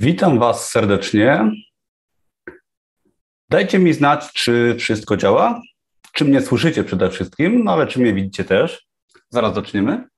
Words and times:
Witam 0.00 0.38
Was 0.38 0.70
serdecznie. 0.70 1.50
Dajcie 3.48 3.78
mi 3.78 3.92
znać, 3.92 4.32
czy 4.32 4.76
wszystko 4.78 5.16
działa, 5.16 5.60
czy 6.12 6.24
mnie 6.24 6.42
słyszycie 6.42 6.84
przede 6.84 7.10
wszystkim, 7.10 7.64
no 7.64 7.72
ale 7.72 7.86
czy 7.86 8.00
mnie 8.00 8.14
widzicie 8.14 8.44
też. 8.44 8.88
Zaraz 9.30 9.54
zaczniemy. 9.54 10.08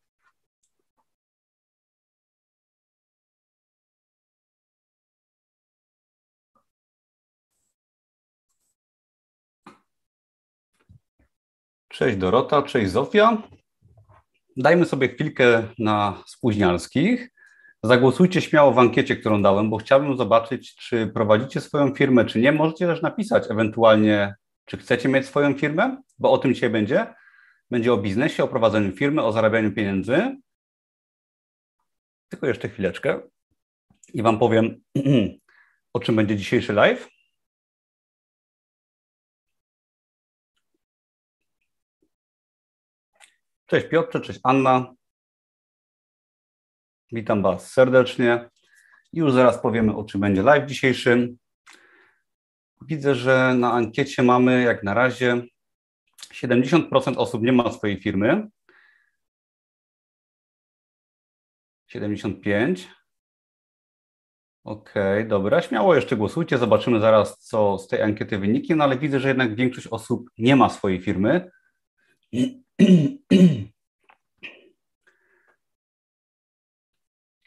Cześć 11.89 12.17
Dorota, 12.17 12.63
cześć 12.63 12.91
Zofia. 12.91 13.43
Dajmy 14.57 14.85
sobie 14.87 15.09
chwilkę 15.09 15.69
na 15.79 16.23
spóźnialskich. 16.27 17.40
Zagłosujcie 17.83 18.41
śmiało 18.41 18.73
w 18.73 18.79
ankiecie, 18.79 19.17
którą 19.17 19.43
dałem, 19.43 19.71
bo 19.71 19.77
chciałbym 19.77 20.17
zobaczyć, 20.17 20.75
czy 20.75 21.07
prowadzicie 21.07 21.61
swoją 21.61 21.95
firmę, 21.95 22.25
czy 22.25 22.41
nie. 22.41 22.53
Możecie 22.53 22.87
też 22.87 23.03
napisać 23.03 23.51
ewentualnie, 23.51 24.35
czy 24.65 24.77
chcecie 24.77 25.09
mieć 25.09 25.27
swoją 25.27 25.55
firmę, 25.55 26.03
bo 26.19 26.33
o 26.33 26.39
tym 26.39 26.55
dzisiaj 26.55 26.71
będzie. 26.71 27.15
Będzie 27.71 27.93
o 27.93 27.97
biznesie, 27.97 28.45
o 28.45 28.49
prowadzeniu 28.49 28.93
firmy, 28.93 29.23
o 29.23 29.33
zarabianiu 29.33 29.73
pieniędzy. 29.73 30.37
Tylko 32.29 32.47
jeszcze 32.47 32.69
chwileczkę 32.69 33.21
i 34.15 34.23
Wam 34.23 34.39
powiem, 34.39 34.81
o 35.93 36.01
czym 36.01 36.17
będzie 36.17 36.37
dzisiejszy 36.37 36.73
live. 36.73 37.09
Cześć 43.67 43.87
Piotrze, 43.89 44.21
cześć 44.21 44.41
Anna. 44.43 44.95
Witam 47.13 47.43
Was 47.43 47.73
serdecznie. 47.73 48.49
Już 49.13 49.33
zaraz 49.33 49.63
powiemy, 49.63 49.97
o 49.97 50.05
czym 50.05 50.21
będzie 50.21 50.43
live 50.43 50.67
dzisiejszym. 50.67 51.39
Widzę, 52.87 53.15
że 53.15 53.55
na 53.55 53.73
ankiecie 53.73 54.23
mamy 54.23 54.63
jak 54.63 54.83
na 54.83 54.95
razie 54.95 55.43
70% 56.35 57.17
osób 57.17 57.43
nie 57.43 57.53
ma 57.53 57.73
swojej 57.73 58.01
firmy. 58.01 58.49
75. 61.87 62.89
Okej, 64.65 65.19
okay, 65.19 65.29
dobra. 65.29 65.63
Śmiało 65.63 65.95
jeszcze 65.95 66.17
głosujcie. 66.17 66.59
Zobaczymy 66.59 67.01
zaraz, 67.01 67.39
co 67.39 67.79
z 67.79 67.89
tej 67.89 68.03
ankiety 68.03 68.39
wyniknie, 68.39 68.77
no 68.77 68.85
ale 68.85 68.99
widzę, 68.99 69.21
że 69.21 69.29
jednak 69.29 69.55
większość 69.55 69.87
osób 69.87 70.31
nie 70.39 70.57
ma 70.57 70.69
swojej 70.69 71.03
firmy. 71.03 71.51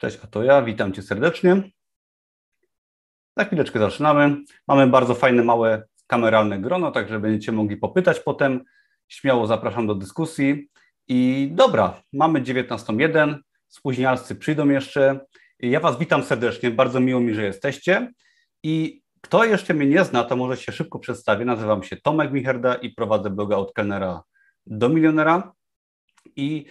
Cześć, 0.03 0.19
a 0.23 0.27
to 0.27 0.43
ja, 0.43 0.61
witam 0.61 0.93
Cię 0.93 1.01
serdecznie. 1.01 1.63
Za 3.37 3.45
chwileczkę 3.45 3.79
zaczynamy. 3.79 4.37
Mamy 4.67 4.87
bardzo 4.87 5.15
fajne, 5.15 5.43
małe, 5.43 5.83
kameralne 6.07 6.59
grono, 6.59 6.91
także 6.91 7.19
będziecie 7.19 7.51
mogli 7.51 7.77
popytać 7.77 8.19
potem. 8.19 8.63
Śmiało 9.07 9.47
zapraszam 9.47 9.87
do 9.87 9.95
dyskusji. 9.95 10.69
I 11.07 11.49
dobra, 11.51 12.01
mamy 12.13 12.41
19.01, 12.41 13.37
spóźnialscy 13.67 14.35
przyjdą 14.35 14.69
jeszcze. 14.69 15.19
Ja 15.59 15.79
Was 15.79 15.99
witam 15.99 16.23
serdecznie, 16.23 16.71
bardzo 16.71 16.99
miło 16.99 17.19
mi, 17.19 17.33
że 17.33 17.43
jesteście. 17.43 18.11
I 18.63 19.01
kto 19.21 19.45
jeszcze 19.45 19.73
mnie 19.73 19.87
nie 19.87 20.03
zna, 20.03 20.23
to 20.23 20.35
może 20.35 20.57
się 20.57 20.71
szybko 20.71 20.99
przedstawię. 20.99 21.45
Nazywam 21.45 21.83
się 21.83 21.97
Tomek 21.97 22.31
Micherda 22.31 22.75
i 22.75 22.89
prowadzę 22.89 23.29
bloga 23.29 23.57
od 23.57 23.73
kelnera 23.73 24.23
do 24.65 24.89
milionera. 24.89 25.53
I 26.35 26.65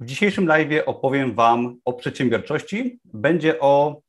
w 0.00 0.04
dzisiejszym 0.04 0.46
live 0.46 0.82
opowiem 0.86 1.34
Wam 1.34 1.76
o 1.84 1.92
przedsiębiorczości. 1.92 3.00
Będzie 3.04 3.60
o, 3.60 4.00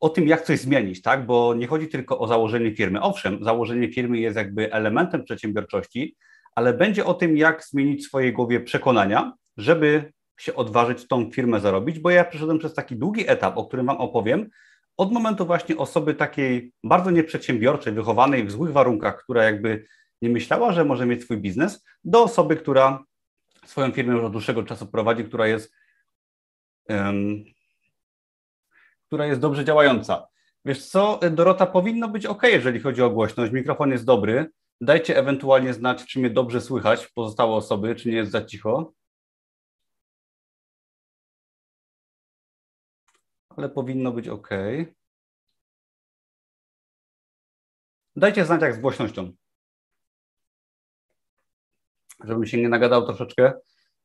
o 0.00 0.08
tym, 0.08 0.28
jak 0.28 0.42
coś 0.42 0.60
zmienić, 0.60 1.02
tak? 1.02 1.26
Bo 1.26 1.54
nie 1.54 1.66
chodzi 1.66 1.88
tylko 1.88 2.18
o 2.18 2.26
założenie 2.26 2.74
firmy. 2.74 3.00
Owszem, 3.00 3.44
założenie 3.44 3.92
firmy 3.92 4.18
jest 4.18 4.36
jakby 4.36 4.72
elementem 4.72 5.24
przedsiębiorczości, 5.24 6.16
ale 6.54 6.74
będzie 6.74 7.04
o 7.04 7.14
tym, 7.14 7.36
jak 7.36 7.64
zmienić 7.64 8.04
w 8.04 8.08
swojej 8.08 8.32
głowie 8.32 8.60
przekonania, 8.60 9.32
żeby 9.56 10.12
się 10.40 10.54
odważyć 10.54 11.08
tą 11.08 11.30
firmę 11.30 11.60
zarobić, 11.60 11.98
bo 11.98 12.10
ja 12.10 12.24
przeszedłem 12.24 12.58
przez 12.58 12.74
taki 12.74 12.96
długi 12.96 13.30
etap, 13.30 13.58
o 13.58 13.64
którym 13.64 13.86
Wam 13.86 13.96
opowiem, 13.96 14.48
od 14.96 15.12
momentu 15.12 15.46
właśnie 15.46 15.76
osoby 15.76 16.14
takiej 16.14 16.72
bardzo 16.84 17.10
nieprzedsiębiorczej, 17.10 17.92
wychowanej 17.92 18.44
w 18.44 18.50
złych 18.50 18.72
warunkach, 18.72 19.22
która 19.22 19.44
jakby 19.44 19.84
nie 20.22 20.28
myślała, 20.28 20.72
że 20.72 20.84
może 20.84 21.06
mieć 21.06 21.22
swój 21.22 21.36
biznes, 21.36 21.84
do 22.04 22.22
osoby, 22.22 22.56
która 22.56 23.04
swoją 23.68 23.92
firmę 23.92 24.14
już 24.14 24.24
od 24.24 24.32
dłuższego 24.32 24.62
czasu 24.62 24.86
prowadzi, 24.86 25.24
która 25.24 25.46
jest, 25.46 25.72
um, 26.88 27.44
która 29.06 29.26
jest 29.26 29.40
dobrze 29.40 29.64
działająca. 29.64 30.28
Wiesz 30.64 30.86
co, 30.86 31.20
Dorota, 31.30 31.66
powinno 31.66 32.08
być 32.08 32.26
ok, 32.26 32.42
jeżeli 32.42 32.80
chodzi 32.80 33.02
o 33.02 33.10
głośność. 33.10 33.52
Mikrofon 33.52 33.90
jest 33.90 34.04
dobry. 34.04 34.50
Dajcie 34.80 35.16
ewentualnie 35.16 35.74
znać, 35.74 36.06
czy 36.06 36.18
mnie 36.18 36.30
dobrze 36.30 36.60
słychać, 36.60 37.06
pozostałe 37.06 37.52
osoby, 37.52 37.94
czy 37.94 38.08
nie 38.08 38.16
jest 38.16 38.30
za 38.30 38.44
cicho. 38.44 38.92
Ale 43.48 43.68
powinno 43.68 44.12
być 44.12 44.28
ok. 44.28 44.48
Dajcie 48.16 48.44
znać, 48.44 48.62
jak 48.62 48.74
z 48.74 48.80
głośnością 48.80 49.32
żebym 52.24 52.46
się 52.46 52.58
nie 52.58 52.68
nagadał 52.68 53.06
troszeczkę 53.06 53.52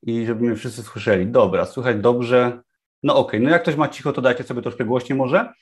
i 0.02 0.26
żeby 0.26 0.46
mnie 0.46 0.56
wszyscy 0.56 0.84
słyszeli. 0.84 1.28
Dobra, 1.28 1.66
słychać 1.66 1.98
dobrze. 1.98 2.62
No 3.04 3.16
okej, 3.16 3.40
okay. 3.40 3.40
no 3.40 3.50
jak 3.50 3.62
ktoś 3.62 3.76
ma 3.76 3.88
cicho, 3.88 4.14
to 4.14 4.22
dajcie 4.22 4.44
sobie 4.44 4.62
troszkę 4.62 4.86
głośniej 4.86 5.18
może. 5.18 5.54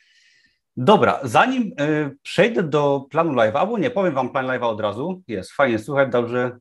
Dobra, 0.77 1.19
zanim 1.23 1.63
y, 1.63 2.17
przejdę 2.23 2.63
do 2.63 3.05
planu 3.09 3.33
live, 3.33 3.55
albo 3.55 3.77
nie, 3.77 3.89
powiem 3.89 4.13
Wam 4.13 4.29
plan 4.29 4.45
live'a 4.47 4.63
od 4.63 4.81
razu. 4.81 5.23
Jest, 5.27 5.51
fajnie 5.51 5.79
słychać, 5.79 6.11
dobrze. 6.11 6.45
Okej, 6.45 6.59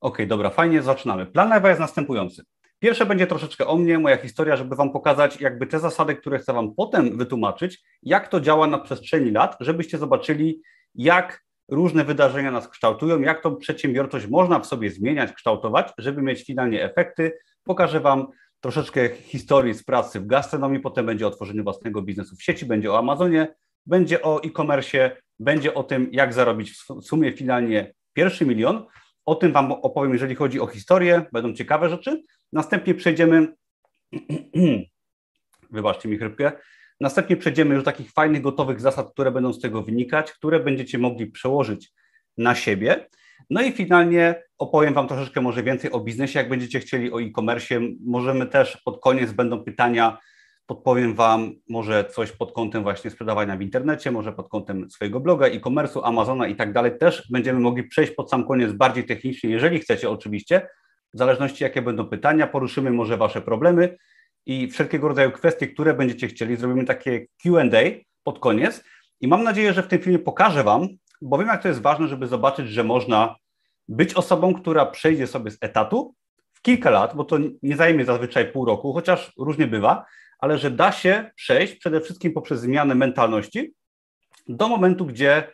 okay, 0.00 0.26
dobra, 0.26 0.50
fajnie, 0.50 0.82
zaczynamy. 0.82 1.26
Plan 1.26 1.50
live'a 1.50 1.68
jest 1.68 1.80
następujący. 1.80 2.42
Pierwsze 2.78 3.06
będzie 3.06 3.26
troszeczkę 3.26 3.66
o 3.66 3.76
mnie, 3.76 3.98
moja 3.98 4.16
historia, 4.16 4.56
żeby 4.56 4.76
Wam 4.76 4.92
pokazać 4.92 5.40
jakby 5.40 5.66
te 5.66 5.80
zasady, 5.80 6.14
które 6.14 6.38
chcę 6.38 6.52
Wam 6.52 6.74
potem 6.74 7.18
wytłumaczyć, 7.18 7.82
jak 8.02 8.28
to 8.28 8.40
działa 8.40 8.66
na 8.66 8.78
przestrzeni 8.78 9.30
lat, 9.30 9.56
żebyście 9.60 9.98
zobaczyli, 9.98 10.62
jak 10.94 11.44
różne 11.68 12.04
wydarzenia 12.04 12.50
nas 12.50 12.68
kształtują, 12.68 13.20
jak 13.20 13.42
tą 13.42 13.56
przedsiębiorczość 13.56 14.26
można 14.26 14.58
w 14.58 14.66
sobie 14.66 14.90
zmieniać, 14.90 15.32
kształtować, 15.32 15.92
żeby 15.98 16.22
mieć 16.22 16.44
finalnie 16.44 16.84
efekty. 16.84 17.32
Pokażę 17.64 18.00
Wam 18.00 18.26
troszeczkę 18.60 19.08
historii 19.08 19.74
z 19.74 19.84
pracy 19.84 20.20
w 20.20 20.26
gastronomii, 20.26 20.80
potem 20.80 21.06
będzie 21.06 21.26
o 21.26 21.30
tworzeniu 21.30 21.64
własnego 21.64 22.02
biznesu 22.02 22.36
w 22.36 22.42
sieci, 22.42 22.66
będzie 22.66 22.92
o 22.92 22.98
Amazonie, 22.98 23.54
będzie 23.86 24.22
o 24.22 24.42
e-commerce, 24.42 25.16
będzie 25.38 25.74
o 25.74 25.82
tym, 25.82 26.08
jak 26.12 26.34
zarobić 26.34 26.72
w 26.72 27.02
sumie 27.02 27.32
finalnie 27.32 27.94
pierwszy 28.12 28.46
milion. 28.46 28.86
O 29.26 29.34
tym 29.34 29.52
Wam 29.52 29.72
opowiem, 29.72 30.12
jeżeli 30.12 30.34
chodzi 30.34 30.60
o 30.60 30.66
historię, 30.66 31.26
będą 31.32 31.52
ciekawe 31.52 31.88
rzeczy. 31.88 32.22
Następnie 32.52 32.94
przejdziemy, 32.94 33.54
wybaczcie 35.70 36.08
mi 36.08 36.18
chrypkę, 36.18 36.52
Następnie 37.00 37.36
przejdziemy 37.36 37.74
już 37.74 37.84
do 37.84 37.90
takich 37.90 38.12
fajnych, 38.12 38.42
gotowych 38.42 38.80
zasad, 38.80 39.12
które 39.12 39.30
będą 39.30 39.52
z 39.52 39.60
tego 39.60 39.82
wynikać, 39.82 40.32
które 40.32 40.60
będziecie 40.60 40.98
mogli 40.98 41.26
przełożyć 41.26 41.92
na 42.38 42.54
siebie. 42.54 43.06
No 43.50 43.62
i 43.62 43.72
finalnie 43.72 44.42
opowiem 44.58 44.94
Wam 44.94 45.08
troszeczkę 45.08 45.40
może 45.40 45.62
więcej 45.62 45.92
o 45.92 46.00
biznesie, 46.00 46.38
jak 46.38 46.48
będziecie 46.48 46.80
chcieli, 46.80 47.12
o 47.12 47.22
e-commerce. 47.22 47.80
Możemy 48.06 48.46
też 48.46 48.76
pod 48.84 49.00
koniec 49.00 49.32
będą 49.32 49.64
pytania, 49.64 50.18
podpowiem 50.66 51.14
Wam 51.14 51.52
może 51.68 52.04
coś 52.04 52.32
pod 52.32 52.52
kątem 52.52 52.82
właśnie 52.82 53.10
sprzedawania 53.10 53.56
w 53.56 53.62
internecie, 53.62 54.10
może 54.10 54.32
pod 54.32 54.48
kątem 54.48 54.90
swojego 54.90 55.20
bloga, 55.20 55.46
e-commerce'u, 55.46 56.00
Amazona 56.04 56.46
i 56.46 56.56
tak 56.56 56.72
dalej. 56.72 56.98
Też 56.98 57.28
będziemy 57.30 57.60
mogli 57.60 57.84
przejść 57.84 58.12
pod 58.12 58.30
sam 58.30 58.46
koniec 58.46 58.72
bardziej 58.72 59.04
technicznie, 59.04 59.50
jeżeli 59.50 59.78
chcecie 59.78 60.10
oczywiście, 60.10 60.68
w 61.14 61.18
zależności 61.18 61.64
jakie 61.64 61.82
będą 61.82 62.06
pytania, 62.06 62.46
poruszymy 62.46 62.90
może 62.90 63.16
Wasze 63.16 63.42
problemy 63.42 63.96
i 64.48 64.68
wszelkiego 64.68 65.08
rodzaju 65.08 65.30
kwestie, 65.30 65.68
które 65.68 65.94
będziecie 65.94 66.26
chcieli. 66.26 66.56
Zrobimy 66.56 66.84
takie 66.84 67.26
QA 67.42 67.62
pod 68.22 68.38
koniec. 68.38 68.84
I 69.20 69.28
mam 69.28 69.42
nadzieję, 69.44 69.72
że 69.72 69.82
w 69.82 69.88
tym 69.88 69.98
filmie 69.98 70.18
pokażę 70.18 70.64
Wam, 70.64 70.88
bo 71.22 71.38
wiem, 71.38 71.48
jak 71.48 71.62
to 71.62 71.68
jest 71.68 71.80
ważne, 71.80 72.08
żeby 72.08 72.26
zobaczyć, 72.26 72.68
że 72.68 72.84
można 72.84 73.36
być 73.88 74.14
osobą, 74.14 74.54
która 74.54 74.86
przejdzie 74.86 75.26
sobie 75.26 75.50
z 75.50 75.58
etatu 75.60 76.14
w 76.52 76.62
kilka 76.62 76.90
lat, 76.90 77.16
bo 77.16 77.24
to 77.24 77.38
nie 77.62 77.76
zajmie 77.76 78.04
zazwyczaj 78.04 78.52
pół 78.52 78.64
roku, 78.64 78.92
chociaż 78.92 79.32
różnie 79.38 79.66
bywa, 79.66 80.06
ale 80.38 80.58
że 80.58 80.70
da 80.70 80.92
się 80.92 81.30
przejść 81.36 81.74
przede 81.74 82.00
wszystkim 82.00 82.32
poprzez 82.32 82.60
zmianę 82.60 82.94
mentalności 82.94 83.74
do 84.48 84.68
momentu, 84.68 85.06
gdzie 85.06 85.52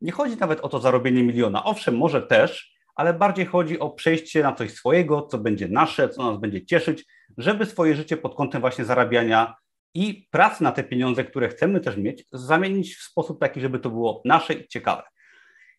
nie 0.00 0.12
chodzi 0.12 0.36
nawet 0.36 0.60
o 0.60 0.68
to 0.68 0.78
zarobienie 0.78 1.22
miliona. 1.22 1.64
Owszem, 1.64 1.96
może 1.96 2.22
też, 2.22 2.72
ale 2.94 3.14
bardziej 3.14 3.46
chodzi 3.46 3.78
o 3.78 3.90
przejście 3.90 4.42
na 4.42 4.52
coś 4.52 4.74
swojego, 4.74 5.22
co 5.22 5.38
będzie 5.38 5.68
nasze, 5.68 6.08
co 6.08 6.30
nas 6.30 6.40
będzie 6.40 6.66
cieszyć, 6.66 7.04
żeby 7.38 7.66
swoje 7.66 7.94
życie 7.94 8.16
pod 8.16 8.34
kątem 8.34 8.60
właśnie 8.60 8.84
zarabiania 8.84 9.54
i 9.94 10.28
pracy 10.30 10.62
na 10.62 10.72
te 10.72 10.84
pieniądze, 10.84 11.24
które 11.24 11.48
chcemy 11.48 11.80
też 11.80 11.96
mieć, 11.96 12.24
zamienić 12.32 12.96
w 12.96 13.02
sposób 13.02 13.40
taki, 13.40 13.60
żeby 13.60 13.78
to 13.78 13.90
było 13.90 14.22
nasze 14.24 14.54
i 14.54 14.68
ciekawe. 14.68 15.02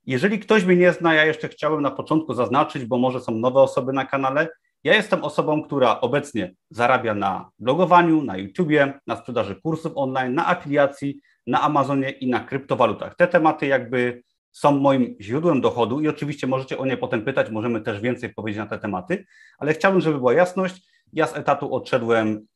Jeżeli 0.05 0.39
ktoś 0.39 0.65
mnie 0.65 0.75
nie 0.75 0.93
zna, 0.93 1.13
ja 1.13 1.25
jeszcze 1.25 1.49
chciałem 1.49 1.81
na 1.81 1.91
początku 1.91 2.33
zaznaczyć, 2.33 2.85
bo 2.85 2.97
może 2.97 3.21
są 3.21 3.31
nowe 3.31 3.59
osoby 3.59 3.93
na 3.93 4.05
kanale. 4.05 4.47
Ja 4.83 4.93
jestem 4.93 5.23
osobą, 5.23 5.63
która 5.63 6.01
obecnie 6.01 6.53
zarabia 6.69 7.13
na 7.13 7.49
blogowaniu, 7.59 8.23
na 8.23 8.37
YouTubie, 8.37 8.99
na 9.07 9.15
sprzedaży 9.15 9.55
kursów 9.55 9.91
online, 9.95 10.33
na 10.33 10.47
afiliacji, 10.47 11.19
na 11.47 11.61
Amazonie 11.61 12.09
i 12.09 12.29
na 12.29 12.39
kryptowalutach. 12.39 13.15
Te 13.15 13.27
tematy 13.27 13.67
jakby 13.67 14.23
są 14.51 14.71
moim 14.71 15.15
źródłem 15.21 15.61
dochodu 15.61 16.01
i 16.01 16.07
oczywiście 16.07 16.47
możecie 16.47 16.77
o 16.77 16.85
nie 16.85 16.97
potem 16.97 17.25
pytać, 17.25 17.49
możemy 17.49 17.81
też 17.81 18.01
więcej 18.01 18.33
powiedzieć 18.33 18.57
na 18.57 18.65
te 18.65 18.79
tematy, 18.79 19.25
ale 19.57 19.73
chciałbym, 19.73 20.01
żeby 20.01 20.17
była 20.17 20.33
jasność. 20.33 20.92
Ja 21.13 21.27
z 21.27 21.37
etatu 21.37 21.75
odszedłem 21.75 22.47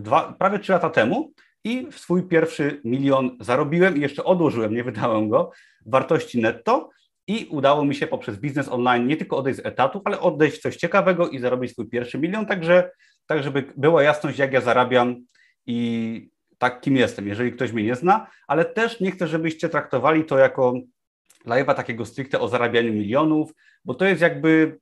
dwa, 0.00 0.32
prawie 0.38 0.58
trzy 0.58 0.72
lata 0.72 0.90
temu 0.90 1.32
i 1.64 1.86
swój 1.90 2.22
pierwszy 2.22 2.80
milion 2.84 3.36
zarobiłem 3.40 3.96
i 3.96 4.00
jeszcze 4.00 4.24
odłożyłem, 4.24 4.74
nie 4.74 4.84
wydałem 4.84 5.28
go, 5.28 5.50
wartości 5.86 6.40
netto 6.40 6.90
i 7.26 7.46
udało 7.50 7.84
mi 7.84 7.94
się 7.94 8.06
poprzez 8.06 8.36
biznes 8.36 8.68
online 8.68 9.06
nie 9.06 9.16
tylko 9.16 9.36
odejść 9.36 9.60
z 9.60 9.66
etatu, 9.66 10.02
ale 10.04 10.20
odejść 10.20 10.60
coś 10.60 10.76
ciekawego 10.76 11.28
i 11.28 11.38
zarobić 11.38 11.72
swój 11.72 11.88
pierwszy 11.88 12.18
milion, 12.18 12.46
także 12.46 12.90
tak 13.26 13.42
żeby 13.42 13.64
była 13.76 14.02
jasność, 14.02 14.38
jak 14.38 14.52
ja 14.52 14.60
zarabiam 14.60 15.16
i 15.66 16.30
tak, 16.58 16.80
kim 16.80 16.96
jestem, 16.96 17.28
jeżeli 17.28 17.52
ktoś 17.52 17.72
mnie 17.72 17.84
nie 17.84 17.94
zna, 17.94 18.26
ale 18.46 18.64
też 18.64 19.00
nie 19.00 19.10
chcę, 19.10 19.26
żebyście 19.26 19.68
traktowali 19.68 20.24
to 20.24 20.38
jako 20.38 20.74
live'a 21.46 21.74
takiego 21.74 22.04
stricte 22.04 22.40
o 22.40 22.48
zarabianiu 22.48 22.92
milionów, 22.92 23.52
bo 23.84 23.94
to 23.94 24.04
jest 24.04 24.22
jakby 24.22 24.78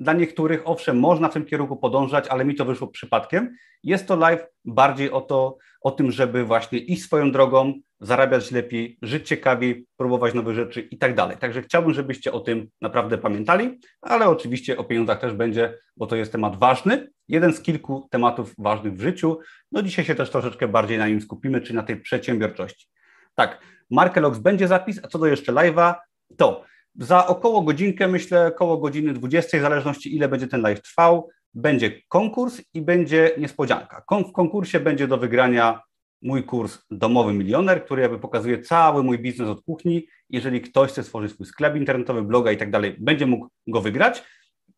dla 0.00 0.12
niektórych, 0.12 0.62
owszem, 0.64 0.98
można 0.98 1.28
w 1.28 1.32
tym 1.32 1.44
kierunku 1.44 1.76
podążać, 1.76 2.28
ale 2.28 2.44
mi 2.44 2.54
to 2.54 2.64
wyszło 2.64 2.88
przypadkiem. 2.88 3.56
Jest 3.82 4.06
to 4.06 4.16
live 4.16 4.46
bardziej 4.64 5.10
o, 5.10 5.20
to, 5.20 5.56
o 5.82 5.90
tym, 5.90 6.10
żeby 6.10 6.44
właśnie 6.44 6.78
iść 6.78 7.02
swoją 7.02 7.32
drogą, 7.32 7.74
zarabiać 8.00 8.50
lepiej, 8.50 8.98
żyć 9.02 9.28
ciekawiej, 9.28 9.86
próbować 9.96 10.34
nowe 10.34 10.54
rzeczy 10.54 10.80
i 10.80 10.98
tak 10.98 11.14
dalej. 11.14 11.36
Także 11.36 11.62
chciałbym, 11.62 11.94
żebyście 11.94 12.32
o 12.32 12.40
tym 12.40 12.68
naprawdę 12.80 13.18
pamiętali, 13.18 13.78
ale 14.02 14.28
oczywiście 14.28 14.78
o 14.78 14.84
pieniądzach 14.84 15.20
też 15.20 15.32
będzie, 15.32 15.74
bo 15.96 16.06
to 16.06 16.16
jest 16.16 16.32
temat 16.32 16.58
ważny, 16.58 17.10
jeden 17.28 17.52
z 17.52 17.62
kilku 17.62 18.08
tematów 18.10 18.54
ważnych 18.58 18.94
w 18.94 19.00
życiu. 19.00 19.38
No 19.72 19.82
dzisiaj 19.82 20.04
się 20.04 20.14
też 20.14 20.30
troszeczkę 20.30 20.68
bardziej 20.68 20.98
na 20.98 21.08
nim 21.08 21.20
skupimy, 21.20 21.60
czy 21.60 21.74
na 21.74 21.82
tej 21.82 21.96
przedsiębiorczości. 21.96 22.86
Tak, 23.34 23.60
Markelox 23.90 24.38
będzie 24.38 24.68
zapis, 24.68 25.00
a 25.04 25.08
co 25.08 25.18
do 25.18 25.26
jeszcze 25.26 25.52
live'a, 25.52 25.94
to 26.36 26.64
za 27.00 27.26
około 27.26 27.62
godzinkę, 27.62 28.08
myślę, 28.08 28.46
około 28.46 28.78
godziny 28.78 29.12
20, 29.12 29.58
w 29.58 29.60
zależności 29.60 30.16
ile 30.16 30.28
będzie 30.28 30.46
ten 30.46 30.60
live 30.60 30.82
trwał, 30.82 31.28
będzie 31.54 32.02
konkurs 32.08 32.62
i 32.74 32.82
będzie 32.82 33.30
niespodzianka. 33.38 34.02
W 34.28 34.32
konkursie 34.32 34.80
będzie 34.80 35.06
do 35.06 35.18
wygrania 35.18 35.82
mój 36.22 36.44
kurs 36.44 36.78
Domowy 36.90 37.32
Milioner, 37.32 37.84
który 37.84 38.02
jakby 38.02 38.18
pokazuje 38.18 38.62
cały 38.62 39.02
mój 39.02 39.18
biznes 39.18 39.48
od 39.48 39.62
kuchni. 39.62 40.06
Jeżeli 40.28 40.60
ktoś 40.60 40.90
chce 40.90 41.02
stworzyć 41.02 41.32
swój 41.32 41.46
sklep 41.46 41.76
internetowy, 41.76 42.22
bloga 42.22 42.52
i 42.52 42.56
tak 42.56 42.70
dalej, 42.70 42.96
będzie 42.98 43.26
mógł 43.26 43.48
go 43.66 43.80
wygrać. 43.80 44.24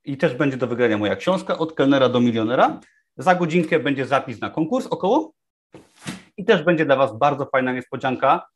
I 0.05 0.17
też 0.17 0.35
będzie 0.35 0.57
do 0.57 0.67
wygrania 0.67 0.99
moja 0.99 1.17
książka 1.17 1.59
Od 1.59 1.75
kelnera 1.75 2.09
do 2.09 2.21
milionera. 2.21 2.81
Za 3.17 3.35
godzinkę 3.35 3.79
będzie 3.79 4.07
zapis 4.07 4.41
na 4.41 4.51
konkurs 4.51 4.87
około. 4.87 5.33
I 6.37 6.45
też 6.45 6.63
będzie 6.63 6.85
dla 6.85 6.97
Was 6.97 7.19
bardzo 7.19 7.47
fajna 7.47 7.73
niespodzianka. 7.73 8.47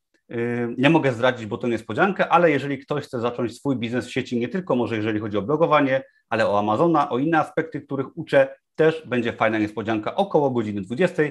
Nie 0.78 0.90
mogę 0.90 1.12
zdradzić, 1.12 1.46
bo 1.46 1.58
to 1.58 1.68
niespodziankę, 1.68 2.28
ale 2.28 2.50
jeżeli 2.50 2.78
ktoś 2.78 3.04
chce 3.04 3.20
zacząć 3.20 3.56
swój 3.56 3.76
biznes 3.76 4.06
w 4.06 4.12
sieci, 4.12 4.38
nie 4.38 4.48
tylko 4.48 4.76
może 4.76 4.96
jeżeli 4.96 5.20
chodzi 5.20 5.36
o 5.36 5.42
blogowanie, 5.42 6.02
ale 6.28 6.48
o 6.48 6.58
Amazona, 6.58 7.10
o 7.10 7.18
inne 7.18 7.38
aspekty, 7.38 7.80
których 7.80 8.18
uczę, 8.18 8.56
też 8.74 9.06
będzie 9.06 9.32
fajna 9.32 9.58
niespodzianka 9.58 10.14
około 10.14 10.50
godziny 10.50 10.82
20. 10.82 11.22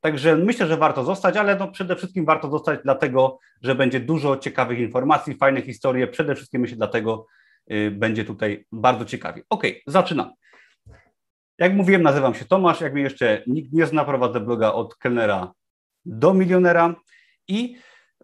Także 0.00 0.36
myślę, 0.36 0.66
że 0.66 0.76
warto 0.76 1.04
zostać, 1.04 1.36
ale 1.36 1.56
no 1.56 1.68
przede 1.68 1.96
wszystkim 1.96 2.24
warto 2.24 2.50
zostać 2.50 2.80
dlatego, 2.84 3.38
że 3.62 3.74
będzie 3.74 4.00
dużo 4.00 4.36
ciekawych 4.36 4.78
informacji, 4.78 5.34
fajne 5.34 5.62
historie. 5.62 6.06
Przede 6.06 6.34
wszystkim 6.34 6.60
myślę 6.60 6.76
dlatego 6.76 7.26
yy, 7.66 7.90
będzie 7.90 8.24
tutaj 8.24 8.66
bardzo 8.72 9.04
ciekawie. 9.04 9.42
Ok, 9.50 9.62
zaczynamy. 9.86 10.30
Jak 11.58 11.74
mówiłem, 11.74 12.02
nazywam 12.02 12.34
się 12.34 12.44
Tomasz. 12.44 12.80
Jak 12.80 12.94
mnie 12.94 13.02
jeszcze 13.02 13.42
nikt 13.46 13.72
nie 13.72 13.86
zna, 13.86 14.04
prowadzę 14.04 14.40
bloga 14.40 14.72
od 14.72 14.96
kelnera 14.96 15.52
do 16.04 16.34
milionera 16.34 16.94
i 17.48 17.76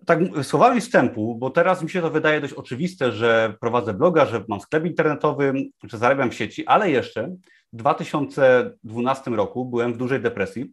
tak 0.07 0.19
słowami 0.43 0.81
wstępu, 0.81 1.35
bo 1.35 1.51
teraz 1.51 1.83
mi 1.83 1.91
się 1.91 2.01
to 2.01 2.11
wydaje 2.11 2.41
dość 2.41 2.53
oczywiste, 2.53 3.13
że 3.13 3.55
prowadzę 3.61 3.95
bloga, 3.95 4.27
że 4.27 4.45
mam 4.49 4.61
sklep 4.61 4.85
internetowy, 4.85 5.53
że 5.85 5.99
zarabiam 5.99 6.31
w 6.31 6.35
sieci, 6.35 6.67
ale 6.67 6.91
jeszcze 6.91 7.37
w 7.73 7.77
2012 7.77 9.31
roku 9.31 9.65
byłem 9.65 9.93
w 9.93 9.97
dużej 9.97 10.21
depresji. 10.21 10.73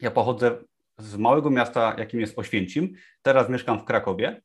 Ja 0.00 0.10
pochodzę 0.10 0.58
z 0.98 1.16
małego 1.16 1.50
miasta, 1.50 1.94
jakim 1.98 2.20
jest 2.20 2.38
Oświęcim. 2.38 2.92
Teraz 3.22 3.48
mieszkam 3.48 3.80
w 3.80 3.84
Krakowie 3.84 4.42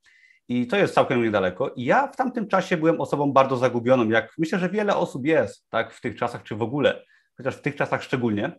i 0.48 0.68
to 0.68 0.78
jest 0.78 0.94
całkiem 0.94 1.24
niedaleko. 1.24 1.70
I 1.70 1.86
ja 1.86 2.08
w 2.08 2.16
tamtym 2.16 2.48
czasie 2.48 2.78
byłem 2.78 3.02
osobą 3.02 3.34
bardzo 3.34 3.58
zagubioną, 3.58 4.10
jak 4.10 4.34
myślę, 4.38 4.60
że 4.60 4.70
wiele 4.70 4.96
osób 4.96 5.26
jest, 5.26 5.70
tak, 5.70 5.94
w 5.94 6.02
tych 6.02 6.16
czasach, 6.16 6.44
czy 6.44 6.56
w 6.56 6.62
ogóle, 6.62 7.04
chociaż 7.38 7.56
w 7.56 7.62
tych 7.62 7.76
czasach 7.76 8.04
szczególnie 8.04 8.52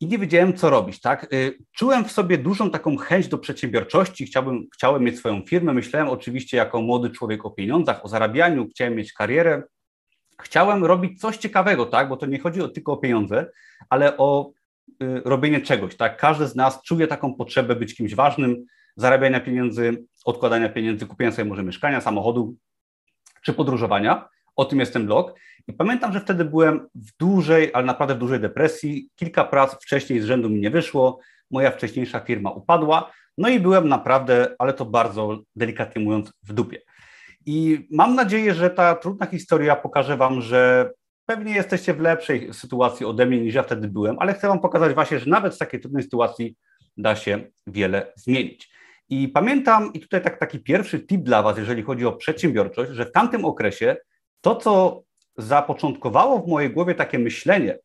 i 0.00 0.06
nie 0.06 0.18
wiedziałem, 0.18 0.56
co 0.56 0.70
robić. 0.70 1.00
Tak? 1.00 1.34
Y, 1.34 1.58
czułem 1.72 2.04
w 2.04 2.12
sobie 2.12 2.38
dużą 2.38 2.70
taką 2.70 2.96
chęć 2.96 3.28
do 3.28 3.38
przedsiębiorczości, 3.38 4.26
chciałbym, 4.26 4.66
chciałem 4.74 5.04
mieć 5.04 5.18
swoją 5.18 5.42
firmę. 5.42 5.72
Myślałem 5.72 6.08
oczywiście 6.08 6.56
jako 6.56 6.82
młody 6.82 7.10
człowiek 7.10 7.44
o 7.46 7.50
pieniądzach, 7.50 8.04
o 8.04 8.08
zarabianiu, 8.08 8.68
chciałem 8.70 8.94
mieć 8.94 9.12
karierę. 9.12 9.62
Chciałem 10.42 10.84
robić 10.84 11.20
coś 11.20 11.36
ciekawego, 11.36 11.86
tak? 11.86 12.08
bo 12.08 12.16
to 12.16 12.26
nie 12.26 12.38
chodzi 12.38 12.60
tylko 12.74 12.92
o 12.92 12.96
pieniądze, 12.96 13.50
ale 13.88 14.16
o 14.16 14.52
y, 15.02 15.22
robienie 15.24 15.60
czegoś. 15.60 15.96
Tak? 15.96 16.16
Każdy 16.16 16.46
z 16.46 16.56
nas 16.56 16.82
czuje 16.82 17.06
taką 17.06 17.34
potrzebę 17.34 17.76
być 17.76 17.94
kimś 17.94 18.14
ważnym, 18.14 18.66
zarabiania 18.96 19.40
pieniędzy, 19.40 20.04
odkładania 20.24 20.68
pieniędzy, 20.68 21.06
kupienia 21.06 21.32
sobie 21.32 21.48
może 21.48 21.62
mieszkania, 21.62 22.00
samochodu 22.00 22.54
czy 23.42 23.52
podróżowania. 23.52 24.28
O 24.60 24.64
tym 24.64 24.80
jest 24.80 24.92
ten 24.92 25.06
blog. 25.06 25.34
I 25.68 25.72
pamiętam, 25.72 26.12
że 26.12 26.20
wtedy 26.20 26.44
byłem 26.44 26.88
w 26.94 27.16
dużej, 27.16 27.70
ale 27.72 27.86
naprawdę 27.86 28.14
w 28.14 28.18
dużej 28.18 28.40
depresji. 28.40 29.08
Kilka 29.16 29.44
prac 29.44 29.74
wcześniej 29.74 30.20
z 30.20 30.24
rzędu 30.24 30.50
mi 30.50 30.60
nie 30.60 30.70
wyszło. 30.70 31.20
Moja 31.50 31.70
wcześniejsza 31.70 32.20
firma 32.20 32.50
upadła. 32.50 33.12
No 33.38 33.48
i 33.48 33.60
byłem 33.60 33.88
naprawdę, 33.88 34.54
ale 34.58 34.72
to 34.72 34.84
bardzo 34.84 35.38
delikatnie 35.56 36.02
mówiąc, 36.02 36.32
w 36.42 36.52
dupie. 36.52 36.82
I 37.46 37.86
mam 37.90 38.14
nadzieję, 38.14 38.54
że 38.54 38.70
ta 38.70 38.94
trudna 38.94 39.26
historia 39.26 39.76
pokaże 39.76 40.16
Wam, 40.16 40.42
że 40.42 40.90
pewnie 41.26 41.54
jesteście 41.54 41.94
w 41.94 42.00
lepszej 42.00 42.54
sytuacji 42.54 43.06
ode 43.06 43.26
mnie 43.26 43.40
niż 43.40 43.54
ja 43.54 43.62
wtedy 43.62 43.88
byłem, 43.88 44.16
ale 44.18 44.34
chcę 44.34 44.48
Wam 44.48 44.60
pokazać 44.60 44.94
właśnie, 44.94 45.18
że 45.18 45.30
nawet 45.30 45.54
w 45.54 45.58
takiej 45.58 45.80
trudnej 45.80 46.02
sytuacji 46.02 46.56
da 46.96 47.16
się 47.16 47.44
wiele 47.66 48.12
zmienić. 48.16 48.70
I 49.08 49.28
pamiętam, 49.28 49.92
i 49.92 50.00
tutaj 50.00 50.22
tak, 50.22 50.38
taki 50.38 50.58
pierwszy 50.58 51.00
tip 51.06 51.22
dla 51.22 51.42
Was, 51.42 51.58
jeżeli 51.58 51.82
chodzi 51.82 52.06
o 52.06 52.12
przedsiębiorczość, 52.12 52.90
że 52.90 53.04
w 53.04 53.12
tamtym 53.12 53.44
okresie 53.44 53.96
to, 54.40 54.56
co 54.56 55.02
zapoczątkowało 55.36 56.38
w 56.38 56.48
mojej 56.48 56.70
głowie 56.70 56.94
takie 56.94 57.18
myślenie, 57.18 57.78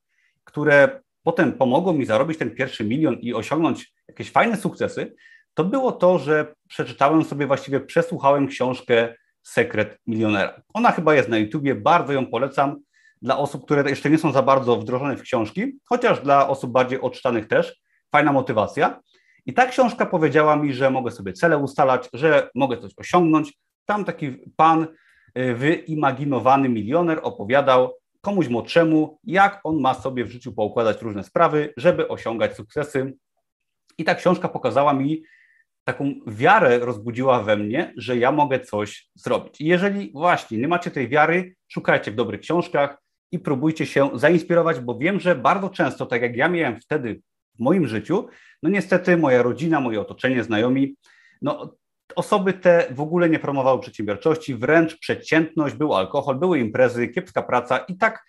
które 0.43 1.01
potem 1.24 1.53
pomogło 1.53 1.93
mi 1.93 2.05
zarobić 2.05 2.38
ten 2.38 2.55
pierwszy 2.55 2.83
milion 2.83 3.15
i 3.15 3.33
osiągnąć 3.33 3.93
jakieś 4.07 4.31
fajne 4.31 4.57
sukcesy, 4.57 5.15
to 5.53 5.63
było 5.63 5.91
to, 5.91 6.19
że 6.19 6.55
przeczytałem 6.67 7.24
sobie, 7.24 7.47
właściwie 7.47 7.79
przesłuchałem 7.79 8.47
książkę 8.47 9.15
Sekret 9.43 10.00
Milionera. 10.07 10.62
Ona 10.74 10.91
chyba 10.91 11.15
jest 11.15 11.29
na 11.29 11.38
YouTubie, 11.38 11.75
bardzo 11.75 12.13
ją 12.13 12.25
polecam 12.25 12.75
dla 13.21 13.38
osób, 13.38 13.65
które 13.65 13.89
jeszcze 13.89 14.09
nie 14.09 14.17
są 14.17 14.31
za 14.31 14.41
bardzo 14.41 14.75
wdrożone 14.75 15.17
w 15.17 15.21
książki, 15.21 15.79
chociaż 15.85 16.21
dla 16.21 16.47
osób 16.47 16.71
bardziej 16.71 17.01
odczytanych 17.01 17.47
też. 17.47 17.81
Fajna 18.12 18.31
motywacja. 18.31 19.00
I 19.45 19.53
ta 19.53 19.67
książka 19.67 20.05
powiedziała 20.05 20.55
mi, 20.55 20.74
że 20.74 20.89
mogę 20.89 21.12
sobie 21.12 21.33
cele 21.33 21.57
ustalać, 21.57 22.09
że 22.13 22.50
mogę 22.55 22.77
coś 22.77 22.91
osiągnąć. 22.97 23.53
Tam 23.85 24.05
taki 24.05 24.31
pan 24.55 24.88
wyimaginowany 25.35 26.69
milioner 26.69 27.19
opowiadał 27.23 27.93
komuś 28.21 28.47
młodszemu, 28.47 29.19
jak 29.23 29.59
on 29.63 29.79
ma 29.79 29.93
sobie 29.93 30.25
w 30.25 30.31
życiu 30.31 30.53
poukładać 30.53 31.01
różne 31.01 31.23
sprawy, 31.23 31.73
żeby 31.77 32.07
osiągać 32.07 32.55
sukcesy. 32.55 33.13
I 33.97 34.03
ta 34.03 34.15
książka 34.15 34.49
pokazała 34.49 34.93
mi, 34.93 35.23
taką 35.83 36.13
wiarę 36.27 36.79
rozbudziła 36.79 37.43
we 37.43 37.57
mnie, 37.57 37.93
że 37.97 38.17
ja 38.17 38.31
mogę 38.31 38.59
coś 38.59 39.09
zrobić. 39.15 39.61
I 39.61 39.65
jeżeli 39.65 40.11
właśnie 40.11 40.57
nie 40.57 40.67
macie 40.67 40.91
tej 40.91 41.07
wiary, 41.07 41.55
szukajcie 41.67 42.11
w 42.11 42.15
dobrych 42.15 42.41
książkach 42.41 42.97
i 43.31 43.39
próbujcie 43.39 43.85
się 43.85 44.09
zainspirować, 44.13 44.79
bo 44.79 44.97
wiem, 44.97 45.19
że 45.19 45.35
bardzo 45.35 45.69
często, 45.69 46.05
tak 46.05 46.21
jak 46.21 46.35
ja 46.35 46.49
miałem 46.49 46.79
wtedy 46.79 47.21
w 47.55 47.59
moim 47.59 47.87
życiu, 47.87 48.27
no 48.63 48.69
niestety 48.69 49.17
moja 49.17 49.43
rodzina, 49.43 49.79
moje 49.79 50.01
otoczenie, 50.01 50.43
znajomi, 50.43 50.95
no 51.41 51.75
Osoby 52.15 52.53
te 52.53 52.88
w 52.91 53.01
ogóle 53.01 53.29
nie 53.29 53.39
promowały 53.39 53.81
przedsiębiorczości, 53.81 54.55
wręcz 54.55 55.00
przeciętność, 55.00 55.75
był 55.75 55.93
alkohol, 55.93 56.35
były 56.35 56.59
imprezy, 56.59 57.07
kiepska 57.07 57.43
praca 57.43 57.77
i 57.77 57.97
tak 57.97 58.25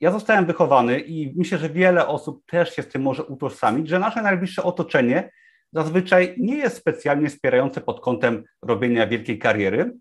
ja 0.00 0.10
zostałem 0.10 0.46
wychowany 0.46 1.00
i 1.00 1.34
myślę, 1.36 1.58
że 1.58 1.68
wiele 1.68 2.06
osób 2.06 2.46
też 2.46 2.74
się 2.74 2.82
z 2.82 2.88
tym 2.88 3.02
może 3.02 3.24
utożsamić, 3.24 3.88
że 3.88 3.98
nasze 3.98 4.22
najbliższe 4.22 4.62
otoczenie 4.62 5.30
zazwyczaj 5.72 6.34
nie 6.38 6.56
jest 6.56 6.76
specjalnie 6.76 7.28
wspierające 7.28 7.80
pod 7.80 8.00
kątem 8.00 8.44
robienia 8.62 9.06
wielkiej 9.06 9.38
kariery. 9.38 9.92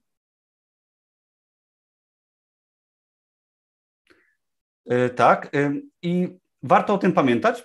Y, 4.91 5.09
tak, 5.09 5.55
y, 5.55 5.81
i 6.01 6.37
warto 6.63 6.93
o 6.93 6.97
tym 6.97 7.13
pamiętać, 7.13 7.63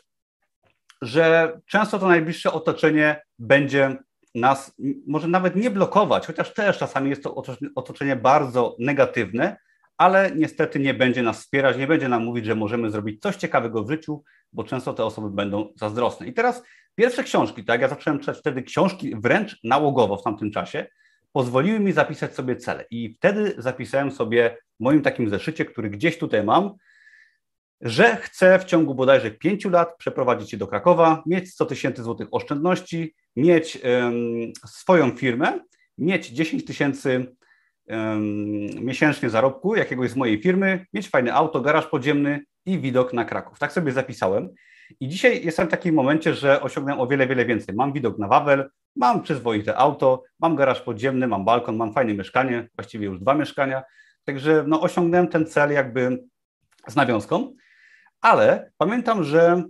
że 1.03 1.53
często 1.67 1.99
to 1.99 2.09
najbliższe 2.09 2.53
otoczenie 2.53 3.23
będzie 3.39 3.97
nas 4.37 4.75
może 5.07 5.29
nawet 5.29 5.57
nie 5.57 5.71
blokować, 5.71 6.27
chociaż 6.27 6.55
też 6.55 6.79
czasami 6.79 7.11
jest 7.11 7.23
to 7.23 7.43
otoczenie 7.75 8.17
bardzo 8.17 8.77
negatywne, 8.79 9.57
ale 9.97 10.31
niestety 10.37 10.81
nie 10.81 10.95
będzie 10.95 11.23
nas 11.23 11.41
wspierać, 11.41 11.77
nie 11.77 11.87
będzie 11.87 12.09
nam 12.09 12.25
mówić, 12.25 12.45
że 12.45 12.55
możemy 12.55 12.91
zrobić 12.91 13.23
coś 13.23 13.37
ciekawego 13.37 13.85
w 13.85 13.91
życiu, 13.91 14.23
bo 14.53 14.65
często 14.65 14.95
te 14.95 15.05
osoby 15.05 15.31
będą 15.31 15.73
zazdrosne. 15.77 16.27
I 16.27 16.35
teraz 16.35 16.63
Pierwsze 16.97 17.25
książki, 17.25 17.65
tak, 17.65 17.81
ja 17.81 17.89
zacząłem 17.89 18.21
czytać 18.21 18.39
wtedy 18.39 18.63
książki 18.63 19.15
wręcz 19.17 19.61
nałogowo 19.65 20.17
w 20.17 20.23
tamtym 20.23 20.51
czasie, 20.51 20.87
pozwoliły 21.33 21.81
mi 21.81 21.93
zapisać 21.93 22.35
sobie 22.35 22.57
cele. 22.57 22.85
I 22.91 23.15
wtedy 23.15 23.55
zapisałem 23.59 24.11
sobie 24.11 24.57
w 24.81 24.83
moim 24.83 25.03
takim 25.03 25.31
zeszycie, 25.31 25.65
który 25.65 25.91
gdzieś 25.91 26.19
tutaj 26.19 26.45
mam, 26.45 26.75
że 27.81 28.17
chcę 28.17 28.59
w 28.59 28.65
ciągu 28.65 28.95
bodajże 28.95 29.31
pięciu 29.31 29.71
lat 29.71 29.97
przeprowadzić 29.99 30.51
się 30.51 30.57
do 30.57 30.67
Krakowa, 30.67 31.23
mieć 31.27 31.53
100 31.53 31.67
tysięcy 31.67 32.03
złotych 32.03 32.29
oszczędności, 32.31 33.15
mieć 33.37 33.79
um, 33.85 34.53
swoją 34.67 35.17
firmę, 35.17 35.61
mieć 35.99 36.29
10 36.29 36.65
tysięcy 36.65 37.37
um, 37.89 38.67
miesięcznie 38.85 39.31
zarobku 39.31 39.77
jakiegoś 39.77 40.11
z 40.11 40.17
mojej 40.17 40.43
firmy, 40.43 40.87
mieć 40.93 41.09
fajne 41.09 41.35
auto, 41.35 41.61
garaż 41.61 41.87
podziemny 41.87 42.45
i 42.67 42.79
widok 42.79 43.13
na 43.13 43.25
Kraków. 43.25 43.59
Tak 43.59 43.73
sobie 43.73 43.93
zapisałem. 43.93 44.49
I 45.01 45.09
dzisiaj 45.09 45.45
jestem 45.45 45.67
w 45.67 45.71
takim 45.71 45.95
momencie, 45.95 46.35
że 46.35 46.63
osiągnąłem 46.63 47.01
o 47.01 47.07
wiele, 47.07 47.27
wiele 47.27 47.47
więcej. 47.47 47.75
Mam 47.75 47.93
widok 47.93 48.19
na 48.19 48.29
Wawel, 48.29 48.71
mam 48.97 49.23
przyzwoite 49.23 49.77
auto, 49.77 50.23
mam 50.41 50.57
garaż 50.57 50.81
podziemny, 50.81 51.27
mam 51.27 51.45
balkon, 51.45 51.77
mam 51.77 51.93
fajne 51.93 52.15
mieszkanie, 52.15 52.69
właściwie 52.75 53.07
już 53.07 53.21
dwa 53.21 53.35
mieszkania. 53.35 53.83
Także 54.25 54.65
no, 54.67 54.81
osiągnąłem 54.81 55.29
ten 55.29 55.47
cel 55.47 55.73
jakby 55.73 56.25
z 56.89 56.97
nawiązką, 56.97 57.53
ale 58.27 58.71
pamiętam, 58.79 59.25
że 59.25 59.63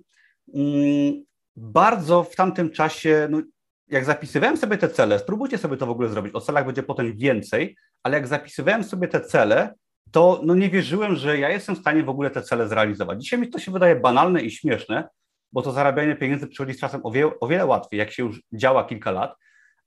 mm, 0.55 1.25
bardzo 1.57 2.23
w 2.23 2.37
tamtym 2.37 2.71
czasie, 2.71 3.29
no, 3.31 3.43
jak 3.89 4.05
zapisywałem 4.05 4.57
sobie 4.57 4.79
te 4.79 4.89
cele, 4.89 5.19
spróbujcie 5.19 5.59
sobie 5.59 5.77
to 5.77 5.87
w 5.87 5.91
ogóle 5.91 6.09
zrobić, 6.09 6.35
o 6.35 6.41
celach 6.41 6.67
będzie 6.67 6.83
potem 6.83 7.17
więcej, 7.17 7.77
ale 8.03 8.17
jak 8.17 8.27
zapisywałem 8.27 8.85
sobie 8.85 9.09
te 9.09 9.21
cele, 9.21 9.75
to 10.13 10.41
no 10.45 10.55
nie 10.55 10.71
wierzyłem, 10.71 11.17
że 11.17 11.39
ja 11.39 11.51
jestem 11.51 11.77
w 11.77 11.79
stanie 11.79 12.03
w 12.03 12.09
ogóle 12.09 12.31
te 12.31 12.43
cele 12.43 12.69
zrealizować. 12.69 13.23
Dzisiaj 13.23 13.41
mi 13.41 13.51
to 13.51 13.59
się 13.59 13.73
wydaje 13.73 13.97
banalne 13.97 14.41
i 14.41 14.51
śmieszne, 14.51 15.09
bo 15.53 15.63
to 15.63 15.73
zarabianie 15.73 16.17
pieniędzy 16.17 16.47
przychodzi 16.47 16.75
z 16.75 16.81
czasem 16.81 17.01
o 17.05 17.11
wiele, 17.11 17.31
o 17.41 17.47
wiele 17.49 17.67
łatwiej, 17.67 17.99
jak 17.99 18.11
się 18.11 18.23
już 18.23 18.43
działa 18.53 18.85
kilka 18.85 19.11
lat, 19.11 19.37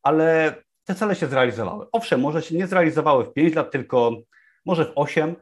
ale 0.03 0.55
te 0.83 0.95
cele 0.95 1.15
się 1.15 1.27
zrealizowały. 1.27 1.85
Owszem, 1.91 2.21
może 2.21 2.41
się 2.41 2.55
nie 2.55 2.67
zrealizowały 2.67 3.25
w 3.25 3.33
5 3.33 3.55
lat, 3.55 3.71
tylko 3.71 4.11
może 4.65 4.85
w 4.85 4.91
8, 4.95 5.35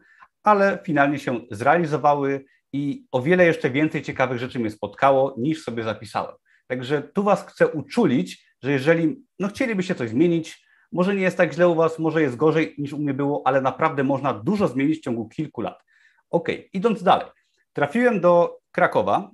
ale 0.44 0.80
finalnie 0.84 1.20
się 1.20 1.40
zrealizowały 1.52 2.46
i 2.78 3.08
o 3.12 3.22
wiele 3.22 3.46
jeszcze 3.46 3.70
więcej 3.70 4.02
ciekawych 4.02 4.40
rzeczy 4.40 4.60
mnie 4.60 4.72
spotkało, 4.72 5.36
niż 5.38 5.64
sobie 5.64 5.84
zapisałem. 5.84 6.36
Także 6.68 7.02
tu 7.02 7.24
Was 7.24 7.46
chcę 7.46 7.68
uczulić, 7.68 8.48
że 8.64 8.72
jeżeli 8.72 9.16
no, 9.40 9.48
chcielibyście 9.48 9.96
coś 9.96 10.10
zmienić, 10.10 10.68
może 10.92 11.16
nie 11.16 11.22
jest 11.22 11.38
tak 11.38 11.54
źle 11.54 11.68
u 11.68 11.76
Was, 11.76 12.00
może 12.00 12.22
jest 12.22 12.36
gorzej 12.36 12.76
niż 12.78 12.94
u 12.94 12.98
mnie 12.98 13.14
było, 13.14 13.42
ale 13.46 13.62
naprawdę 13.62 14.04
można 14.04 14.34
dużo 14.34 14.68
zmienić 14.68 15.00
w 15.00 15.02
ciągu 15.02 15.30
kilku 15.30 15.62
lat. 15.62 15.84
Ok, 16.30 16.50
idąc 16.74 17.04
dalej. 17.04 17.28
Trafiłem 17.74 18.22
do 18.22 18.58
Krakowa, 18.72 19.32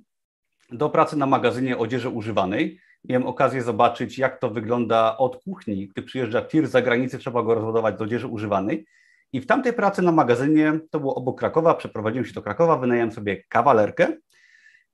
do 0.70 0.90
pracy 0.90 1.16
na 1.16 1.26
magazynie 1.26 1.78
odzieży 1.78 2.08
używanej. 2.08 2.80
Miałem 3.04 3.26
okazję 3.26 3.62
zobaczyć, 3.62 4.18
jak 4.18 4.40
to 4.40 4.50
wygląda 4.50 5.18
od 5.18 5.42
kuchni. 5.44 5.88
Gdy 5.88 6.02
przyjeżdża 6.02 6.42
tir 6.42 6.66
z 6.66 6.70
zagranicy, 6.70 7.18
trzeba 7.18 7.42
go 7.42 7.54
rozładować 7.54 7.98
z 7.98 8.02
odzieży 8.02 8.26
używanej. 8.26 8.86
I 9.34 9.40
w 9.40 9.46
tamtej 9.46 9.72
pracy 9.72 10.02
na 10.02 10.12
magazynie, 10.12 10.80
to 10.90 11.00
było 11.00 11.14
obok 11.14 11.38
Krakowa, 11.38 11.74
przeprowadziłem 11.74 12.24
się 12.24 12.32
do 12.32 12.42
Krakowa, 12.42 12.78
wynająłem 12.78 13.12
sobie 13.12 13.44
kawalerkę. 13.48 14.16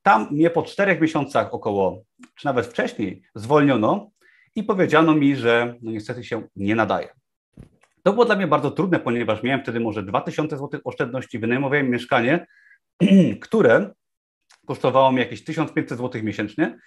Tam 0.02 0.28
mnie 0.30 0.50
po 0.50 0.62
czterech 0.62 1.00
miesiącach 1.00 1.54
około, 1.54 2.02
czy 2.34 2.46
nawet 2.46 2.66
wcześniej, 2.66 3.22
zwolniono 3.34 4.10
i 4.54 4.64
powiedziano 4.64 5.14
mi, 5.14 5.36
że 5.36 5.74
no 5.82 5.90
niestety 5.90 6.24
się 6.24 6.42
nie 6.56 6.74
nadaje. 6.74 7.08
To 8.02 8.12
było 8.12 8.24
dla 8.24 8.36
mnie 8.36 8.46
bardzo 8.46 8.70
trudne, 8.70 9.00
ponieważ 9.00 9.42
miałem 9.42 9.62
wtedy 9.62 9.80
może 9.80 10.02
2000 10.02 10.56
zł 10.56 10.80
oszczędności, 10.84 11.38
wynajmowałem 11.38 11.90
mieszkanie, 11.90 12.46
które 13.40 13.90
kosztowało 14.66 15.12
mi 15.12 15.18
jakieś 15.18 15.44
1500 15.44 15.98
zł 15.98 16.22
miesięcznie 16.22 16.78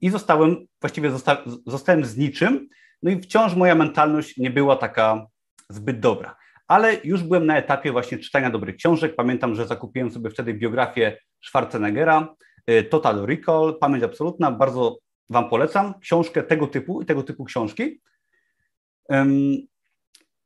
i 0.00 0.10
zostałem, 0.10 0.66
właściwie 0.80 1.10
zosta 1.10 1.42
zostałem 1.66 2.04
z 2.04 2.16
niczym, 2.16 2.68
no 3.02 3.10
i 3.10 3.20
wciąż 3.20 3.54
moja 3.54 3.74
mentalność 3.74 4.36
nie 4.36 4.50
była 4.50 4.76
taka 4.76 5.26
zbyt 5.68 6.00
dobra. 6.00 6.41
Ale 6.68 6.96
już 7.04 7.22
byłem 7.22 7.46
na 7.46 7.58
etapie 7.58 7.92
właśnie 7.92 8.18
czytania 8.18 8.50
dobrych 8.50 8.76
książek. 8.76 9.14
Pamiętam, 9.16 9.54
że 9.54 9.66
zakupiłem 9.66 10.10
sobie 10.10 10.30
wtedy 10.30 10.54
biografię 10.54 11.18
Schwarzeneggera, 11.44 12.34
y, 12.70 12.84
Total 12.84 13.26
Recall, 13.26 13.78
Pamięć 13.80 14.04
Absolutna, 14.04 14.50
bardzo 14.50 14.98
Wam 15.30 15.48
polecam 15.48 16.00
książkę 16.00 16.42
tego 16.42 16.66
typu 16.66 17.02
i 17.02 17.06
tego 17.06 17.22
typu 17.22 17.44
książki. 17.44 18.00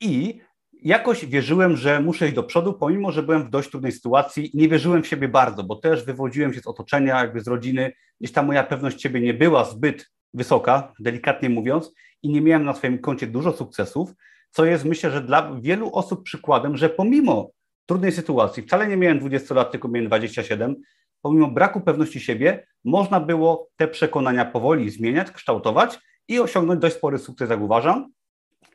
I 0.01 0.41
jakoś 0.83 1.27
wierzyłem, 1.27 1.77
że 1.77 2.01
muszę 2.01 2.27
iść 2.27 2.35
do 2.35 2.43
przodu, 2.43 2.73
pomimo, 2.73 3.13
że 3.13 3.23
byłem 3.23 3.45
w 3.45 3.51
dość 3.51 3.71
trudnej 3.71 3.93
sytuacji. 3.93 4.51
Nie 4.55 4.69
wierzyłem 4.69 5.03
w 5.03 5.07
siebie 5.07 5.29
bardzo, 5.29 5.65
bo 5.65 5.77
też 5.77 6.05
wywodziłem 6.05 6.55
się 6.55 6.61
z 6.61 6.67
otoczenia, 6.67 7.21
jakby 7.21 7.41
z 7.41 7.49
rodziny. 7.49 7.93
Gdzieś 8.21 8.33
ta 8.33 8.43
moja 8.43 8.65
pewność 8.65 9.03
siebie 9.03 9.21
nie 9.21 9.35
była 9.35 9.65
zbyt 9.65 10.11
wysoka, 10.35 10.93
delikatnie 11.01 11.51
mówiąc, 11.51 11.93
i 12.23 12.29
nie 12.29 12.41
miałem 12.41 12.65
na 12.65 12.75
swoim 12.75 12.99
koncie 12.99 13.27
dużo 13.27 13.53
sukcesów, 13.53 14.11
co 14.57 14.65
jest 14.65 14.85
myślę, 14.85 15.11
że 15.11 15.21
dla 15.21 15.55
wielu 15.61 15.91
osób 15.93 16.23
przykładem, 16.23 16.77
że 16.77 16.89
pomimo 16.89 17.51
trudnej 17.87 18.13
sytuacji, 18.13 18.63
wcale 18.63 18.89
nie 18.89 18.97
miałem 18.97 19.19
20 19.19 19.55
lat, 19.55 19.71
tylko 19.73 19.89
miałem 19.89 20.07
27, 20.07 20.77
pomimo 21.23 21.49
braku 21.49 21.81
pewności 21.81 22.21
siebie, 22.21 22.67
można 22.85 23.21
było 23.21 23.69
te 23.77 23.89
przekonania 23.89 24.45
powoli 24.45 24.91
zmieniać, 24.91 25.31
kształtować 25.31 25.99
i 26.29 26.41
osiągnąć 26.41 26.81
dość 26.81 26.97
spory 26.97 27.19
sukces, 27.19 27.51
jak 27.51 27.61
uważam. 27.61 28.13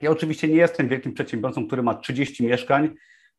Ja 0.01 0.11
oczywiście 0.11 0.47
nie 0.47 0.55
jestem 0.55 0.87
wielkim 0.87 1.13
przedsiębiorcą, 1.13 1.67
który 1.67 1.83
ma 1.83 1.95
30 1.95 2.45
mieszkań, 2.45 2.89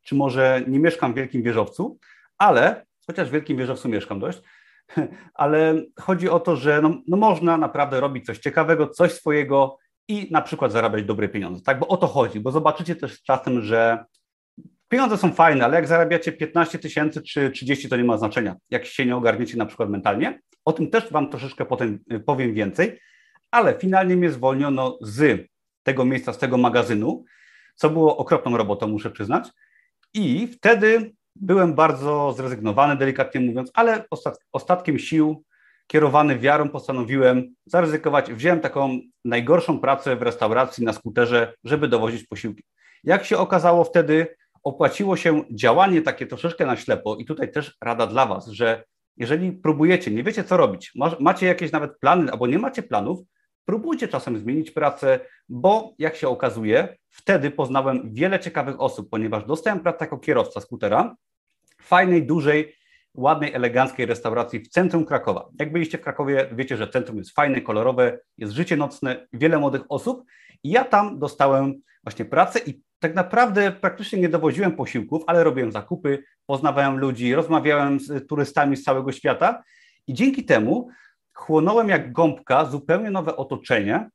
czy 0.02 0.14
może 0.14 0.62
nie 0.68 0.78
mieszkam 0.78 1.12
w 1.12 1.16
wielkim 1.16 1.42
wieżowcu, 1.42 1.98
ale, 2.38 2.86
chociaż 3.06 3.28
w 3.28 3.32
wielkim 3.32 3.56
wieżowcu 3.56 3.88
mieszkam 3.88 4.20
dość, 4.20 4.42
ale 5.34 5.82
chodzi 6.00 6.28
o 6.28 6.40
to, 6.40 6.56
że 6.56 6.82
no, 6.82 6.94
no 7.08 7.16
można 7.16 7.56
naprawdę 7.56 8.00
robić 8.00 8.26
coś 8.26 8.38
ciekawego, 8.38 8.88
coś 8.88 9.12
swojego 9.12 9.78
i 10.08 10.28
na 10.30 10.42
przykład 10.42 10.72
zarabiać 10.72 11.04
dobre 11.04 11.28
pieniądze, 11.28 11.62
tak, 11.62 11.78
bo 11.78 11.88
o 11.88 11.96
to 11.96 12.06
chodzi, 12.06 12.40
bo 12.40 12.50
zobaczycie 12.50 12.96
też 12.96 13.22
czasem, 13.22 13.62
że 13.62 14.04
Pieniądze 14.92 15.16
są 15.18 15.32
fajne, 15.32 15.64
ale 15.64 15.76
jak 15.76 15.86
zarabiacie 15.86 16.32
15 16.32 16.78
tysięcy 16.78 17.22
czy 17.22 17.50
30, 17.50 17.88
to 17.88 17.96
nie 17.96 18.04
ma 18.04 18.18
znaczenia, 18.18 18.56
jak 18.70 18.86
się 18.86 19.06
nie 19.06 19.16
ogarniecie 19.16 19.56
na 19.56 19.66
przykład 19.66 19.90
mentalnie. 19.90 20.40
O 20.64 20.72
tym 20.72 20.90
też 20.90 21.10
Wam 21.10 21.30
troszeczkę 21.30 21.64
potem 21.64 21.98
y, 22.12 22.20
powiem 22.20 22.54
więcej, 22.54 23.00
ale 23.50 23.78
finalnie 23.78 24.16
mnie 24.16 24.30
zwolniono 24.30 24.98
z 25.00 25.46
tego 25.82 26.04
miejsca, 26.04 26.32
z 26.32 26.38
tego 26.38 26.56
magazynu, 26.56 27.24
co 27.74 27.90
było 27.90 28.16
okropną 28.16 28.56
robotą, 28.56 28.88
muszę 28.88 29.10
przyznać. 29.10 29.48
I 30.14 30.46
wtedy 30.46 31.12
byłem 31.36 31.74
bardzo 31.74 32.32
zrezygnowany, 32.36 32.96
delikatnie 32.96 33.40
mówiąc, 33.40 33.70
ale 33.74 34.04
ostat 34.10 34.38
ostatkiem 34.52 34.98
sił, 34.98 35.44
kierowany 35.86 36.38
wiarą, 36.38 36.68
postanowiłem 36.68 37.54
zaryzykować. 37.66 38.32
Wziąłem 38.32 38.60
taką 38.60 38.98
najgorszą 39.24 39.80
pracę 39.80 40.16
w 40.16 40.22
restauracji 40.22 40.84
na 40.84 40.92
skuterze, 40.92 41.54
żeby 41.64 41.88
dowozić 41.88 42.26
posiłki. 42.26 42.62
Jak 43.04 43.24
się 43.24 43.38
okazało 43.38 43.84
wtedy, 43.84 44.36
opłaciło 44.62 45.16
się 45.16 45.44
działanie 45.50 46.02
takie 46.02 46.26
troszeczkę 46.26 46.66
na 46.66 46.76
ślepo 46.76 47.16
i 47.16 47.24
tutaj 47.24 47.52
też 47.52 47.76
rada 47.80 48.06
dla 48.06 48.26
Was, 48.26 48.46
że 48.46 48.84
jeżeli 49.16 49.52
próbujecie, 49.52 50.10
nie 50.10 50.22
wiecie 50.22 50.44
co 50.44 50.56
robić, 50.56 50.92
macie 51.20 51.46
jakieś 51.46 51.72
nawet 51.72 51.98
plany 51.98 52.32
albo 52.32 52.46
nie 52.46 52.58
macie 52.58 52.82
planów, 52.82 53.18
próbujcie 53.64 54.08
czasem 54.08 54.38
zmienić 54.38 54.70
pracę, 54.70 55.20
bo 55.48 55.94
jak 55.98 56.16
się 56.16 56.28
okazuje, 56.28 56.96
wtedy 57.08 57.50
poznałem 57.50 58.14
wiele 58.14 58.40
ciekawych 58.40 58.80
osób, 58.80 59.10
ponieważ 59.10 59.44
dostałem 59.44 59.80
pracę 59.80 59.98
jako 60.00 60.18
kierowca 60.18 60.60
skutera 60.60 61.16
fajnej, 61.82 62.26
dużej, 62.26 62.74
ładnej, 63.14 63.54
eleganckiej 63.54 64.06
restauracji 64.06 64.60
w 64.60 64.68
centrum 64.68 65.04
Krakowa. 65.04 65.48
Jak 65.60 65.72
byliście 65.72 65.98
w 65.98 66.00
Krakowie, 66.00 66.48
wiecie, 66.52 66.76
że 66.76 66.88
centrum 66.88 67.18
jest 67.18 67.34
fajne, 67.34 67.60
kolorowe, 67.60 68.18
jest 68.38 68.52
życie 68.52 68.76
nocne, 68.76 69.26
wiele 69.32 69.58
młodych 69.58 69.82
osób 69.88 70.24
i 70.62 70.70
ja 70.70 70.84
tam 70.84 71.18
dostałem 71.18 71.74
właśnie 72.04 72.24
pracę 72.24 72.58
i 72.66 72.82
tak 72.98 73.14
naprawdę 73.14 73.72
praktycznie 73.72 74.20
nie 74.20 74.28
dowoziłem 74.28 74.76
posiłków, 74.76 75.22
ale 75.26 75.44
robiłem 75.44 75.72
zakupy, 75.72 76.24
poznawałem 76.46 76.98
ludzi, 76.98 77.34
rozmawiałem 77.34 78.00
z 78.00 78.28
turystami 78.28 78.76
z 78.76 78.84
całego 78.84 79.12
świata 79.12 79.62
i 80.06 80.14
dzięki 80.14 80.44
temu 80.44 80.88
chłonąłem 81.32 81.88
jak 81.88 82.12
gąbka 82.12 82.64
zupełnie 82.64 83.10
nowe 83.10 83.36
otoczenie, 83.36 84.10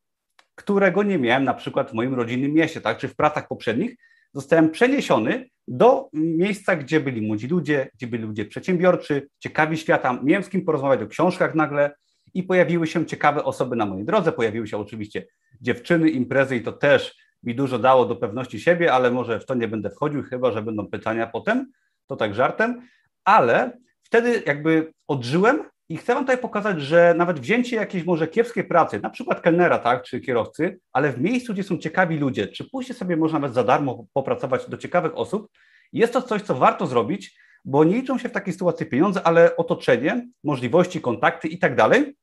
którego 0.56 1.04
nie 1.04 1.18
miałem 1.18 1.44
na 1.44 1.54
przykład 1.54 1.92
w 1.92 1.94
moim 1.94 2.14
rodzinnym 2.14 2.54
mieście, 2.54 2.82
tak, 2.82 2.98
czy 2.98 3.08
w 3.08 3.16
pracach 3.16 3.48
poprzednich. 3.48 3.96
Zostałem 4.34 4.70
przeniesiony 4.70 5.50
do 5.68 6.10
miejsca, 6.14 6.76
gdzie 6.76 7.00
byli 7.00 7.22
młodzi 7.22 7.48
ludzie, 7.48 7.90
gdzie 7.94 8.08
byli 8.08 8.24
ludzie 8.24 8.46
przedsiębiorczy, 8.46 9.28
ciekawi 9.40 9.78
świata. 9.78 10.20
Miałem 10.24 10.44
z 10.44 10.50
kim 10.50 10.66
porozmawiać 10.66 11.02
o 11.02 11.08
książkach 11.08 11.56
nagle 11.56 11.96
i 12.34 12.44
pojawiły 12.44 12.88
się 12.88 13.06
ciekawe 13.06 13.44
osoby 13.44 13.76
na 13.76 13.86
mojej 13.86 14.06
drodze. 14.06 14.32
Pojawiły 14.32 14.68
się 14.68 14.78
oczywiście 14.78 15.28
dziewczyny, 15.62 16.10
imprezy 16.10 16.56
i 16.56 16.62
to 16.62 16.72
też 16.72 17.16
mi 17.44 17.56
dużo 17.56 17.80
dało 17.80 18.06
do 18.06 18.16
pewności 18.16 18.60
siebie, 18.60 18.94
ale 18.94 19.12
może 19.12 19.40
w 19.40 19.46
to 19.46 19.56
nie 19.56 19.68
będę 19.68 19.90
wchodził, 19.90 20.24
chyba 20.24 20.52
że 20.52 20.62
będą 20.62 20.88
pytania 20.88 21.28
potem, 21.28 21.72
to 22.08 22.16
tak 22.16 22.36
żartem, 22.36 22.82
ale 23.24 23.78
wtedy 24.04 24.44
jakby 24.46 24.94
odżyłem 25.08 25.64
i 25.90 25.98
chcę 25.98 26.14
Wam 26.14 26.24
tutaj 26.24 26.38
pokazać, 26.38 26.82
że 26.82 27.14
nawet 27.18 27.40
wzięcie 27.40 27.76
jakiejś 27.76 28.06
może 28.06 28.28
kiepskiej 28.28 28.64
pracy, 28.64 29.00
na 29.00 29.10
przykład 29.10 29.42
kelnera, 29.42 29.80
tak, 29.80 30.04
czy 30.04 30.22
kierowcy, 30.22 30.80
ale 30.94 31.12
w 31.12 31.22
miejscu, 31.22 31.54
gdzie 31.54 31.64
są 31.64 31.78
ciekawi 31.78 32.18
ludzie, 32.18 32.48
czy 32.48 32.70
pójście 32.70 32.94
sobie 32.94 33.18
można 33.18 33.40
nawet 33.40 33.56
za 33.56 33.64
darmo 33.64 34.06
popracować 34.14 34.70
do 34.70 34.78
ciekawych 34.78 35.18
osób, 35.18 35.48
jest 35.94 36.14
to 36.14 36.22
coś, 36.22 36.42
co 36.42 36.56
warto 36.56 36.88
zrobić, 36.88 37.40
bo 37.66 37.84
nie 37.84 37.96
liczą 37.96 38.18
się 38.18 38.30
w 38.30 38.32
takiej 38.32 38.54
sytuacji 38.54 38.86
pieniądze, 38.86 39.24
ale 39.24 39.58
otoczenie, 39.58 40.28
możliwości, 40.44 41.02
kontakty 41.02 41.48
i 41.48 41.60
tak 41.60 41.76
dalej. 41.76 42.16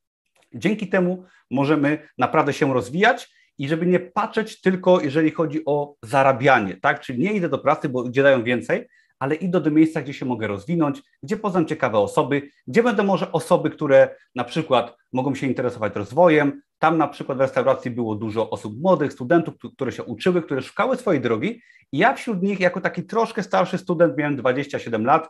Dzięki 0.54 0.88
temu 0.88 1.24
możemy 1.50 2.08
naprawdę 2.18 2.52
się 2.52 2.74
rozwijać 2.74 3.34
i 3.58 3.68
żeby 3.68 3.86
nie 3.86 4.00
patrzeć 4.00 4.60
tylko, 4.60 5.00
jeżeli 5.00 5.30
chodzi 5.30 5.62
o 5.66 5.94
zarabianie, 6.02 6.76
tak? 6.76 7.00
Czyli 7.00 7.22
nie 7.22 7.32
idę 7.32 7.48
do 7.48 7.58
pracy, 7.58 7.88
bo 7.88 8.02
gdzie 8.02 8.22
dają 8.22 8.44
więcej, 8.44 8.88
ale 9.18 9.34
idę 9.34 9.60
do 9.60 9.70
miejsca, 9.70 10.02
gdzie 10.02 10.14
się 10.14 10.26
mogę 10.26 10.46
rozwinąć, 10.46 11.02
gdzie 11.22 11.36
poznam 11.36 11.66
ciekawe 11.66 11.98
osoby, 11.98 12.50
gdzie 12.66 12.82
będę 12.82 13.02
może 13.02 13.32
osoby, 13.32 13.70
które 13.70 14.16
na 14.34 14.44
przykład 14.44 14.96
mogą 15.12 15.34
się 15.34 15.46
interesować 15.46 15.96
rozwojem. 15.96 16.62
Tam 16.78 16.98
na 16.98 17.08
przykład 17.08 17.38
w 17.38 17.40
restauracji 17.40 17.90
było 17.90 18.14
dużo 18.14 18.50
osób 18.50 18.80
młodych, 18.80 19.12
studentów, 19.12 19.54
które 19.74 19.92
się 19.92 20.02
uczyły, 20.02 20.42
które 20.42 20.62
szukały 20.62 20.96
swojej 20.96 21.20
drogi 21.20 21.60
i 21.92 21.98
ja 21.98 22.14
wśród 22.14 22.42
nich 22.42 22.60
jako 22.60 22.80
taki 22.80 23.02
troszkę 23.02 23.42
starszy 23.42 23.78
student, 23.78 24.16
miałem 24.18 24.36
27 24.36 25.04
lat, 25.04 25.28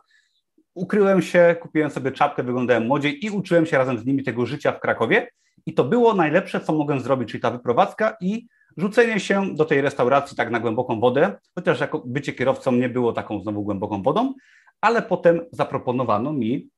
ukryłem 0.73 1.21
się, 1.21 1.55
kupiłem 1.61 1.89
sobie 1.89 2.11
czapkę, 2.11 2.43
wyglądałem 2.43 2.87
młodziej 2.87 3.25
i 3.25 3.29
uczyłem 3.29 3.65
się 3.65 3.77
razem 3.77 3.99
z 3.99 4.05
nimi 4.05 4.23
tego 4.23 4.45
życia 4.45 4.71
w 4.71 4.79
Krakowie 4.79 5.27
i 5.65 5.73
to 5.73 5.83
było 5.83 6.13
najlepsze, 6.13 6.59
co 6.59 6.73
mogłem 6.73 6.99
zrobić, 6.99 7.31
czyli 7.31 7.41
ta 7.41 7.51
wyprowadzka 7.51 8.17
i 8.21 8.47
rzucenie 8.77 9.19
się 9.19 9.55
do 9.55 9.65
tej 9.65 9.81
restauracji 9.81 10.37
tak 10.37 10.51
na 10.51 10.59
głęboką 10.59 10.99
wodę, 10.99 11.37
chociaż 11.55 11.79
jako 11.79 12.03
bycie 12.05 12.33
kierowcą 12.33 12.71
nie 12.71 12.89
było 12.89 13.13
taką 13.13 13.41
znowu 13.41 13.63
głęboką 13.63 14.03
wodą, 14.03 14.33
ale 14.81 15.01
potem 15.01 15.41
zaproponowano 15.51 16.33
mi 16.33 16.69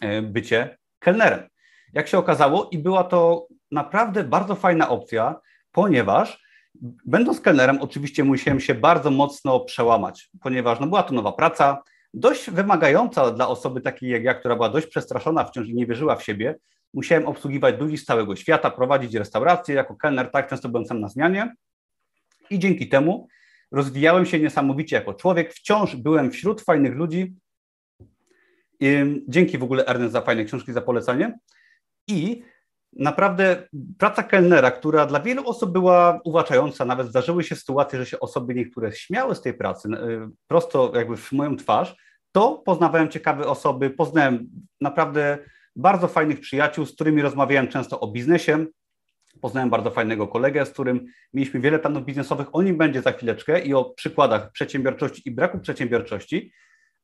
e, 0.00 0.22
bycie 0.22 0.78
kelnerem. 0.98 1.48
Jak 1.92 2.08
się 2.08 2.18
okazało, 2.18 2.68
i 2.70 2.78
była 2.78 3.04
to 3.04 3.46
naprawdę 3.70 4.24
bardzo 4.24 4.54
fajna 4.54 4.88
opcja, 4.88 5.40
ponieważ 5.72 6.48
będąc 7.04 7.40
kelnerem, 7.40 7.78
oczywiście 7.80 8.24
musiałem 8.24 8.60
się 8.60 8.74
bardzo 8.74 9.10
mocno 9.10 9.60
przełamać, 9.60 10.30
ponieważ 10.40 10.80
no, 10.80 10.86
była 10.86 11.02
to 11.02 11.14
nowa 11.14 11.32
praca, 11.32 11.82
dość 12.14 12.50
wymagająca 12.50 13.30
dla 13.30 13.48
osoby 13.48 13.80
takiej 13.80 14.10
jak 14.10 14.24
ja, 14.24 14.34
która 14.34 14.56
była 14.56 14.68
dość 14.68 14.86
przestraszona 14.86 15.44
wciąż 15.44 15.68
i 15.68 15.74
nie 15.74 15.86
wierzyła 15.86 16.16
w 16.16 16.24
siebie, 16.24 16.58
musiałem 16.94 17.26
obsługiwać 17.26 17.80
ludzi 17.80 17.98
z 17.98 18.04
całego 18.04 18.36
świata, 18.36 18.70
prowadzić 18.70 19.14
restauracje, 19.14 19.74
jako 19.74 19.96
kelner 19.96 20.30
tak 20.30 20.48
często 20.48 20.68
byłem 20.68 20.86
sam 20.86 21.00
na 21.00 21.08
zmianie 21.08 21.54
i 22.50 22.58
dzięki 22.58 22.88
temu 22.88 23.28
rozwijałem 23.72 24.26
się 24.26 24.40
niesamowicie 24.40 24.96
jako 24.96 25.14
człowiek, 25.14 25.52
wciąż 25.52 25.96
byłem 25.96 26.30
wśród 26.30 26.60
fajnych 26.60 26.94
ludzi. 26.94 27.34
Dzięki 29.28 29.58
w 29.58 29.62
ogóle 29.62 29.86
Ernest 29.86 30.12
za 30.12 30.20
fajne 30.20 30.44
książki, 30.44 30.72
za 30.72 30.80
polecanie. 30.80 31.38
I 32.08 32.42
naprawdę 32.92 33.68
praca 33.98 34.22
kelnera, 34.22 34.70
która 34.70 35.06
dla 35.06 35.20
wielu 35.20 35.48
osób 35.48 35.72
była 35.72 36.20
uwaczająca, 36.24 36.84
nawet 36.84 37.08
zdarzyły 37.08 37.44
się 37.44 37.56
sytuacje, 37.56 37.98
że 37.98 38.06
się 38.06 38.20
osoby 38.20 38.54
niektóre 38.54 38.92
śmiały 38.92 39.34
z 39.34 39.40
tej 39.40 39.54
pracy, 39.54 39.88
y, 39.88 40.30
prosto 40.46 40.92
jakby 40.94 41.16
w 41.16 41.32
moją 41.32 41.56
twarz, 41.56 41.96
to 42.32 42.62
poznawałem 42.66 43.08
ciekawe 43.08 43.46
osoby, 43.46 43.90
poznałem 43.90 44.48
naprawdę 44.80 45.38
bardzo 45.78 46.08
fajnych 46.08 46.40
przyjaciół, 46.40 46.86
z 46.86 46.94
którymi 46.94 47.22
rozmawiałem 47.22 47.68
często 47.68 48.00
o 48.00 48.08
biznesie. 48.08 48.66
Poznałem 49.40 49.70
bardzo 49.70 49.90
fajnego 49.90 50.28
kolegę, 50.28 50.66
z 50.66 50.70
którym 50.70 51.06
mieliśmy 51.32 51.60
wiele 51.60 51.78
planów 51.78 52.04
biznesowych. 52.04 52.54
O 52.54 52.62
nim 52.62 52.76
będzie 52.76 53.02
za 53.02 53.12
chwileczkę 53.12 53.60
i 53.60 53.74
o 53.74 53.84
przykładach 53.84 54.52
przedsiębiorczości 54.52 55.22
i 55.28 55.30
braku 55.30 55.58
przedsiębiorczości, 55.60 56.52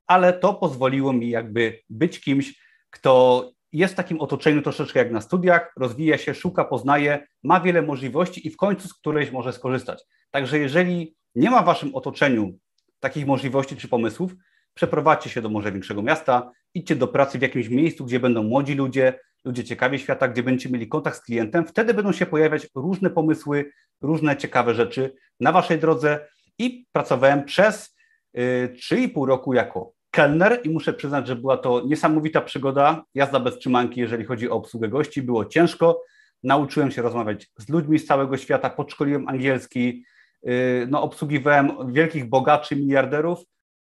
ale 0.07 0.33
to 0.33 0.54
pozwoliło 0.54 1.12
mi 1.12 1.31
jakby 1.31 1.81
być 1.90 2.21
kimś, 2.21 2.61
kto 2.90 3.45
jest 3.73 3.95
w 3.95 3.97
takim 3.97 4.21
otoczeniu 4.21 4.62
troszeczkę 4.62 4.99
jak 4.99 5.11
na 5.11 5.21
studiach, 5.21 5.73
rozwija 5.76 6.19
się, 6.19 6.35
szuka, 6.35 6.64
poznaje, 6.64 7.26
ma 7.43 7.61
wiele 7.61 7.83
możliwości 7.83 8.47
i 8.47 8.50
w 8.50 8.57
końcu 8.57 8.88
z 8.88 8.95
którejś 8.95 9.31
może 9.31 9.52
skorzystać. 9.52 10.04
Także 10.31 10.59
jeżeli 10.59 11.16
nie 11.35 11.50
ma 11.50 11.62
w 11.62 11.66
waszym 11.66 11.95
otoczeniu 11.95 12.59
takich 13.00 13.26
możliwości 13.26 13.76
czy 13.76 13.88
pomysłów, 13.88 14.33
przeprowadźcie 14.75 15.31
się 15.31 15.43
do 15.43 15.49
może 15.49 15.73
większego 15.73 16.02
miasta, 16.02 16.50
idźcie 16.75 16.97
do 16.97 17.09
pracy 17.09 17.38
w 17.38 17.43
jakimś 17.43 17.69
miejscu, 17.69 18.04
gdzie 18.04 18.21
będą 18.21 18.43
młodzi 18.43 18.75
ludzie, 18.75 19.19
ludzie 19.45 19.65
ciekawi 19.65 19.99
świata, 19.99 20.28
gdzie 20.28 20.43
będziecie 20.43 20.71
mieli 20.71 20.89
kontakt 20.89 21.17
z 21.17 21.21
klientem, 21.21 21.67
wtedy 21.67 21.95
będą 21.95 22.13
się 22.13 22.26
pojawiać 22.26 22.67
różne 22.75 23.10
pomysły, 23.10 23.71
różne 24.00 24.37
ciekawe 24.37 24.75
rzeczy 24.75 25.15
na 25.41 25.52
waszej 25.52 25.78
drodze. 25.78 26.26
I 26.58 26.87
pracowałem 26.93 27.45
przez 27.45 27.97
y, 28.39 28.76
3,5 28.76 29.26
roku 29.26 29.54
jako 29.54 29.93
kelner 30.10 30.60
i 30.65 30.71
muszę 30.71 30.93
przyznać, 30.93 31.26
że 31.26 31.37
była 31.37 31.56
to 31.56 31.82
niesamowita 31.87 32.41
przygoda, 32.41 33.04
jazda 33.15 33.41
bez 33.41 33.58
trzymanki, 33.58 34.00
jeżeli 34.00 34.25
chodzi 34.25 34.50
o 34.50 34.54
obsługę 34.54 34.89
gości, 34.89 35.23
było 35.23 35.45
ciężko, 35.45 36.02
nauczyłem 36.43 36.91
się 36.91 37.02
rozmawiać 37.02 37.50
z 37.58 37.69
ludźmi 37.69 37.99
z 37.99 38.06
całego 38.06 38.37
świata, 38.37 38.71
podszkoliłem 38.71 39.28
angielski, 39.28 40.04
y, 40.49 40.87
no, 40.91 41.02
obsługiwałem 41.02 41.93
wielkich 41.93 42.28
bogaczy, 42.28 42.76
miliarderów, 42.76 43.39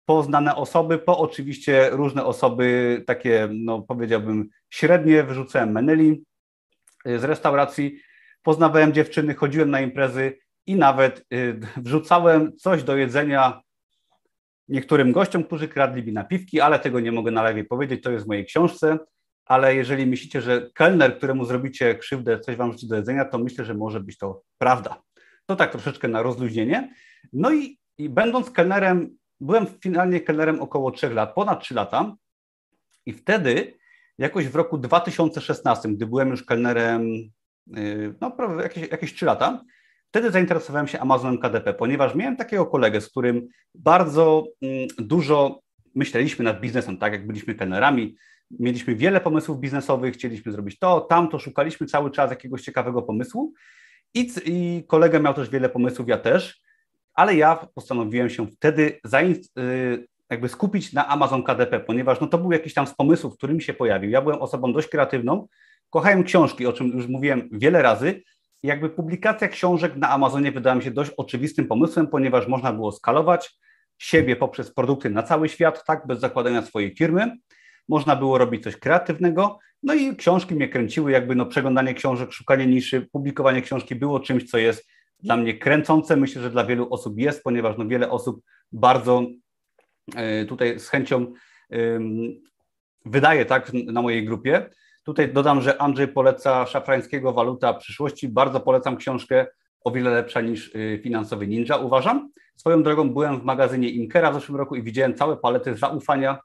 poznane 0.05 0.55
osoby, 0.55 0.97
po 0.97 1.17
oczywiście 1.17 1.89
różne 1.91 2.25
osoby 2.25 3.03
takie, 3.07 3.49
no 3.51 3.81
powiedziałbym, 3.81 4.49
średnie, 4.69 5.23
wyrzucałem 5.23 5.71
meneli 5.71 6.23
y, 7.07 7.19
z 7.19 7.23
restauracji, 7.23 7.99
poznawałem 8.43 8.93
dziewczyny, 8.93 9.33
chodziłem 9.33 9.71
na 9.71 9.81
imprezy 9.81 10.37
i 10.65 10.75
nawet 10.75 11.25
y, 11.33 11.59
wrzucałem 11.77 12.57
coś 12.57 12.83
do 12.83 12.95
jedzenia 12.95 13.61
niektórym 14.67 15.11
gościom, 15.11 15.43
którzy 15.43 15.67
kradli 15.67 16.03
mi 16.03 16.13
napiwki, 16.13 16.61
ale 16.61 16.79
tego 16.79 16.99
nie 16.99 17.11
mogę 17.11 17.31
na 17.31 17.43
lewie 17.43 17.63
powiedzieć, 17.63 18.03
to 18.03 18.11
jest 18.11 18.25
w 18.25 18.27
mojej 18.27 18.45
książce, 18.45 18.97
ale 19.45 19.75
jeżeli 19.75 20.05
myślicie, 20.05 20.41
że 20.41 20.69
kelner, 20.73 21.17
któremu 21.17 21.45
zrobicie 21.45 21.95
krzywdę, 21.95 22.39
coś 22.39 22.55
wam 22.55 22.71
rzuci 22.71 22.87
do 22.87 22.95
jedzenia, 22.95 23.25
to 23.25 23.39
myślę, 23.39 23.65
że 23.65 23.73
może 23.73 23.99
być 23.99 24.17
to 24.17 24.41
prawda. 24.57 25.01
To 25.45 25.55
tak 25.55 25.71
troszeczkę 25.71 26.07
na 26.07 26.21
rozluźnienie. 26.21 26.93
No 27.33 27.53
i, 27.53 27.79
i 27.97 28.09
będąc 28.09 28.51
kelnerem 28.51 29.17
byłem 29.43 29.65
finalnie 29.81 30.21
kelnerem 30.21 30.61
około 30.61 30.91
3 30.91 31.09
lat, 31.09 31.33
ponad 31.33 31.63
3 31.63 31.73
lata. 31.73 32.15
I 33.05 33.13
wtedy 33.13 33.77
jakoś 34.17 34.47
w 34.47 34.55
roku 34.55 34.77
2016, 34.77 35.89
gdy 35.89 36.07
byłem 36.07 36.29
już 36.29 36.43
kelnerem 36.43 37.07
y, 37.77 38.15
no 38.21 38.35
jakieś, 38.61 38.91
jakieś 38.91 39.13
3 39.13 39.25
lata, 39.25 39.63
wtedy 40.09 40.31
zainteresowałem 40.31 40.87
się 40.87 40.99
Amazonem 40.99 41.37
KDP, 41.37 41.73
ponieważ 41.73 42.15
miałem 42.15 42.37
takiego 42.37 42.65
kolegę, 42.65 43.01
z 43.01 43.09
którym 43.09 43.47
bardzo 43.75 44.43
mm, 44.61 44.87
dużo 44.97 45.61
myśleliśmy 45.95 46.45
nad 46.45 46.61
biznesem, 46.61 46.97
tak 46.97 47.13
jak 47.13 47.27
byliśmy 47.27 47.55
kelnerami, 47.55 48.15
mieliśmy 48.59 48.95
wiele 48.95 49.21
pomysłów 49.21 49.59
biznesowych, 49.59 50.13
chcieliśmy 50.13 50.51
zrobić 50.51 50.79
to, 50.79 51.01
tamto, 51.01 51.39
szukaliśmy 51.39 51.87
cały 51.87 52.11
czas 52.11 52.29
jakiegoś 52.29 52.61
ciekawego 52.61 53.01
pomysłu. 53.01 53.53
I, 54.13 54.31
i 54.45 54.83
kolega 54.87 55.19
miał 55.19 55.33
też 55.33 55.49
wiele 55.49 55.69
pomysłów, 55.69 56.07
ja 56.07 56.17
też 56.17 56.62
ale 57.13 57.35
ja 57.35 57.67
postanowiłem 57.75 58.29
się 58.29 58.47
wtedy 58.47 58.99
y, 59.57 60.07
jakby 60.29 60.49
skupić 60.49 60.93
na 60.93 61.07
Amazon 61.07 61.43
KDP, 61.43 61.79
ponieważ 61.79 62.21
no 62.21 62.27
to 62.27 62.37
był 62.37 62.51
jakiś 62.51 62.73
tam 62.73 62.87
z 62.87 62.95
pomysłów, 62.95 63.37
który 63.37 63.53
mi 63.53 63.61
się 63.61 63.73
pojawił. 63.73 64.09
Ja 64.09 64.21
byłem 64.21 64.41
osobą 64.41 64.73
dość 64.73 64.87
kreatywną, 64.87 65.47
kochałem 65.89 66.23
książki, 66.23 66.67
o 66.67 66.73
czym 66.73 66.87
już 66.87 67.07
mówiłem 67.07 67.49
wiele 67.51 67.81
razy. 67.81 68.23
Jakby 68.63 68.89
publikacja 68.89 69.47
książek 69.47 69.95
na 69.95 70.09
Amazonie 70.09 70.51
wydała 70.51 70.75
mi 70.75 70.83
się 70.83 70.91
dość 70.91 71.11
oczywistym 71.17 71.67
pomysłem, 71.67 72.07
ponieważ 72.07 72.47
można 72.47 72.73
było 72.73 72.91
skalować 72.91 73.57
siebie 73.97 74.35
poprzez 74.35 74.73
produkty 74.73 75.09
na 75.09 75.23
cały 75.23 75.49
świat, 75.49 75.85
tak, 75.85 76.07
bez 76.07 76.19
zakładania 76.19 76.61
swojej 76.61 76.95
firmy. 76.95 77.37
Można 77.89 78.15
było 78.15 78.37
robić 78.37 78.63
coś 78.63 78.77
kreatywnego, 78.77 79.59
no 79.83 79.93
i 79.93 80.15
książki 80.15 80.55
mnie 80.55 80.69
kręciły, 80.69 81.11
jakby 81.11 81.35
no 81.35 81.45
przeglądanie 81.45 81.93
książek, 81.93 82.31
szukanie 82.31 82.67
niszy, 82.67 83.07
publikowanie 83.11 83.61
książki 83.61 83.95
było 83.95 84.19
czymś, 84.19 84.49
co 84.49 84.57
jest 84.57 84.87
dla 85.23 85.37
mnie 85.37 85.57
kręcące. 85.57 86.15
Myślę, 86.15 86.41
że 86.41 86.49
dla 86.49 86.65
wielu 86.65 86.87
osób 86.93 87.17
jest, 87.17 87.43
ponieważ 87.43 87.77
no 87.77 87.87
wiele 87.87 88.09
osób 88.09 88.41
bardzo 88.71 89.23
e, 90.15 90.45
tutaj 90.45 90.79
z 90.79 90.89
chęcią 90.89 91.33
wydaje 93.05 93.45
tak 93.45 93.73
na 93.73 94.01
mojej 94.01 94.25
grupie. 94.25 94.69
Tutaj 95.03 95.33
dodam, 95.33 95.61
że 95.61 95.81
Andrzej 95.81 96.07
poleca 96.07 96.65
Szafrańskiego 96.65 97.33
Waluta 97.33 97.73
przyszłości. 97.73 98.29
Bardzo 98.29 98.59
polecam 98.59 98.97
książkę, 98.97 99.47
o 99.83 99.91
wiele 99.91 100.09
lepsza 100.09 100.41
niż 100.41 100.75
y, 100.75 100.99
Finansowy 101.03 101.47
Ninja, 101.47 101.77
uważam. 101.77 102.29
Swoją 102.55 102.83
drogą 102.83 103.09
byłem 103.09 103.39
w 103.39 103.43
magazynie 103.43 103.89
Inkera 103.89 104.31
w 104.31 104.33
zeszłym 104.33 104.57
roku 104.57 104.75
i 104.75 104.83
widziałem 104.83 105.15
całe 105.15 105.37
palety 105.37 105.75
zaufania 105.77 106.39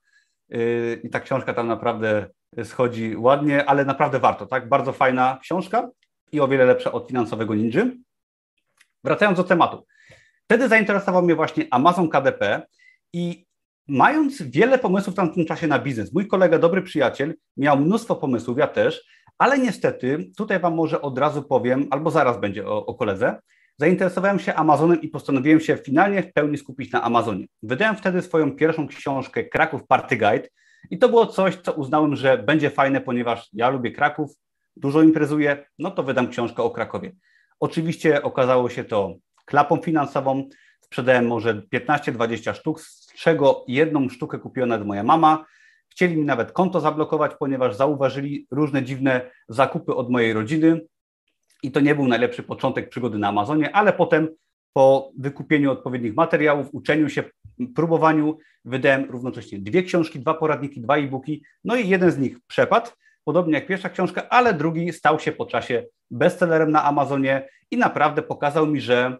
y, 0.54 1.00
i 1.04 1.10
ta 1.10 1.20
książka 1.20 1.54
tam 1.54 1.68
naprawdę 1.68 2.26
schodzi 2.64 3.16
ładnie, 3.16 3.64
ale 3.64 3.84
naprawdę 3.84 4.18
warto, 4.18 4.46
tak? 4.46 4.68
Bardzo 4.68 4.92
fajna 4.92 5.38
książka 5.42 5.88
i 6.32 6.40
o 6.40 6.48
wiele 6.48 6.64
lepsza 6.64 6.92
od 6.92 7.08
Finansowego 7.08 7.54
Ninja. 7.54 7.86
Wracając 9.04 9.38
do 9.38 9.44
tematu. 9.44 9.86
Wtedy 10.44 10.68
zainteresował 10.68 11.22
mnie 11.22 11.34
właśnie 11.34 11.66
Amazon 11.70 12.08
KDP 12.08 12.62
i 13.12 13.46
mając 13.88 14.42
wiele 14.42 14.78
pomysłów 14.78 15.14
w 15.14 15.16
tamtym 15.16 15.46
czasie 15.46 15.66
na 15.66 15.78
biznes, 15.78 16.12
mój 16.12 16.26
kolega, 16.26 16.58
dobry 16.58 16.82
przyjaciel, 16.82 17.34
miał 17.56 17.78
mnóstwo 17.78 18.16
pomysłów, 18.16 18.58
ja 18.58 18.66
też, 18.66 19.04
ale 19.38 19.58
niestety, 19.58 20.30
tutaj 20.36 20.60
Wam 20.60 20.74
może 20.74 21.02
od 21.02 21.18
razu 21.18 21.42
powiem, 21.42 21.86
albo 21.90 22.10
zaraz 22.10 22.40
będzie 22.40 22.66
o, 22.66 22.86
o 22.86 22.94
koledze, 22.94 23.40
zainteresowałem 23.76 24.38
się 24.38 24.54
Amazonem 24.54 25.00
i 25.00 25.08
postanowiłem 25.08 25.60
się 25.60 25.76
finalnie 25.76 26.22
w 26.22 26.32
pełni 26.32 26.58
skupić 26.58 26.92
na 26.92 27.02
Amazonie. 27.02 27.46
Wydałem 27.62 27.96
wtedy 27.96 28.22
swoją 28.22 28.56
pierwszą 28.56 28.88
książkę 28.88 29.44
Kraków 29.44 29.86
Party 29.86 30.16
Guide 30.16 30.48
i 30.90 30.98
to 30.98 31.08
było 31.08 31.26
coś, 31.26 31.56
co 31.56 31.72
uznałem, 31.72 32.16
że 32.16 32.38
będzie 32.38 32.70
fajne, 32.70 33.00
ponieważ 33.00 33.48
ja 33.52 33.68
lubię 33.68 33.92
Kraków, 33.92 34.30
dużo 34.76 35.02
imprezuję, 35.02 35.66
no 35.78 35.90
to 35.90 36.02
wydam 36.02 36.28
książkę 36.28 36.62
o 36.62 36.70
Krakowie. 36.70 37.12
Oczywiście 37.60 38.22
okazało 38.22 38.70
się 38.70 38.84
to 38.84 39.14
klapą 39.44 39.76
finansową. 39.76 40.48
Sprzedałem 40.80 41.26
może 41.26 41.62
15-20 41.74 42.54
sztuk, 42.54 42.80
z 42.80 43.14
czego 43.14 43.64
jedną 43.68 44.08
sztukę 44.08 44.38
kupiła 44.38 44.66
nawet 44.66 44.86
moja 44.86 45.02
mama. 45.02 45.44
Chcieli 45.88 46.16
mi 46.16 46.24
nawet 46.24 46.52
konto 46.52 46.80
zablokować, 46.80 47.32
ponieważ 47.38 47.76
zauważyli 47.76 48.46
różne 48.50 48.82
dziwne 48.82 49.30
zakupy 49.48 49.94
od 49.94 50.10
mojej 50.10 50.32
rodziny. 50.32 50.80
I 51.62 51.72
to 51.72 51.80
nie 51.80 51.94
był 51.94 52.08
najlepszy 52.08 52.42
początek 52.42 52.88
przygody 52.88 53.18
na 53.18 53.28
Amazonie, 53.28 53.76
ale 53.76 53.92
potem 53.92 54.28
po 54.72 55.12
wykupieniu 55.18 55.70
odpowiednich 55.72 56.14
materiałów, 56.14 56.68
uczeniu 56.72 57.08
się, 57.08 57.24
próbowaniu, 57.74 58.38
wydałem 58.64 59.04
równocześnie 59.10 59.58
dwie 59.58 59.82
książki, 59.82 60.20
dwa 60.20 60.34
poradniki, 60.34 60.80
dwa 60.80 60.96
e-booki, 60.96 61.42
no 61.64 61.76
i 61.76 61.88
jeden 61.88 62.10
z 62.10 62.18
nich 62.18 62.36
przepadł, 62.46 62.90
podobnie 63.28 63.54
jak 63.54 63.66
pierwsza 63.66 63.88
książka, 63.88 64.28
ale 64.28 64.54
drugi 64.54 64.92
stał 64.92 65.20
się 65.20 65.32
po 65.32 65.46
czasie 65.46 65.84
bestsellerem 66.10 66.70
na 66.70 66.84
Amazonie 66.84 67.48
i 67.70 67.76
naprawdę 67.76 68.22
pokazał 68.22 68.66
mi, 68.66 68.80
że 68.80 69.16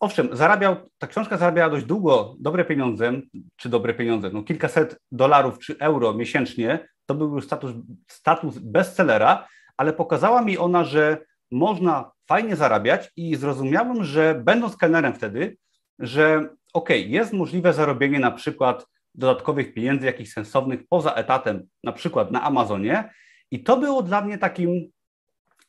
owszem, 0.00 0.28
zarabiał, 0.32 0.76
ta 0.98 1.06
książka 1.06 1.36
zarabiała 1.36 1.70
dość 1.70 1.84
długo 1.84 2.34
dobre 2.40 2.64
pieniądze, 2.64 3.12
czy 3.56 3.68
dobre 3.68 3.94
pieniądze, 3.94 4.30
no 4.32 4.42
kilkaset 4.42 4.98
dolarów 5.12 5.58
czy 5.58 5.78
euro 5.78 6.14
miesięcznie, 6.14 6.88
to 7.06 7.14
był 7.14 7.34
już 7.34 7.44
status, 7.44 7.72
status 8.08 8.58
bestsellera, 8.58 9.48
ale 9.76 9.92
pokazała 9.92 10.42
mi 10.42 10.58
ona, 10.58 10.84
że 10.84 11.18
można 11.50 12.10
fajnie 12.28 12.56
zarabiać 12.56 13.10
i 13.16 13.36
zrozumiałem, 13.36 14.04
że 14.04 14.34
będąc 14.44 14.76
kelnerem 14.76 15.14
wtedy, 15.14 15.56
że 15.98 16.48
ok, 16.72 16.88
jest 16.90 17.32
możliwe 17.32 17.72
zarobienie 17.72 18.18
na 18.18 18.30
przykład 18.30 18.86
dodatkowych 19.14 19.74
pieniędzy, 19.74 20.06
jakichś 20.06 20.32
sensownych 20.32 20.80
poza 20.88 21.12
etatem, 21.12 21.66
na 21.84 21.92
przykład 21.92 22.30
na 22.30 22.42
Amazonie. 22.42 23.10
I 23.50 23.62
to 23.62 23.76
było 23.76 24.02
dla 24.02 24.20
mnie 24.20 24.38
takim 24.38 24.90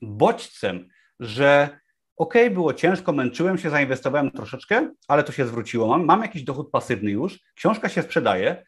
bodźcem, 0.02 0.90
że 1.20 1.80
ok, 2.18 2.34
było 2.52 2.74
ciężko, 2.74 3.14
męczyłem 3.14 3.58
się, 3.58 3.70
zainwestowałem 3.70 4.32
troszeczkę, 4.32 4.94
ale 5.08 5.24
to 5.24 5.32
się 5.32 5.48
zwróciło. 5.48 5.88
Mam, 5.88 6.06
mam 6.06 6.22
jakiś 6.22 6.44
dochód 6.44 6.72
pasywny 6.72 7.12
już, 7.12 7.40
książka 7.56 7.90
się 7.90 8.02
sprzedaje 8.02 8.66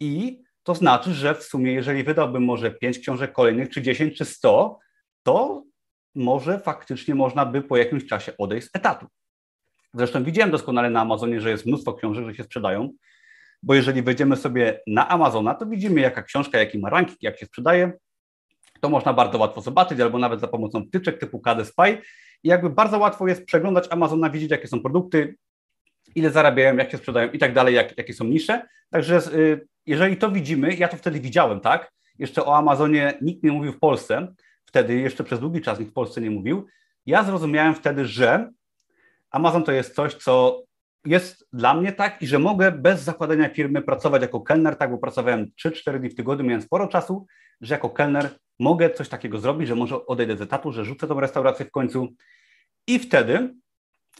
i 0.00 0.42
to 0.62 0.74
znaczy, 0.74 1.14
że 1.14 1.34
w 1.34 1.42
sumie, 1.42 1.72
jeżeli 1.72 2.04
wydałbym 2.04 2.44
może 2.44 2.70
5 2.70 2.98
książek 2.98 3.32
kolejnych, 3.32 3.70
czy 3.70 3.82
10, 3.82 4.18
czy 4.18 4.24
100, 4.24 4.78
to 5.22 5.64
może 6.14 6.58
faktycznie 6.58 7.14
można 7.14 7.46
by 7.46 7.62
po 7.62 7.76
jakimś 7.76 8.06
czasie 8.06 8.32
odejść 8.38 8.66
z 8.66 8.70
etatu. 8.76 9.06
Zresztą 9.94 10.24
widziałem 10.24 10.50
doskonale 10.50 10.90
na 10.90 11.00
Amazonie, 11.00 11.40
że 11.40 11.50
jest 11.50 11.66
mnóstwo 11.66 11.94
książek, 11.94 12.26
że 12.26 12.34
się 12.34 12.44
sprzedają, 12.44 12.90
bo 13.62 13.74
jeżeli 13.74 14.02
wejdziemy 14.02 14.36
sobie 14.36 14.80
na 14.86 15.08
Amazona, 15.08 15.54
to 15.54 15.66
widzimy 15.66 16.00
jaka 16.00 16.22
książka, 16.22 16.58
jaki 16.58 16.78
ma 16.78 16.90
ranking, 16.90 17.22
jak 17.22 17.38
się 17.38 17.46
sprzedaje. 17.46 17.92
To 18.82 18.88
można 18.88 19.12
bardzo 19.12 19.38
łatwo 19.38 19.60
zobaczyć, 19.60 20.00
albo 20.00 20.18
nawet 20.18 20.40
za 20.40 20.48
pomocą 20.48 20.84
wtyczek 20.84 21.18
typu 21.18 21.40
KD 21.40 21.64
Spy. 21.64 22.02
I 22.42 22.48
jakby 22.48 22.70
bardzo 22.70 22.98
łatwo 22.98 23.28
jest 23.28 23.44
przeglądać 23.44 23.88
Amazona, 23.90 24.30
widzieć 24.30 24.50
jakie 24.50 24.68
są 24.68 24.80
produkty, 24.80 25.36
ile 26.14 26.30
zarabiają, 26.30 26.76
jak 26.76 26.90
się 26.90 26.98
sprzedają 26.98 27.30
i 27.30 27.38
tak 27.38 27.52
dalej, 27.52 27.74
jak, 27.74 27.98
jakie 27.98 28.14
są 28.14 28.24
nisze. 28.24 28.62
Także 28.90 29.20
y, 29.34 29.66
jeżeli 29.86 30.16
to 30.16 30.30
widzimy, 30.30 30.74
ja 30.74 30.88
to 30.88 30.96
wtedy 30.96 31.20
widziałem, 31.20 31.60
tak? 31.60 31.92
Jeszcze 32.18 32.44
o 32.44 32.56
Amazonie 32.56 33.14
nikt 33.20 33.42
nie 33.42 33.52
mówił 33.52 33.72
w 33.72 33.78
Polsce, 33.78 34.34
wtedy 34.64 34.94
jeszcze 34.94 35.24
przez 35.24 35.40
długi 35.40 35.60
czas 35.60 35.78
nikt 35.78 35.90
w 35.90 35.94
Polsce 35.94 36.20
nie 36.20 36.30
mówił. 36.30 36.66
Ja 37.06 37.24
zrozumiałem 37.24 37.74
wtedy, 37.74 38.06
że 38.06 38.50
Amazon 39.30 39.64
to 39.64 39.72
jest 39.72 39.94
coś, 39.94 40.14
co 40.14 40.62
jest 41.04 41.48
dla 41.52 41.74
mnie 41.74 41.92
tak 41.92 42.22
i 42.22 42.26
że 42.26 42.38
mogę 42.38 42.72
bez 42.72 43.02
zakładania 43.02 43.48
firmy 43.48 43.82
pracować 43.82 44.22
jako 44.22 44.40
kelner, 44.40 44.76
tak, 44.76 44.90
bo 44.90 44.98
pracowałem 44.98 45.50
3-4 45.66 45.98
dni 45.98 46.10
w 46.10 46.14
tygodniu, 46.14 46.44
miałem 46.44 46.62
sporo 46.62 46.88
czasu, 46.88 47.26
że 47.60 47.74
jako 47.74 47.90
kelner 47.90 48.30
mogę 48.62 48.90
coś 48.90 49.08
takiego 49.08 49.38
zrobić, 49.38 49.68
że 49.68 49.74
może 49.74 50.06
odejdę 50.06 50.36
z 50.36 50.40
etatu, 50.40 50.72
że 50.72 50.84
rzucę 50.84 51.06
tą 51.06 51.20
restaurację 51.20 51.66
w 51.66 51.70
końcu. 51.70 52.08
I 52.86 52.98
wtedy 52.98 53.54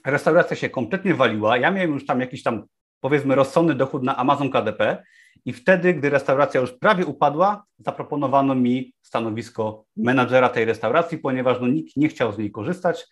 restauracja 0.06 0.56
się 0.56 0.70
kompletnie 0.70 1.14
waliła, 1.14 1.56
ja 1.56 1.70
miałem 1.70 1.92
już 1.92 2.06
tam 2.06 2.20
jakiś 2.20 2.42
tam 2.42 2.62
powiedzmy 3.00 3.34
rozsądny 3.34 3.74
dochód 3.74 4.02
na 4.02 4.16
Amazon 4.16 4.50
KDP 4.50 5.02
i 5.44 5.52
wtedy, 5.52 5.94
gdy 5.94 6.10
restauracja 6.10 6.60
już 6.60 6.72
prawie 6.72 7.06
upadła, 7.06 7.64
zaproponowano 7.78 8.54
mi 8.54 8.94
stanowisko 9.02 9.84
menadżera 9.96 10.48
tej 10.48 10.64
restauracji, 10.64 11.18
ponieważ 11.18 11.60
no, 11.60 11.66
nikt 11.66 11.96
nie 11.96 12.08
chciał 12.08 12.32
z 12.32 12.38
niej 12.38 12.50
korzystać, 12.50 13.06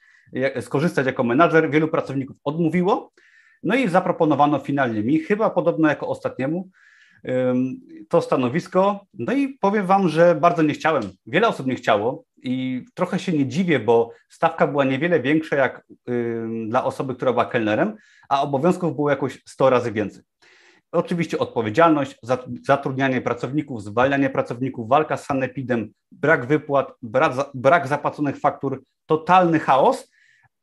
skorzystać 0.60 1.06
jako 1.06 1.24
menadżer, 1.24 1.70
wielu 1.70 1.88
pracowników 1.88 2.36
odmówiło, 2.44 3.12
no 3.62 3.74
i 3.74 3.88
zaproponowano 3.88 4.58
finalnie 4.58 5.02
mi, 5.02 5.18
chyba 5.18 5.50
podobno 5.50 5.88
jako 5.88 6.08
ostatniemu, 6.08 6.70
to 8.08 8.22
stanowisko. 8.22 9.06
No 9.14 9.32
i 9.32 9.48
powiem 9.48 9.86
Wam, 9.86 10.08
że 10.08 10.34
bardzo 10.34 10.62
nie 10.62 10.74
chciałem. 10.74 11.02
Wiele 11.26 11.48
osób 11.48 11.66
nie 11.66 11.74
chciało 11.74 12.24
i 12.42 12.84
trochę 12.94 13.18
się 13.18 13.32
nie 13.32 13.46
dziwię, 13.46 13.80
bo 13.80 14.12
stawka 14.28 14.66
była 14.66 14.84
niewiele 14.84 15.20
większa 15.20 15.56
jak 15.56 15.84
dla 16.68 16.84
osoby, 16.84 17.14
która 17.14 17.32
była 17.32 17.44
kelnerem, 17.44 17.96
a 18.28 18.42
obowiązków 18.42 18.96
było 18.96 19.10
jakoś 19.10 19.42
100 19.46 19.70
razy 19.70 19.92
więcej. 19.92 20.22
Oczywiście 20.92 21.38
odpowiedzialność, 21.38 22.18
zatrudnianie 22.66 23.20
pracowników, 23.20 23.82
zwalnianie 23.82 24.30
pracowników, 24.30 24.88
walka 24.88 25.16
z 25.16 25.26
sanepidem, 25.26 25.92
brak 26.12 26.46
wypłat, 26.46 26.92
brak, 27.02 27.32
brak 27.54 27.88
zapłaconych 27.88 28.38
faktur, 28.38 28.82
totalny 29.06 29.58
chaos, 29.58 30.10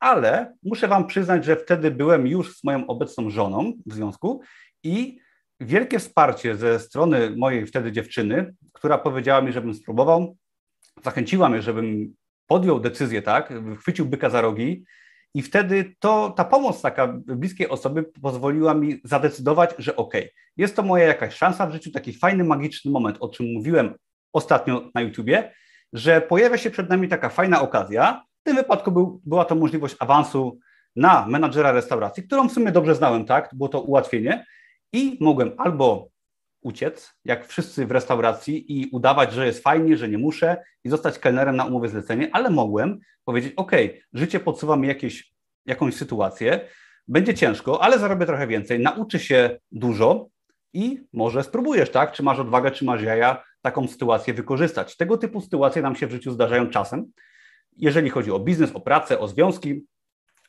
ale 0.00 0.54
muszę 0.62 0.88
Wam 0.88 1.06
przyznać, 1.06 1.44
że 1.44 1.56
wtedy 1.56 1.90
byłem 1.90 2.26
już 2.26 2.56
z 2.56 2.64
moją 2.64 2.86
obecną 2.86 3.30
żoną 3.30 3.72
w 3.86 3.94
związku 3.94 4.40
i 4.84 5.18
wielkie 5.60 5.98
wsparcie 5.98 6.56
ze 6.56 6.80
strony 6.80 7.34
mojej 7.36 7.66
wtedy 7.66 7.92
dziewczyny, 7.92 8.54
która 8.72 8.98
powiedziała 8.98 9.42
mi, 9.42 9.52
żebym 9.52 9.74
spróbował, 9.74 10.36
zachęciła 11.04 11.48
mnie, 11.48 11.62
żebym 11.62 12.14
podjął 12.46 12.80
decyzję, 12.80 13.22
tak, 13.22 13.52
chwycił 13.78 14.06
byka 14.06 14.30
za 14.30 14.40
rogi 14.40 14.84
i 15.34 15.42
wtedy 15.42 15.94
to, 15.98 16.30
ta 16.36 16.44
pomoc 16.44 16.82
taka 16.82 17.06
bliskiej 17.26 17.68
osoby 17.68 18.04
pozwoliła 18.22 18.74
mi 18.74 19.00
zadecydować, 19.04 19.74
że 19.78 19.96
ok, 19.96 20.14
jest 20.56 20.76
to 20.76 20.82
moja 20.82 21.04
jakaś 21.04 21.34
szansa 21.34 21.66
w 21.66 21.72
życiu, 21.72 21.90
taki 21.90 22.12
fajny, 22.12 22.44
magiczny 22.44 22.90
moment, 22.90 23.16
o 23.20 23.28
czym 23.28 23.46
mówiłem 23.52 23.94
ostatnio 24.32 24.90
na 24.94 25.00
YouTubie, 25.00 25.52
że 25.92 26.20
pojawia 26.20 26.58
się 26.58 26.70
przed 26.70 26.90
nami 26.90 27.08
taka 27.08 27.28
fajna 27.28 27.60
okazja. 27.60 28.22
W 28.40 28.42
tym 28.42 28.56
wypadku 28.56 28.92
był, 28.92 29.20
była 29.24 29.44
to 29.44 29.54
możliwość 29.54 29.96
awansu 29.98 30.58
na 30.96 31.26
menadżera 31.26 31.72
restauracji, 31.72 32.22
którą 32.22 32.48
w 32.48 32.52
sumie 32.52 32.72
dobrze 32.72 32.94
znałem, 32.94 33.24
tak? 33.24 33.50
Było 33.52 33.68
to 33.68 33.80
ułatwienie 33.80 34.44
i 34.92 35.18
mogłem 35.20 35.52
albo 35.58 36.08
uciec, 36.60 37.14
jak 37.24 37.46
wszyscy 37.46 37.86
w 37.86 37.90
restauracji 37.90 38.80
i 38.80 38.90
udawać, 38.92 39.32
że 39.32 39.46
jest 39.46 39.62
fajnie, 39.62 39.96
że 39.96 40.08
nie 40.08 40.18
muszę 40.18 40.62
i 40.84 40.88
zostać 40.88 41.18
kelnerem 41.18 41.56
na 41.56 41.64
umowę 41.64 41.88
zlecenie, 41.88 42.30
ale 42.32 42.50
mogłem 42.50 42.98
powiedzieć, 43.24 43.52
ok, 43.56 43.72
życie 44.12 44.40
podsuwa 44.40 44.76
mi 44.76 44.88
jakieś, 44.88 45.32
jakąś 45.66 45.94
sytuację, 45.94 46.68
będzie 47.08 47.34
ciężko, 47.34 47.82
ale 47.82 47.98
zarobię 47.98 48.26
trochę 48.26 48.46
więcej, 48.46 48.80
nauczy 48.80 49.18
się 49.18 49.58
dużo 49.72 50.28
i 50.72 51.04
może 51.12 51.42
spróbujesz, 51.42 51.90
tak? 51.90 52.12
Czy 52.12 52.22
masz 52.22 52.38
odwagę, 52.38 52.70
czy 52.70 52.84
masz 52.84 53.02
jaja 53.02 53.44
taką 53.62 53.88
sytuację 53.88 54.34
wykorzystać. 54.34 54.96
Tego 54.96 55.16
typu 55.16 55.40
sytuacje 55.40 55.82
nam 55.82 55.96
się 55.96 56.06
w 56.06 56.10
życiu 56.10 56.32
zdarzają 56.32 56.70
czasem, 56.70 57.12
jeżeli 57.76 58.10
chodzi 58.10 58.30
o 58.30 58.38
biznes, 58.38 58.72
o 58.72 58.80
pracę, 58.80 59.18
o 59.18 59.28
związki, 59.28 59.84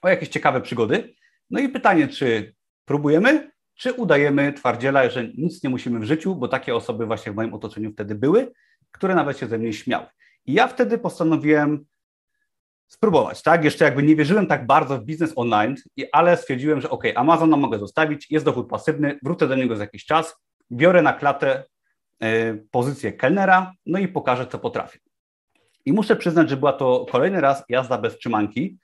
o 0.01 0.09
jakieś 0.09 0.29
ciekawe 0.29 0.61
przygody. 0.61 1.13
No 1.49 1.59
i 1.59 1.69
pytanie, 1.69 2.07
czy 2.07 2.55
próbujemy, 2.85 3.51
czy 3.79 3.93
udajemy 3.93 4.53
twardziela, 4.53 5.09
że 5.09 5.27
nic 5.27 5.63
nie 5.63 5.69
musimy 5.69 5.99
w 5.99 6.03
życiu, 6.03 6.35
bo 6.35 6.47
takie 6.47 6.75
osoby 6.75 7.05
właśnie 7.05 7.31
w 7.31 7.35
moim 7.35 7.53
otoczeniu 7.53 7.91
wtedy 7.91 8.15
były, 8.15 8.51
które 8.91 9.15
nawet 9.15 9.37
się 9.37 9.47
ze 9.47 9.57
mnie 9.57 9.73
śmiały. 9.73 10.05
I 10.45 10.53
ja 10.53 10.67
wtedy 10.67 10.97
postanowiłem 10.97 11.85
spróbować, 12.87 13.41
tak? 13.41 13.63
Jeszcze 13.63 13.85
jakby 13.85 14.03
nie 14.03 14.15
wierzyłem 14.15 14.47
tak 14.47 14.65
bardzo 14.65 14.97
w 14.97 15.03
biznes 15.03 15.33
online, 15.35 15.75
ale 16.11 16.37
stwierdziłem, 16.37 16.81
że 16.81 16.89
ok, 16.89 17.03
Amazona 17.15 17.57
mogę 17.57 17.79
zostawić, 17.79 18.31
jest 18.31 18.45
dochód 18.45 18.69
pasywny, 18.69 19.19
wrócę 19.23 19.47
do 19.47 19.55
niego 19.55 19.75
za 19.75 19.83
jakiś 19.83 20.05
czas, 20.05 20.35
biorę 20.71 21.01
na 21.01 21.13
klatę 21.13 21.63
y, 22.23 22.67
pozycję 22.71 23.13
kelnera, 23.13 23.73
no 23.85 23.99
i 23.99 24.07
pokażę, 24.07 24.47
co 24.47 24.59
potrafię. 24.59 24.99
I 25.85 25.93
muszę 25.93 26.15
przyznać, 26.15 26.49
że 26.49 26.57
była 26.57 26.73
to 26.73 27.05
kolejny 27.11 27.41
raz 27.41 27.63
jazda 27.69 27.97
bez 27.97 28.17
trzymanki 28.17 28.77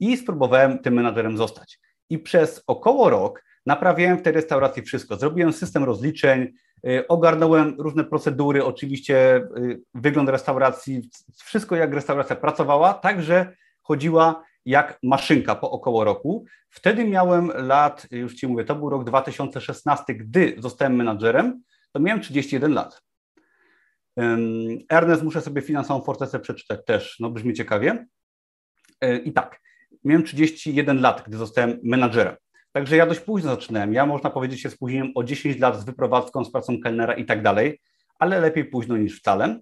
i 0.00 0.16
spróbowałem 0.16 0.78
tym 0.78 0.94
menadżerem 0.94 1.36
zostać. 1.36 1.78
I 2.10 2.18
przez 2.18 2.62
około 2.66 3.10
rok 3.10 3.42
Naprawiałem 3.66 4.18
w 4.18 4.22
tej 4.22 4.32
restauracji 4.32 4.82
wszystko. 4.82 5.16
Zrobiłem 5.16 5.52
system 5.52 5.84
rozliczeń, 5.84 6.48
y, 6.86 7.08
ogarnąłem 7.08 7.74
różne 7.78 8.04
procedury, 8.04 8.64
oczywiście 8.64 9.36
y, 9.36 9.82
wygląd 9.94 10.28
restauracji, 10.28 11.10
wszystko 11.44 11.76
jak 11.76 11.94
restauracja 11.94 12.36
pracowała, 12.36 12.94
także 12.94 13.56
chodziła 13.82 14.44
jak 14.64 14.98
maszynka 15.02 15.54
po 15.54 15.70
około 15.70 16.04
roku. 16.04 16.44
Wtedy 16.70 17.04
miałem 17.04 17.52
lat, 17.54 18.06
już 18.10 18.34
Ci 18.34 18.46
mówię, 18.48 18.64
to 18.64 18.74
był 18.74 18.90
rok 18.90 19.04
2016, 19.04 20.14
gdy 20.14 20.54
zostałem 20.58 20.96
menadżerem, 20.96 21.62
to 21.92 22.00
miałem 22.00 22.22
31 22.22 22.72
lat. 22.72 23.02
Ernest, 24.88 25.22
muszę 25.22 25.40
sobie 25.40 25.62
finansową 25.62 26.04
fortecę 26.04 26.40
przeczytać 26.40 26.84
też, 26.86 27.16
no 27.20 27.30
brzmi 27.30 27.54
ciekawie. 27.54 28.06
Y, 29.04 29.18
I 29.18 29.32
tak, 29.32 29.60
miałem 30.04 30.24
31 30.24 31.00
lat, 31.00 31.24
gdy 31.26 31.36
zostałem 31.36 31.80
menadżerem. 31.82 32.36
Także 32.72 32.96
ja 32.96 33.06
dość 33.06 33.20
późno 33.20 33.50
zaczynałem. 33.50 33.92
Ja 33.92 34.06
można 34.06 34.30
powiedzieć 34.30 34.60
się 34.60 34.70
spóźniłem 34.70 35.12
o 35.14 35.24
10 35.24 35.58
lat 35.58 35.80
z 35.80 35.84
wyprowadzką, 35.84 36.44
z 36.44 36.52
pracą 36.52 36.80
kelnera 36.80 37.14
i 37.14 37.24
tak 37.24 37.42
dalej, 37.42 37.80
ale 38.18 38.40
lepiej 38.40 38.64
późno 38.64 38.96
niż 38.96 39.18
wcale. 39.18 39.60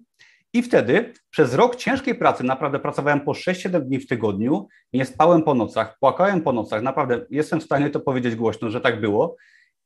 I 0.53 0.63
wtedy 0.63 1.13
przez 1.29 1.53
rok 1.53 1.75
ciężkiej 1.75 2.15
pracy, 2.15 2.43
naprawdę 2.43 2.79
pracowałem 2.79 3.21
po 3.21 3.31
6-7 3.31 3.81
dni 3.81 3.99
w 3.99 4.07
tygodniu, 4.07 4.67
nie 4.93 5.05
spałem 5.05 5.43
po 5.43 5.53
nocach, 5.53 5.97
płakałem 5.99 6.41
po 6.41 6.53
nocach, 6.53 6.81
naprawdę 6.81 7.25
jestem 7.29 7.59
w 7.59 7.63
stanie 7.63 7.89
to 7.89 7.99
powiedzieć 7.99 8.35
głośno, 8.35 8.69
że 8.69 8.81
tak 8.81 9.01
było. 9.01 9.35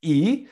I 0.02 0.48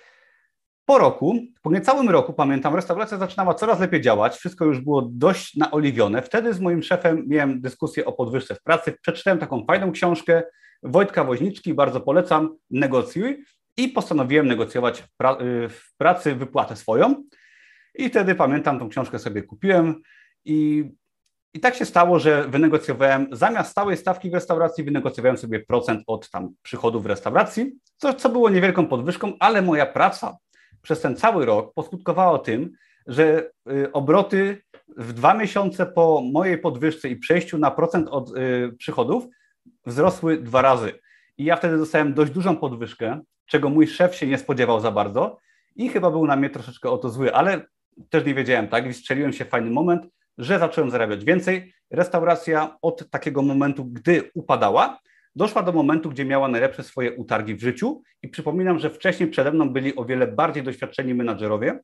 po 0.86 0.97
roku, 0.97 1.39
po 1.62 1.71
niecałym 1.71 2.10
roku, 2.10 2.34
pamiętam, 2.34 2.75
restauracja 2.75 3.17
zaczynała 3.17 3.53
coraz 3.53 3.79
lepiej 3.79 4.01
działać, 4.01 4.36
wszystko 4.36 4.65
już 4.65 4.81
było 4.81 5.10
dość 5.12 5.55
naoliwione. 5.55 6.21
Wtedy 6.21 6.53
z 6.53 6.60
moim 6.60 6.84
szefem 6.84 7.23
miałem 7.27 7.62
dyskusję 7.62 8.05
o 8.05 8.12
podwyżce 8.12 8.55
w 8.55 8.62
pracy. 8.63 8.93
Przeczytałem 9.01 9.39
taką 9.39 9.65
fajną 9.65 9.91
książkę 9.91 10.43
Wojtka 10.84 11.24
Woźniczki, 11.24 11.74
bardzo 11.74 12.02
polecam, 12.02 12.58
negocjuj 12.70 13.44
i 13.78 13.88
postanowiłem 13.88 14.48
negocjować 14.48 15.02
w, 15.02 15.17
pra 15.17 15.38
y, 15.41 15.70
w 15.70 15.96
pracy 15.98 16.36
wypłatę 16.36 16.76
swoją. 16.76 17.24
I 17.96 18.10
wtedy 18.10 18.36
pamiętam, 18.36 18.80
tą 18.80 18.89
książkę 18.89 19.20
sobie 19.20 19.44
kupiłem 19.44 20.02
i, 20.46 20.89
i 21.54 21.60
tak 21.60 21.76
się 21.76 21.86
stało, 21.86 22.20
że 22.20 22.48
wynegocjowałem, 22.48 23.28
zamiast 23.32 23.72
stałej 23.72 23.98
stawki 23.98 24.30
w 24.30 24.34
restauracji, 24.34 24.84
wynegocjowałem 24.84 25.38
sobie 25.38 25.60
procent 25.60 26.04
od 26.08 26.30
tam 26.30 26.50
przychodów 26.62 27.04
w 27.04 27.06
restauracji, 27.06 27.72
co, 27.98 28.13
co 28.13 28.30
było 28.30 28.50
niewielką 28.50 28.88
podwyżką, 28.88 29.34
ale 29.39 29.62
moja 29.62 29.86
praca 29.86 30.38
przez 30.82 31.02
ten 31.02 31.15
cały 31.15 31.46
rok 31.46 31.74
poskutkowało 31.74 32.39
tym, 32.39 32.72
że 33.08 33.52
y, 33.72 33.91
obroty 33.91 34.62
w 34.98 35.13
dwa 35.13 35.34
miesiące 35.34 35.86
po 35.86 36.22
mojej 36.34 36.58
podwyżce 36.58 37.10
i 37.10 37.15
przejściu 37.15 37.58
na 37.58 37.72
procent 37.72 38.08
od 38.08 38.38
y, 38.38 38.74
przychodów 38.78 39.28
wzrosły 39.86 40.38
dwa 40.38 40.62
razy. 40.62 41.00
I 41.38 41.43
ja 41.43 41.56
wtedy 41.56 41.78
dostałem 41.78 42.13
dość 42.13 42.32
dużą 42.32 42.58
podwyżkę, 42.58 43.21
czego 43.45 43.69
mój 43.69 43.88
szef 43.88 44.15
się 44.15 44.28
nie 44.28 44.38
spodziewał 44.38 44.80
za 44.80 44.91
bardzo 44.91 45.38
i 45.76 45.89
chyba 45.89 46.12
był 46.12 46.28
na 46.28 46.36
mnie 46.36 46.50
troszeczkę 46.50 46.89
o 46.89 46.97
to 46.97 47.10
zły, 47.10 47.36
ale 47.36 47.65
też 48.10 48.26
nie 48.26 48.34
wiedziałem, 48.34 48.67
tak? 48.67 48.88
I 48.88 48.93
strzeliłem 48.93 49.34
się 49.34 49.45
w 49.45 49.50
fajny 49.50 49.71
moment, 49.71 50.08
że 50.38 50.60
zacząłem 50.60 50.91
zarabiać 50.91 51.26
więcej. 51.26 51.74
Restauracja 51.91 52.78
od 52.82 53.10
takiego 53.10 53.41
momentu, 53.41 53.86
gdy 53.86 54.32
upadała, 54.34 55.00
doszła 55.36 55.63
do 55.63 55.71
momentu, 55.71 56.10
gdzie 56.10 56.26
miała 56.26 56.47
najlepsze 56.47 56.84
swoje 56.84 57.15
utargi 57.15 57.56
w 57.56 57.62
życiu 57.62 58.02
i 58.21 58.28
przypominam, 58.30 58.80
że 58.80 58.89
wcześniej 58.89 59.30
przede 59.30 59.52
mną 59.52 59.69
byli 59.69 59.95
o 59.95 60.06
wiele 60.06 60.28
bardziej 60.28 60.63
doświadczeni 60.63 61.13
menadżerowie, 61.13 61.80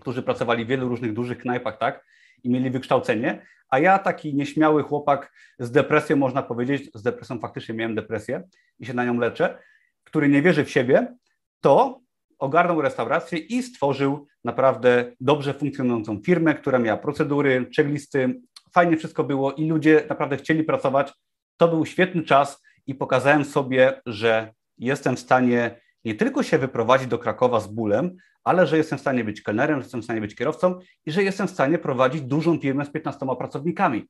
którzy 0.00 0.22
pracowali 0.22 0.64
w 0.64 0.68
wielu 0.68 0.88
różnych 0.88 1.12
dużych 1.12 1.38
knajpach, 1.38 1.78
tak, 1.78 2.04
i 2.44 2.50
mieli 2.50 2.70
wykształcenie, 2.70 3.46
a 3.68 3.78
ja 3.78 3.98
taki 3.98 4.34
nieśmiały 4.34 4.82
chłopak 4.82 5.32
z 5.58 5.70
depresją, 5.70 6.16
można 6.16 6.42
powiedzieć, 6.42 6.90
z 6.94 7.02
depresją 7.02 7.38
faktycznie 7.38 7.74
miałem 7.74 7.94
depresję 7.94 8.42
i 8.78 8.86
się 8.86 8.94
na 8.94 9.04
nią 9.04 9.18
leczę, 9.18 9.58
który 10.04 10.28
nie 10.28 10.42
wierzy 10.42 10.64
w 10.64 10.70
siebie, 10.70 11.16
to 11.60 12.00
ogarnął 12.38 12.82
restaurację 12.82 13.38
i 13.38 13.62
stworzył 13.62 14.26
naprawdę 14.44 15.12
dobrze 15.20 15.54
funkcjonującą 15.54 16.20
firmę, 16.26 16.54
która 16.54 16.78
miała 16.78 16.98
procedury, 16.98 17.66
checklisty, 17.76 18.40
fajnie 18.72 18.96
wszystko 18.96 19.24
było 19.24 19.52
i 19.52 19.68
ludzie 19.68 20.04
naprawdę 20.08 20.36
chcieli 20.36 20.64
pracować. 20.64 21.12
To 21.56 21.68
był 21.68 21.86
świetny 21.86 22.22
czas, 22.22 22.66
i 22.86 22.94
pokazałem 22.94 23.44
sobie, 23.44 24.00
że 24.06 24.54
jestem 24.78 25.16
w 25.16 25.20
stanie 25.20 25.80
nie 26.06 26.14
tylko 26.14 26.42
się 26.42 26.58
wyprowadzić 26.58 27.08
do 27.08 27.18
Krakowa 27.18 27.60
z 27.60 27.66
bólem, 27.66 28.16
ale 28.44 28.66
że 28.66 28.76
jestem 28.76 28.98
w 28.98 29.00
stanie 29.00 29.24
być 29.24 29.42
kelnerem, 29.42 29.80
że 29.80 29.84
jestem 29.84 30.00
w 30.00 30.04
stanie 30.04 30.20
być 30.20 30.34
kierowcą 30.34 30.78
i 31.06 31.12
że 31.12 31.22
jestem 31.22 31.48
w 31.48 31.50
stanie 31.50 31.78
prowadzić 31.78 32.22
dużą 32.22 32.58
firmę 32.58 32.84
z 32.84 32.90
15 32.90 33.26
pracownikami, 33.38 34.08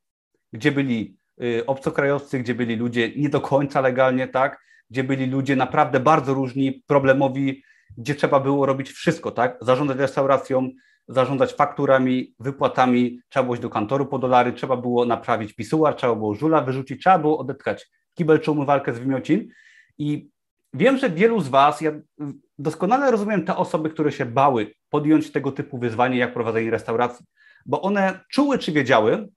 gdzie 0.52 0.72
byli 0.72 1.16
y, 1.42 1.66
obcokrajowcy, 1.66 2.38
gdzie 2.38 2.54
byli 2.54 2.76
ludzie 2.76 3.12
nie 3.16 3.28
do 3.28 3.40
końca 3.40 3.80
legalnie, 3.80 4.28
tak, 4.28 4.60
gdzie 4.90 5.04
byli 5.04 5.26
ludzie 5.26 5.56
naprawdę 5.56 6.00
bardzo 6.00 6.34
różni, 6.34 6.82
problemowi, 6.86 7.62
gdzie 7.98 8.14
trzeba 8.14 8.40
było 8.40 8.66
robić 8.66 8.90
wszystko, 8.90 9.30
tak, 9.30 9.58
zarządzać 9.60 9.98
restauracją, 9.98 10.70
zarządzać 11.08 11.54
fakturami, 11.54 12.34
wypłatami, 12.40 13.20
trzeba 13.28 13.44
było 13.44 13.54
iść 13.54 13.62
do 13.62 13.70
kantoru 13.70 14.06
po 14.06 14.18
dolary, 14.18 14.52
trzeba 14.52 14.76
było 14.76 15.04
naprawić 15.04 15.54
pisuar, 15.54 15.94
trzeba 15.94 16.14
było 16.14 16.34
żula 16.34 16.60
wyrzucić, 16.60 17.00
trzeba 17.00 17.18
było 17.18 17.38
odetkać 17.38 17.90
kibel 18.14 18.40
czy 18.40 18.50
umywalkę 18.50 18.94
z 18.94 18.98
wymiocin. 18.98 19.48
I 19.98 20.30
wiem, 20.76 20.98
że 20.98 21.10
wielu 21.10 21.40
z 21.40 21.48
Was, 21.48 21.80
ja 21.80 21.92
doskonale 22.58 23.10
rozumiem 23.10 23.44
te 23.44 23.56
osoby, 23.56 23.90
które 23.90 24.12
się 24.12 24.26
bały 24.26 24.74
podjąć 24.90 25.32
tego 25.32 25.52
typu 25.52 25.78
wyzwanie 25.78 26.18
jak 26.18 26.34
prowadzenie 26.34 26.70
restauracji, 26.70 27.26
bo 27.66 27.82
one 27.82 28.20
czuły 28.30 28.58
czy 28.58 28.72
wiedziały, 28.72 29.28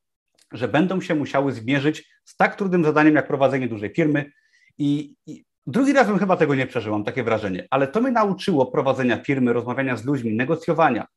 że 0.52 0.68
będą 0.68 1.02
się 1.02 1.16
musiały 1.16 1.52
zmierzyć 1.52 2.10
z 2.26 2.36
tak 2.36 2.56
trudnym 2.56 2.86
zadaniem 2.86 3.16
jak 3.16 3.28
prowadzenie 3.28 3.68
dużej 3.68 3.90
firmy. 3.90 4.32
I, 4.78 5.16
i 5.26 5.46
drugi 5.68 5.94
raz 5.94 6.08
bym 6.08 6.20
chyba 6.20 6.38
tego 6.38 6.56
nie 6.56 6.68
przeżył, 6.68 6.92
mam 6.92 7.04
takie 7.04 7.24
wrażenie, 7.24 7.68
ale 7.70 7.88
to 7.88 8.02
mnie 8.02 8.12
nauczyło 8.12 8.66
prowadzenia 8.66 9.24
firmy, 9.24 9.54
rozmawiania 9.54 9.98
z 9.98 10.06
ludźmi, 10.06 10.36
negocjowania, 10.36 11.08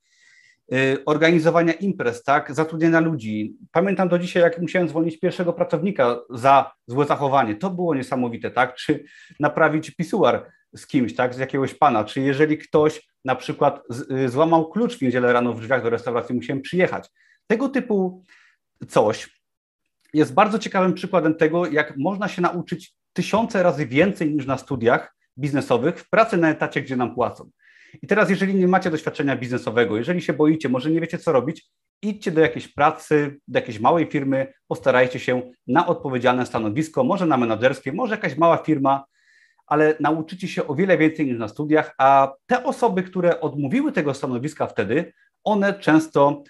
organizowania 1.06 1.72
imprez, 1.72 2.22
tak, 2.22 2.54
zatrudnienia 2.54 3.00
ludzi. 3.00 3.56
Pamiętam 3.72 4.08
do 4.08 4.18
dzisiaj, 4.18 4.42
jak 4.42 4.60
musiałem 4.60 4.88
zwolnić 4.88 5.20
pierwszego 5.20 5.52
pracownika 5.52 6.20
za 6.30 6.72
złe 6.86 7.06
zachowanie. 7.06 7.56
To 7.56 7.70
było 7.70 7.94
niesamowite, 7.94 8.50
tak? 8.50 8.74
Czy 8.74 9.04
naprawić 9.40 9.90
pisuar 9.90 10.46
z 10.72 10.86
kimś, 10.86 11.14
tak, 11.14 11.34
z 11.34 11.38
jakiegoś 11.38 11.74
pana, 11.74 12.04
czy 12.04 12.20
jeżeli 12.20 12.58
ktoś 12.58 13.08
na 13.24 13.34
przykład 13.34 13.82
y, 14.10 14.28
złamał 14.28 14.70
klucz 14.70 14.98
w 14.98 15.02
niedzielę 15.02 15.32
rano 15.32 15.52
w 15.52 15.60
drzwiach 15.60 15.82
do 15.82 15.90
restauracji, 15.90 16.34
musiałem 16.34 16.62
przyjechać. 16.62 17.08
Tego 17.46 17.68
typu 17.68 18.24
coś 18.88 19.42
jest 20.14 20.34
bardzo 20.34 20.58
ciekawym 20.58 20.94
przykładem 20.94 21.34
tego, 21.34 21.66
jak 21.66 21.96
można 21.96 22.28
się 22.28 22.42
nauczyć 22.42 22.94
tysiące 23.12 23.62
razy 23.62 23.86
więcej 23.86 24.34
niż 24.34 24.46
na 24.46 24.58
studiach 24.58 25.16
biznesowych 25.38 26.00
w 26.00 26.10
pracy 26.10 26.36
na 26.36 26.50
etacie, 26.50 26.82
gdzie 26.82 26.96
nam 26.96 27.14
płacą. 27.14 27.50
I 28.02 28.06
teraz, 28.06 28.30
jeżeli 28.30 28.54
nie 28.54 28.68
macie 28.68 28.90
doświadczenia 28.90 29.36
biznesowego, 29.36 29.96
jeżeli 29.96 30.22
się 30.22 30.32
boicie, 30.32 30.68
może 30.68 30.90
nie 30.90 31.00
wiecie, 31.00 31.18
co 31.18 31.32
robić, 31.32 31.70
idźcie 32.02 32.30
do 32.30 32.40
jakiejś 32.40 32.68
pracy, 32.68 33.40
do 33.48 33.58
jakiejś 33.58 33.80
małej 33.80 34.06
firmy, 34.06 34.52
postarajcie 34.68 35.18
się 35.18 35.52
na 35.66 35.86
odpowiedzialne 35.86 36.46
stanowisko, 36.46 37.04
może 37.04 37.26
na 37.26 37.36
menadżerskie, 37.36 37.92
może 37.92 38.14
jakaś 38.14 38.36
mała 38.36 38.56
firma, 38.56 39.04
ale 39.66 39.94
nauczycie 40.00 40.48
się 40.48 40.66
o 40.66 40.74
wiele 40.74 40.98
więcej 40.98 41.26
niż 41.26 41.38
na 41.38 41.48
studiach, 41.48 41.94
a 41.98 42.32
te 42.46 42.64
osoby, 42.64 43.02
które 43.02 43.40
odmówiły 43.40 43.92
tego 43.92 44.14
stanowiska 44.14 44.66
wtedy, 44.66 45.12
one 45.44 45.74
często 45.74 46.42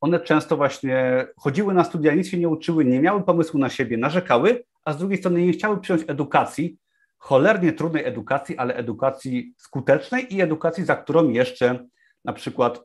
one 0.00 0.20
często 0.20 0.56
właśnie 0.56 1.26
chodziły 1.36 1.74
na 1.74 1.84
studia, 1.84 2.14
nic 2.14 2.28
się 2.28 2.38
nie 2.38 2.48
uczyły, 2.48 2.84
nie 2.84 3.00
miały 3.00 3.22
pomysłu 3.22 3.60
na 3.60 3.68
siebie, 3.68 3.96
narzekały, 3.96 4.64
a 4.84 4.92
z 4.92 4.98
drugiej 4.98 5.18
strony 5.18 5.46
nie 5.46 5.52
chciały 5.52 5.80
przyjąć 5.80 6.04
edukacji, 6.06 6.76
cholernie 7.18 7.72
trudnej 7.72 8.04
edukacji, 8.04 8.58
ale 8.58 8.74
edukacji 8.74 9.54
skutecznej 9.56 10.34
i 10.34 10.40
edukacji, 10.40 10.84
za 10.84 10.96
którą 10.96 11.28
jeszcze 11.28 11.86
na 12.24 12.32
przykład 12.32 12.80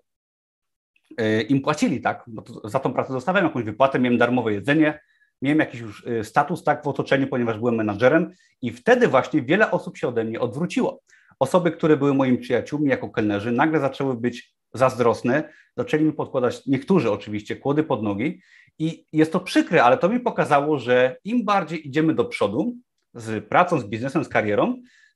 e, 1.18 1.42
im 1.42 1.62
płacili, 1.62 2.02
tak? 2.02 2.24
Bo 2.28 2.70
za 2.70 2.80
tą 2.80 2.94
pracę 2.94 3.14
dostawałem 3.14 3.46
jakąś 3.48 3.64
wypłatę, 3.64 4.00
miałem 4.00 4.18
darmowe 4.18 4.54
jedzenie, 4.54 5.00
miałem 5.42 5.60
jakiś 5.60 5.82
już 5.82 6.08
e, 6.08 6.24
status 6.24 6.64
tak 6.64 6.84
w 6.84 6.88
otoczeniu, 6.88 7.28
ponieważ 7.28 7.58
byłem 7.58 7.76
menadżerem 7.76 8.34
i 8.62 8.72
wtedy 8.72 9.08
właśnie 9.08 9.42
wiele 9.42 9.72
osób 9.72 9.98
się 9.98 10.08
ode 10.08 10.24
mnie 10.24 10.40
odwróciło. 10.40 11.02
Osoby, 11.40 11.72
które 11.72 11.98
były 11.98 12.14
moimi 12.14 12.38
przyjaciółmi 12.38 12.90
jako 12.90 13.10
kelnerzy, 13.10 13.52
nagle 13.52 13.80
zaczęły 13.80 14.16
być 14.16 14.54
zazdrosne, 14.74 15.54
zaczęli 15.78 16.04
mi 16.04 16.14
podkładać, 16.14 16.66
niektórzy 16.66 17.12
oczywiście, 17.12 17.56
kłody 17.56 17.84
pod 17.84 18.04
nogi 18.04 18.42
i 18.80 19.06
jest 19.14 19.32
to 19.32 19.40
przykre, 19.40 19.84
ale 19.84 19.98
to 19.98 20.10
mi 20.10 20.20
pokazało, 20.20 20.80
że 20.80 21.18
im 21.24 21.46
bardziej 21.46 21.88
idziemy 21.88 22.16
do 22.16 22.26
przodu, 22.26 22.76
z 23.14 23.46
pracą, 23.46 23.80
z 23.80 23.86
biznesem, 23.86 24.24
z 24.24 24.30
karierą, 24.30 24.76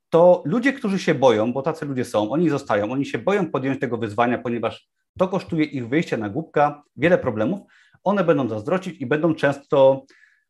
to 0.10 0.44
ludzie, 0.46 0.74
którzy 0.74 1.00
się 1.00 1.16
boją, 1.16 1.54
bo 1.54 1.62
tacy 1.62 1.86
ludzie 1.86 2.06
są, 2.06 2.32
oni 2.32 2.50
zostają, 2.50 2.92
oni 2.92 3.06
się 3.06 3.18
boją 3.18 3.52
podjąć 3.52 3.80
tego 3.80 3.98
wyzwania, 3.98 4.38
ponieważ 4.38 4.88
to 5.20 5.28
kosztuje 5.28 5.66
ich 5.66 5.88
wyjście 5.88 6.18
na 6.18 6.30
głupka, 6.30 6.84
wiele 6.96 7.18
problemów, 7.18 7.60
one 8.04 8.24
będą 8.24 8.50
zazdrościć 8.50 9.02
i 9.02 9.06
będą 9.06 9.36
często 9.36 10.06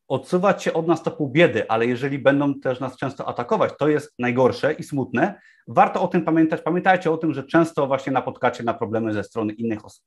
odsuwać 0.08 0.63
się 0.63 0.73
od 0.73 0.88
nas 0.88 1.03
to 1.03 1.12
pół 1.12 1.29
biedy, 1.29 1.69
ale 1.69 1.86
jeżeli 1.86 2.19
będą 2.19 2.60
też 2.60 2.79
nas 2.79 2.97
często 2.97 3.27
atakować, 3.27 3.71
to 3.79 3.88
jest 3.88 4.13
najgorsze 4.19 4.73
i 4.73 4.84
smutne. 4.84 5.39
Warto 5.67 6.01
o 6.01 6.08
tym 6.08 6.21
pamiętać. 6.21 6.62
Pamiętajcie 6.62 7.12
o 7.12 7.17
tym, 7.17 7.34
że 7.34 7.43
często 7.43 7.88
właśnie 7.88 8.12
napotkacie 8.12 8.63
na 8.63 8.73
problemy 8.73 9.13
ze 9.13 9.23
strony 9.23 9.53
innych 9.53 9.86
osób. 9.86 10.05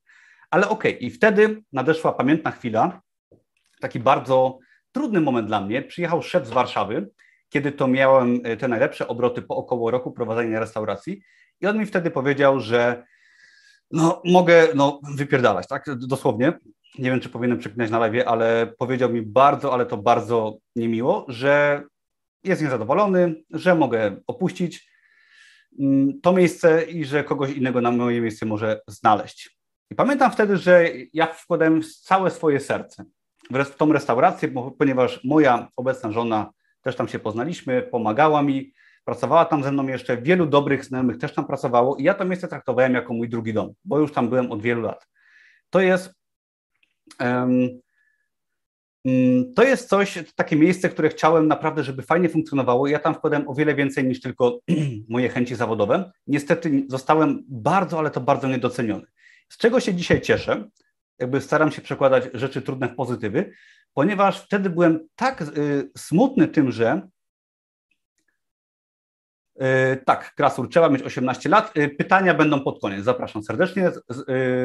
Ale 0.50 0.68
okej, 0.68 0.96
okay, 0.96 1.06
i 1.06 1.10
wtedy 1.10 1.62
nadeszła 1.72 2.12
pamiętna 2.12 2.50
chwila, 2.50 3.00
taki 3.80 4.00
bardzo 4.00 4.58
trudny 4.92 5.20
moment 5.20 5.48
dla 5.48 5.60
mnie. 5.60 5.82
Przyjechał 5.82 6.22
szef 6.22 6.46
z 6.46 6.50
Warszawy 6.50 7.10
kiedy 7.48 7.72
to 7.72 7.88
miałem 7.88 8.40
e, 8.44 8.56
te 8.56 8.68
najlepsze 8.68 9.08
obroty 9.08 9.42
po 9.42 9.56
około 9.56 9.90
roku 9.90 10.12
prowadzenia 10.12 10.60
restauracji 10.60 11.22
i 11.60 11.66
on 11.66 11.78
mi 11.78 11.86
wtedy 11.86 12.10
powiedział, 12.10 12.60
że 12.60 13.04
no 13.90 14.22
mogę 14.24 14.68
no, 14.74 15.00
wypierdalać, 15.16 15.66
tak, 15.66 15.84
dosłownie. 15.96 16.52
Nie 16.98 17.10
wiem, 17.10 17.20
czy 17.20 17.28
powinienem 17.28 17.58
przeklinać 17.58 17.90
na 17.90 17.98
live, 17.98 18.26
ale 18.26 18.72
powiedział 18.78 19.10
mi 19.10 19.22
bardzo, 19.22 19.72
ale 19.72 19.86
to 19.86 19.96
bardzo 19.96 20.58
niemiło, 20.76 21.26
że 21.28 21.82
jest 22.44 22.62
niezadowolony, 22.62 23.44
że 23.50 23.74
mogę 23.74 24.16
opuścić 24.26 24.90
mm, 25.80 26.20
to 26.20 26.32
miejsce 26.32 26.84
i 26.84 27.04
że 27.04 27.24
kogoś 27.24 27.50
innego 27.50 27.80
na 27.80 27.90
moje 27.90 28.20
miejsce 28.20 28.46
może 28.46 28.80
znaleźć. 28.86 29.58
I 29.90 29.94
pamiętam 29.94 30.30
wtedy, 30.30 30.56
że 30.56 30.88
ja 31.12 31.26
wkładałem 31.26 31.82
całe 31.82 32.30
swoje 32.30 32.60
serce 32.60 33.04
w 33.50 33.76
tą 33.76 33.92
restaurację, 33.92 34.48
ponieważ 34.78 35.24
moja 35.24 35.68
obecna 35.76 36.12
żona 36.12 36.52
też 36.82 36.96
tam 36.96 37.08
się 37.08 37.18
poznaliśmy, 37.18 37.82
pomagała 37.82 38.42
mi, 38.42 38.72
pracowała 39.04 39.44
tam 39.44 39.62
ze 39.62 39.72
mną 39.72 39.86
jeszcze, 39.86 40.16
wielu 40.16 40.46
dobrych 40.46 40.84
znajomych 40.84 41.18
też 41.18 41.34
tam 41.34 41.46
pracowało 41.46 41.96
i 41.96 42.02
ja 42.02 42.14
to 42.14 42.24
miejsce 42.24 42.48
traktowałem 42.48 42.94
jako 42.94 43.14
mój 43.14 43.28
drugi 43.28 43.54
dom, 43.54 43.72
bo 43.84 43.98
już 43.98 44.12
tam 44.12 44.28
byłem 44.28 44.52
od 44.52 44.62
wielu 44.62 44.82
lat. 44.82 45.06
To 45.70 45.80
jest 45.80 46.14
um, 47.20 47.68
to 49.56 49.62
jest 49.62 49.88
coś, 49.88 50.18
takie 50.34 50.56
miejsce, 50.56 50.88
które 50.88 51.08
chciałem 51.08 51.48
naprawdę, 51.48 51.84
żeby 51.84 52.02
fajnie 52.02 52.28
funkcjonowało. 52.28 52.86
Ja 52.86 52.98
tam 52.98 53.14
wkładałem 53.14 53.48
o 53.48 53.54
wiele 53.54 53.74
więcej 53.74 54.04
niż 54.04 54.20
tylko 54.20 54.58
moje 55.08 55.28
chęci 55.28 55.54
zawodowe. 55.54 56.12
Niestety 56.26 56.84
zostałem 56.88 57.44
bardzo, 57.48 57.98
ale 57.98 58.10
to 58.10 58.20
bardzo 58.20 58.48
niedoceniony. 58.48 59.06
Z 59.48 59.56
czego 59.56 59.80
się 59.80 59.94
dzisiaj 59.94 60.20
cieszę, 60.20 60.68
jakby 61.18 61.40
staram 61.40 61.72
się 61.72 61.82
przekładać 61.82 62.24
rzeczy 62.34 62.62
trudne 62.62 62.88
w 62.88 62.94
pozytywy, 62.94 63.52
ponieważ 63.94 64.44
wtedy 64.44 64.70
byłem 64.70 65.08
tak 65.16 65.42
y, 65.42 65.90
smutny 65.96 66.48
tym, 66.48 66.72
że 66.72 67.08
y, 69.62 69.96
tak, 70.04 70.34
Krasur, 70.34 70.68
trzeba 70.68 70.88
mieć 70.88 71.02
18 71.02 71.48
lat. 71.48 71.76
Y, 71.76 71.88
pytania 71.88 72.34
będą 72.34 72.60
pod 72.60 72.80
koniec. 72.80 73.04
Zapraszam 73.04 73.42
serdecznie. 73.42 73.92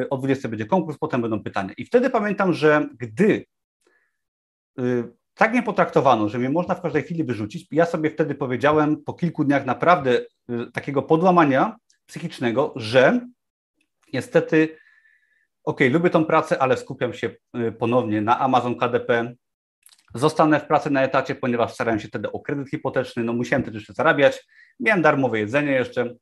O 0.10 0.18
20 0.18 0.50
będzie 0.50 0.66
konkurs, 0.66 0.98
potem 0.98 1.22
będą 1.22 1.44
pytania. 1.44 1.74
I 1.78 1.86
wtedy 1.86 2.10
pamiętam, 2.10 2.54
że 2.54 2.90
gdy 3.00 3.46
tak 5.34 5.52
mnie 5.52 5.64
potraktowano, 5.64 6.30
że 6.30 6.40
mnie 6.40 6.50
można 6.50 6.76
w 6.76 6.82
każdej 6.82 7.04
chwili 7.04 7.24
wyrzucić, 7.24 7.68
ja 7.72 7.86
sobie 7.86 8.10
wtedy 8.10 8.36
powiedziałem 8.36 9.04
po 9.04 9.14
kilku 9.14 9.44
dniach 9.44 9.66
naprawdę 9.66 10.22
takiego 10.74 11.02
podłamania 11.02 11.76
psychicznego, 12.06 12.74
że 12.76 13.28
niestety 14.14 14.78
ok, 15.64 15.80
lubię 15.92 16.10
tą 16.10 16.26
pracę, 16.26 16.62
ale 16.62 16.78
skupiam 16.78 17.14
się 17.14 17.30
y, 17.58 17.72
ponownie 17.72 18.22
na 18.22 18.40
Amazon 18.40 18.76
KDP. 18.76 19.36
Zostanę 20.16 20.60
w 20.60 20.68
pracy 20.68 20.90
na 20.90 21.04
etacie, 21.04 21.36
ponieważ 21.36 21.74
starałem 21.74 22.00
się 22.00 22.08
wtedy 22.08 22.32
o 22.32 22.40
kredyt 22.40 22.70
hipoteczny, 22.70 23.24
no 23.24 23.34
musiałem 23.34 23.64
też 23.64 23.74
jeszcze 23.74 23.94
zarabiać, 23.94 24.48
miałem 24.80 25.02
darmowe 25.02 25.40
jedzenie 25.40 25.72
jeszcze 25.72 26.16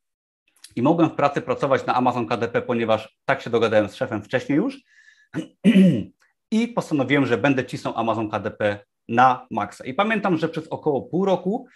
i 0.76 0.82
mogłem 0.82 1.10
w 1.10 1.16
pracy 1.16 1.42
pracować 1.42 1.86
na 1.86 1.96
Amazon 1.96 2.28
KDP, 2.28 2.62
ponieważ 2.62 3.18
tak 3.26 3.42
się 3.42 3.50
dogadałem 3.50 3.90
z 3.90 3.96
szefem 3.96 4.24
wcześniej 4.24 4.58
już 4.58 4.82
i 6.52 6.68
postanowiłem, 6.68 7.26
że 7.26 7.38
będę 7.38 7.66
cisnął 7.66 7.98
Amazon 7.98 8.30
KDP 8.30 8.80
na 9.10 9.48
maksa. 9.52 9.86
I 9.86 9.94
pamiętam, 9.94 10.38
że 10.38 10.50
przez 10.50 10.68
około 10.68 11.02
pół 11.02 11.26
roku 11.26 11.68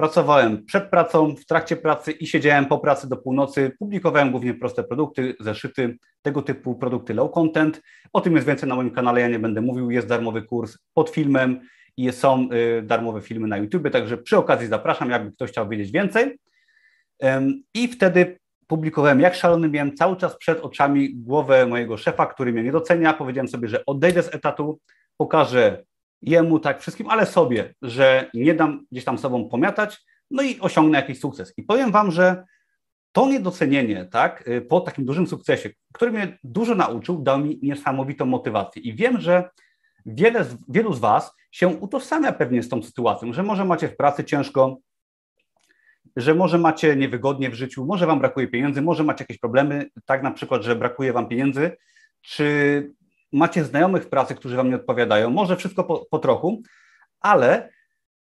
Pracowałem 0.00 0.64
przed 0.64 0.90
pracą, 0.90 1.36
w 1.36 1.46
trakcie 1.46 1.76
pracy 1.76 2.12
i 2.12 2.26
siedziałem 2.26 2.66
po 2.66 2.78
pracy 2.78 3.08
do 3.08 3.16
północy. 3.16 3.72
Publikowałem 3.78 4.30
głównie 4.30 4.54
proste 4.54 4.84
produkty, 4.84 5.34
zeszyty, 5.40 5.98
tego 6.22 6.42
typu 6.42 6.74
produkty 6.74 7.14
low 7.14 7.32
content. 7.32 7.82
O 8.12 8.20
tym 8.20 8.34
jest 8.34 8.46
więcej 8.46 8.68
na 8.68 8.74
moim 8.74 8.90
kanale, 8.90 9.20
ja 9.20 9.28
nie 9.28 9.38
będę 9.38 9.60
mówił. 9.60 9.90
Jest 9.90 10.06
darmowy 10.06 10.42
kurs 10.42 10.78
pod 10.94 11.10
filmem 11.10 11.60
i 11.96 12.12
są 12.12 12.48
y, 12.52 12.82
darmowe 12.82 13.20
filmy 13.20 13.48
na 13.48 13.56
YouTube, 13.56 13.90
także 13.90 14.18
przy 14.18 14.36
okazji 14.36 14.66
zapraszam, 14.66 15.10
jakby 15.10 15.32
ktoś 15.32 15.50
chciał 15.50 15.68
wiedzieć 15.68 15.92
więcej. 15.92 16.38
I 17.74 17.88
wtedy 17.88 18.38
publikowałem 18.66 19.20
jak 19.20 19.34
szalony, 19.34 19.68
miałem 19.68 19.96
cały 19.96 20.16
czas 20.16 20.36
przed 20.36 20.60
oczami 20.60 21.14
głowę 21.14 21.66
mojego 21.66 21.96
szefa, 21.96 22.26
który 22.26 22.52
mnie 22.52 22.62
nie 22.62 22.72
docenia. 22.72 23.12
Powiedziałem 23.12 23.48
sobie, 23.48 23.68
że 23.68 23.86
odejdę 23.86 24.22
z 24.22 24.34
etatu, 24.34 24.80
pokażę 25.16 25.82
jemu, 26.22 26.60
tak 26.60 26.80
wszystkim, 26.80 27.10
ale 27.10 27.26
sobie, 27.26 27.74
że 27.82 28.30
nie 28.34 28.54
dam 28.54 28.86
gdzieś 28.92 29.04
tam 29.04 29.18
sobą 29.18 29.48
pomiatać, 29.48 29.98
no 30.30 30.42
i 30.42 30.60
osiągnę 30.60 30.98
jakiś 30.98 31.20
sukces. 31.20 31.54
I 31.56 31.62
powiem 31.62 31.92
Wam, 31.92 32.10
że 32.10 32.44
to 33.12 33.28
niedocenienie, 33.28 34.04
tak, 34.04 34.48
y, 34.48 34.60
po 34.60 34.80
takim 34.80 35.04
dużym 35.04 35.26
sukcesie, 35.26 35.70
który 35.92 36.12
mnie 36.12 36.38
dużo 36.44 36.74
nauczył, 36.74 37.22
dał 37.22 37.38
mi 37.38 37.58
niesamowitą 37.62 38.26
motywację. 38.26 38.82
I 38.82 38.94
wiem, 38.94 39.20
że 39.20 39.50
wiele 40.06 40.46
wielu 40.68 40.92
z 40.92 40.98
Was 40.98 41.34
się 41.50 41.68
utożsamia 41.68 42.32
pewnie 42.32 42.62
z 42.62 42.68
tą 42.68 42.82
sytuacją, 42.82 43.32
że 43.32 43.42
może 43.42 43.64
macie 43.64 43.88
w 43.88 43.96
pracy 43.96 44.24
ciężko, 44.24 44.78
że 46.16 46.34
może 46.34 46.58
macie 46.58 46.96
niewygodnie 46.96 47.50
w 47.50 47.54
życiu, 47.54 47.86
może 47.86 48.06
Wam 48.06 48.18
brakuje 48.18 48.48
pieniędzy, 48.48 48.82
może 48.82 49.04
macie 49.04 49.22
jakieś 49.22 49.38
problemy, 49.38 49.90
tak 50.04 50.22
na 50.22 50.30
przykład, 50.30 50.62
że 50.62 50.76
brakuje 50.76 51.12
Wam 51.12 51.28
pieniędzy, 51.28 51.76
czy 52.20 52.92
macie 53.32 53.64
znajomych 53.64 54.04
w 54.04 54.08
pracy, 54.08 54.34
którzy 54.34 54.56
wam 54.56 54.70
nie 54.70 54.76
odpowiadają, 54.76 55.30
może 55.30 55.56
wszystko 55.56 55.84
po, 55.84 56.06
po 56.10 56.18
trochu, 56.18 56.62
ale 57.20 57.70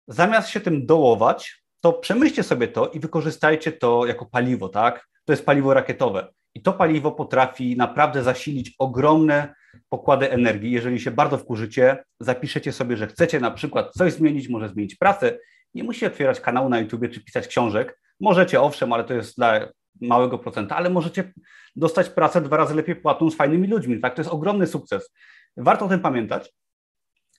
zamiast 0.07 0.49
się 0.49 0.59
tym 0.59 0.85
dołować, 0.85 1.63
to 1.81 1.93
przemyślcie 1.93 2.43
sobie 2.43 2.67
to 2.67 2.87
i 2.87 2.99
wykorzystajcie 2.99 3.71
to 3.71 4.05
jako 4.05 4.25
paliwo, 4.25 4.69
tak? 4.69 5.07
To 5.25 5.33
jest 5.33 5.45
paliwo 5.45 5.73
rakietowe. 5.73 6.27
I 6.55 6.61
to 6.61 6.73
paliwo 6.73 7.11
potrafi 7.11 7.77
naprawdę 7.77 8.23
zasilić 8.23 8.75
ogromne 8.79 9.53
pokłady 9.89 10.31
energii. 10.31 10.71
Jeżeli 10.71 10.99
się 10.99 11.11
bardzo 11.11 11.37
wkurzycie, 11.37 12.03
zapiszecie 12.19 12.71
sobie, 12.71 12.97
że 12.97 13.07
chcecie 13.07 13.39
na 13.39 13.51
przykład 13.51 13.91
coś 13.93 14.13
zmienić, 14.13 14.49
może 14.49 14.69
zmienić 14.69 14.95
pracę. 14.95 15.37
Nie 15.73 15.83
musicie 15.83 16.07
otwierać 16.07 16.39
kanału 16.39 16.69
na 16.69 16.79
YouTube 16.79 17.09
czy 17.11 17.23
pisać 17.23 17.47
książek. 17.47 17.99
Możecie, 18.19 18.61
owszem, 18.61 18.93
ale 18.93 19.03
to 19.03 19.13
jest 19.13 19.37
dla 19.37 19.67
małego 20.01 20.37
procenta, 20.37 20.75
ale 20.75 20.89
możecie 20.89 21.33
dostać 21.75 22.09
pracę 22.09 22.41
dwa 22.41 22.57
razy 22.57 22.75
lepiej 22.75 22.95
płatną 22.95 23.31
z 23.31 23.35
fajnymi 23.35 23.67
ludźmi. 23.67 23.99
Tak? 23.99 24.15
To 24.15 24.21
jest 24.21 24.31
ogromny 24.31 24.67
sukces. 24.67 25.13
Warto 25.57 25.85
o 25.85 25.89
tym 25.89 25.99
pamiętać. 25.99 26.53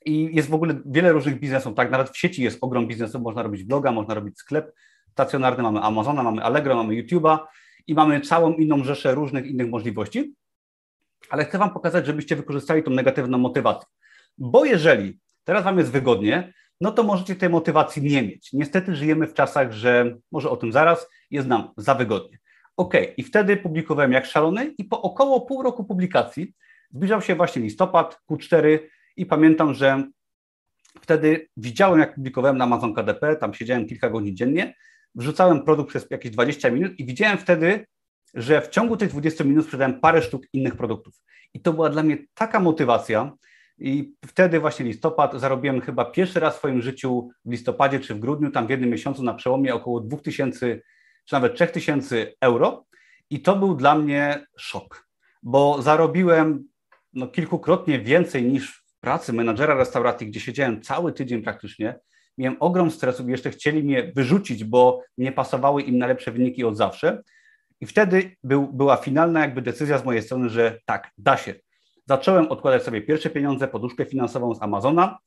I 0.06 0.36
jest 0.36 0.48
w 0.48 0.54
ogóle 0.54 0.80
wiele 0.86 1.12
różnych 1.12 1.40
biznesów, 1.40 1.74
tak? 1.74 1.90
Nawet 1.90 2.10
w 2.10 2.18
sieci 2.18 2.42
jest 2.42 2.58
ogrom 2.60 2.86
biznesów, 2.86 3.22
można 3.22 3.42
robić 3.42 3.64
bloga, 3.64 3.92
można 3.92 4.14
robić 4.14 4.38
sklep 4.38 4.72
stacjonarny, 5.12 5.62
mamy 5.62 5.80
Amazona, 5.80 6.22
mamy 6.22 6.42
Allegro, 6.42 6.74
mamy 6.76 6.94
YouTube'a 6.94 7.38
i 7.86 7.94
mamy 7.94 8.20
całą 8.20 8.52
inną 8.52 8.84
rzeszę 8.84 9.14
różnych 9.14 9.46
innych 9.46 9.68
możliwości. 9.70 10.34
Ale 11.30 11.44
chcę 11.44 11.58
Wam 11.58 11.70
pokazać, 11.70 12.06
żebyście 12.06 12.36
wykorzystali 12.36 12.82
tą 12.82 12.90
negatywną 12.90 13.38
motywację. 13.38 13.88
Bo 14.38 14.64
jeżeli 14.64 15.18
teraz 15.44 15.64
Wam 15.64 15.78
jest 15.78 15.90
wygodnie, 15.90 16.52
no 16.80 16.92
to 16.92 17.02
możecie 17.02 17.36
tej 17.36 17.48
motywacji 17.48 18.02
nie 18.02 18.22
mieć. 18.22 18.52
Niestety 18.52 18.94
żyjemy 18.94 19.26
w 19.26 19.34
czasach, 19.34 19.72
że 19.72 20.16
może 20.32 20.50
o 20.50 20.56
tym 20.56 20.72
zaraz, 20.72 21.08
jest 21.30 21.48
nam 21.48 21.70
za 21.76 21.94
wygodnie. 21.94 22.38
OK, 22.80 22.94
i 23.16 23.22
wtedy 23.22 23.56
publikowałem 23.56 24.12
jak 24.12 24.26
szalony 24.26 24.74
i 24.78 24.84
po 24.84 25.02
około 25.02 25.40
pół 25.40 25.62
roku 25.62 25.84
publikacji 25.84 26.54
zbliżał 26.90 27.22
się 27.22 27.34
właśnie 27.34 27.62
listopad, 27.62 28.20
Q4 28.30 28.78
i 29.16 29.26
pamiętam, 29.26 29.74
że 29.74 30.04
wtedy 31.00 31.48
widziałem, 31.56 32.00
jak 32.00 32.14
publikowałem 32.14 32.58
na 32.58 32.64
Amazon 32.64 32.94
KDP, 32.94 33.36
tam 33.36 33.54
siedziałem 33.54 33.86
kilka 33.86 34.10
godzin 34.10 34.36
dziennie, 34.36 34.74
wrzucałem 35.14 35.64
produkt 35.64 35.90
przez 35.90 36.06
jakieś 36.10 36.32
20 36.32 36.70
minut 36.70 36.98
i 36.98 37.06
widziałem 37.06 37.38
wtedy, 37.38 37.86
że 38.34 38.60
w 38.62 38.68
ciągu 38.68 38.96
tych 38.96 39.10
20 39.10 39.44
minut 39.44 39.64
sprzedałem 39.64 40.00
parę 40.00 40.22
sztuk 40.22 40.42
innych 40.52 40.76
produktów. 40.76 41.14
I 41.54 41.60
to 41.60 41.72
była 41.72 41.90
dla 41.90 42.02
mnie 42.02 42.18
taka 42.34 42.60
motywacja, 42.60 43.32
i 43.78 44.14
wtedy 44.26 44.60
właśnie 44.60 44.86
listopad, 44.86 45.34
zarobiłem 45.34 45.80
chyba 45.80 46.04
pierwszy 46.04 46.40
raz 46.40 46.54
w 46.54 46.58
swoim 46.58 46.82
życiu 46.82 47.28
w 47.44 47.50
listopadzie 47.50 48.00
czy 48.00 48.14
w 48.14 48.18
grudniu, 48.18 48.50
tam 48.50 48.66
w 48.66 48.70
jednym 48.70 48.90
miesiącu 48.90 49.22
na 49.22 49.34
przełomie 49.34 49.74
około 49.74 50.00
2000 50.00 50.80
czy 51.30 51.34
nawet 51.34 51.54
3000 51.54 52.26
euro. 52.40 52.84
I 53.30 53.40
to 53.40 53.56
był 53.56 53.74
dla 53.74 53.94
mnie 53.94 54.46
szok, 54.56 55.08
bo 55.42 55.82
zarobiłem 55.82 56.64
no, 57.12 57.26
kilkukrotnie 57.26 58.00
więcej 58.00 58.44
niż 58.44 58.84
w 58.86 59.00
pracy 59.00 59.32
menadżera 59.32 59.74
restauracji, 59.74 60.26
gdzie 60.26 60.40
siedziałem 60.40 60.82
cały 60.82 61.12
tydzień 61.12 61.42
praktycznie. 61.42 61.98
Miałem 62.38 62.56
ogrom 62.60 62.90
stresu 62.90 63.28
i 63.28 63.30
jeszcze 63.30 63.50
chcieli 63.50 63.82
mnie 63.82 64.12
wyrzucić, 64.16 64.64
bo 64.64 65.02
nie 65.18 65.32
pasowały 65.32 65.82
im 65.82 65.98
najlepsze 65.98 66.32
wyniki 66.32 66.64
od 66.64 66.76
zawsze. 66.76 67.22
I 67.80 67.86
wtedy 67.86 68.36
był, 68.44 68.72
była 68.72 68.96
finalna 68.96 69.40
jakby 69.40 69.62
decyzja 69.62 69.98
z 69.98 70.04
mojej 70.04 70.22
strony, 70.22 70.48
że 70.48 70.78
tak, 70.84 71.10
da 71.18 71.36
się. 71.36 71.54
Zacząłem 72.06 72.48
odkładać 72.48 72.82
sobie 72.82 73.02
pierwsze 73.02 73.30
pieniądze, 73.30 73.68
poduszkę 73.68 74.04
finansową 74.04 74.54
z 74.54 74.62
Amazona 74.62 75.18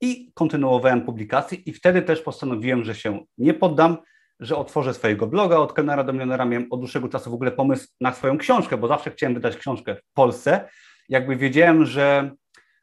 i 0.00 0.32
kontynuowałem 0.34 1.02
publikacje 1.02 1.58
i 1.58 1.72
wtedy 1.72 2.02
też 2.02 2.20
postanowiłem, 2.20 2.84
że 2.84 2.94
się 2.94 3.24
nie 3.38 3.54
poddam, 3.54 3.96
że 4.42 4.56
otworzę 4.56 4.94
swojego 4.94 5.26
bloga 5.26 5.56
od 5.56 5.72
kelnera 5.72 6.04
do 6.04 6.12
milionera. 6.12 6.44
Miałem 6.44 6.66
od 6.70 6.80
dłuższego 6.80 7.08
czasu 7.08 7.30
w 7.30 7.34
ogóle 7.34 7.50
pomysł 7.50 7.88
na 8.00 8.12
swoją 8.12 8.38
książkę, 8.38 8.76
bo 8.76 8.88
zawsze 8.88 9.10
chciałem 9.10 9.34
wydać 9.34 9.56
książkę 9.56 9.94
w 9.94 10.12
Polsce. 10.14 10.68
Jakby 11.08 11.36
wiedziałem, 11.36 11.84
że, 11.84 12.30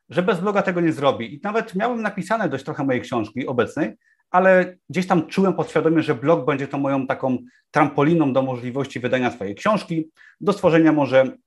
że 0.10 0.24
bez 0.24 0.40
bloga 0.40 0.62
tego 0.62 0.82
nie 0.82 0.94
zrobi. 0.94 1.36
I 1.36 1.40
nawet 1.44 1.76
miałem 1.76 2.02
napisane 2.02 2.50
dość 2.50 2.64
trochę 2.64 2.84
mojej 2.84 3.02
książki 3.02 3.48
obecnej, 3.48 3.94
ale 4.32 4.78
gdzieś 4.90 5.08
tam 5.08 5.28
czułem 5.28 5.54
podświadomie, 5.54 6.04
że 6.04 6.16
blog 6.16 6.46
będzie 6.46 6.68
to 6.68 6.78
moją 6.78 7.08
taką 7.08 7.38
trampoliną 7.72 8.34
do 8.34 8.42
możliwości 8.42 9.00
wydania 9.00 9.32
swojej 9.32 9.56
książki, 9.56 10.10
do 10.42 10.54
stworzenia 10.54 10.92
może 10.92 11.38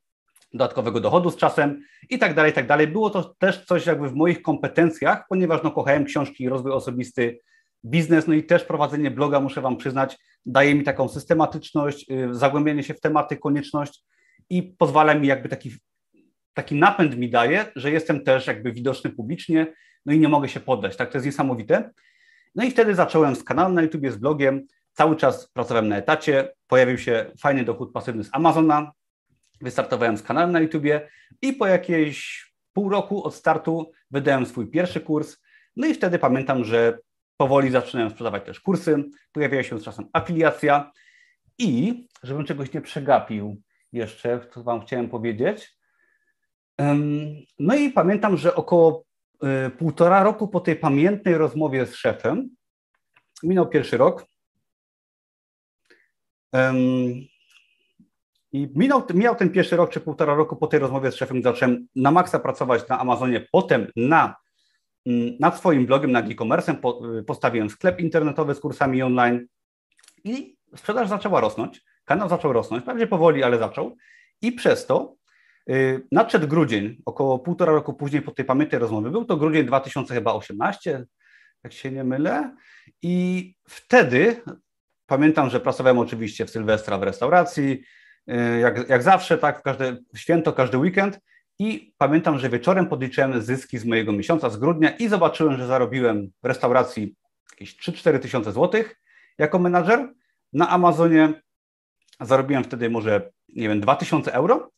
dodatkowego 0.53 1.01
dochodu 1.01 1.31
z 1.31 1.37
czasem 1.37 1.83
i 2.11 2.19
tak 2.19 2.35
dalej, 2.35 2.51
i 2.53 2.55
tak 2.55 2.67
dalej. 2.67 2.89
Było 2.89 3.11
to 3.11 3.35
też 3.39 3.65
coś 3.65 3.87
jakby 3.87 4.09
w 4.09 4.15
moich 4.15 4.43
kompetencjach, 4.43 5.25
ponieważ 5.29 5.63
no, 5.63 5.71
kochałem 5.71 6.05
książki 6.05 6.45
i 6.45 6.49
rozwój 6.49 6.73
osobisty, 6.73 7.39
biznes, 7.85 8.27
no 8.27 8.35
i 8.35 8.45
też 8.45 8.65
prowadzenie 8.65 9.11
bloga, 9.11 9.41
muszę 9.41 9.61
Wam 9.61 9.77
przyznać, 9.77 10.19
daje 10.47 10.75
mi 10.75 10.85
taką 10.85 11.09
systematyczność, 11.09 12.11
y, 12.11 12.35
zagłębienie 12.35 12.83
się 12.83 12.95
w 12.95 13.01
tematy, 13.01 13.37
konieczność 13.37 14.05
i 14.51 14.63
pozwala 14.63 15.15
mi 15.15 15.29
jakby 15.29 15.49
taki, 15.49 15.73
taki 16.55 16.75
napęd 16.75 17.17
mi 17.17 17.31
daje, 17.31 17.65
że 17.77 17.91
jestem 17.91 18.25
też 18.25 18.47
jakby 18.47 18.73
widoczny 18.73 19.11
publicznie, 19.11 19.67
no 20.07 20.13
i 20.13 20.19
nie 20.19 20.29
mogę 20.29 20.49
się 20.49 20.61
poddać, 20.61 20.97
tak, 20.97 21.11
to 21.11 21.19
jest 21.19 21.27
niesamowite. 21.27 21.91
No 22.55 22.65
i 22.65 22.71
wtedy 22.71 22.95
zacząłem 22.95 23.37
z 23.37 23.45
kanałem 23.45 23.75
na 23.75 23.83
YouTube, 23.83 24.11
z 24.11 24.17
blogiem, 24.17 24.67
cały 24.93 25.17
czas 25.17 25.49
pracowałem 25.49 25.89
na 25.89 25.97
etacie, 25.97 26.53
pojawił 26.67 26.99
się 26.99 27.31
fajny 27.41 27.65
dochód 27.65 27.93
pasywny 27.93 28.25
z 28.25 28.29
Amazona, 28.33 28.93
wystartowałem 29.61 30.17
z 30.17 30.23
kanałem 30.23 30.53
na 30.53 30.61
YouTubie 30.61 31.09
i 31.43 31.53
po 31.53 31.67
jakieś 31.67 32.47
pół 32.73 32.89
roku 32.89 33.25
od 33.25 33.35
startu 33.35 33.93
wydałem 34.11 34.47
swój 34.47 34.71
pierwszy 34.71 35.01
kurs, 35.01 35.37
no 35.77 35.87
i 35.87 35.95
wtedy 35.95 36.19
pamiętam, 36.19 36.65
że 36.65 36.99
powoli 37.43 37.71
zaczynałem 37.71 38.11
sprzedawać 38.11 38.45
też 38.45 38.61
kursy, 38.61 39.05
pojawiała 39.33 39.63
się 39.63 39.79
z 39.79 39.85
czasem 39.85 40.09
afiliacja 40.13 40.93
i, 41.59 42.07
żebym 42.23 42.45
czegoś 42.45 42.73
nie 42.73 42.81
przegapił 42.81 43.63
jeszcze, 43.93 44.41
co 44.55 44.63
Wam 44.63 44.81
chciałem 44.81 45.09
powiedzieć, 45.09 45.77
no 47.59 47.75
i 47.75 47.91
pamiętam, 47.91 48.37
że 48.37 48.55
około 48.55 49.05
y, 49.67 49.71
półtora 49.71 50.23
roku 50.23 50.49
po 50.49 50.61
tej 50.61 50.77
pamiętnej 50.77 51.35
rozmowie 51.35 51.87
z 51.87 51.95
szefem, 51.95 52.51
minął 53.43 53.69
pierwszy 53.69 53.97
rok. 53.97 54.27
I 58.53 58.69
minął, 58.75 59.37
ten 59.37 59.51
pierwszy 59.51 59.77
rok 59.77 59.91
czy 59.91 60.01
półtora 60.01 60.35
roku 60.35 60.57
po 60.57 60.67
tej 60.67 60.81
rozmowie 60.81 61.13
z 61.13 61.15
szefem, 61.15 61.43
zacząłem 61.43 61.87
na 61.97 62.11
maksa 62.11 62.39
pracować 62.39 62.89
na 62.89 62.99
Amazonie, 62.99 63.47
potem 63.53 63.87
na, 63.97 64.37
nad 65.41 65.59
swoim 65.59 65.87
blogiem, 65.87 66.13
nad 66.13 66.31
e-commerce, 66.31 66.77
y, 67.19 67.23
postawiłem 67.23 67.71
sklep 67.71 68.01
internetowy 68.01 68.55
z 68.55 68.61
kursami 68.61 69.03
online 69.03 69.47
i 70.25 70.57
sprzedaż 70.77 71.09
zaczęła 71.09 71.41
rosnąć, 71.41 71.85
kanał 72.05 72.29
zaczął 72.29 72.53
rosnąć, 72.53 72.85
pewnie 72.85 73.07
powoli, 73.07 73.43
ale 73.43 73.59
zaczął. 73.59 73.97
I 74.43 74.53
przez 74.53 74.87
to 74.87 75.15
y, 75.71 76.07
nadszedł 76.13 76.49
grudzień, 76.49 76.97
około 77.05 77.39
półtora 77.39 77.73
roku 77.73 77.95
później 77.95 78.23
po 78.23 78.31
tej 78.31 78.45
pamiętnej 78.45 78.81
rozmowie, 78.81 79.11
był 79.11 79.25
to 79.25 79.37
grudzień 79.37 79.67
2018, 79.67 81.05
jak 81.65 81.73
się 81.73 81.91
nie 81.91 82.05
mylę. 82.05 82.57
I 83.03 83.55
wtedy 83.69 84.43
pamiętam, 85.07 85.51
że 85.51 85.61
pracowałem 85.61 85.99
oczywiście 85.99 86.47
w 86.47 86.51
Sylwestra 86.51 86.99
w 86.99 87.03
restauracji, 87.03 87.83
Y, 88.31 88.61
jak, 88.61 88.89
jak 88.89 89.03
zawsze, 89.03 89.39
tak, 89.39 89.59
w 89.59 89.63
każde 89.63 89.97
święto, 90.17 90.53
każdy 90.53 90.79
weekend. 90.79 91.21
I 91.59 91.95
pamiętam, 91.99 92.39
że 92.39 92.49
wieczorem 92.49 92.87
podliczyłem 92.87 93.43
zyski 93.43 93.79
z 93.79 93.85
mojego 93.85 94.13
miesiąca, 94.13 94.51
z 94.51 94.57
grudnia 94.57 94.91
i 94.91 95.09
zobaczyłem, 95.09 95.57
że 95.57 95.67
zarobiłem 95.67 96.31
w 96.43 96.47
restauracji 96.47 97.17
jakieś 97.51 97.77
3-4 97.77 98.19
tysiące 98.19 98.53
złotych 98.53 99.01
jako 99.39 99.59
menadżer. 99.59 100.13
Na 100.53 100.69
Amazonie 100.69 101.43
zarobiłem 102.21 102.65
wtedy 102.65 102.91
może, 102.91 103.31
nie 103.49 103.69
wiem, 103.69 103.81
2000 103.81 104.33
euro 104.33 104.71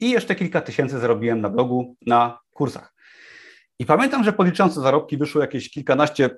i 0.00 0.10
jeszcze 0.10 0.34
kilka 0.34 0.60
tysięcy 0.60 0.98
zarobiłem 0.98 1.40
na 1.40 1.48
blogu, 1.48 1.96
na 2.06 2.38
kursach. 2.52 2.94
I 3.78 3.86
pamiętam, 3.86 4.24
że 4.24 4.32
podliczące 4.32 4.80
zarobki 4.80 5.16
wyszło 5.16 5.40
jakieś 5.40 5.70
kilkanaście 5.70 6.30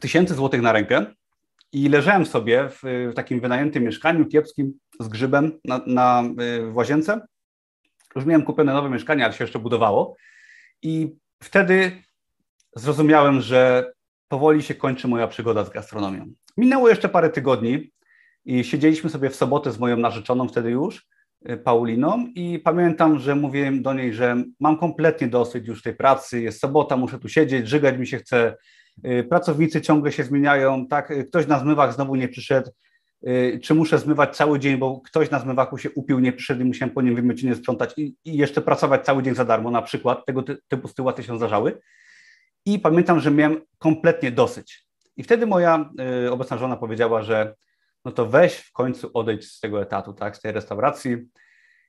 tysięcy 0.00 0.34
złotych 0.34 0.62
na 0.62 0.72
rękę 0.72 1.06
i 1.72 1.88
leżałem 1.88 2.26
sobie 2.26 2.68
w, 2.68 2.80
w 3.12 3.14
takim 3.14 3.40
wynajętym 3.40 3.84
mieszkaniu 3.84 4.26
kiepskim 4.26 4.72
z 5.00 5.08
grzybem 5.08 5.60
na, 5.64 5.80
na, 5.86 6.22
w 6.70 6.76
łazience. 6.76 7.20
Już 8.16 8.24
miałem 8.24 8.42
kupione 8.42 8.72
nowe 8.72 8.90
mieszkanie, 8.90 9.24
ale 9.24 9.32
się 9.32 9.44
jeszcze 9.44 9.58
budowało. 9.58 10.16
I 10.82 11.16
wtedy 11.42 12.02
zrozumiałem, 12.76 13.40
że 13.40 13.92
powoli 14.28 14.62
się 14.62 14.74
kończy 14.74 15.08
moja 15.08 15.28
przygoda 15.28 15.64
z 15.64 15.70
gastronomią. 15.70 16.32
Minęło 16.56 16.88
jeszcze 16.88 17.08
parę 17.08 17.30
tygodni 17.30 17.92
i 18.44 18.64
siedzieliśmy 18.64 19.10
sobie 19.10 19.30
w 19.30 19.36
sobotę 19.36 19.72
z 19.72 19.78
moją 19.78 19.96
narzeczoną 19.96 20.48
wtedy 20.48 20.70
już, 20.70 21.06
y, 21.50 21.56
Pauliną, 21.56 22.26
i 22.34 22.58
pamiętam, 22.58 23.18
że 23.18 23.34
mówiłem 23.34 23.82
do 23.82 23.94
niej, 23.94 24.14
że 24.14 24.44
mam 24.60 24.78
kompletnie 24.78 25.28
dosyć 25.28 25.68
już 25.68 25.82
tej 25.82 25.94
pracy, 25.94 26.42
jest 26.42 26.60
sobota, 26.60 26.96
muszę 26.96 27.18
tu 27.18 27.28
siedzieć, 27.28 27.68
żygać 27.68 27.98
mi 27.98 28.06
się 28.06 28.18
chce, 28.18 28.56
y, 29.06 29.24
pracownicy 29.24 29.80
ciągle 29.80 30.12
się 30.12 30.24
zmieniają, 30.24 30.86
tak, 30.86 31.10
y, 31.10 31.24
ktoś 31.24 31.46
na 31.46 31.58
zmywach 31.58 31.94
znowu 31.94 32.14
nie 32.14 32.28
przyszedł, 32.28 32.70
czy 33.62 33.74
muszę 33.74 33.98
zmywać 33.98 34.36
cały 34.36 34.58
dzień, 34.58 34.76
bo 34.76 35.00
ktoś 35.00 35.30
na 35.30 35.38
zmywaku 35.38 35.78
się 35.78 35.90
upił, 35.90 36.18
nie 36.18 36.32
przyszedł 36.32 36.60
i 36.60 36.64
musiałem 36.64 36.94
po 36.94 37.02
nim 37.02 37.14
wymycinie 37.14 37.54
sprzątać 37.54 37.94
i, 37.96 38.16
i 38.24 38.36
jeszcze 38.36 38.60
pracować 38.60 39.04
cały 39.04 39.22
dzień 39.22 39.34
za 39.34 39.44
darmo 39.44 39.70
na 39.70 39.82
przykład. 39.82 40.26
Tego 40.26 40.42
ty, 40.42 40.56
typu 40.68 40.88
sytuacje 40.88 41.24
się 41.24 41.36
zdarzały. 41.36 41.80
I 42.66 42.78
pamiętam, 42.78 43.20
że 43.20 43.30
miałem 43.30 43.60
kompletnie 43.78 44.32
dosyć. 44.32 44.86
I 45.16 45.22
wtedy 45.22 45.46
moja 45.46 45.90
y, 46.26 46.32
obecna 46.32 46.58
żona 46.58 46.76
powiedziała, 46.76 47.22
że 47.22 47.54
no 48.04 48.12
to 48.12 48.26
weź 48.26 48.56
w 48.56 48.72
końcu 48.72 49.10
odejść 49.14 49.48
z 49.48 49.60
tego 49.60 49.82
etatu, 49.82 50.12
tak, 50.12 50.36
z 50.36 50.40
tej 50.40 50.52
restauracji. 50.52 51.16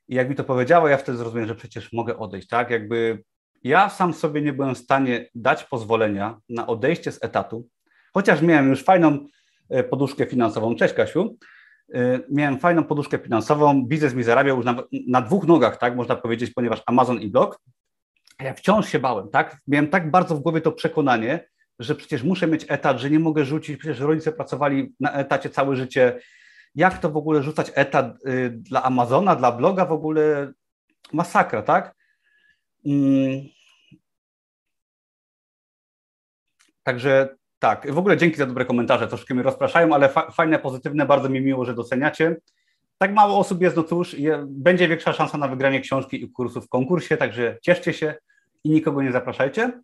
I 0.08 0.16
jak 0.16 0.30
mi 0.30 0.36
to 0.36 0.44
powiedziała, 0.44 0.90
ja 0.90 0.98
wtedy 0.98 1.18
zrozumiałem, 1.18 1.48
że 1.48 1.56
przecież 1.56 1.94
mogę 1.94 2.18
odejść, 2.18 2.48
tak, 2.48 2.70
jakby 2.70 3.24
ja 3.64 3.90
sam 3.90 4.14
sobie 4.14 4.42
nie 4.42 4.54
byłem 4.54 4.76
w 4.76 4.78
stanie 4.78 5.30
dać 5.36 5.64
pozwolenia 5.64 6.40
na 6.50 6.68
odejście 6.68 7.12
z 7.12 7.24
etatu, 7.24 7.68
chociaż 8.14 8.42
miałem 8.42 8.70
już 8.70 8.84
fajną 8.84 9.28
poduszkę 9.90 10.26
finansową. 10.26 10.76
Cześć 10.76 10.94
Kasiu. 10.94 11.38
E, 11.94 12.20
miałem 12.30 12.60
fajną 12.60 12.84
poduszkę 12.84 13.18
finansową, 13.18 13.86
biznes 13.86 14.14
mi 14.14 14.24
zarabiał 14.24 14.58
już 14.58 14.66
na, 14.66 14.84
na 15.08 15.22
dwóch 15.22 15.48
nogach, 15.48 15.78
tak 15.78 15.96
można 15.96 16.16
powiedzieć, 16.16 16.52
ponieważ 16.54 16.84
Amazon 16.86 17.22
i 17.22 17.30
blog. 17.30 17.60
Ja 18.40 18.54
wciąż 18.54 18.90
się 18.90 19.00
bałem, 19.00 19.30
tak? 19.30 19.58
Miałem 19.68 19.90
tak 19.90 20.12
bardzo 20.12 20.36
w 20.36 20.40
głowie 20.40 20.62
to 20.62 20.72
przekonanie, 20.72 21.50
że 21.80 21.96
przecież 21.96 22.24
muszę 22.24 22.48
mieć 22.48 22.66
etat, 22.70 23.00
że 23.00 23.10
nie 23.10 23.20
mogę 23.20 23.46
rzucić, 23.46 23.78
przecież 23.78 24.00
rodzice 24.00 24.32
pracowali 24.32 24.94
na 25.00 25.14
etacie 25.14 25.50
całe 25.50 25.76
życie. 25.76 26.20
Jak 26.76 26.98
to 26.98 27.10
w 27.10 27.18
ogóle 27.18 27.44
rzucać 27.44 27.72
etat 27.76 28.26
y, 28.28 28.50
dla 28.50 28.84
Amazona, 28.84 29.36
dla 29.36 29.52
bloga 29.52 29.86
w 29.86 29.92
ogóle 29.92 30.54
masakra, 31.14 31.62
tak? 31.62 31.96
Mm. 32.86 33.42
Także 36.84 37.36
tak, 37.64 37.92
w 37.92 37.98
ogóle 37.98 38.18
dzięki 38.18 38.38
za 38.38 38.46
dobre 38.46 38.66
komentarze, 38.66 39.08
troszkę 39.08 39.34
mnie 39.34 39.44
rozpraszają, 39.44 39.94
ale 39.96 40.10
fa 40.10 40.32
fajne, 40.32 40.60
pozytywne, 40.60 41.06
bardzo 41.06 41.30
mi 41.30 41.42
miło, 41.42 41.66
że 41.66 41.74
doceniacie. 41.74 42.36
Tak 42.98 43.14
mało 43.14 43.40
osób 43.40 43.62
jest, 43.62 43.76
no 43.76 43.84
cóż, 43.84 44.14
je, 44.14 44.46
będzie 44.48 44.88
większa 44.88 45.14
szansa 45.14 45.38
na 45.38 45.48
wygranie 45.48 45.82
książki 45.82 46.24
i 46.24 46.32
kursów 46.32 46.66
w 46.66 46.70
konkursie, 46.70 47.18
także 47.18 47.58
cieszcie 47.62 47.94
się 47.94 48.16
i 48.64 48.70
nikogo 48.70 49.02
nie 49.02 49.12
zapraszajcie. 49.12 49.82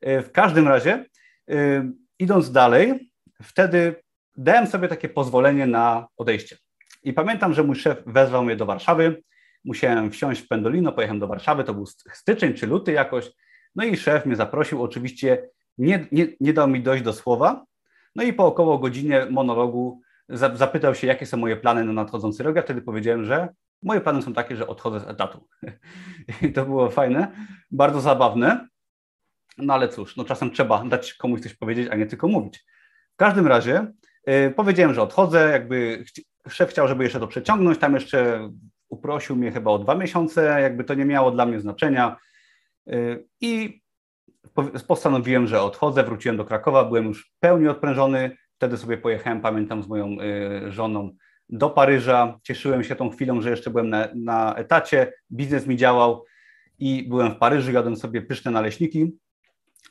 E, 0.00 0.22
w 0.22 0.32
każdym 0.32 0.68
razie, 0.68 1.04
yy, 1.48 1.92
idąc 2.18 2.52
dalej, 2.52 3.10
wtedy 3.42 3.94
dałem 4.36 4.66
sobie 4.66 4.88
takie 4.88 5.08
pozwolenie 5.08 5.66
na 5.66 6.06
odejście. 6.16 6.56
I 7.02 7.12
pamiętam, 7.12 7.54
że 7.54 7.62
mój 7.62 7.76
szef 7.76 8.02
wezwał 8.06 8.44
mnie 8.44 8.56
do 8.56 8.66
Warszawy, 8.66 9.22
musiałem 9.64 10.10
wsiąść 10.10 10.40
w 10.40 10.48
Pendolino, 10.48 10.92
pojechałem 10.92 11.20
do 11.20 11.26
Warszawy, 11.26 11.64
to 11.64 11.74
był 11.74 11.86
styczeń 12.12 12.54
czy 12.54 12.66
luty 12.66 12.92
jakoś, 12.92 13.30
no 13.74 13.84
i 13.84 13.96
szef 13.96 14.26
mnie 14.26 14.36
zaprosił 14.36 14.82
oczywiście 14.82 15.48
nie, 15.78 16.06
nie, 16.12 16.26
nie 16.40 16.52
dał 16.52 16.68
mi 16.68 16.82
dojść 16.82 17.04
do 17.04 17.12
słowa. 17.12 17.64
No 18.14 18.22
i 18.22 18.32
po 18.32 18.46
około 18.46 18.78
godzinie 18.78 19.26
monologu 19.30 20.00
zapytał 20.54 20.94
się, 20.94 21.06
jakie 21.06 21.26
są 21.26 21.36
moje 21.36 21.56
plany 21.56 21.84
na 21.84 21.92
nadchodzący 21.92 22.42
rok. 22.42 22.56
Ja 22.56 22.62
wtedy 22.62 22.82
powiedziałem, 22.82 23.24
że 23.24 23.48
moje 23.82 24.00
plany 24.00 24.22
są 24.22 24.32
takie, 24.32 24.56
że 24.56 24.66
odchodzę 24.66 25.00
z 25.00 25.08
etatu. 25.08 25.48
I 26.42 26.52
to 26.52 26.64
było 26.64 26.90
fajne, 26.90 27.32
bardzo 27.70 28.00
zabawne. 28.00 28.68
No 29.58 29.74
ale 29.74 29.88
cóż, 29.88 30.16
no 30.16 30.24
czasem 30.24 30.50
trzeba 30.50 30.84
dać 30.84 31.14
komuś 31.14 31.40
coś 31.40 31.54
powiedzieć, 31.54 31.88
a 31.90 31.96
nie 31.96 32.06
tylko 32.06 32.28
mówić. 32.28 32.64
W 33.12 33.16
każdym 33.16 33.46
razie 33.46 33.92
yy, 34.26 34.52
powiedziałem, 34.56 34.94
że 34.94 35.02
odchodzę, 35.02 35.50
jakby 35.52 36.04
szef 36.48 36.70
chciał, 36.70 36.88
żeby 36.88 37.04
jeszcze 37.04 37.20
to 37.20 37.26
przeciągnąć, 37.26 37.78
tam 37.78 37.94
jeszcze 37.94 38.50
uprosił 38.88 39.36
mnie 39.36 39.52
chyba 39.52 39.70
o 39.70 39.78
dwa 39.78 39.94
miesiące, 39.94 40.60
jakby 40.60 40.84
to 40.84 40.94
nie 40.94 41.04
miało 41.04 41.30
dla 41.30 41.46
mnie 41.46 41.60
znaczenia. 41.60 42.16
Yy, 42.86 43.26
I 43.40 43.82
postanowiłem, 44.86 45.46
że 45.46 45.62
odchodzę, 45.62 46.04
wróciłem 46.04 46.36
do 46.36 46.44
Krakowa, 46.44 46.84
byłem 46.84 47.04
już 47.04 47.32
pełni 47.40 47.68
odprężony, 47.68 48.36
wtedy 48.56 48.76
sobie 48.76 48.98
pojechałem, 48.98 49.40
pamiętam, 49.40 49.82
z 49.82 49.88
moją 49.88 50.16
y, 50.20 50.72
żoną 50.72 51.10
do 51.48 51.70
Paryża, 51.70 52.38
cieszyłem 52.42 52.84
się 52.84 52.96
tą 52.96 53.10
chwilą, 53.10 53.40
że 53.40 53.50
jeszcze 53.50 53.70
byłem 53.70 53.90
na, 53.90 54.08
na 54.14 54.54
etacie, 54.54 55.12
biznes 55.32 55.66
mi 55.66 55.76
działał 55.76 56.24
i 56.78 57.06
byłem 57.08 57.32
w 57.32 57.36
Paryżu, 57.36 57.72
jadłem 57.72 57.96
sobie 57.96 58.22
pyszne 58.22 58.50
naleśniki, 58.50 59.12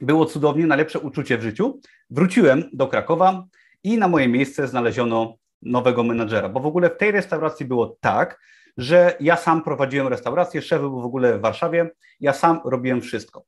było 0.01 0.25
cudownie, 0.25 0.67
najlepsze 0.67 0.99
uczucie 0.99 1.37
w 1.37 1.41
życiu. 1.41 1.79
Wróciłem 2.09 2.63
do 2.73 2.87
Krakowa 2.87 3.45
i 3.83 3.97
na 3.97 4.07
moje 4.07 4.27
miejsce 4.27 4.67
znaleziono 4.67 5.35
nowego 5.61 6.03
menadżera, 6.03 6.49
bo 6.49 6.59
w 6.59 6.65
ogóle 6.65 6.89
w 6.89 6.97
tej 6.97 7.11
restauracji 7.11 7.65
było 7.65 7.97
tak, 8.01 8.39
że 8.77 9.17
ja 9.19 9.37
sam 9.37 9.63
prowadziłem 9.63 10.07
restaurację, 10.07 10.61
szef 10.61 10.81
był 10.81 11.01
w 11.01 11.05
ogóle 11.05 11.37
w 11.37 11.41
Warszawie, 11.41 11.89
ja 12.19 12.33
sam 12.33 12.59
robiłem 12.65 13.01
wszystko. 13.01 13.45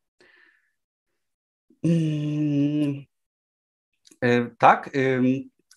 Mm, 1.83 3.05
y, 4.25 4.55
tak, 4.57 4.89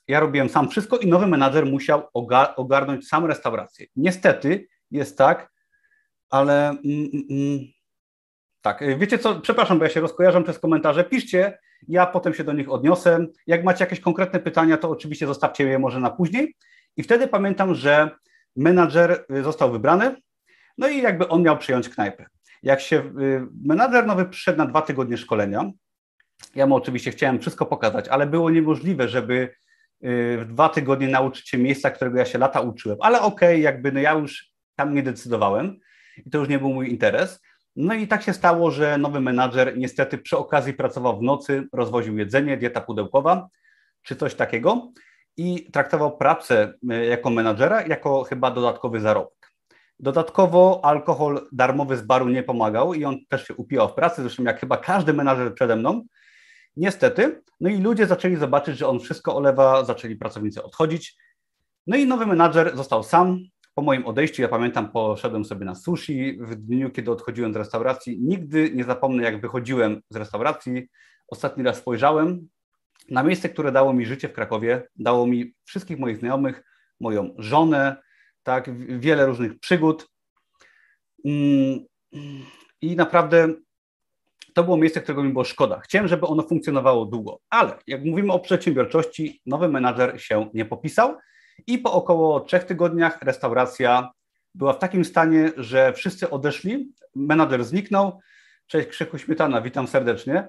ja 0.08 0.20
robiłem 0.20 0.48
sam 0.48 0.68
wszystko 0.68 0.98
i 0.98 1.06
nowy 1.06 1.26
menadżer 1.26 1.66
musiał 1.66 2.08
ogarnąć 2.56 3.08
sam 3.08 3.26
restaurację. 3.26 3.86
Niestety 3.96 4.68
jest 4.90 5.18
tak, 5.18 5.52
ale 6.30 6.68
mm, 6.68 7.10
mm, 7.30 7.58
tak, 8.62 8.82
y, 8.82 8.96
wiecie 8.96 9.18
co, 9.18 9.40
przepraszam, 9.40 9.78
bo 9.78 9.84
ja 9.84 9.90
się 9.90 10.00
rozkojarzam 10.00 10.44
przez 10.44 10.58
komentarze, 10.58 11.04
piszcie, 11.04 11.58
ja 11.88 12.06
potem 12.06 12.34
się 12.34 12.44
do 12.44 12.52
nich 12.52 12.70
odniosę. 12.70 13.26
Jak 13.46 13.64
macie 13.64 13.84
jakieś 13.84 14.00
konkretne 14.00 14.40
pytania, 14.40 14.76
to 14.76 14.90
oczywiście 14.90 15.26
zostawcie 15.26 15.64
je 15.64 15.78
może 15.78 16.00
na 16.00 16.10
później. 16.10 16.56
I 16.96 17.02
wtedy 17.02 17.28
pamiętam, 17.28 17.74
że 17.74 18.10
menadżer 18.56 19.24
y, 19.38 19.42
został 19.42 19.72
wybrany, 19.72 20.16
no 20.78 20.88
i 20.88 21.02
jakby 21.02 21.28
on 21.28 21.42
miał 21.42 21.58
przejąć 21.58 21.88
knajpę. 21.88 22.26
Jak 22.62 22.80
się 22.80 23.12
menadżer 23.64 24.06
nowy 24.06 24.24
przyszedł 24.24 24.58
na 24.58 24.66
dwa 24.66 24.82
tygodnie 24.82 25.16
szkolenia, 25.16 25.70
ja 26.54 26.66
mu 26.66 26.76
oczywiście 26.76 27.10
chciałem 27.10 27.40
wszystko 27.40 27.66
pokazać, 27.66 28.08
ale 28.08 28.26
było 28.26 28.50
niemożliwe, 28.50 29.08
żeby 29.08 29.34
y, 29.34 30.38
w 30.38 30.44
dwa 30.48 30.68
tygodnie 30.68 31.08
nauczyć 31.08 31.48
się 31.48 31.58
miejsca, 31.58 31.90
którego 31.90 32.18
ja 32.18 32.24
się 32.24 32.38
lata 32.38 32.60
uczyłem. 32.60 32.98
Ale 33.00 33.20
okej, 33.20 33.48
okay, 33.48 33.60
jakby 33.60 33.92
no 33.92 34.00
ja 34.00 34.12
już 34.12 34.50
tam 34.76 34.94
nie 34.94 35.02
decydowałem 35.02 35.80
i 36.26 36.30
to 36.30 36.38
już 36.38 36.48
nie 36.48 36.58
był 36.58 36.68
mój 36.68 36.90
interes. 36.90 37.42
No 37.76 37.94
i 37.94 38.08
tak 38.08 38.22
się 38.22 38.32
stało, 38.32 38.70
że 38.70 38.98
nowy 38.98 39.20
menadżer 39.20 39.78
niestety 39.78 40.18
przy 40.18 40.36
okazji 40.36 40.72
pracował 40.72 41.18
w 41.18 41.22
nocy, 41.22 41.68
rozwoził 41.72 42.18
jedzenie, 42.18 42.56
dieta 42.56 42.80
pudełkowa 42.80 43.48
czy 44.02 44.16
coś 44.16 44.34
takiego 44.34 44.92
i 45.36 45.70
traktował 45.72 46.16
pracę 46.16 46.74
y, 46.92 47.04
jako 47.04 47.30
menadżera 47.30 47.82
jako 47.82 48.24
chyba 48.24 48.50
dodatkowy 48.50 49.00
zarobek. 49.00 49.52
Dodatkowo 49.98 50.80
alkohol 50.84 51.48
darmowy 51.52 51.96
z 51.96 52.02
baru 52.02 52.28
nie 52.28 52.42
pomagał 52.42 52.94
i 52.94 53.04
on 53.04 53.16
też 53.28 53.46
się 53.46 53.54
upijał 53.54 53.88
w 53.88 53.94
pracy, 53.94 54.22
zresztą 54.22 54.42
jak 54.42 54.60
chyba 54.60 54.76
każdy 54.76 55.12
menadżer 55.12 55.54
przede 55.54 55.76
mną. 55.76 56.04
Niestety, 56.76 57.42
no 57.60 57.70
i 57.70 57.78
ludzie 57.78 58.06
zaczęli 58.06 58.36
zobaczyć, 58.36 58.78
że 58.78 58.88
on 58.88 59.00
wszystko 59.00 59.36
olewa, 59.36 59.84
zaczęli 59.84 60.16
pracownicy 60.16 60.62
odchodzić. 60.62 61.16
No 61.86 61.96
i 61.96 62.06
nowy 62.06 62.26
menadżer 62.26 62.76
został 62.76 63.02
sam. 63.02 63.38
Po 63.74 63.82
moim 63.82 64.06
odejściu, 64.06 64.42
ja 64.42 64.48
pamiętam, 64.48 64.90
poszedłem 64.90 65.44
sobie 65.44 65.64
na 65.64 65.74
sushi 65.74 66.38
w 66.40 66.54
dniu, 66.54 66.90
kiedy 66.90 67.10
odchodziłem 67.10 67.54
z 67.54 67.56
restauracji. 67.56 68.20
Nigdy 68.20 68.70
nie 68.74 68.84
zapomnę, 68.84 69.22
jak 69.22 69.40
wychodziłem 69.40 70.00
z 70.10 70.16
restauracji. 70.16 70.88
Ostatni 71.28 71.64
raz 71.64 71.76
spojrzałem 71.76 72.48
na 73.10 73.22
miejsce, 73.22 73.48
które 73.48 73.72
dało 73.72 73.92
mi 73.92 74.06
życie 74.06 74.28
w 74.28 74.32
Krakowie, 74.32 74.88
dało 74.96 75.26
mi 75.26 75.54
wszystkich 75.64 75.98
moich 75.98 76.16
znajomych, 76.16 76.62
moją 77.00 77.34
żonę, 77.38 77.96
tak, 78.42 78.70
wiele 79.00 79.26
różnych 79.26 79.58
przygód. 79.58 80.08
Mm, 81.24 81.84
I 82.80 82.96
naprawdę 82.96 83.54
to 84.54 84.64
było 84.64 84.76
miejsce, 84.76 85.00
którego 85.00 85.22
mi 85.22 85.32
było 85.32 85.44
szkoda. 85.44 85.80
Chciałem, 85.80 86.08
żeby 86.08 86.26
ono 86.26 86.42
funkcjonowało 86.42 87.06
długo, 87.06 87.38
ale 87.50 87.72
jak 87.86 88.04
mówimy 88.04 88.32
o 88.32 88.38
przedsiębiorczości, 88.38 89.40
nowy 89.46 89.68
menadżer 89.68 90.22
się 90.22 90.50
nie 90.54 90.64
popisał 90.64 91.16
i 91.66 91.78
po 91.78 91.92
około 91.92 92.40
trzech 92.40 92.64
tygodniach 92.64 93.22
restauracja 93.22 94.10
była 94.54 94.72
w 94.72 94.78
takim 94.78 95.04
stanie, 95.04 95.52
że 95.56 95.92
wszyscy 95.92 96.30
odeszli, 96.30 96.92
menadżer 97.14 97.64
zniknął. 97.64 98.20
Cześć 98.66 98.88
Krzyku 98.88 99.18
Śmietana, 99.18 99.60
witam 99.60 99.86
serdecznie. 99.88 100.48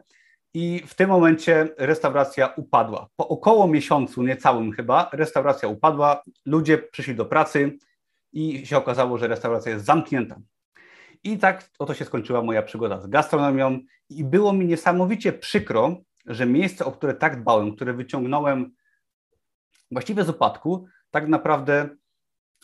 I 0.54 0.84
w 0.88 0.95
tym 0.95 1.10
momencie 1.10 1.70
restauracja 1.78 2.47
upadła. 2.47 3.08
Po 3.16 3.28
około 3.28 3.68
miesiącu, 3.68 4.24
niecałym 4.24 4.72
chyba, 4.72 5.10
restauracja 5.14 5.68
upadła, 5.68 6.22
ludzie 6.45 6.78
przyszli 6.78 7.16
do 7.16 7.26
pracy 7.26 7.78
i 8.34 8.66
się 8.66 8.78
okazało, 8.78 9.18
że 9.18 9.28
restauracja 9.28 9.72
jest 9.72 9.86
zamknięta. 9.86 10.36
I 11.24 11.38
tak 11.38 11.69
oto 11.80 11.93
się 11.93 12.05
skończyła 12.05 12.41
moja 12.41 12.61
przygoda 12.61 13.01
z 13.01 13.07
gastronomią 13.07 13.80
i 14.09 14.24
było 14.24 14.53
mi 14.53 14.65
niesamowicie 14.65 15.34
przykro, 15.34 15.97
że 16.26 16.45
miejsce, 16.45 16.86
o 16.86 16.91
które 16.91 17.13
tak 17.13 17.41
dbałem, 17.41 17.76
które 17.76 17.93
wyciągnąłem 17.93 18.72
właściwie 19.91 20.24
z 20.24 20.30
upadku, 20.30 20.86
tak 21.11 21.28
naprawdę 21.28 21.89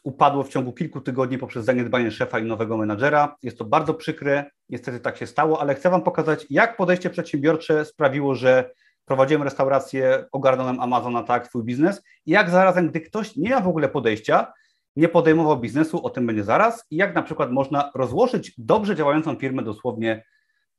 upadło 0.03 0.43
w 0.43 0.49
ciągu 0.49 0.73
kilku 0.73 1.01
tygodni 1.01 1.37
poprzez 1.37 1.65
zaniedbanie 1.65 2.11
szefa 2.11 2.39
i 2.39 2.45
nowego 2.45 2.77
menadżera. 2.77 3.35
Jest 3.43 3.57
to 3.57 3.65
bardzo 3.65 3.93
przykre, 3.93 4.51
niestety 4.69 4.99
tak 4.99 5.17
się 5.17 5.27
stało, 5.27 5.61
ale 5.61 5.75
chcę 5.75 5.89
Wam 5.89 6.01
pokazać, 6.01 6.45
jak 6.49 6.77
podejście 6.77 7.09
przedsiębiorcze 7.09 7.85
sprawiło, 7.85 8.35
że 8.35 8.71
prowadziłem 9.05 9.43
restaurację, 9.43 10.25
ogarnąłem 10.31 10.79
Amazona, 10.79 11.23
tak, 11.23 11.47
swój 11.47 11.63
biznes 11.63 12.03
i 12.25 12.31
jak 12.31 12.49
zarazem, 12.49 12.89
gdy 12.89 13.01
ktoś 13.01 13.35
nie 13.35 13.49
ma 13.49 13.61
w 13.61 13.67
ogóle 13.67 13.89
podejścia, 13.89 14.53
nie 14.97 15.09
podejmował 15.09 15.59
biznesu, 15.59 16.05
o 16.05 16.09
tym 16.09 16.27
będzie 16.27 16.43
zaraz, 16.43 16.85
i 16.91 16.95
jak 16.95 17.15
na 17.15 17.23
przykład 17.23 17.51
można 17.51 17.91
rozłożyć 17.95 18.53
dobrze 18.57 18.95
działającą 18.95 19.35
firmę 19.35 19.63
dosłownie 19.63 20.23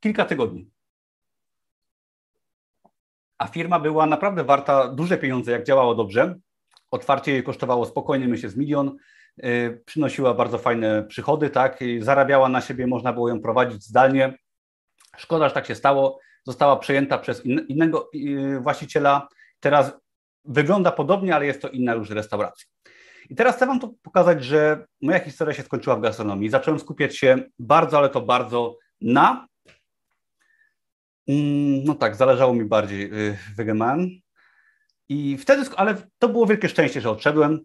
kilka 0.00 0.24
tygodni. 0.24 0.70
A 3.38 3.46
firma 3.46 3.80
była 3.80 4.06
naprawdę 4.06 4.44
warta 4.44 4.88
duże 4.88 5.18
pieniądze, 5.18 5.52
jak 5.52 5.64
działało 5.64 5.94
dobrze. 5.94 6.38
Otwarcie 6.90 7.32
jej 7.32 7.42
kosztowało 7.42 7.86
spokojnie, 7.86 8.28
myślę, 8.28 8.48
z 8.48 8.56
milion. 8.56 8.96
Yy, 9.36 9.82
przynosiła 9.86 10.34
bardzo 10.34 10.58
fajne 10.58 11.04
przychody, 11.04 11.50
tak, 11.50 11.78
zarabiała 12.00 12.48
na 12.48 12.60
siebie, 12.60 12.86
można 12.86 13.12
było 13.12 13.28
ją 13.28 13.40
prowadzić 13.40 13.84
zdalnie. 13.84 14.38
Szkoda, 15.16 15.48
że 15.48 15.54
tak 15.54 15.66
się 15.66 15.74
stało. 15.74 16.20
Została 16.44 16.76
przejęta 16.76 17.18
przez 17.18 17.46
in, 17.46 17.66
innego 17.68 18.10
yy, 18.12 18.60
właściciela. 18.60 19.28
Teraz 19.60 19.92
wygląda 20.44 20.92
podobnie, 20.92 21.34
ale 21.34 21.46
jest 21.46 21.62
to 21.62 21.68
inna 21.68 21.94
już 21.94 22.10
restauracja. 22.10 22.66
I 23.30 23.34
teraz 23.34 23.56
chcę 23.56 23.66
Wam 23.66 23.80
to 23.80 23.90
pokazać, 24.02 24.44
że 24.44 24.86
moja 25.02 25.18
historia 25.18 25.54
się 25.54 25.62
skończyła 25.62 25.96
w 25.96 26.00
gastronomii. 26.00 26.50
Zacząłem 26.50 26.80
skupiać 26.80 27.16
się 27.16 27.38
bardzo, 27.58 27.98
ale 27.98 28.08
to 28.08 28.20
bardzo 28.20 28.76
na. 29.00 29.48
Mm, 31.28 31.84
no 31.84 31.94
tak, 31.94 32.16
zależało 32.16 32.54
mi 32.54 32.64
bardziej 32.64 33.10
Wegeman. 33.56 34.00
Y, 34.00 34.20
I 35.08 35.36
wtedy, 35.38 35.62
ale 35.76 35.96
to 36.18 36.28
było 36.28 36.46
wielkie 36.46 36.68
szczęście, 36.68 37.00
że 37.00 37.10
odszedłem. 37.10 37.60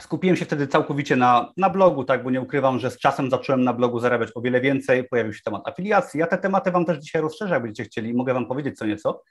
Skupiłem 0.00 0.36
się 0.36 0.44
wtedy 0.44 0.66
całkowicie 0.66 1.16
na, 1.16 1.52
na 1.56 1.70
blogu, 1.70 2.04
tak, 2.04 2.22
bo 2.22 2.30
nie 2.30 2.40
ukrywam, 2.40 2.78
że 2.78 2.90
z 2.90 2.98
czasem 2.98 3.30
zacząłem 3.30 3.64
na 3.64 3.72
blogu 3.72 4.00
zarabiać 4.00 4.30
o 4.34 4.40
wiele 4.40 4.60
więcej. 4.60 5.08
Pojawił 5.08 5.32
się 5.32 5.42
temat 5.42 5.68
afiliacji. 5.68 6.20
Ja 6.20 6.26
te 6.26 6.38
tematy 6.38 6.70
Wam 6.70 6.84
też 6.84 6.98
dzisiaj 6.98 7.22
rozszerzę, 7.22 7.54
jak 7.54 7.62
będziecie 7.62 7.90
chcieli, 7.90 8.14
mogę 8.14 8.34
Wam 8.34 8.46
powiedzieć 8.46 8.78
co 8.78 8.86
nieco. 8.86 9.22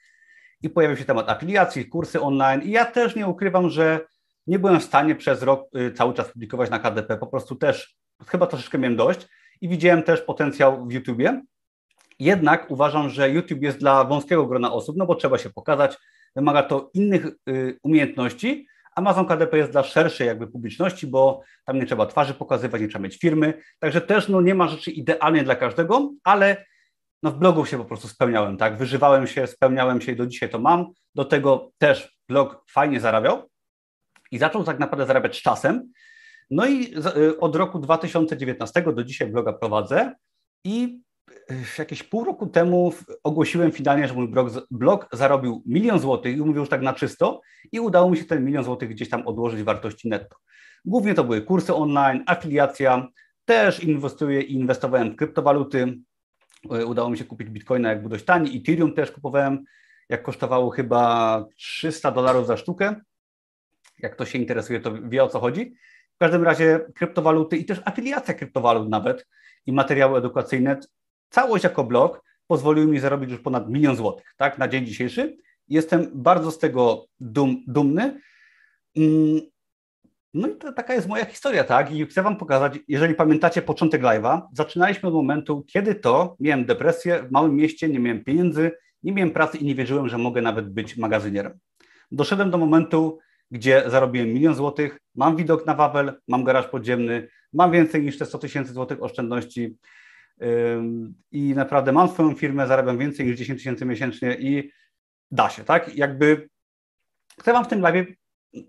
I 0.61 0.69
pojawił 0.69 0.97
się 0.97 1.05
temat 1.05 1.29
afiliacji, 1.29 1.89
kursy 1.89 2.21
online. 2.21 2.61
I 2.61 2.71
ja 2.71 2.85
też 2.85 3.15
nie 3.15 3.27
ukrywam, 3.27 3.69
że 3.69 3.99
nie 4.47 4.59
byłem 4.59 4.79
w 4.79 4.83
stanie 4.83 5.15
przez 5.15 5.43
rok 5.43 5.67
y, 5.77 5.91
cały 5.91 6.13
czas 6.13 6.31
publikować 6.31 6.69
na 6.69 6.79
KDP, 6.79 7.17
po 7.17 7.27
prostu 7.27 7.55
też 7.55 7.95
chyba 8.27 8.47
troszeczkę 8.47 8.77
miałem 8.77 8.95
dość 8.95 9.27
i 9.61 9.69
widziałem 9.69 10.03
też 10.03 10.21
potencjał 10.21 10.87
w 10.87 10.91
YouTubie. 10.91 11.41
Jednak 12.19 12.71
uważam, 12.71 13.09
że 13.09 13.29
YouTube 13.29 13.61
jest 13.61 13.79
dla 13.79 14.03
wąskiego 14.03 14.45
grona 14.45 14.73
osób, 14.73 14.97
no 14.97 15.05
bo 15.05 15.15
trzeba 15.15 15.37
się 15.37 15.49
pokazać, 15.49 15.97
wymaga 16.35 16.63
to 16.63 16.89
innych 16.93 17.25
y, 17.49 17.79
umiejętności. 17.83 18.67
Amazon 18.95 19.25
KDP 19.25 19.57
jest 19.57 19.71
dla 19.71 19.83
szerszej 19.83 20.27
jakby 20.27 20.47
publiczności, 20.47 21.07
bo 21.07 21.41
tam 21.65 21.79
nie 21.79 21.85
trzeba 21.85 22.05
twarzy 22.05 22.33
pokazywać, 22.33 22.81
nie 22.81 22.87
trzeba 22.87 23.03
mieć 23.03 23.17
firmy, 23.17 23.53
także 23.79 24.01
też 24.01 24.27
no, 24.27 24.41
nie 24.41 24.55
ma 24.55 24.67
rzeczy 24.67 24.91
idealnie 24.91 25.43
dla 25.43 25.55
każdego, 25.55 26.11
ale 26.23 26.65
no, 27.23 27.31
w 27.31 27.37
blogu 27.37 27.65
się 27.65 27.77
po 27.77 27.85
prostu 27.85 28.07
spełniałem, 28.07 28.57
tak, 28.57 28.77
wyżywałem 28.77 29.27
się, 29.27 29.47
spełniałem 29.47 30.01
się 30.01 30.11
i 30.11 30.15
do 30.15 30.27
dzisiaj 30.27 30.49
to 30.49 30.59
mam. 30.59 30.85
Do 31.15 31.25
tego 31.25 31.71
też 31.77 32.17
blog 32.29 32.63
fajnie 32.69 32.99
zarabiał, 32.99 33.49
i 34.31 34.37
zaczął 34.37 34.63
tak 34.63 34.79
naprawdę 34.79 35.05
zarabiać 35.05 35.41
czasem. 35.41 35.91
No 36.49 36.65
i 36.65 36.93
y, 37.17 37.39
od 37.39 37.55
roku 37.55 37.79
2019 37.79 38.81
do 38.81 39.03
dzisiaj 39.03 39.27
bloga 39.27 39.53
prowadzę 39.53 40.13
i 40.63 41.01
y, 41.51 41.55
jakieś 41.77 42.03
pół 42.03 42.23
roku 42.23 42.47
temu 42.47 42.93
ogłosiłem 43.23 43.71
finalnie, 43.71 44.07
że 44.07 44.13
mój 44.13 44.27
blog, 44.27 44.49
blog 44.71 45.07
zarobił 45.13 45.63
milion 45.65 45.99
złotych 45.99 46.37
i 46.37 46.39
mówię 46.39 46.59
już 46.59 46.69
tak 46.69 46.81
na 46.81 46.93
czysto 46.93 47.41
i 47.71 47.79
udało 47.79 48.09
mi 48.09 48.17
się 48.17 48.25
ten 48.25 48.45
milion 48.45 48.63
złotych 48.63 48.89
gdzieś 48.89 49.09
tam 49.09 49.27
odłożyć 49.27 49.63
wartości 49.63 50.09
netto. 50.09 50.35
Głównie 50.85 51.13
to 51.13 51.23
były 51.23 51.41
kursy 51.41 51.73
online, 51.73 52.23
afiliacja, 52.27 53.07
też 53.45 53.83
inwestuję 53.83 54.41
i 54.41 54.53
inwestowałem 54.53 55.11
w 55.11 55.15
kryptowaluty. 55.15 55.97
Y, 56.75 56.85
udało 56.85 57.09
mi 57.09 57.17
się 57.17 57.25
kupić 57.25 57.49
bitcoina, 57.49 57.89
jak 57.89 58.01
był 58.01 58.09
dość 58.09 58.25
tani, 58.25 58.57
Ethereum 58.57 58.93
też 58.93 59.11
kupowałem, 59.11 59.63
jak 60.09 60.23
kosztowało 60.23 60.69
chyba 60.69 61.45
300 61.57 62.11
dolarów 62.11 62.47
za 62.47 62.57
sztukę 62.57 62.95
jak 63.99 64.11
ktoś 64.11 64.31
się 64.31 64.37
interesuje, 64.37 64.79
to 64.79 64.93
wie 65.01 65.23
o 65.23 65.27
co 65.27 65.39
chodzi. 65.39 65.75
W 66.15 66.17
każdym 66.17 66.43
razie 66.43 66.79
kryptowaluty 66.95 67.57
i 67.57 67.65
też 67.65 67.81
afiliacja 67.85 68.33
kryptowalut 68.33 68.89
nawet 68.89 69.27
i 69.65 69.73
materiały 69.73 70.17
edukacyjne, 70.17 70.79
całość 71.29 71.63
jako 71.63 71.83
blog 71.83 72.23
pozwolił 72.47 72.87
mi 72.87 72.99
zarobić 72.99 73.31
już 73.31 73.39
ponad 73.39 73.69
milion 73.69 73.95
złotych, 73.95 74.33
tak, 74.37 74.57
na 74.57 74.67
dzień 74.67 74.85
dzisiejszy. 74.85 75.37
Jestem 75.67 76.11
bardzo 76.13 76.51
z 76.51 76.59
tego 76.59 77.05
dum, 77.19 77.63
dumny. 77.67 78.21
Mm, 78.97 79.41
no 80.33 80.47
i 80.47 80.55
to, 80.55 80.73
taka 80.73 80.93
jest 80.93 81.07
moja 81.07 81.25
historia, 81.25 81.63
tak? 81.63 81.91
I 81.91 82.05
chcę 82.05 82.23
Wam 82.23 82.37
pokazać, 82.37 82.79
jeżeli 82.87 83.15
pamiętacie 83.15 83.61
początek 83.61 84.01
live'a, 84.01 84.41
zaczynaliśmy 84.53 85.09
od 85.09 85.15
momentu, 85.15 85.63
kiedy 85.67 85.95
to 85.95 86.35
miałem 86.39 86.65
depresję 86.65 87.23
w 87.23 87.31
małym 87.31 87.55
mieście, 87.55 87.89
nie 87.89 87.99
miałem 87.99 88.23
pieniędzy, 88.23 88.71
nie 89.03 89.11
miałem 89.11 89.31
pracy 89.31 89.57
i 89.57 89.65
nie 89.65 89.75
wierzyłem, 89.75 90.09
że 90.09 90.17
mogę 90.17 90.41
nawet 90.41 90.73
być 90.73 90.97
magazynierem. 90.97 91.59
Doszedłem 92.11 92.51
do 92.51 92.57
momentu, 92.57 93.19
gdzie 93.51 93.83
zarobiłem 93.87 94.27
milion 94.27 94.55
złotych, 94.55 94.99
mam 95.15 95.35
widok 95.35 95.65
na 95.65 95.73
Wawel, 95.73 96.21
mam 96.27 96.43
garaż 96.43 96.67
podziemny, 96.67 97.27
mam 97.53 97.71
więcej 97.71 98.03
niż 98.03 98.17
te 98.17 98.25
100 98.25 98.37
tysięcy 98.37 98.73
złotych 98.73 99.03
oszczędności 99.03 99.77
i 101.31 101.53
naprawdę 101.55 101.91
mam 101.91 102.09
swoją 102.09 102.35
firmę, 102.35 102.67
zarabiam 102.67 102.97
więcej 102.97 103.25
niż 103.25 103.37
10 103.37 103.59
tysięcy 103.59 103.85
miesięcznie 103.85 104.35
i 104.39 104.71
da 105.31 105.49
się, 105.49 105.63
tak? 105.63 105.95
Jakby 105.95 106.49
chcę 107.39 107.53
Wam 107.53 107.65
w 107.65 107.67
tym 107.67 107.81
live, 107.81 108.07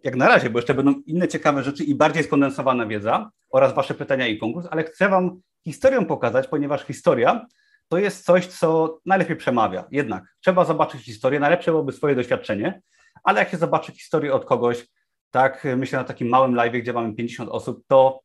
jak 0.05 0.17
na 0.17 0.29
razie, 0.29 0.51
bo 0.51 0.59
jeszcze 0.59 0.75
będą 0.75 0.95
inne 1.07 1.29
ciekawe 1.29 1.63
rzeczy 1.63 1.85
i 1.85 1.95
bardziej 1.95 2.25
skondensowana 2.25 2.87
wiedza 2.87 3.31
oraz 3.51 3.75
Wasze 3.75 3.95
pytania 3.95 4.27
i 4.27 4.39
konkurs, 4.39 4.67
ale 4.71 4.85
chcę 4.85 5.09
Wam 5.09 5.41
historię 5.65 6.05
pokazać, 6.05 6.49
ponieważ 6.49 6.85
historia 6.85 7.47
to 7.89 7.99
jest 7.99 8.25
coś, 8.25 8.47
co 8.47 8.99
najlepiej 9.07 9.37
przemawia. 9.37 9.85
Jednak 9.91 10.25
trzeba 10.41 10.65
zobaczyć 10.65 11.05
historię, 11.05 11.41
najlepsze 11.41 11.71
byłoby 11.71 11.93
swoje 11.93 12.15
doświadczenie, 12.15 12.81
ale 13.25 13.39
jak 13.39 13.51
się 13.51 13.57
zobaczy 13.57 13.93
historię 13.93 14.35
od 14.35 14.45
kogoś, 14.45 14.87
tak, 15.31 15.67
myślę 15.77 15.99
na 15.99 16.05
takim 16.05 16.29
małym 16.29 16.55
live, 16.55 16.73
gdzie 16.73 16.93
mamy 16.93 17.15
50 17.15 17.51
osób, 17.51 17.85
to 17.87 18.21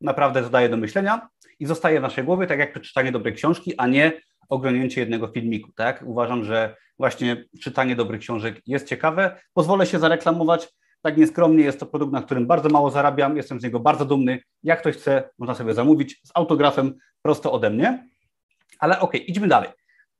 naprawdę 0.00 0.44
zadaje 0.44 0.68
do 0.68 0.76
myślenia 0.76 1.28
i 1.58 1.66
zostaje 1.66 1.98
w 1.98 2.02
naszej 2.02 2.24
głowie, 2.24 2.46
tak 2.46 2.58
jak 2.58 2.72
przeczytanie 2.72 3.12
dobrej 3.12 3.34
książki, 3.34 3.74
a 3.78 3.86
nie 3.86 4.12
oglądnięcie 4.48 5.00
jednego 5.00 5.28
filmiku, 5.28 5.72
tak? 5.72 6.02
Uważam, 6.06 6.44
że 6.44 6.76
właśnie 6.98 7.44
czytanie 7.62 7.96
dobrych 7.96 8.20
książek 8.20 8.60
jest 8.66 8.88
ciekawe. 8.88 9.40
Pozwolę 9.54 9.86
się 9.86 9.98
zareklamować, 9.98 10.68
tak 11.02 11.16
nieskromnie, 11.16 11.64
jest 11.64 11.80
to 11.80 11.86
produkt, 11.86 12.12
na 12.12 12.22
którym 12.22 12.46
bardzo 12.46 12.68
mało 12.68 12.90
zarabiam, 12.90 13.36
jestem 13.36 13.60
z 13.60 13.64
niego 13.64 13.80
bardzo 13.80 14.04
dumny. 14.04 14.38
Jak 14.62 14.80
ktoś 14.80 14.96
chce, 14.96 15.30
można 15.38 15.54
sobie 15.54 15.74
zamówić 15.74 16.20
z 16.24 16.30
autografem 16.34 16.94
prosto 17.22 17.52
ode 17.52 17.70
mnie. 17.70 18.08
Ale 18.78 19.00
okej, 19.00 19.20
okay, 19.20 19.26
idźmy 19.30 19.48
dalej. 19.48 19.70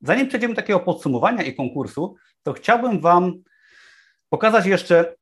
Zanim 0.01 0.27
przejdziemy 0.27 0.53
do 0.53 0.61
takiego 0.61 0.79
podsumowania 0.79 1.43
i 1.43 1.55
konkursu, 1.55 2.15
to 2.43 2.53
chciałbym 2.53 3.01
Wam 3.01 3.33
pokazać 4.29 4.65
jeszcze 4.65 5.15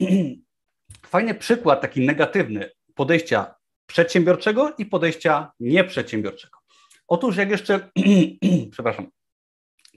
fajny 1.14 1.36
przykład, 1.36 1.82
taki 1.82 2.06
negatywny 2.06 2.70
podejścia 2.95 3.56
przedsiębiorczego 3.86 4.74
i 4.78 4.86
podejścia 4.86 5.51
nieprzedsiębiorczego. 5.60 6.60
Otóż 7.08 7.38
jak 7.38 7.49
jeszcze, 7.49 7.89
przepraszam, 8.72 9.08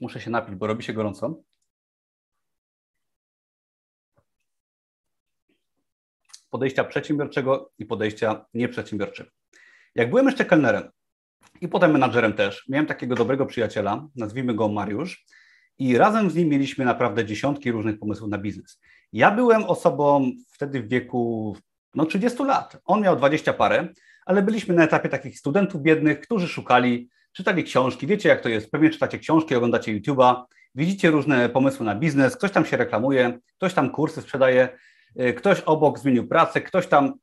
muszę 0.01 0.21
się 0.21 0.29
napić, 0.29 0.55
bo 0.55 0.67
robi 0.67 0.83
się 0.83 0.93
gorąco. 0.93 1.43
Podejścia 6.49 6.83
przedsiębiorczego 6.83 7.71
i 7.77 7.85
podejścia 7.85 8.45
nieprzedsiębiorczego. 8.53 9.29
Jak 9.95 10.09
byłem 10.09 10.25
jeszcze 10.25 10.45
kelnerem 10.45 10.89
i 11.61 11.67
potem 11.67 11.91
menadżerem 11.91 12.33
też, 12.33 12.65
miałem 12.69 12.85
takiego 12.85 13.15
dobrego 13.15 13.45
przyjaciela, 13.45 14.07
nazwijmy 14.15 14.53
go 14.53 14.69
Mariusz, 14.69 15.25
i 15.79 15.97
razem 15.97 16.29
z 16.29 16.35
nim 16.35 16.49
mieliśmy 16.49 16.85
naprawdę 16.85 17.25
dziesiątki 17.25 17.71
różnych 17.71 17.99
pomysłów 17.99 18.29
na 18.29 18.37
biznes. 18.37 18.79
Ja 19.13 19.31
byłem 19.31 19.63
osobą 19.63 20.31
wtedy 20.51 20.81
w 20.81 20.87
wieku 20.87 21.55
no 21.95 22.05
30 22.05 22.43
lat. 22.43 22.77
On 22.85 23.01
miał 23.01 23.15
20 23.15 23.53
parę, 23.53 23.87
ale 24.25 24.41
byliśmy 24.41 24.75
na 24.75 24.83
etapie 24.83 25.09
takich 25.09 25.39
studentów 25.39 25.81
biednych, 25.81 26.19
którzy 26.21 26.47
szukali, 26.47 27.09
czytali 27.31 27.63
książki. 27.63 28.07
Wiecie, 28.07 28.29
jak 28.29 28.41
to 28.41 28.49
jest? 28.49 28.71
Pewnie 28.71 28.89
czytacie 28.89 29.19
książki, 29.19 29.55
oglądacie 29.55 29.99
YouTube'a, 29.99 30.43
widzicie 30.75 31.11
różne 31.11 31.49
pomysły 31.49 31.85
na 31.85 31.95
biznes, 31.95 32.37
ktoś 32.37 32.51
tam 32.51 32.65
się 32.65 32.77
reklamuje, 32.77 33.39
ktoś 33.57 33.73
tam 33.73 33.89
kursy 33.89 34.21
sprzedaje, 34.21 34.69
y, 35.21 35.33
ktoś 35.33 35.61
obok 35.61 35.99
zmienił 35.99 36.27
pracę, 36.27 36.61
ktoś 36.61 36.87
tam 36.87 37.13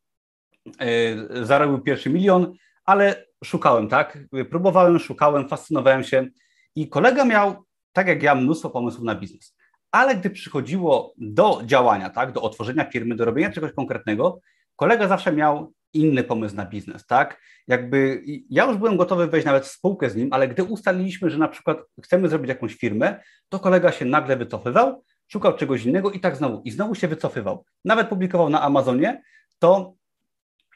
y, 0.67 1.47
zarobił 1.47 1.81
pierwszy 1.81 2.11
milion, 2.11 2.53
ale 2.85 3.27
szukałem, 3.45 3.89
tak? 3.89 4.19
Próbowałem, 4.51 4.99
szukałem, 4.99 5.49
fascynowałem 5.49 6.05
się 6.05 6.27
i 6.75 6.89
kolega 6.89 7.25
miał, 7.25 7.65
tak 7.93 8.07
jak 8.07 8.23
ja, 8.23 8.35
mnóstwo 8.35 8.71
pomysłów 8.71 9.05
na 9.05 9.15
biznes. 9.15 9.56
Ale 9.97 10.17
gdy 10.17 10.31
przychodziło 10.31 11.15
do 11.19 11.61
działania, 11.65 12.11
tak, 12.11 12.33
do 12.33 12.43
otworzenia 12.43 12.85
firmy, 12.85 13.15
do 13.15 13.25
robienia 13.25 13.53
czegoś 13.53 13.73
konkretnego, 13.73 14.41
kolega 14.77 15.09
zawsze 15.09 15.33
miał 15.33 15.73
inny 15.93 16.25
pomysł 16.25 16.57
na 16.57 16.67
biznes, 16.67 17.07
tak? 17.07 17.41
Jakby 17.69 18.23
ja 18.51 18.65
już 18.65 18.77
byłem 18.77 18.97
gotowy 18.97 19.27
wejść 19.27 19.47
nawet 19.47 19.65
w 19.65 19.71
spółkę 19.71 20.11
z 20.11 20.17
nim, 20.17 20.29
ale 20.33 20.49
gdy 20.49 20.65
ustaliliśmy, 20.65 21.31
że 21.31 21.39
na 21.39 21.49
przykład 21.49 21.79
chcemy 22.03 22.29
zrobić 22.29 22.49
jakąś 22.49 22.75
firmę, 22.75 23.21
to 23.49 23.59
kolega 23.59 23.93
się 23.93 24.05
nagle 24.05 24.37
wycofywał, 24.37 25.05
szukał 25.29 25.57
czegoś 25.57 25.85
innego 25.85 26.11
i 26.11 26.21
tak 26.21 26.37
znowu, 26.37 26.63
i 26.65 26.71
znowu 26.71 26.95
się 26.95 27.09
wycofywał. 27.09 27.65
Nawet 27.85 28.09
publikował 28.09 28.51
na 28.51 28.63
Amazonie, 28.63 29.23
to 29.59 29.95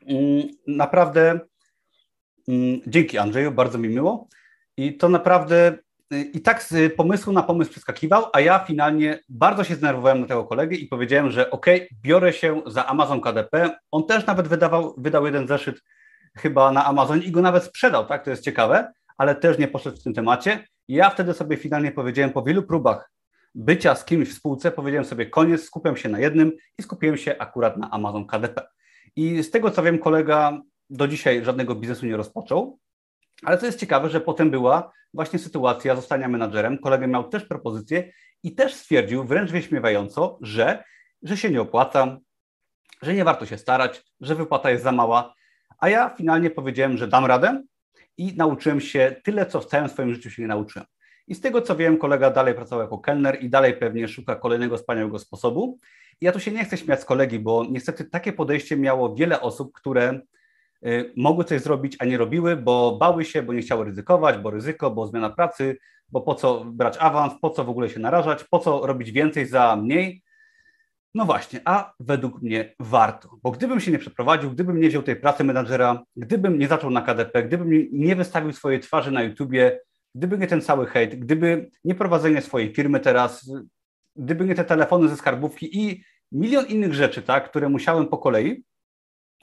mm, 0.07 0.49
naprawdę 0.67 1.41
mm, 2.49 2.81
dzięki 2.87 3.19
Andrzeju, 3.19 3.53
bardzo 3.53 3.79
mi 3.79 3.89
miło. 3.89 4.29
I 4.77 4.97
to 4.97 5.09
naprawdę 5.09 5.79
i 6.11 6.41
tak 6.41 6.63
z 6.63 6.95
pomysłu 6.95 7.33
na 7.33 7.43
pomysł 7.43 7.71
przeskakiwał, 7.71 8.25
a 8.33 8.41
ja 8.41 8.59
finalnie 8.59 9.21
bardzo 9.29 9.65
się 9.65 9.75
zdenerwowałem 9.75 10.21
na 10.21 10.27
tego 10.27 10.45
kolegę 10.45 10.77
i 10.77 10.87
powiedziałem, 10.87 11.31
że 11.31 11.51
ok, 11.51 11.67
biorę 12.03 12.33
się 12.33 12.63
za 12.67 12.87
Amazon 12.87 13.21
KDP. 13.21 13.71
On 13.91 14.07
też 14.07 14.27
nawet 14.27 14.49
wydawał, 14.49 14.95
wydał 14.99 15.27
jeden 15.27 15.49
zeszyt 15.49 15.83
chyba 16.37 16.73
na 16.73 16.85
Amazonie 16.87 17.23
i 17.23 17.31
go 17.31 17.43
nawet 17.43 17.65
sprzedał, 17.65 18.07
tak, 18.07 18.25
to 18.25 18.31
jest 18.31 18.45
ciekawe, 18.45 18.93
ale 19.19 19.35
też 19.35 19.59
nie 19.59 19.69
poszedł 19.69 19.97
w 19.97 20.03
tym 20.03 20.15
temacie. 20.15 20.65
I 20.89 20.95
ja 20.95 21.11
wtedy 21.11 21.35
sobie 21.35 21.57
finalnie 21.57 21.93
powiedziałem 21.93 22.33
po 22.33 22.43
wielu 22.43 22.63
próbach 22.63 23.11
bycia 23.55 23.95
z 23.95 24.05
kimś 24.05 24.29
w 24.29 24.33
spółce, 24.33 24.71
powiedziałem 24.71 25.05
sobie 25.05 25.27
koniec, 25.27 25.63
skupiam 25.63 25.97
się 25.97 26.09
na 26.09 26.21
jednym 26.21 26.53
i 26.79 26.83
skupiłem 26.83 27.17
się 27.17 27.39
akurat 27.39 27.77
na 27.77 27.91
Amazon 27.91 28.27
KDP. 28.27 28.63
I 29.17 29.43
z 29.43 29.51
tego 29.51 29.71
co 29.71 29.83
wiem, 29.83 29.99
kolega 29.99 30.61
do 30.91 31.09
dzisiaj 31.09 31.45
żadnego 31.45 31.75
biznesu 31.75 32.07
nie 32.07 32.17
rozpoczął, 32.17 32.79
ale 33.45 33.59
co 33.59 33.67
jest 33.67 33.81
ciekawe, 33.81 34.11
że 34.11 34.21
potem 34.21 34.51
była 34.51 34.93
właśnie 35.15 35.39
sytuacja 35.39 35.97
zostania 35.97 36.29
menadżerem. 36.29 36.79
Kolega 36.79 37.07
miał 37.07 37.29
też 37.29 37.45
propozycję 37.45 38.13
i 38.43 38.55
też 38.55 38.75
stwierdził 38.75 39.25
wręcz 39.25 39.51
wyśmiewająco, 39.51 40.39
że, 40.43 40.85
że 41.23 41.37
się 41.37 41.51
nie 41.51 41.61
opłaca, 41.61 42.19
że 43.03 43.15
nie 43.15 43.25
warto 43.25 43.47
się 43.47 43.59
starać, 43.59 44.05
że 44.21 44.35
wypłata 44.35 44.71
jest 44.71 44.85
za 44.85 44.93
mała. 44.93 45.35
A 45.79 45.89
ja 45.89 46.15
finalnie 46.17 46.51
powiedziałem, 46.51 46.97
że 46.97 47.09
dam 47.09 47.27
radę 47.27 47.63
i 48.19 48.37
nauczyłem 48.37 48.81
się 48.81 49.17
tyle, 49.25 49.47
co 49.47 49.61
w 49.61 49.67
całym 49.67 49.89
swoim 49.89 50.15
życiu 50.15 50.31
się 50.31 50.43
nie 50.43 50.49
nauczyłem. 50.49 50.87
I 51.27 51.35
z 51.35 51.41
tego 51.41 51.63
co 51.63 51.77
wiem, 51.77 51.99
kolega 51.99 52.31
dalej 52.31 52.55
pracował 52.55 52.83
jako 52.83 52.99
kelner 52.99 53.45
i 53.45 53.51
dalej 53.51 53.77
pewnie 53.77 54.09
szuka 54.09 54.37
kolejnego 54.37 54.77
wspaniałego 54.77 55.19
sposobu. 55.19 55.79
I 56.21 56.25
ja 56.25 56.33
tu 56.33 56.41
się 56.41 56.53
nie 56.53 56.65
chcę 56.65 56.77
śmiać 56.77 57.01
z 57.01 57.05
kolegi, 57.05 57.39
bo 57.39 57.65
niestety 57.71 58.05
takie 58.05 58.33
podejście 58.33 58.77
miało 58.77 59.15
wiele 59.15 59.41
osób, 59.41 59.73
które 59.73 60.21
mogły 61.17 61.45
coś 61.45 61.61
zrobić, 61.61 61.97
a 61.99 62.05
nie 62.05 62.19
robiły, 62.19 62.57
bo 62.57 62.97
bały 62.97 63.25
się, 63.25 63.43
bo 63.43 63.53
nie 63.53 63.63
chciały 63.63 63.85
ryzykować, 63.85 64.39
bo 64.39 64.51
ryzyko, 64.51 64.91
bo 64.91 65.07
zmiana 65.07 65.31
pracy, 65.31 65.79
bo 66.09 66.21
po 66.21 66.35
co 66.35 66.65
brać 66.65 66.97
awans, 67.01 67.33
po 67.43 67.51
co 67.51 67.65
w 67.65 67.71
ogóle 67.71 67.91
się 67.91 68.01
narażać, 68.01 68.45
po 68.45 68.59
co 68.59 68.87
robić 68.87 69.13
więcej 69.13 69.47
za 69.47 69.77
mniej. 69.77 70.23
No 71.15 71.25
właśnie, 71.25 71.61
a 71.65 71.93
według 72.01 72.43
mnie 72.43 72.75
warto, 72.81 73.39
bo 73.43 73.51
gdybym 73.51 73.81
się 73.81 73.91
nie 73.91 73.99
przeprowadził, 73.99 74.51
gdybym 74.51 74.81
nie 74.81 74.89
wziął 74.89 75.03
tej 75.03 75.17
pracy 75.17 75.45
menadżera, 75.45 76.03
gdybym 76.17 76.59
nie 76.59 76.69
zaczął 76.69 76.91
na 76.91 77.03
KDP, 77.03 77.43
gdybym 77.43 77.89
nie 77.93 78.17
wystawił 78.17 78.53
swojej 78.53 78.81
twarzy 78.81 79.11
na 79.11 79.23
YouTubie, 79.23 79.81
gdyby 80.15 80.39
nie 80.39 80.47
ten 80.47 80.61
cały 80.63 80.87
hejt, 80.87 81.15
gdyby 81.15 81.71
nie 81.85 81.95
prowadzenie 81.95 82.43
swojej 82.43 82.75
firmy 82.75 83.01
teraz, 83.01 83.51
gdyby 84.17 84.45
nie 84.45 84.55
te 84.55 84.65
telefony 84.65 85.09
ze 85.09 85.17
skarbówki 85.17 85.79
i 85.79 86.05
milion 86.33 86.67
innych 86.67 86.95
rzeczy, 86.95 87.23
tak, 87.23 87.51
które 87.51 87.69
musiałem 87.69 88.09
po 88.09 88.19
kolei 88.19 88.65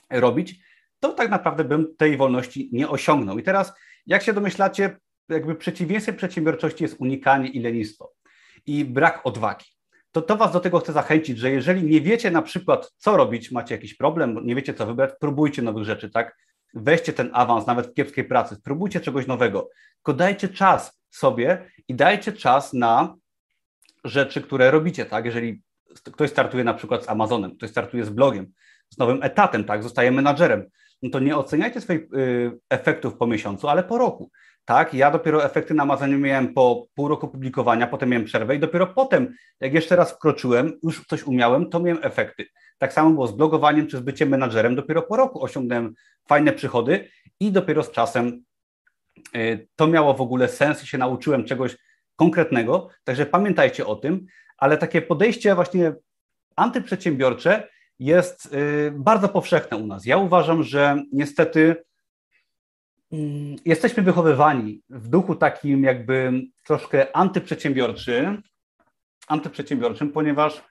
robić, 0.10 0.60
to 1.00 1.14
tak 1.14 1.30
naprawdę 1.30 1.64
bym 1.64 1.96
tej 1.98 2.18
wolności 2.18 2.70
nie 2.74 2.90
osiągnął. 2.90 3.40
I 3.40 3.44
teraz, 3.44 3.74
jak 4.06 4.24
się 4.24 4.34
domyślacie, 4.34 4.98
jakby 5.30 5.56
przeciwieństwem 5.56 6.16
przedsiębiorczości 6.16 6.84
jest 6.84 6.96
unikanie 7.00 7.50
i 7.50 7.60
lenistwo 7.60 8.14
i 8.66 8.86
brak 8.86 9.22
odwagi. 9.24 9.66
To, 10.12 10.22
to 10.22 10.38
Was 10.38 10.52
do 10.52 10.60
tego 10.60 10.80
chcę 10.80 10.94
zachęcić, 10.94 11.38
że 11.38 11.52
jeżeli 11.52 11.84
nie 11.84 12.02
wiecie 12.02 12.32
na 12.32 12.42
przykład, 12.42 12.92
co 12.98 13.18
robić, 13.18 13.52
macie 13.52 13.76
jakiś 13.76 13.96
problem, 13.96 14.40
nie 14.46 14.56
wiecie, 14.56 14.74
co 14.74 14.86
wybrać, 14.86 15.12
próbujcie 15.20 15.62
nowych 15.62 15.84
rzeczy, 15.84 16.10
tak? 16.10 16.38
Weźcie 16.74 17.14
ten 17.14 17.30
awans 17.34 17.68
nawet 17.68 17.88
w 17.88 17.94
kiepskiej 17.94 18.24
pracy, 18.24 18.56
spróbujcie 18.56 19.00
czegoś 19.00 19.28
nowego, 19.28 19.70
tylko 19.96 20.14
dajcie 20.14 20.50
czas 20.50 21.02
sobie 21.10 21.72
i 21.88 21.96
dajcie 21.96 22.34
czas 22.34 22.74
na 22.74 23.16
rzeczy, 24.04 24.42
które 24.42 24.72
robicie, 24.72 25.06
tak? 25.06 25.26
Jeżeli 25.26 25.62
ktoś 26.04 26.30
startuje 26.30 26.64
na 26.64 26.74
przykład 26.74 27.06
z 27.06 27.10
Amazonem, 27.10 27.56
ktoś 27.56 27.70
startuje 27.70 28.06
z 28.06 28.10
blogiem, 28.10 28.52
z 28.90 28.98
nowym 28.98 29.24
etatem, 29.24 29.64
tak? 29.64 29.84
Zostaje 29.84 30.12
menadżerem, 30.12 30.70
no 31.02 31.10
to 31.10 31.20
nie 31.20 31.38
oceniajcie 31.38 31.82
swoich 31.82 32.02
y, 32.14 32.60
efektów 32.70 33.18
po 33.18 33.28
miesiącu, 33.28 33.68
ale 33.68 33.84
po 33.84 33.98
roku. 33.98 34.32
Tak, 34.66 34.94
ja 34.94 35.12
dopiero 35.12 35.46
efekty 35.46 35.74
na 35.74 35.98
miałem 36.08 36.54
po 36.54 36.88
pół 36.96 37.08
roku 37.08 37.28
publikowania, 37.28 37.88
potem 37.88 38.10
miałem 38.10 38.26
przerwę 38.26 38.56
i 38.56 38.60
dopiero 38.60 38.88
potem, 38.88 39.34
jak 39.60 39.74
jeszcze 39.74 39.96
raz 39.96 40.12
wkroczyłem, 40.12 40.80
już 40.84 41.06
coś 41.06 41.24
umiałem, 41.24 41.70
to 41.70 41.80
miałem 41.80 42.04
efekty. 42.04 42.46
Tak 42.78 42.94
samo 42.94 43.10
było 43.10 43.28
z 43.28 43.32
blogowaniem 43.32 43.88
czy 43.88 43.98
z 43.98 44.00
byciem 44.00 44.30
menadżerem. 44.30 44.76
Dopiero 44.76 45.02
po 45.02 45.18
roku 45.18 45.44
osiągnąłem 45.44 45.94
fajne 46.28 46.52
przychody 46.54 47.10
i 47.40 47.52
dopiero 47.52 47.84
z 47.84 47.92
czasem 47.92 48.44
y, 49.36 49.68
to 49.76 49.88
miało 49.88 50.14
w 50.14 50.22
ogóle 50.22 50.48
sens 50.48 50.84
i 50.84 50.88
się 50.88 50.98
nauczyłem 50.98 51.46
czegoś 51.46 51.78
konkretnego. 52.16 52.90
Także 53.04 53.26
pamiętajcie 53.26 53.86
o 53.86 53.96
tym, 53.96 54.26
ale 54.58 54.78
takie 54.78 55.02
podejście 55.02 55.56
właśnie 55.56 55.94
antyprzedsiębiorcze 56.56 57.68
jest 58.00 58.54
y, 58.54 58.94
bardzo 58.96 59.30
powszechne 59.30 59.78
u 59.78 59.88
nas. 59.88 60.06
Ja 60.06 60.18
uważam, 60.18 60.64
że 60.64 61.04
niestety 61.12 61.86
mm, 63.12 63.56
jesteśmy 63.66 64.04
wychowywani 64.04 64.82
w 64.90 65.08
duchu 65.08 65.36
takim 65.36 65.84
jakby 65.84 66.42
troszkę 66.66 67.16
antyprzedsiębiorczym, 67.16 68.42
antyprzedsiębiorczym, 69.28 70.12
ponieważ 70.12 70.64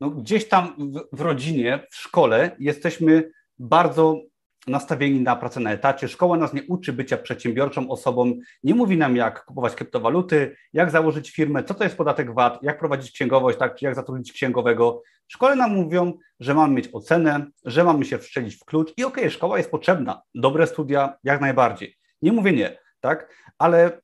no, 0.00 0.10
gdzieś 0.10 0.48
tam 0.48 0.74
w, 0.78 1.16
w 1.16 1.20
rodzinie, 1.20 1.86
w 1.90 1.96
szkole 1.96 2.56
jesteśmy 2.58 3.30
bardzo 3.58 4.20
nastawieni 4.66 5.20
na 5.20 5.36
pracę 5.36 5.60
na 5.60 5.72
etacie. 5.72 6.08
Szkoła 6.08 6.36
nas 6.36 6.54
nie 6.54 6.62
uczy 6.62 6.92
bycia 6.92 7.16
przedsiębiorczą 7.16 7.90
osobą, 7.90 8.32
nie 8.62 8.74
mówi 8.74 8.96
nam, 8.96 9.16
jak 9.16 9.44
kupować 9.44 9.74
kryptowaluty, 9.74 10.56
jak 10.72 10.90
założyć 10.90 11.30
firmę, 11.30 11.64
co 11.64 11.74
to 11.74 11.84
jest 11.84 11.96
podatek 11.96 12.34
VAT, 12.34 12.58
jak 12.62 12.78
prowadzić 12.78 13.12
księgowość, 13.12 13.58
tak, 13.58 13.74
czy 13.74 13.84
jak 13.84 13.94
zatrudnić 13.94 14.32
księgowego. 14.32 15.02
W 15.28 15.32
szkole 15.32 15.56
nam 15.56 15.74
mówią, 15.74 16.12
że 16.40 16.54
mamy 16.54 16.74
mieć 16.74 16.88
ocenę, 16.92 17.46
że 17.64 17.84
mamy 17.84 18.04
się 18.04 18.18
wszczelić 18.18 18.56
w 18.56 18.64
klucz 18.64 18.88
i 18.96 19.04
okej, 19.04 19.24
okay, 19.24 19.30
szkoła 19.30 19.58
jest 19.58 19.70
potrzebna, 19.70 20.22
dobre 20.34 20.66
studia, 20.66 21.16
jak 21.24 21.40
najbardziej. 21.40 21.96
Nie 22.22 22.32
mówię 22.32 22.52
nie, 22.52 22.78
tak, 23.00 23.34
ale 23.58 24.00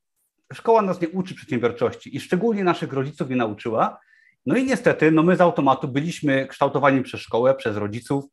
szkoła 0.52 0.82
nas 0.82 1.00
nie 1.00 1.08
uczy 1.08 1.34
przedsiębiorczości 1.34 2.16
i 2.16 2.20
szczególnie 2.20 2.64
naszych 2.64 2.92
rodziców 2.92 3.30
nie 3.30 3.36
nauczyła. 3.36 4.00
No 4.46 4.56
i 4.56 4.64
niestety, 4.64 5.10
no 5.10 5.22
my 5.22 5.36
z 5.36 5.40
automatu 5.40 5.88
byliśmy 5.88 6.46
kształtowani 6.46 7.02
przez 7.02 7.20
szkołę, 7.20 7.54
przez 7.54 7.76
rodziców, 7.76 8.24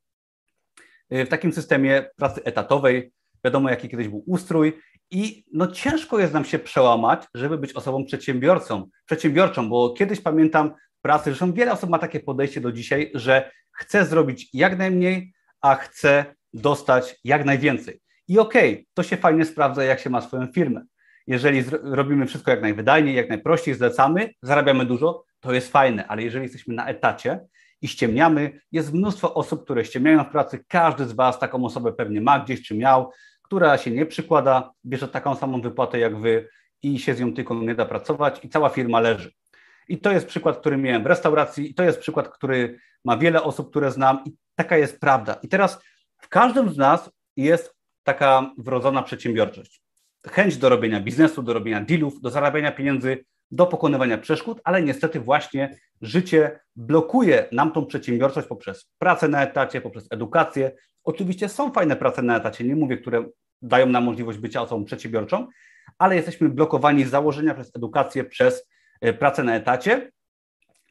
w 1.12 1.28
takim 1.28 1.54
systemie 1.54 2.10
pracy 2.16 2.44
etatowej. 2.44 3.12
Wiadomo, 3.44 3.70
jaki 3.70 3.90
kiedyś 3.90 4.08
był 4.08 4.24
ustrój, 4.28 4.74
i 5.12 5.44
no 5.54 5.68
ciężko 5.68 6.20
jest 6.20 6.34
nam 6.34 6.46
się 6.46 6.60
przełamać, 6.60 7.24
żeby 7.34 7.58
być 7.58 7.74
osobą 7.74 8.06
przedsiębiorcą, 8.06 8.90
przedsiębiorczą, 9.06 9.70
bo 9.70 9.90
kiedyś 9.90 10.22
pamiętam 10.22 10.74
pracy, 11.02 11.24
zresztą 11.24 11.54
wiele 11.54 11.72
osób 11.72 11.90
ma 11.90 12.00
takie 12.00 12.20
podejście 12.20 12.62
do 12.62 12.72
dzisiaj, 12.72 13.12
że 13.14 13.52
chce 13.72 14.06
zrobić 14.06 14.50
jak 14.54 14.78
najmniej, 14.78 15.34
a 15.62 15.76
chce 15.76 16.26
dostać 16.54 17.20
jak 17.24 17.46
najwięcej. 17.46 18.02
I 18.28 18.40
okej, 18.40 18.74
okay, 18.74 18.86
to 18.94 19.04
się 19.04 19.18
fajnie 19.18 19.46
sprawdza, 19.46 19.84
jak 19.84 20.00
się 20.00 20.10
ma 20.10 20.22
swoją 20.22 20.48
firmę. 20.48 20.82
Jeżeli 21.28 21.64
robimy 21.84 22.26
wszystko 22.26 22.52
jak 22.52 22.62
najwydajniej, 22.62 23.16
jak 23.16 23.30
najprościej, 23.30 23.74
zlecamy, 23.74 24.30
zarabiamy 24.42 24.86
dużo, 24.86 25.24
to 25.40 25.54
jest 25.54 25.72
fajne, 25.72 26.08
ale 26.08 26.24
jeżeli 26.24 26.44
jesteśmy 26.44 26.76
na 26.76 26.88
etacie 26.88 27.40
i 27.82 27.88
ściemniamy. 27.88 28.62
Jest 28.72 28.94
mnóstwo 28.94 29.34
osób, 29.34 29.64
które 29.64 29.86
ściemniają 29.86 30.24
w 30.24 30.30
pracy. 30.30 30.66
Każdy 30.68 31.06
z 31.06 31.12
Was 31.12 31.40
taką 31.40 31.66
osobę 31.66 31.94
pewnie 31.94 32.22
ma 32.22 32.40
gdzieś 32.40 32.62
czy 32.62 32.76
miał, 32.76 33.12
która 33.42 33.78
się 33.78 33.92
nie 33.92 34.06
przykłada, 34.06 34.72
bierze 34.86 35.08
taką 35.08 35.36
samą 35.36 35.62
wypłatę 35.62 36.00
jak 36.00 36.18
Wy 36.18 36.50
i 36.84 37.00
się 37.00 37.16
z 37.16 37.20
nią 37.20 37.34
tylko 37.34 37.56
nie 37.56 37.76
da 37.76 37.86
pracować 37.86 38.46
i 38.46 38.50
cała 38.50 38.70
firma 38.70 39.00
leży. 39.00 39.32
I 39.88 39.98
to 39.98 40.12
jest 40.12 40.28
przykład, 40.28 40.58
który 40.58 40.78
miałem 40.78 41.04
w 41.04 41.06
restauracji, 41.06 41.72
i 41.72 41.74
to 41.74 41.84
jest 41.84 42.00
przykład, 42.00 42.30
który 42.30 42.80
ma 43.06 43.18
wiele 43.18 43.44
osób, 43.44 43.70
które 43.70 43.92
znam, 43.92 44.24
i 44.26 44.34
taka 44.56 44.78
jest 44.78 45.00
prawda. 45.00 45.34
I 45.34 45.48
teraz 45.48 45.80
w 46.18 46.30
każdym 46.30 46.74
z 46.74 46.78
nas 46.78 47.12
jest 47.38 47.76
taka 48.04 48.52
wrodzona 48.58 49.04
przedsiębiorczość. 49.04 49.82
Chęć 50.28 50.58
do 50.58 50.70
robienia 50.70 51.00
biznesu, 51.00 51.44
do 51.44 51.54
robienia 51.54 51.82
dealów, 51.82 52.22
do 52.22 52.30
zarabiania 52.30 52.72
pieniędzy, 52.72 53.26
do 53.52 53.68
pokonywania 53.68 54.18
przeszkód, 54.18 54.62
ale 54.64 54.82
niestety 54.82 55.20
właśnie 55.20 55.76
życie 56.02 56.60
blokuje 56.76 57.46
nam 57.52 57.72
tą 57.72 57.86
przedsiębiorczość 57.86 58.48
poprzez 58.48 58.92
pracę 58.98 59.28
na 59.28 59.44
etacie, 59.44 59.82
poprzez 59.82 60.08
edukację. 60.12 60.72
Oczywiście 61.04 61.50
są 61.50 61.72
fajne 61.72 61.96
prace 61.96 62.22
na 62.22 62.38
etacie, 62.38 62.64
nie 62.64 62.76
mówię, 62.76 62.98
które 62.98 63.26
dają 63.62 63.86
nam 63.86 64.04
możliwość 64.04 64.38
bycia 64.38 64.62
osobą 64.62 64.86
przedsiębiorczą, 64.86 65.48
ale 65.98 66.16
jesteśmy 66.16 66.50
blokowani 66.50 67.06
z 67.06 67.10
założenia 67.10 67.54
przez 67.54 67.76
edukację, 67.76 68.24
przez 68.24 68.68
e, 69.02 69.14
pracę 69.14 69.44
na 69.44 69.56
etacie. 69.56 70.12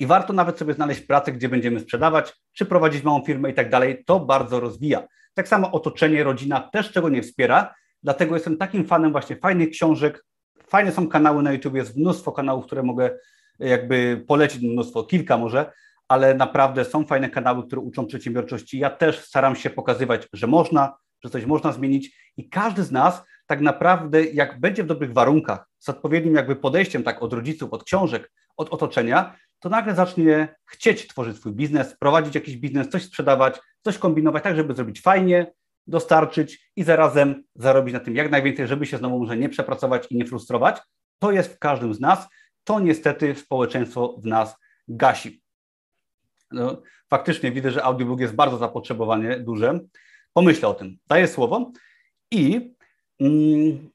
I 0.00 0.06
warto 0.06 0.32
nawet 0.32 0.59
sobie 0.59 0.74
znaleźć 0.74 1.00
pracę, 1.00 1.32
gdzie 1.32 1.48
będziemy 1.48 1.80
sprzedawać, 1.80 2.32
czy 2.52 2.66
prowadzić 2.66 3.04
małą 3.04 3.24
firmę 3.24 3.50
i 3.50 3.54
tak 3.54 3.70
dalej. 3.70 4.04
To 4.06 4.20
bardzo 4.20 4.61
rozwija. 4.61 5.06
Tak 5.34 5.48
samo 5.48 5.72
otoczenie, 5.72 6.24
rodzina 6.24 6.61
też 6.61 6.92
czego 6.92 7.09
nie 7.09 7.22
wspiera. 7.22 7.74
Dlatego 8.02 8.34
jestem 8.34 8.56
takim 8.56 8.86
fanem 8.86 9.12
właśnie 9.12 9.36
fajnych 9.36 9.70
książek. 9.70 10.24
Fajne 10.68 10.92
są 10.92 11.08
kanały 11.08 11.42
na 11.42 11.52
YouTube, 11.52 11.74
jest 11.74 11.96
mnóstwo 11.96 12.32
kanałów, 12.32 12.66
które 12.66 12.82
mogę 12.82 13.10
jakby 13.58 14.24
polecić, 14.28 14.62
mnóstwo, 14.62 15.04
kilka 15.04 15.38
może, 15.38 15.72
ale 16.08 16.34
naprawdę 16.34 16.84
są 16.84 17.04
fajne 17.04 17.30
kanały, 17.30 17.66
które 17.66 17.80
uczą 17.82 18.06
przedsiębiorczości. 18.06 18.78
Ja 18.78 18.90
też 18.90 19.24
staram 19.24 19.56
się 19.56 19.70
pokazywać, 19.70 20.28
że 20.32 20.46
można, 20.46 20.96
że 21.24 21.30
coś 21.30 21.44
można 21.44 21.72
zmienić 21.72 22.32
i 22.36 22.48
każdy 22.48 22.82
z 22.82 22.92
nas 22.92 23.22
tak 23.46 23.60
naprawdę, 23.60 24.24
jak 24.24 24.60
będzie 24.60 24.84
w 24.84 24.86
dobrych 24.86 25.12
warunkach, 25.12 25.68
z 25.78 25.88
odpowiednim 25.88 26.34
jakby 26.34 26.56
podejściem 26.56 27.02
tak 27.02 27.22
od 27.22 27.32
rodziców, 27.32 27.72
od 27.72 27.84
książek, 27.84 28.32
od 28.56 28.68
otoczenia, 28.68 29.36
to 29.58 29.68
nagle 29.68 29.94
zacznie 29.94 30.56
chcieć 30.66 31.06
tworzyć 31.06 31.36
swój 31.36 31.52
biznes, 31.52 31.96
prowadzić 32.00 32.34
jakiś 32.34 32.56
biznes, 32.56 32.88
coś 32.88 33.02
sprzedawać, 33.02 33.60
coś 33.80 33.98
kombinować 33.98 34.42
tak, 34.42 34.56
żeby 34.56 34.74
zrobić 34.74 35.00
fajnie, 35.00 35.52
dostarczyć 35.89 36.70
i 36.76 36.84
zarazem 36.84 37.45
zarobić 37.55 37.95
na 37.95 38.01
tym 38.01 38.16
jak 38.16 38.30
najwięcej, 38.30 38.66
żeby 38.66 38.86
się 38.86 38.99
znowu 38.99 39.18
może 39.18 39.36
nie 39.36 39.49
przepracować 39.49 40.07
i 40.11 40.16
nie 40.16 40.24
frustrować. 40.26 40.80
To 41.18 41.32
jest 41.32 41.55
w 41.55 41.59
każdym 41.59 41.95
z 41.95 42.01
nas. 42.01 42.28
To 42.64 42.80
niestety 42.80 43.34
społeczeństwo 43.34 44.16
w 44.18 44.26
nas 44.26 44.57
gasi. 44.89 45.43
No, 46.51 46.82
faktycznie 47.11 47.53
widzę, 47.53 47.70
że 47.70 47.84
audiobook 47.84 48.20
jest 48.20 48.34
bardzo 48.34 48.57
zapotrzebowanie 48.57 49.41
duże. 49.41 49.80
Pomyślę 50.32 50.68
o 50.68 50.74
tym. 50.74 50.99
Daję 51.07 51.28
słowo. 51.28 51.72
I, 52.30 52.74
mm, 53.20 53.91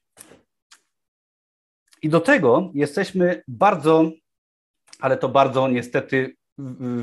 I 2.02 2.08
do 2.08 2.20
tego 2.20 2.70
jesteśmy 2.74 3.42
bardzo, 3.48 4.10
ale 5.00 5.16
to 5.16 5.28
bardzo 5.28 5.68
niestety 5.68 6.36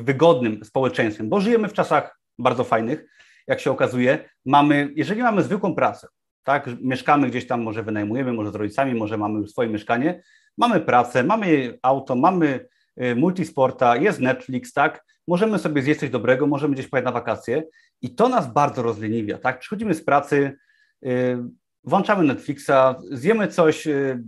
wygodnym 0.01 0.65
społeczeństwem, 0.65 1.29
bo 1.29 1.41
żyjemy 1.41 1.67
w 1.67 1.73
czasach 1.73 2.19
bardzo 2.39 2.63
fajnych, 2.63 3.05
jak 3.47 3.59
się 3.59 3.71
okazuje. 3.71 4.29
Mamy, 4.45 4.93
jeżeli 4.95 5.23
mamy 5.23 5.43
zwykłą 5.43 5.75
pracę, 5.75 6.07
tak, 6.43 6.69
mieszkamy 6.81 7.29
gdzieś 7.29 7.47
tam, 7.47 7.61
może 7.61 7.83
wynajmujemy, 7.83 8.33
może 8.33 8.51
z 8.51 8.55
rodzicami, 8.55 8.95
może 8.95 9.17
mamy 9.17 9.39
już 9.39 9.51
swoje 9.51 9.69
mieszkanie, 9.69 10.23
mamy 10.57 10.79
pracę, 10.79 11.23
mamy 11.23 11.77
auto, 11.81 12.15
mamy 12.15 12.67
y, 13.03 13.15
multisporta, 13.15 13.95
jest 13.95 14.19
Netflix, 14.19 14.73
tak, 14.73 15.05
możemy 15.27 15.59
sobie 15.59 15.81
zjeść 15.81 15.99
coś 15.99 16.09
dobrego, 16.09 16.47
możemy 16.47 16.73
gdzieś 16.73 16.87
pojechać 16.87 17.05
na 17.05 17.19
wakacje 17.19 17.63
i 18.01 18.15
to 18.15 18.29
nas 18.29 18.53
bardzo 18.53 18.81
rozleniwia, 18.81 19.37
tak, 19.37 19.59
przychodzimy 19.59 19.93
z 19.93 20.05
pracy, 20.05 20.57
y, 21.05 21.37
włączamy 21.83 22.23
Netflixa, 22.23 22.95
zjemy 23.11 23.47
coś, 23.47 23.87
y, 23.87 24.23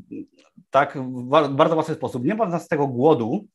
tak, 0.70 0.98
w 0.98 1.50
bardzo 1.50 1.76
łatwy 1.76 1.94
sposób, 1.94 2.26
nie 2.26 2.36
ma 2.36 2.46
w 2.46 2.52
nas 2.52 2.68
tego 2.68 2.88
głodu, 2.88 3.48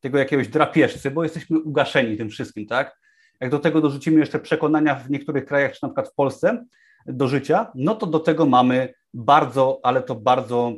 tego 0.00 0.18
jakiegoś 0.18 0.48
drapieżcy, 0.48 1.10
bo 1.10 1.22
jesteśmy 1.22 1.58
ugaszeni 1.58 2.16
tym 2.16 2.28
wszystkim, 2.28 2.66
tak, 2.66 2.98
jak 3.40 3.50
do 3.50 3.58
tego 3.58 3.80
dorzucimy 3.80 4.20
jeszcze 4.20 4.38
przekonania 4.38 4.94
w 4.94 5.10
niektórych 5.10 5.44
krajach, 5.44 5.72
czy 5.72 5.78
na 5.82 5.88
przykład 5.88 6.08
w 6.08 6.14
Polsce, 6.14 6.64
do 7.06 7.28
życia, 7.28 7.72
no 7.74 7.94
to 7.94 8.06
do 8.06 8.20
tego 8.20 8.46
mamy 8.46 8.94
bardzo, 9.14 9.80
ale 9.82 10.02
to 10.02 10.14
bardzo 10.14 10.72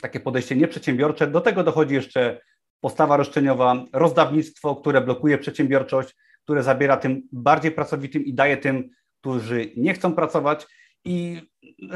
takie 0.00 0.20
podejście 0.20 0.56
nieprzedsiębiorcze. 0.56 1.26
Do 1.26 1.40
tego 1.40 1.64
dochodzi 1.64 1.94
jeszcze 1.94 2.40
postawa 2.80 3.16
roszczeniowa, 3.16 3.84
rozdawnictwo, 3.92 4.76
które 4.76 5.00
blokuje 5.00 5.38
przedsiębiorczość, 5.38 6.16
które 6.44 6.62
zabiera 6.62 6.96
tym 6.96 7.22
bardziej 7.32 7.72
pracowitym 7.72 8.24
i 8.24 8.34
daje 8.34 8.56
tym, 8.56 8.90
którzy 9.20 9.70
nie 9.76 9.94
chcą 9.94 10.12
pracować. 10.12 10.66
I 11.04 11.42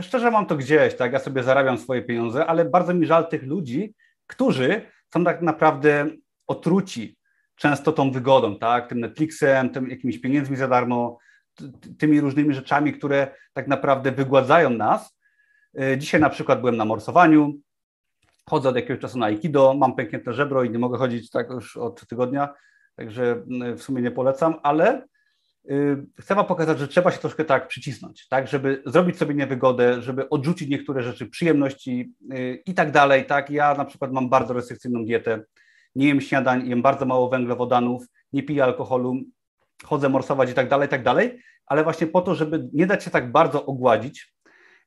szczerze 0.01 0.31
mam 0.31 0.47
to 0.47 0.57
gdzieś, 0.57 0.95
tak, 0.95 1.13
ja 1.13 1.19
sobie 1.19 1.43
zarabiam 1.43 1.79
swoje 1.79 2.03
pieniądze, 2.03 2.47
ale 2.47 2.65
bardzo 2.65 2.95
mi 2.95 3.07
żal 3.07 3.29
tych 3.29 3.43
ludzi, 3.43 3.95
którzy 4.27 4.83
są 5.15 5.25
tak 5.25 5.43
naprawdę 5.43 6.07
otruci 6.47 7.18
często 7.59 7.93
tą 7.93 8.11
wygodą, 8.11 8.59
tak, 8.59 8.89
tym 8.89 9.01
Netflixem, 9.01 9.71
tym 9.71 9.91
jakimiś 9.91 10.19
pieniędzmi 10.19 10.57
za 10.57 10.69
darmo, 10.69 11.19
tymi 11.99 12.21
różnymi 12.21 12.55
rzeczami, 12.55 12.93
które 12.93 13.35
tak 13.53 13.69
naprawdę 13.69 14.13
wygładzają 14.13 14.71
nas. 14.71 15.19
E, 15.81 15.99
dzisiaj 15.99 16.21
na 16.21 16.31
przykład 16.31 16.61
byłem 16.61 16.77
na 16.77 16.85
morsowaniu, 16.85 17.55
chodzę 18.49 18.69
od 18.69 18.77
jakiegoś 18.77 18.99
czasu 18.99 19.19
na 19.19 19.27
Aikido, 19.27 19.75
mam 19.75 19.97
pęknięte 19.97 20.33
żebro 20.33 20.65
i 20.65 20.71
nie 20.71 20.79
mogę 20.79 20.99
chodzić 20.99 21.31
tak 21.31 21.51
już 21.51 21.77
od 21.77 22.09
tygodnia, 22.09 22.55
także 22.97 23.43
w 23.77 23.83
sumie 23.83 24.03
nie 24.03 24.11
polecam, 24.11 24.55
ale 24.63 25.03
y, 25.71 26.07
chcę 26.21 26.35
Wam 26.35 26.47
pokazać, 26.47 26.79
że 26.79 26.89
trzeba 26.89 27.11
się 27.11 27.19
troszkę 27.19 27.45
tak 27.45 27.69
przycisnąć, 27.69 28.29
tak, 28.29 28.49
żeby 28.49 28.83
zrobić 28.87 29.17
sobie 29.17 29.35
niewygodę, 29.35 30.03
żeby 30.03 30.29
odrzucić 30.29 30.69
niektóre 30.69 31.03
rzeczy, 31.03 31.27
przyjemności 31.27 32.13
y, 32.33 32.63
i 32.67 32.75
tak 32.75 32.91
dalej, 32.91 33.27
tak. 33.27 33.51
Ja 33.51 33.75
na 33.75 33.85
przykład 33.85 34.13
mam 34.13 34.29
bardzo 34.29 34.55
restrykcyjną 34.55 35.05
dietę, 35.05 35.43
nie 35.95 36.09
jem 36.09 36.21
śniadań, 36.21 36.69
jem 36.69 36.83
bardzo 36.83 37.07
mało 37.07 37.29
węglowodanów, 37.29 38.07
nie 38.33 38.43
piję 38.43 38.65
alkoholu, 38.65 39.17
chodzę 39.85 40.09
morsować 40.09 40.51
i 40.51 40.55
tak 40.55 40.69
dalej, 40.69 40.89
tak 40.89 41.03
dalej, 41.03 41.39
ale 41.67 41.85
właśnie 41.85 42.07
po 42.07 42.21
to, 42.21 42.35
żeby 42.35 42.69
nie 42.73 42.87
dać 42.87 43.05
się 43.05 43.11
tak 43.11 43.33
bardzo 43.33 43.67
ogładzić, 43.67 44.35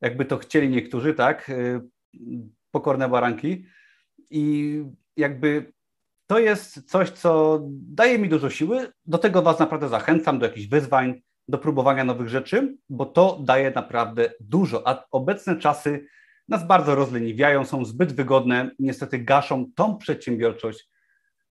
jakby 0.02 0.26
to 0.26 0.38
chcieli 0.38 0.70
niektórzy, 0.70 1.14
tak, 1.14 1.50
y, 1.50 1.82
pokorne 2.72 3.10
baranki. 3.10 3.66
I 4.30 4.84
jakby 5.18 5.74
to 6.28 6.40
jest 6.40 6.90
coś, 6.90 7.10
co 7.10 7.60
daje 7.72 8.20
mi 8.20 8.30
dużo 8.30 8.50
siły, 8.50 8.88
do 9.06 9.18
tego 9.18 9.42
Was 9.42 9.60
naprawdę 9.60 9.90
zachęcam, 9.90 10.40
do 10.40 10.46
jakichś 10.46 10.68
wyzwań, 10.68 11.22
do 11.48 11.58
próbowania 11.58 12.04
nowych 12.04 12.30
rzeczy, 12.30 12.78
bo 12.90 13.06
to 13.06 13.40
daje 13.44 13.72
naprawdę 13.72 14.34
dużo, 14.40 14.88
a 14.88 15.06
obecne 15.12 15.56
czasy 15.56 16.08
nas 16.48 16.68
bardzo 16.68 16.96
rozleniwiają, 16.96 17.66
są 17.66 17.86
zbyt 17.86 18.14
wygodne, 18.14 18.72
niestety 18.80 19.20
gaszą 19.20 19.66
tą 19.76 19.98
przedsiębiorczość 19.98 20.90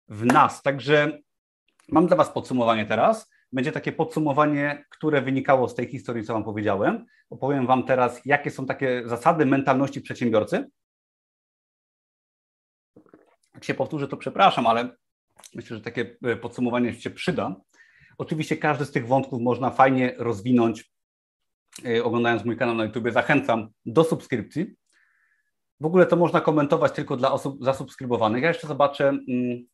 w 0.08 0.24
nas. 0.24 0.62
Także 0.62 1.18
mam 1.88 2.06
dla 2.06 2.16
Was 2.16 2.28
podsumowanie 2.28 2.86
teraz. 2.86 3.30
Będzie 3.52 3.72
takie 3.72 3.92
podsumowanie, 3.92 4.84
które 4.90 5.22
wynikało 5.22 5.68
z 5.68 5.74
tej 5.74 5.86
historii, 5.86 6.24
co 6.24 6.32
Wam 6.32 6.44
powiedziałem. 6.44 7.06
Opowiem 7.30 7.66
Wam 7.66 7.84
teraz, 7.84 8.20
jakie 8.24 8.50
są 8.50 8.66
takie 8.66 9.02
zasady 9.06 9.46
mentalności 9.46 10.00
przedsiębiorcy. 10.00 10.70
Jak 13.54 13.64
się 13.64 13.74
powtórzę, 13.74 14.08
to 14.08 14.16
przepraszam, 14.16 14.66
ale 14.66 14.96
myślę, 15.54 15.76
że 15.76 15.82
takie 15.82 16.16
e, 16.22 16.36
podsumowanie 16.36 16.94
się 16.94 17.10
przyda. 17.10 17.56
Oczywiście 18.18 18.56
każdy 18.56 18.84
z 18.84 18.90
tych 18.90 19.06
wątków 19.06 19.40
można 19.40 19.70
fajnie 19.70 20.14
rozwinąć, 20.18 20.92
e, 21.84 22.04
oglądając 22.04 22.44
mój 22.44 22.56
kanał 22.56 22.74
na 22.74 22.84
YouTube. 22.84 23.12
Zachęcam 23.12 23.68
do 23.86 24.04
subskrypcji. 24.04 24.76
W 25.80 25.86
ogóle 25.86 26.06
to 26.06 26.16
można 26.16 26.40
komentować 26.40 26.92
tylko 26.92 27.16
dla 27.16 27.32
osób 27.32 27.64
zasubskrybowanych. 27.64 28.42
Ja 28.42 28.48
jeszcze 28.48 28.66
zobaczę, 28.66 29.08
mm, 29.08 29.66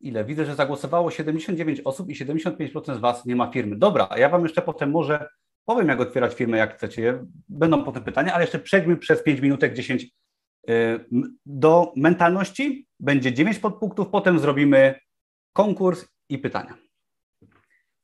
ile. 0.00 0.24
Widzę, 0.24 0.44
że 0.44 0.54
zagłosowało 0.54 1.10
79 1.10 1.80
osób 1.84 2.10
i 2.10 2.14
75% 2.14 2.96
z 2.96 3.00
Was 3.00 3.26
nie 3.26 3.36
ma 3.36 3.50
firmy. 3.50 3.76
Dobra, 3.76 4.08
ja 4.16 4.28
Wam 4.28 4.42
jeszcze 4.42 4.62
potem 4.62 4.90
może 4.90 5.28
powiem, 5.64 5.88
jak 5.88 6.00
otwierać 6.00 6.34
firmę, 6.34 6.58
jak 6.58 6.76
chcecie. 6.76 7.24
Będą 7.48 7.84
potem 7.84 8.04
pytania, 8.04 8.34
ale 8.34 8.44
jeszcze 8.44 8.58
przejdźmy 8.58 8.96
przez 8.96 9.22
5 9.22 9.40
minutek 9.40 9.74
10 9.74 10.04
y, 10.70 11.04
do 11.46 11.92
mentalności. 11.96 12.86
Będzie 13.00 13.32
9 13.32 13.58
podpunktów, 13.58 14.08
potem 14.08 14.38
zrobimy 14.38 14.94
konkurs 15.52 16.04
i 16.28 16.38
pytania. 16.38 16.74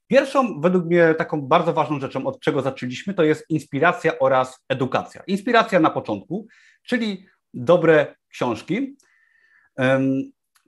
Pierwszą, 0.06 0.60
według 0.60 0.84
mnie, 0.84 1.14
taką 1.14 1.42
bardzo 1.42 1.72
ważną 1.72 2.00
rzeczą, 2.00 2.26
od 2.26 2.40
czego 2.40 2.62
zaczęliśmy, 2.62 3.14
to 3.14 3.24
jest 3.24 3.50
inspiracja 3.50 4.18
oraz 4.18 4.64
edukacja. 4.68 5.22
Inspiracja 5.26 5.80
na 5.80 5.90
początku, 5.90 6.46
czyli 6.82 7.26
dobre 7.54 8.14
książki. 8.28 8.96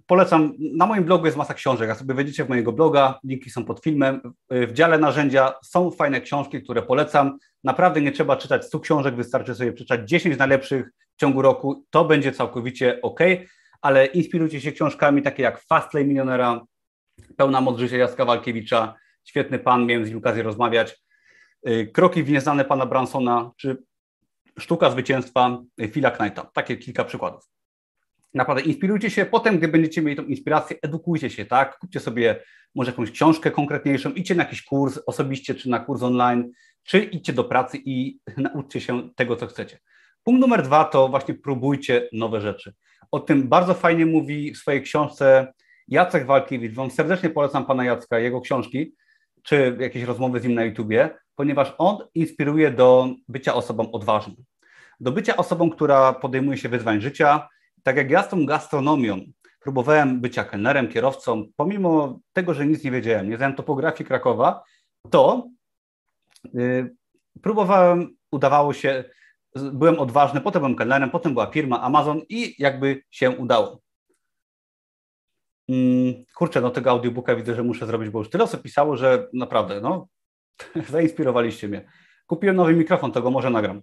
Polecam, 0.07 0.53
na 0.77 0.87
moim 0.87 1.05
blogu 1.05 1.27
jest 1.27 1.37
masa 1.37 1.55
książek, 1.55 1.89
jak 1.89 1.99
sobie 1.99 2.15
wejdziecie 2.15 2.45
w 2.45 2.49
mojego 2.49 2.73
bloga, 2.73 3.19
linki 3.25 3.51
są 3.51 3.65
pod 3.65 3.81
filmem. 3.81 4.21
W 4.51 4.73
dziale 4.73 4.99
narzędzia 4.99 5.55
są 5.65 5.91
fajne 5.91 6.21
książki, 6.21 6.63
które 6.63 6.83
polecam. 6.83 7.39
Naprawdę 7.65 8.01
nie 8.01 8.13
trzeba 8.13 8.37
czytać 8.37 8.65
100 8.65 8.81
książek, 8.81 9.17
wystarczy 9.17 9.55
sobie 9.55 9.73
przeczytać 9.73 10.09
10 10.09 10.39
najlepszych 10.39 10.91
w 11.17 11.21
ciągu 11.21 11.43
roku, 11.43 11.85
to 11.91 12.05
będzie 12.05 12.33
całkowicie 12.33 13.03
ok, 13.03 13.21
ale 13.83 14.07
inspirujcie 14.07 14.61
się 14.61 14.73
książkami 14.73 15.23
takie 15.23 15.43
jak 15.43 15.61
Fastlane 15.61 16.07
Milionera, 16.07 16.61
Pełna 17.37 17.61
moc 17.61 17.79
życia 17.79 17.97
Jacka 17.97 18.25
Walkiewicza, 18.25 18.95
świetny 19.25 19.59
pan, 19.59 19.87
miałem 19.87 20.07
z 20.07 20.09
nim 20.09 20.19
okazję 20.19 20.43
rozmawiać. 20.43 21.05
Y, 21.69 21.91
Kroki 21.93 22.23
w 22.23 22.31
nieznane 22.31 22.65
pana 22.65 22.87
Bransona, 22.87 23.51
czy 23.57 23.83
Sztuka 24.59 24.91
zwycięstwa 24.91 25.63
Phila 25.93 26.11
Knighta. 26.11 26.51
Takie 26.55 26.77
kilka 26.77 27.05
przykładów. 27.05 27.49
Naprawdę 28.35 28.63
inspirujcie 28.63 29.11
się, 29.11 29.27
potem, 29.27 29.59
gdy 29.59 29.69
będziecie 29.69 30.03
mieli 30.03 30.17
tą 30.17 30.25
inspirację, 30.25 30.77
edukujcie 30.83 31.31
się, 31.31 31.45
tak? 31.45 31.79
Kupcie 31.79 32.01
sobie 32.01 32.43
może 32.75 32.91
jakąś 32.91 33.11
książkę 33.11 33.51
konkretniejszą, 33.51 34.13
idźcie 34.13 34.35
na 34.35 34.43
jakiś 34.43 34.63
kurs 34.63 34.99
osobiście, 35.07 35.55
czy 35.55 35.69
na 35.69 35.79
kurs 35.79 36.03
online, 36.03 36.53
czy 36.83 36.99
idźcie 37.05 37.33
do 37.33 37.45
pracy 37.45 37.79
i 37.85 38.19
nauczcie 38.37 38.81
się 38.81 39.11
tego, 39.15 39.37
co 39.37 39.47
chcecie. 39.47 39.79
Punkt 40.25 40.41
numer 40.41 40.63
dwa 40.63 40.85
to 40.85 41.09
właśnie 41.09 41.35
próbujcie 41.35 42.09
nowe 42.13 42.41
rzeczy. 42.41 42.75
O 43.11 43.21
tym 43.21 43.49
bardzo 43.49 43.75
fajnie 43.75 44.07
mówi 44.07 44.53
w 44.53 44.57
swojej 44.57 44.83
książce 44.83 45.53
Jacek 45.89 46.27
Walkiewicz. 46.27 46.75
Wam 46.75 46.91
serdecznie 46.91 47.31
polecam 47.31 47.67
pana 47.67 47.85
Jacka, 47.85 48.19
jego 48.19 48.41
książki, 48.41 48.95
czy 49.45 49.77
jakieś 49.81 50.03
rozmowy 50.03 50.41
z 50.41 50.45
nim 50.45 50.55
na 50.55 50.65
YouTubie, 50.65 51.11
ponieważ 51.35 51.75
on 51.79 51.99
inspiruje 52.15 52.71
do 52.71 53.09
bycia 53.29 53.55
osobą 53.55 53.93
odważną. 53.93 54.35
Do 55.01 55.13
bycia 55.13 55.37
osobą, 55.37 55.71
która 55.71 56.13
podejmuje 56.13 56.59
się 56.59 56.69
wyzwań 56.69 57.01
życia. 57.01 57.49
Tak 57.83 57.97
jak 57.97 58.11
ja 58.11 58.23
z 58.23 58.29
tą 58.29 58.47
gastronomią 58.47 59.21
próbowałem 59.61 60.21
bycia 60.21 60.45
kelnerem, 60.45 60.89
kierowcą, 60.89 61.45
pomimo 61.57 62.21
tego, 62.33 62.55
że 62.55 62.67
nic 62.67 62.85
nie 62.85 62.91
wiedziałem, 62.91 63.31
nie 63.31 63.37
znałem 63.37 63.57
topografii 63.57 64.09
Krakowa, 64.09 64.63
to 65.11 65.47
yy, 66.55 66.95
próbowałem, 67.43 68.17
udawało 68.31 68.73
się, 68.73 69.05
byłem 69.57 69.99
odważny, 69.99 70.41
potem 70.41 70.63
byłem 70.63 70.77
kelnerem, 70.77 71.11
potem 71.11 71.33
była 71.33 71.47
firma 71.47 71.81
Amazon 71.83 72.21
i 72.29 72.55
jakby 72.59 73.03
się 73.11 73.31
udało. 73.31 73.84
Hmm, 75.71 76.25
kurczę, 76.35 76.61
no 76.61 76.71
tego 76.71 76.91
audiobooka 76.91 77.37
widzę, 77.37 77.55
że 77.55 77.63
muszę 77.63 77.87
zrobić, 77.87 78.11
bo 78.11 78.19
już 78.19 78.31
tyle 78.31 78.45
osób 78.45 78.63
pisało, 78.63 78.97
że 78.97 79.29
naprawdę, 79.33 79.81
no, 79.81 80.09
zainspirowaliście 80.91 81.69
mnie. 81.69 81.89
Kupiłem 82.27 82.57
nowy 82.57 82.75
mikrofon, 82.75 83.13
to 83.13 83.23
go 83.23 83.31
może 83.31 83.51
nagram. 83.51 83.83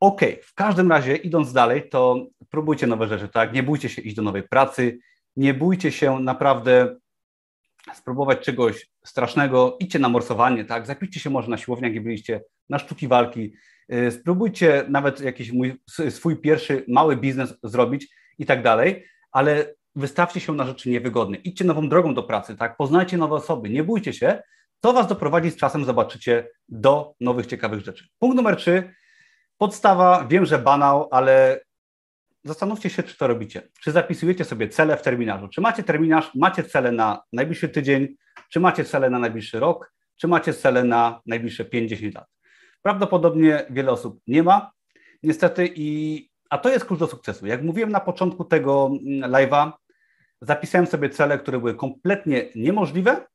OK, 0.00 0.20
w 0.42 0.54
każdym 0.54 0.90
razie 0.90 1.16
idąc 1.16 1.52
dalej, 1.52 1.88
to 1.88 2.26
próbujcie 2.50 2.86
nowe 2.86 3.08
rzeczy, 3.08 3.28
tak? 3.28 3.52
Nie 3.52 3.62
bójcie 3.62 3.88
się 3.88 4.02
iść 4.02 4.16
do 4.16 4.22
nowej 4.22 4.42
pracy, 4.42 4.98
nie 5.36 5.54
bójcie 5.54 5.92
się 5.92 6.20
naprawdę 6.20 6.96
spróbować 7.94 8.40
czegoś 8.40 8.90
strasznego, 9.04 9.76
idźcie 9.80 9.98
na 9.98 10.08
morsowanie, 10.08 10.64
tak? 10.64 10.86
Zapiszcie 10.86 11.20
się 11.20 11.30
może 11.30 11.50
na 11.50 11.56
siłownię, 11.56 11.88
jak 11.88 12.02
byliście, 12.02 12.40
na 12.68 12.78
sztuki 12.78 13.08
walki, 13.08 13.52
y, 13.92 14.10
spróbujcie 14.10 14.84
nawet 14.88 15.20
jakiś 15.20 15.52
mój, 15.52 15.80
swój 16.10 16.36
pierwszy 16.36 16.84
mały 16.88 17.16
biznes 17.16 17.54
zrobić 17.62 18.08
i 18.38 18.46
tak 18.46 18.62
dalej, 18.62 19.04
ale 19.32 19.74
wystawcie 19.98 20.40
się 20.40 20.52
na 20.52 20.66
rzeczy 20.66 20.90
niewygodne, 20.90 21.36
idźcie 21.36 21.64
nową 21.64 21.88
drogą 21.88 22.14
do 22.14 22.22
pracy, 22.22 22.56
tak? 22.56 22.76
Poznajcie 22.76 23.16
nowe 23.16 23.34
osoby, 23.34 23.70
nie 23.70 23.84
bójcie 23.84 24.12
się, 24.12 24.42
to 24.80 24.92
Was 24.92 25.06
doprowadzi 25.06 25.50
z 25.50 25.56
czasem, 25.56 25.84
zobaczycie, 25.84 26.48
do 26.68 27.14
nowych, 27.20 27.46
ciekawych 27.46 27.84
rzeczy. 27.84 28.08
Punkt 28.18 28.36
numer 28.36 28.56
trzy, 28.56 28.94
Podstawa, 29.58 30.26
wiem, 30.30 30.46
że 30.46 30.58
banał, 30.58 31.08
ale 31.10 31.60
zastanówcie 32.44 32.90
się, 32.90 33.02
czy 33.02 33.16
to 33.18 33.26
robicie. 33.26 33.62
Czy 33.80 33.92
zapisujecie 33.92 34.44
sobie 34.44 34.68
cele 34.68 34.96
w 34.96 35.02
terminarzu? 35.02 35.48
Czy 35.48 35.60
macie 35.60 35.82
terminarz, 35.82 36.34
macie 36.34 36.64
cele 36.64 36.92
na 36.92 37.22
najbliższy 37.32 37.68
tydzień, 37.68 38.16
czy 38.50 38.60
macie 38.60 38.84
cele 38.84 39.10
na 39.10 39.18
najbliższy 39.18 39.60
rok, 39.60 39.92
czy 40.16 40.28
macie 40.28 40.54
cele 40.54 40.84
na 40.84 41.20
najbliższe 41.26 41.64
50 41.64 42.14
lat? 42.14 42.26
Prawdopodobnie 42.82 43.66
wiele 43.70 43.92
osób 43.92 44.20
nie 44.26 44.42
ma, 44.42 44.70
niestety, 45.22 45.72
i, 45.74 46.28
a 46.50 46.58
to 46.58 46.68
jest 46.68 46.84
klucz 46.84 47.00
do 47.00 47.06
sukcesu. 47.06 47.46
Jak 47.46 47.62
mówiłem 47.62 47.90
na 47.90 48.00
początku 48.00 48.44
tego 48.44 48.86
mm, 48.86 49.30
live'a, 49.30 49.72
zapisałem 50.40 50.86
sobie 50.86 51.10
cele, 51.10 51.38
które 51.38 51.58
były 51.58 51.74
kompletnie 51.74 52.48
niemożliwe, 52.54 53.26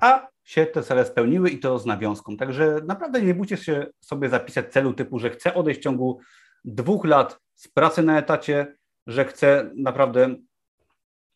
a 0.00 0.28
się 0.44 0.66
te 0.66 0.82
cele 0.82 1.04
spełniły 1.04 1.50
i 1.50 1.58
to 1.58 1.78
z 1.78 1.86
nawiązką. 1.86 2.36
Także 2.36 2.80
naprawdę 2.86 3.22
nie 3.22 3.34
bójcie 3.34 3.56
się 3.56 3.86
sobie 4.00 4.28
zapisać 4.28 4.72
celu 4.72 4.92
typu, 4.92 5.18
że 5.18 5.30
chcę 5.30 5.54
odejść 5.54 5.80
w 5.80 5.82
ciągu 5.82 6.20
dwóch 6.64 7.04
lat 7.04 7.38
z 7.54 7.68
pracy 7.68 8.02
na 8.02 8.18
etacie, 8.18 8.76
że 9.06 9.24
chcę 9.24 9.70
naprawdę 9.74 10.34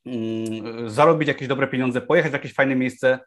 mm, 0.07 0.90
zarobić 0.90 1.28
jakieś 1.28 1.49
dobre 1.49 1.66
pieniądze, 1.66 2.01
pojechać 2.01 2.30
w 2.30 2.34
jakieś 2.34 2.55
fajne 2.55 2.76
miejsce. 2.76 3.18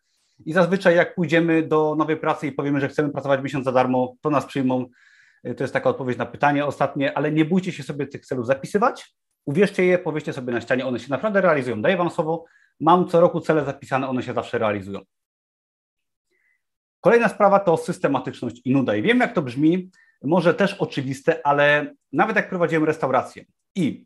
I 0.46 0.54
zazwyczaj 0.54 0.96
jak 0.96 1.16
pójdziemy 1.16 1.64
do 1.64 1.96
nowej 1.96 2.18
pracy 2.18 2.48
i 2.48 2.52
powiemy, 2.52 2.80
że 2.80 2.88
chcemy 2.88 3.10
pracować 3.10 3.42
miesiąc 3.42 3.66
za 3.66 3.72
darmo, 3.72 4.16
to 4.22 4.30
nas 4.30 4.46
przyjmą. 4.46 4.86
To 5.58 5.64
jest 5.64 5.74
taka 5.74 5.90
odpowiedź 5.90 6.18
na 6.18 6.26
pytanie 6.26 6.66
ostatnie, 6.66 7.18
ale 7.18 7.32
nie 7.32 7.46
bójcie 7.46 7.72
się 7.72 7.84
sobie 7.84 8.08
tych 8.08 8.26
celów 8.26 8.48
zapisywać. 8.48 9.16
Uwierzcie 9.48 9.86
je, 9.86 9.98
powiedzcie 9.98 10.34
sobie 10.34 10.54
na 10.54 10.62
ścianie, 10.62 10.86
one 10.86 11.00
się 11.00 11.10
naprawdę 11.10 11.42
realizują. 11.42 11.82
Daję 11.82 11.98
Wam 11.98 12.10
słowo, 12.10 12.46
mam 12.80 13.08
co 13.08 13.22
roku 13.22 13.42
cele 13.42 13.66
zapisane, 13.66 14.10
one 14.10 14.24
się 14.24 14.34
zawsze 14.34 14.58
realizują. 14.58 15.00
Kolejna 17.02 17.30
sprawa 17.30 17.60
to 17.60 17.78
systematyczność 17.78 18.62
i 18.66 18.72
nuda. 18.72 18.96
I 18.96 19.02
wiem, 19.02 19.20
jak 19.20 19.34
to 19.34 19.42
brzmi, 19.42 19.92
może 20.24 20.54
też 20.54 20.74
oczywiste, 20.74 21.48
ale 21.48 21.94
nawet 22.14 22.36
jak 22.36 22.50
prowadziłem 22.50 22.84
restaurację 22.84 23.46
i 23.76 24.06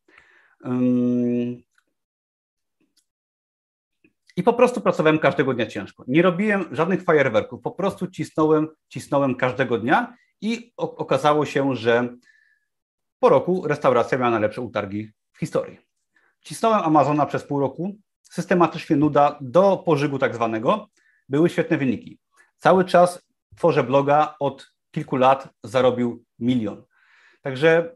i 4.36 4.44
po 4.44 4.54
prostu 4.54 4.82
pracowałem 4.82 5.20
każdego 5.20 5.54
dnia 5.54 5.66
ciężko. 5.66 6.04
Nie 6.08 6.22
robiłem 6.22 6.66
żadnych 6.72 7.04
fajerwerków, 7.04 7.62
po 7.62 7.72
prostu 7.72 8.08
cisnąłem, 8.08 8.68
cisnąłem 8.90 9.36
każdego 9.36 9.78
dnia 9.78 10.16
i 10.42 10.74
okazało 10.78 11.46
się, 11.46 11.76
że 11.76 12.16
po 13.20 13.30
roku 13.30 13.68
restauracja 13.68 14.18
miała 14.18 14.32
najlepsze 14.32 14.62
utargi 14.62 15.12
historii. 15.42 15.80
Cisnąłem 16.42 16.82
Amazona 16.82 17.26
przez 17.26 17.44
pół 17.44 17.60
roku, 17.60 17.96
systematycznie 18.22 18.96
nuda 18.96 19.38
do 19.42 19.78
pożygu 19.78 20.20
tak 20.20 20.36
zwanego, 20.36 20.90
były 21.30 21.50
świetne 21.50 21.78
wyniki. 21.78 22.20
Cały 22.58 22.86
czas 22.86 23.22
tworzę 23.58 23.84
bloga, 23.84 24.36
od 24.40 24.72
kilku 24.92 25.16
lat 25.16 25.50
zarobił 25.64 26.24
milion. 26.40 26.84
Także 27.42 27.96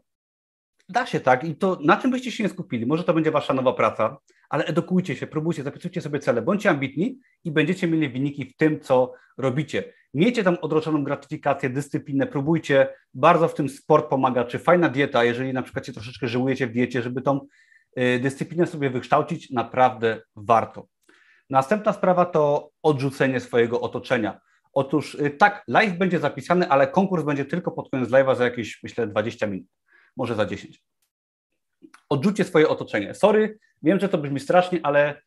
da 0.88 1.06
się 1.06 1.20
tak 1.20 1.44
i 1.44 1.56
to 1.56 1.78
na 1.82 1.96
czym 1.96 2.10
byście 2.10 2.32
się 2.32 2.42
nie 2.42 2.48
skupili? 2.48 2.86
Może 2.86 3.04
to 3.04 3.14
będzie 3.14 3.30
wasza 3.30 3.54
nowa 3.54 3.72
praca, 3.72 4.16
ale 4.50 4.64
edukujcie 4.64 5.16
się, 5.16 5.26
próbujcie, 5.26 5.62
zapisujcie 5.62 6.00
sobie 6.00 6.18
cele, 6.18 6.42
bądźcie 6.42 6.70
ambitni 6.70 7.20
i 7.44 7.50
będziecie 7.50 7.88
mieli 7.88 8.08
wyniki 8.08 8.44
w 8.44 8.56
tym, 8.56 8.80
co 8.80 9.12
robicie. 9.38 9.92
Miejcie 10.14 10.44
tam 10.44 10.56
odroczoną 10.62 11.04
gratyfikację, 11.04 11.70
dyscyplinę, 11.70 12.26
próbujcie, 12.26 12.88
bardzo 13.14 13.48
w 13.48 13.54
tym 13.54 13.68
sport 13.68 14.08
pomaga, 14.08 14.44
czy 14.44 14.58
fajna 14.58 14.88
dieta, 14.88 15.24
jeżeli 15.24 15.52
na 15.52 15.62
przykład 15.62 15.86
się 15.86 15.92
troszeczkę 15.92 16.28
żyłujecie 16.28 16.66
w 16.66 16.72
diecie, 16.72 17.02
żeby 17.02 17.22
tą 17.22 17.40
y, 17.98 18.18
dyscyplinę 18.18 18.66
sobie 18.66 18.90
wykształcić, 18.90 19.50
naprawdę 19.50 20.22
warto. 20.36 20.86
Następna 21.50 21.92
sprawa 21.92 22.24
to 22.24 22.70
odrzucenie 22.82 23.40
swojego 23.40 23.80
otoczenia. 23.80 24.40
Otóż 24.72 25.14
y, 25.14 25.30
tak, 25.30 25.64
live 25.68 25.98
będzie 25.98 26.18
zapisany, 26.18 26.68
ale 26.68 26.86
konkurs 26.86 27.24
będzie 27.24 27.44
tylko 27.44 27.72
pod 27.72 27.90
koniec 27.90 28.08
live'a 28.08 28.36
za 28.36 28.44
jakieś, 28.44 28.82
myślę, 28.82 29.06
20 29.06 29.46
minut, 29.46 29.66
może 30.16 30.34
za 30.34 30.46
10. 30.46 30.82
Odrzućcie 32.08 32.44
swoje 32.44 32.68
otoczenie. 32.68 33.14
Sorry, 33.14 33.58
wiem, 33.82 34.00
że 34.00 34.08
to 34.08 34.18
brzmi 34.18 34.40
strasznie, 34.40 34.80
ale 34.82 35.22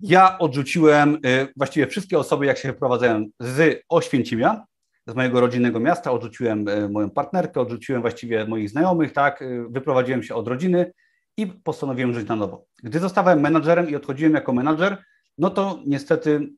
ja 0.00 0.38
odrzuciłem 0.38 1.14
y, 1.14 1.48
właściwie 1.56 1.86
wszystkie 1.86 2.18
osoby, 2.18 2.46
jak 2.46 2.58
się 2.58 2.72
wyprowadzałem 2.72 3.26
z 3.40 3.82
Oświęcimia, 3.88 4.64
z 5.06 5.14
mojego 5.14 5.40
rodzinnego 5.40 5.80
miasta, 5.80 6.12
odrzuciłem 6.12 6.68
y, 6.68 6.88
moją 6.88 7.10
partnerkę, 7.10 7.60
odrzuciłem 7.60 8.02
właściwie 8.02 8.46
moich 8.46 8.70
znajomych, 8.70 9.12
tak, 9.12 9.44
wyprowadziłem 9.70 10.22
się 10.22 10.34
od 10.34 10.48
rodziny 10.48 10.92
i 11.36 11.46
postanowiłem 11.46 12.14
żyć 12.14 12.28
na 12.28 12.36
nowo. 12.36 12.66
Gdy 12.82 12.98
zostałem 12.98 13.40
menadżerem 13.40 13.90
i 13.90 13.96
odchodziłem 13.96 14.34
jako 14.34 14.52
menadżer, 14.52 15.04
no 15.38 15.50
to 15.50 15.82
niestety 15.86 16.48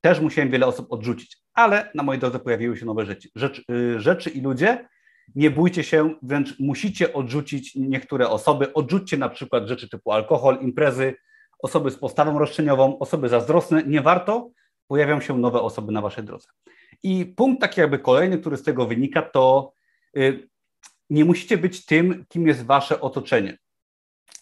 też 0.00 0.20
musiałem 0.20 0.50
wiele 0.50 0.66
osób 0.66 0.92
odrzucić, 0.92 1.38
ale 1.54 1.90
na 1.94 2.02
mojej 2.02 2.20
drodze 2.20 2.38
pojawiły 2.38 2.76
się 2.76 2.86
nowe 2.86 3.06
rzeczy, 3.06 3.28
rzecz, 3.34 3.62
y, 3.70 4.00
rzeczy 4.00 4.30
i 4.30 4.40
ludzie. 4.40 4.88
Nie 5.34 5.50
bójcie 5.50 5.84
się, 5.84 6.14
wręcz 6.22 6.58
musicie 6.58 7.12
odrzucić 7.12 7.74
niektóre 7.74 8.28
osoby. 8.28 8.72
Odrzućcie 8.72 9.16
na 9.16 9.28
przykład 9.28 9.66
rzeczy 9.66 9.88
typu 9.88 10.12
alkohol, 10.12 10.58
imprezy, 10.60 11.14
osoby 11.58 11.90
z 11.90 11.96
postawą 11.96 12.38
roszczeniową, 12.38 12.98
osoby 12.98 13.28
zazdrosne. 13.28 13.82
Nie 13.86 14.00
warto, 14.00 14.50
pojawią 14.86 15.20
się 15.20 15.38
nowe 15.38 15.60
osoby 15.60 15.92
na 15.92 16.00
waszej 16.00 16.24
drodze. 16.24 16.48
I 17.02 17.26
punkt 17.26 17.60
taki 17.60 17.80
jakby 17.80 17.98
kolejny, 17.98 18.38
który 18.38 18.56
z 18.56 18.62
tego 18.62 18.86
wynika, 18.86 19.22
to 19.22 19.72
y, 20.16 20.48
nie 21.10 21.24
musicie 21.24 21.58
być 21.58 21.86
tym, 21.86 22.24
kim 22.28 22.46
jest 22.46 22.64
wasze 22.64 23.00
otoczenie. 23.00 23.58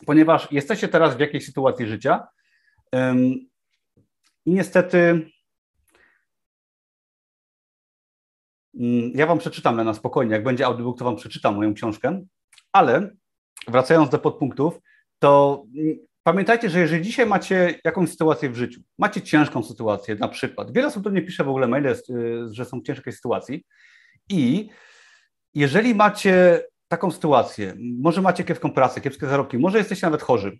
Ponieważ 0.07 0.53
jesteście 0.53 0.89
teraz 0.89 1.16
w 1.16 1.20
jakiejś 1.20 1.47
sytuacji 1.47 1.86
życia 1.86 2.26
i 4.47 4.51
niestety 4.51 5.30
ja 9.14 9.26
Wam 9.26 9.39
przeczytam 9.39 9.85
na 9.85 9.95
spokojnie, 9.95 10.33
jak 10.33 10.45
będzie 10.45 10.66
audiobook, 10.66 10.99
to 10.99 11.05
Wam 11.05 11.16
przeczytam 11.16 11.57
moją 11.57 11.74
książkę, 11.74 12.22
ale 12.72 13.11
wracając 13.68 14.11
do 14.11 14.18
podpunktów, 14.18 14.79
to 15.18 15.64
mm, 15.76 15.97
pamiętajcie, 16.22 16.70
że 16.70 16.81
jeżeli 16.81 17.05
dzisiaj 17.05 17.26
macie 17.26 17.81
jakąś 17.85 18.11
sytuację 18.11 18.51
w 18.51 18.57
życiu, 18.57 18.81
macie 18.99 19.22
ciężką 19.22 19.62
sytuację 19.62 20.14
na 20.14 20.29
przykład, 20.29 20.72
wiele 20.72 20.87
osób 20.87 21.03
do 21.03 21.11
mnie 21.11 21.22
pisze 21.22 21.45
w 21.45 21.49
ogóle 21.49 21.68
maile, 21.68 21.87
y, 21.87 21.97
że 22.51 22.64
są 22.64 22.81
w 22.81 22.85
ciężkiej 22.85 23.12
sytuacji 23.12 23.64
i 24.29 24.68
jeżeli 25.55 25.95
macie 25.95 26.64
taką 26.89 27.11
sytuację, 27.11 27.74
może 28.01 28.22
macie 28.22 28.45
kiepską 28.45 28.70
pracę, 28.70 29.01
kiepskie 29.01 29.26
zarobki, 29.26 29.59
może 29.59 29.79
jesteście 29.79 30.07
nawet 30.07 30.22
chorzy, 30.22 30.59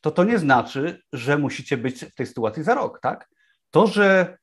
to 0.00 0.10
to 0.10 0.24
nie 0.24 0.38
znaczy, 0.38 1.02
że 1.12 1.38
musicie 1.38 1.76
być 1.76 2.04
w 2.04 2.14
tej 2.14 2.26
sytuacji 2.26 2.62
za 2.62 2.74
rok, 2.74 3.00
tak? 3.00 3.28
To, 3.70 3.86
że 3.86 4.38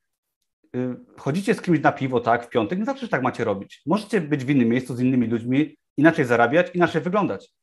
chodzicie 1.17 1.53
z 1.53 1.61
kimś 1.61 1.79
na 1.79 1.91
piwo, 1.91 2.19
tak, 2.19 2.45
w 2.45 2.49
piątek, 2.49 2.79
nie 2.79 2.97
że 2.97 3.07
tak 3.07 3.23
macie 3.23 3.43
robić. 3.43 3.81
Możecie 3.85 4.21
być 4.21 4.45
w 4.45 4.49
innym 4.49 4.69
miejscu 4.69 4.95
z 4.95 5.01
innymi 5.01 5.27
ludźmi, 5.27 5.77
inaczej 5.97 6.25
zarabiać, 6.25 6.67
inaczej 6.73 7.01
wyglądać. 7.01 7.53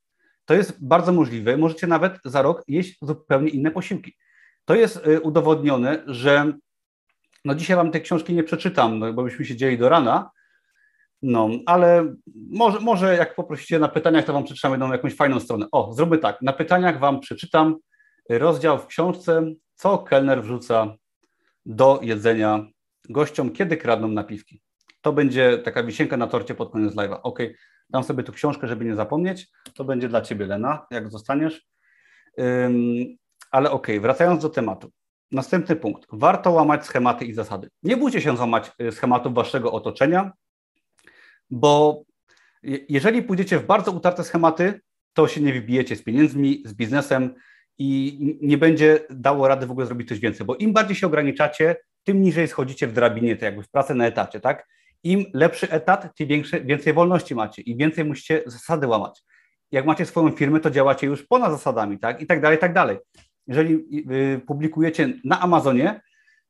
To 0.44 0.54
jest 0.54 0.86
bardzo 0.86 1.12
możliwe. 1.12 1.56
Możecie 1.56 1.86
nawet 1.86 2.18
za 2.24 2.42
rok 2.42 2.62
jeść 2.68 2.98
zupełnie 3.02 3.50
inne 3.50 3.70
posiłki. 3.70 4.16
To 4.64 4.74
jest 4.74 5.06
y, 5.06 5.20
udowodnione, 5.20 6.02
że 6.06 6.52
no 7.44 7.54
dzisiaj 7.54 7.76
wam 7.76 7.90
tej 7.90 8.02
książki 8.02 8.34
nie 8.34 8.44
przeczytam, 8.44 8.98
no, 8.98 9.12
bo 9.12 9.22
byśmy 9.22 9.44
siedzieli 9.44 9.78
do 9.78 9.88
rana, 9.88 10.30
no, 11.22 11.48
ale 11.66 12.14
może, 12.50 12.80
może 12.80 13.16
jak 13.16 13.34
poprosicie 13.34 13.78
na 13.78 13.88
pytaniach, 13.88 14.24
to 14.24 14.32
wam 14.32 14.44
przeczytam 14.44 14.72
jedną 14.72 14.92
jakąś 14.92 15.14
fajną 15.14 15.40
stronę. 15.40 15.66
O, 15.72 15.92
zróbmy 15.92 16.18
tak. 16.18 16.42
Na 16.42 16.52
pytaniach 16.52 16.98
wam 16.98 17.20
przeczytam 17.20 17.76
rozdział 18.28 18.78
w 18.78 18.86
książce, 18.86 19.42
co 19.74 19.98
kelner 19.98 20.42
wrzuca 20.42 20.94
do 21.66 22.00
jedzenia 22.02 22.66
gościom, 23.09 23.51
kiedy 23.51 23.76
kradną 23.76 24.09
napiwki. 24.09 24.62
To 25.01 25.12
będzie 25.12 25.59
taka 25.59 25.82
wisienka 25.82 26.16
na 26.16 26.26
torcie 26.26 26.55
pod 26.55 26.72
koniec 26.72 26.94
live'a. 26.94 27.20
Ok, 27.22 27.38
dam 27.90 28.05
sobie 28.05 28.22
tu 28.22 28.32
książkę, 28.32 28.68
żeby 28.68 28.84
nie 28.84 28.94
zapomnieć. 28.94 29.48
To 29.74 29.84
będzie 29.84 30.09
dla 30.09 30.20
ciebie, 30.20 30.46
Lena, 30.46 30.86
jak 30.90 31.11
zostaniesz. 31.11 31.66
ale 33.51 33.70
ok, 33.70 33.86
wracając 34.01 34.42
do 34.42 34.48
tematu. 34.48 34.90
Następny 35.32 35.76
punkt. 35.76 36.07
Warto 36.12 36.51
łamać 36.51 36.86
schematy 36.86 37.24
i 37.24 37.32
zasady. 37.32 37.68
Nie 37.82 37.96
bójcie 37.96 38.20
się 38.20 38.36
złamać 38.36 38.72
y, 38.82 38.92
schematów 38.92 39.34
waszego 39.34 39.72
otoczenia, 39.72 40.32
bo 41.51 42.03
jeżeli 42.88 43.22
pójdziecie 43.22 43.59
w 43.59 43.66
bardzo 43.66 43.92
utarte 43.92 44.24
schematy, 44.24 44.80
to 45.12 45.28
się 45.28 45.40
nie 45.40 45.53
wybijecie 45.53 45.96
z 45.96 46.03
pieniędzmi, 46.03 46.62
z 46.66 46.74
biznesem 46.74 47.34
i 47.78 48.18
nie 48.42 48.59
będzie 48.59 49.01
dało 49.11 49.48
rady 49.48 49.66
w 49.66 49.70
ogóle 49.70 49.86
zrobić 49.86 50.09
coś 50.09 50.18
więcej, 50.18 50.46
bo 50.46 50.57
im 50.57 50.72
bardziej 50.72 50.96
się 50.96 51.07
ograniczacie, 51.07 51.76
tym 52.11 52.22
niżej 52.22 52.48
schodzicie 52.48 52.86
w 52.86 52.92
drabinie, 52.92 53.36
to 53.36 53.44
jakby 53.44 53.62
w 53.62 53.70
pracę 53.70 53.94
na 53.94 54.06
etacie, 54.06 54.40
tak? 54.40 54.66
Im 55.02 55.24
lepszy 55.34 55.70
etat, 55.70 56.16
tym 56.16 56.28
większe, 56.28 56.61
więcej 56.61 56.92
wolności 56.92 57.34
macie 57.34 57.62
i 57.62 57.76
więcej 57.76 58.04
musicie 58.04 58.42
zasady 58.46 58.86
łamać. 58.86 59.22
Jak 59.72 59.86
macie 59.86 60.06
swoją 60.06 60.30
firmę, 60.30 60.61
to 60.61 60.70
działacie 60.70 61.06
już 61.06 61.26
ponad 61.26 61.52
zasadami, 61.52 61.98
tak? 61.98 62.22
I 62.22 62.26
tak 62.26 62.40
dalej, 62.40 62.58
i 62.58 62.61
tak 62.61 62.72
dalej. 62.72 62.98
Jeżeli 63.46 63.74
y, 64.11 64.40
publikujecie 64.46 65.12
na 65.24 65.40
Amazonie, 65.40 66.00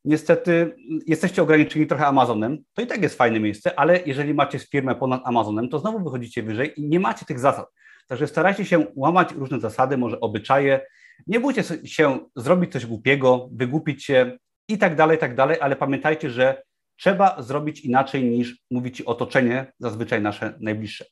niestety 0.04 0.76
jesteście 1.06 1.42
ograniczeni 1.42 1.86
trochę 1.86 2.06
Amazonem, 2.06 2.58
to 2.74 2.82
i 2.82 2.86
tak 2.86 3.02
jest 3.02 3.18
fajne 3.18 3.40
miejsce, 3.40 3.78
ale 3.78 4.00
jeżeli 4.06 4.34
macie 4.34 4.58
firmę 4.58 4.94
ponad 4.94 5.22
Amazonem, 5.24 5.68
to 5.68 5.78
znowu 5.78 6.04
wychodzicie 6.04 6.42
wyżej 6.42 6.80
i 6.80 6.88
nie 6.88 7.00
macie 7.00 7.26
tych 7.26 7.38
zasad. 7.38 7.66
Także 8.08 8.26
starajcie 8.26 8.64
się 8.64 8.86
łamać 8.96 9.32
różne 9.32 9.61
zasady, 9.61 9.96
może 9.96 10.20
obyczaje. 10.20 10.80
Nie 11.26 11.40
bójcie 11.40 11.62
się 11.84 12.18
zrobić 12.36 12.72
coś 12.72 12.86
głupiego, 12.86 13.48
wygłupić 13.52 14.04
się 14.04 14.38
i 14.70 14.78
tak 14.78 14.96
dalej, 14.96 15.18
tak 15.18 15.34
dalej, 15.34 15.56
ale 15.60 15.76
pamiętajcie, 15.76 16.30
że 16.30 16.62
trzeba 16.96 17.42
zrobić 17.42 17.80
inaczej 17.80 18.24
niż 18.24 18.58
mówi 18.70 18.92
ci 18.92 19.04
otoczenie, 19.06 19.72
zazwyczaj 19.78 20.22
nasze 20.22 20.54
najbliższe. 20.60 21.04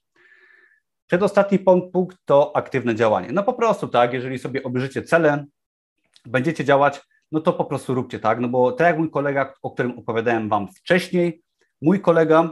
Przedostatni 1.06 1.58
punkt 1.92 2.18
to 2.24 2.56
aktywne 2.56 2.94
działanie. 2.94 3.28
No 3.32 3.42
po 3.42 3.54
prostu 3.54 3.88
tak, 3.88 4.12
jeżeli 4.12 4.38
sobie 4.38 4.62
obejrzycie 4.62 5.02
cele, 5.02 5.44
będziecie 6.26 6.64
działać, 6.64 7.00
no 7.32 7.40
to 7.40 7.52
po 7.52 7.64
prostu 7.64 7.94
róbcie 7.94 8.18
tak, 8.18 8.40
no 8.40 8.48
bo 8.48 8.72
tak 8.72 8.86
jak 8.86 8.98
mój 8.98 9.10
kolega, 9.10 9.54
o 9.62 9.70
którym 9.70 9.98
opowiadałem 9.98 10.48
Wam 10.48 10.68
wcześniej, 10.68 11.42
mój 11.82 12.00
kolega, 12.00 12.50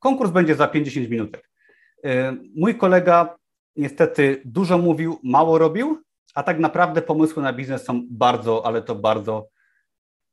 konkurs 0.00 0.30
będzie 0.30 0.54
za 0.54 0.68
50 0.68 1.10
minutek. 1.10 1.50
Y, 2.06 2.10
mój 2.56 2.74
kolega 2.74 3.36
niestety 3.76 4.42
dużo 4.44 4.78
mówił, 4.78 5.18
mało 5.22 5.58
robił, 5.58 6.02
a 6.34 6.42
tak 6.42 6.58
naprawdę 6.58 7.02
pomysły 7.02 7.42
na 7.42 7.52
biznes 7.52 7.84
są 7.84 8.02
bardzo, 8.10 8.66
ale 8.66 8.82
to 8.82 8.94
bardzo 8.94 9.48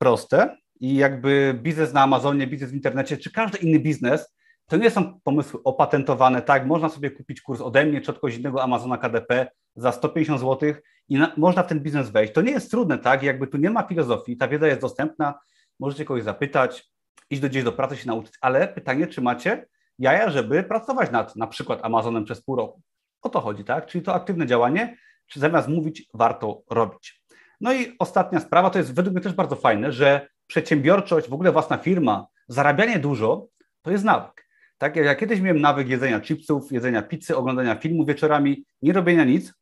proste 0.02 0.58
i 0.80 0.96
jakby 0.96 1.60
biznes 1.64 1.94
na 1.94 2.02
Amazonie, 2.02 2.48
biznes 2.48 2.72
w 2.72 2.74
internecie, 2.74 3.18
czy 3.18 3.32
każdy 3.32 3.58
inny 3.58 3.80
biznes, 3.80 4.36
to 4.68 4.78
nie 4.78 4.90
są 4.90 5.20
pomysły 5.24 5.64
opatentowane, 5.64 6.42
tak, 6.42 6.66
można 6.66 6.90
sobie 6.90 7.12
kupić 7.12 7.42
kurs 7.42 7.62
ode 7.62 7.86
mnie 7.86 8.02
czy 8.02 8.12
od 8.12 8.20
kogoś 8.20 8.38
innego 8.38 8.64
Amazona 8.64 8.98
KDP 8.98 9.48
za 9.76 9.92
150 9.92 10.40
zł 10.40 10.74
i 11.10 11.16
na, 11.18 11.34
można 11.38 11.64
w 11.64 11.68
ten 11.68 11.80
biznes 11.80 12.10
wejść. 12.10 12.34
To 12.34 12.42
nie 12.42 12.52
jest 12.52 12.72
trudne, 12.72 12.98
tak? 12.98 13.24
Jakby 13.24 13.48
tu 13.48 13.58
nie 13.58 13.70
ma 13.70 13.84
filozofii, 13.84 14.38
ta 14.38 14.48
wiedza 14.48 14.68
jest 14.68 14.82
dostępna, 14.82 15.34
możecie 15.80 16.06
kogoś 16.06 16.24
zapytać, 16.24 16.92
iść 17.30 17.42
do 17.42 17.50
gdzieś 17.50 17.64
do 17.64 17.72
pracy 17.72 17.98
się 17.98 18.08
nauczyć, 18.08 18.34
ale 18.42 18.68
pytanie, 18.68 19.08
czy 19.08 19.22
macie 19.22 19.68
jaja, 20.00 20.30
żeby 20.30 20.64
pracować 20.64 21.12
nad 21.12 21.36
na 21.36 21.48
przykład 21.48 21.80
Amazonem 21.84 22.26
przez 22.26 22.42
pół 22.42 22.56
roku. 22.56 22.82
O 23.22 23.30
to 23.30 23.42
chodzi, 23.42 23.64
tak? 23.64 23.86
Czyli 23.86 24.04
to 24.04 24.14
aktywne 24.14 24.48
działanie, 24.48 24.98
czy 25.28 25.40
zamiast 25.40 25.68
mówić, 25.68 26.10
warto 26.14 26.64
robić. 26.70 27.21
No 27.62 27.74
i 27.74 27.96
ostatnia 28.00 28.40
sprawa, 28.40 28.70
to 28.70 28.78
jest 28.78 28.96
według 28.96 29.16
mnie 29.16 29.24
też 29.24 29.34
bardzo 29.34 29.56
fajne, 29.56 29.92
że 29.92 30.30
przedsiębiorczość, 30.48 31.30
w 31.30 31.34
ogóle 31.34 31.52
własna 31.52 31.78
firma, 31.78 32.28
zarabianie 32.48 33.00
dużo, 33.00 33.48
to 33.82 33.92
jest 33.92 34.04
nawyk. 34.04 34.48
Tak, 34.78 34.96
ja 34.96 35.16
kiedyś 35.16 35.42
miałem 35.42 35.62
nawyk 35.62 35.90
jedzenia 35.90 36.20
chipsów, 36.20 36.72
jedzenia 36.72 37.02
pizzy, 37.02 37.38
oglądania 37.38 37.76
filmu 37.76 38.06
wieczorami, 38.06 38.66
nie 38.82 38.94
robienia 38.94 39.24
nic, 39.24 39.54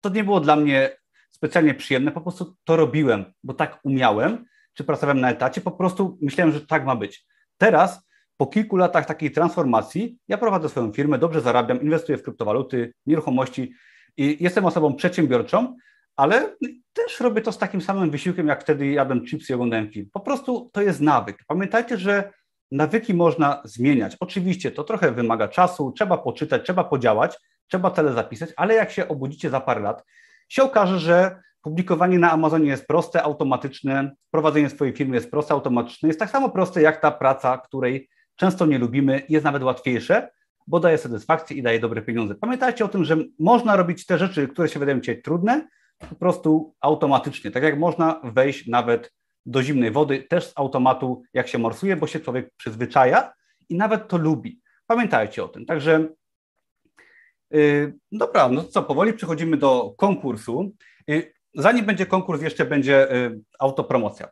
to 0.00 0.08
nie 0.08 0.24
było 0.24 0.40
dla 0.40 0.56
mnie 0.56 0.96
specjalnie 1.30 1.74
przyjemne, 1.74 2.12
po 2.12 2.20
prostu 2.20 2.56
to 2.64 2.76
robiłem, 2.76 3.24
bo 3.44 3.54
tak 3.54 3.80
umiałem, 3.84 4.44
czy 4.74 4.84
pracowałem 4.84 5.20
na 5.20 5.30
etacie, 5.30 5.60
po 5.60 5.72
prostu 5.72 6.18
myślałem, 6.22 6.52
że 6.52 6.60
tak 6.60 6.84
ma 6.84 6.96
być. 6.96 7.26
Teraz, 7.58 8.06
po 8.36 8.46
kilku 8.46 8.76
latach 8.76 9.06
takiej 9.06 9.30
transformacji, 9.30 10.18
ja 10.28 10.38
prowadzę 10.38 10.68
swoją 10.68 10.92
firmę, 10.92 11.18
dobrze 11.18 11.40
zarabiam, 11.40 11.82
inwestuję 11.82 12.18
w 12.18 12.22
kryptowaluty, 12.22 12.92
nieruchomości 13.06 13.72
i 14.16 14.36
jestem 14.40 14.64
osobą 14.64 14.94
przedsiębiorczą, 14.94 15.76
ale 16.16 16.56
też 16.92 17.20
robię 17.20 17.42
to 17.42 17.52
z 17.52 17.58
takim 17.58 17.80
samym 17.80 18.10
wysiłkiem, 18.10 18.48
jak 18.48 18.62
wtedy 18.62 18.86
jadłem 18.86 19.26
chipsy 19.26 19.52
i 19.52 19.54
oglądałem 19.54 19.90
film. 19.90 20.08
Po 20.12 20.20
prostu 20.20 20.70
to 20.72 20.82
jest 20.82 21.00
nawyk. 21.00 21.44
Pamiętajcie, 21.46 21.98
że 21.98 22.32
nawyki 22.70 23.14
można 23.14 23.62
zmieniać. 23.64 24.16
Oczywiście 24.20 24.70
to 24.70 24.84
trochę 24.84 25.12
wymaga 25.12 25.48
czasu, 25.48 25.92
trzeba 25.92 26.18
poczytać, 26.18 26.64
trzeba 26.64 26.84
podziałać, 26.84 27.38
trzeba 27.68 27.90
tyle 27.90 28.12
zapisać, 28.12 28.50
ale 28.56 28.74
jak 28.74 28.90
się 28.90 29.08
obudzicie 29.08 29.50
za 29.50 29.60
parę 29.60 29.80
lat, 29.80 30.04
się 30.48 30.62
okaże, 30.62 30.98
że 30.98 31.40
publikowanie 31.62 32.18
na 32.18 32.32
Amazonie 32.32 32.66
jest 32.66 32.86
proste, 32.86 33.22
automatyczne, 33.22 34.14
prowadzenie 34.30 34.70
swojej 34.70 34.96
firmy 34.96 35.14
jest 35.14 35.30
proste, 35.30 35.54
automatyczne, 35.54 36.08
jest 36.08 36.18
tak 36.18 36.30
samo 36.30 36.50
proste 36.50 36.82
jak 36.82 37.00
ta 37.00 37.10
praca, 37.10 37.58
której 37.58 38.08
często 38.36 38.66
nie 38.66 38.78
lubimy, 38.78 39.22
jest 39.28 39.44
nawet 39.44 39.62
łatwiejsze, 39.62 40.30
bo 40.66 40.80
daje 40.80 40.98
satysfakcję 40.98 41.56
i 41.56 41.62
daje 41.62 41.80
dobre 41.80 42.02
pieniądze. 42.02 42.34
Pamiętajcie 42.34 42.84
o 42.84 42.88
tym, 42.88 43.04
że 43.04 43.16
można 43.38 43.76
robić 43.76 44.06
te 44.06 44.18
rzeczy, 44.18 44.48
które 44.48 44.68
się 44.68 44.78
wydają 44.78 45.00
Ci 45.00 45.22
trudne, 45.22 45.68
po 45.98 46.14
prostu 46.14 46.74
automatycznie. 46.80 47.50
Tak 47.50 47.62
jak 47.62 47.78
można 47.78 48.20
wejść 48.24 48.66
nawet 48.66 49.12
do 49.46 49.62
zimnej 49.62 49.90
wody, 49.90 50.22
też 50.22 50.46
z 50.46 50.52
automatu, 50.56 51.22
jak 51.34 51.48
się 51.48 51.58
morsuje, 51.58 51.96
bo 51.96 52.06
się 52.06 52.20
człowiek 52.20 52.50
przyzwyczaja 52.56 53.32
i 53.68 53.76
nawet 53.76 54.08
to 54.08 54.16
lubi. 54.16 54.60
Pamiętajcie 54.86 55.44
o 55.44 55.48
tym. 55.48 55.66
Także 55.66 56.08
yy, 57.50 57.94
dobra, 58.12 58.48
no 58.48 58.64
co, 58.64 58.82
powoli 58.82 59.12
przechodzimy 59.12 59.56
do 59.56 59.94
konkursu. 59.98 60.72
Yy, 61.06 61.32
zanim 61.54 61.86
będzie 61.86 62.06
konkurs, 62.06 62.42
jeszcze 62.42 62.64
będzie 62.64 63.08
yy, 63.10 63.40
autopromocja. 63.58 64.28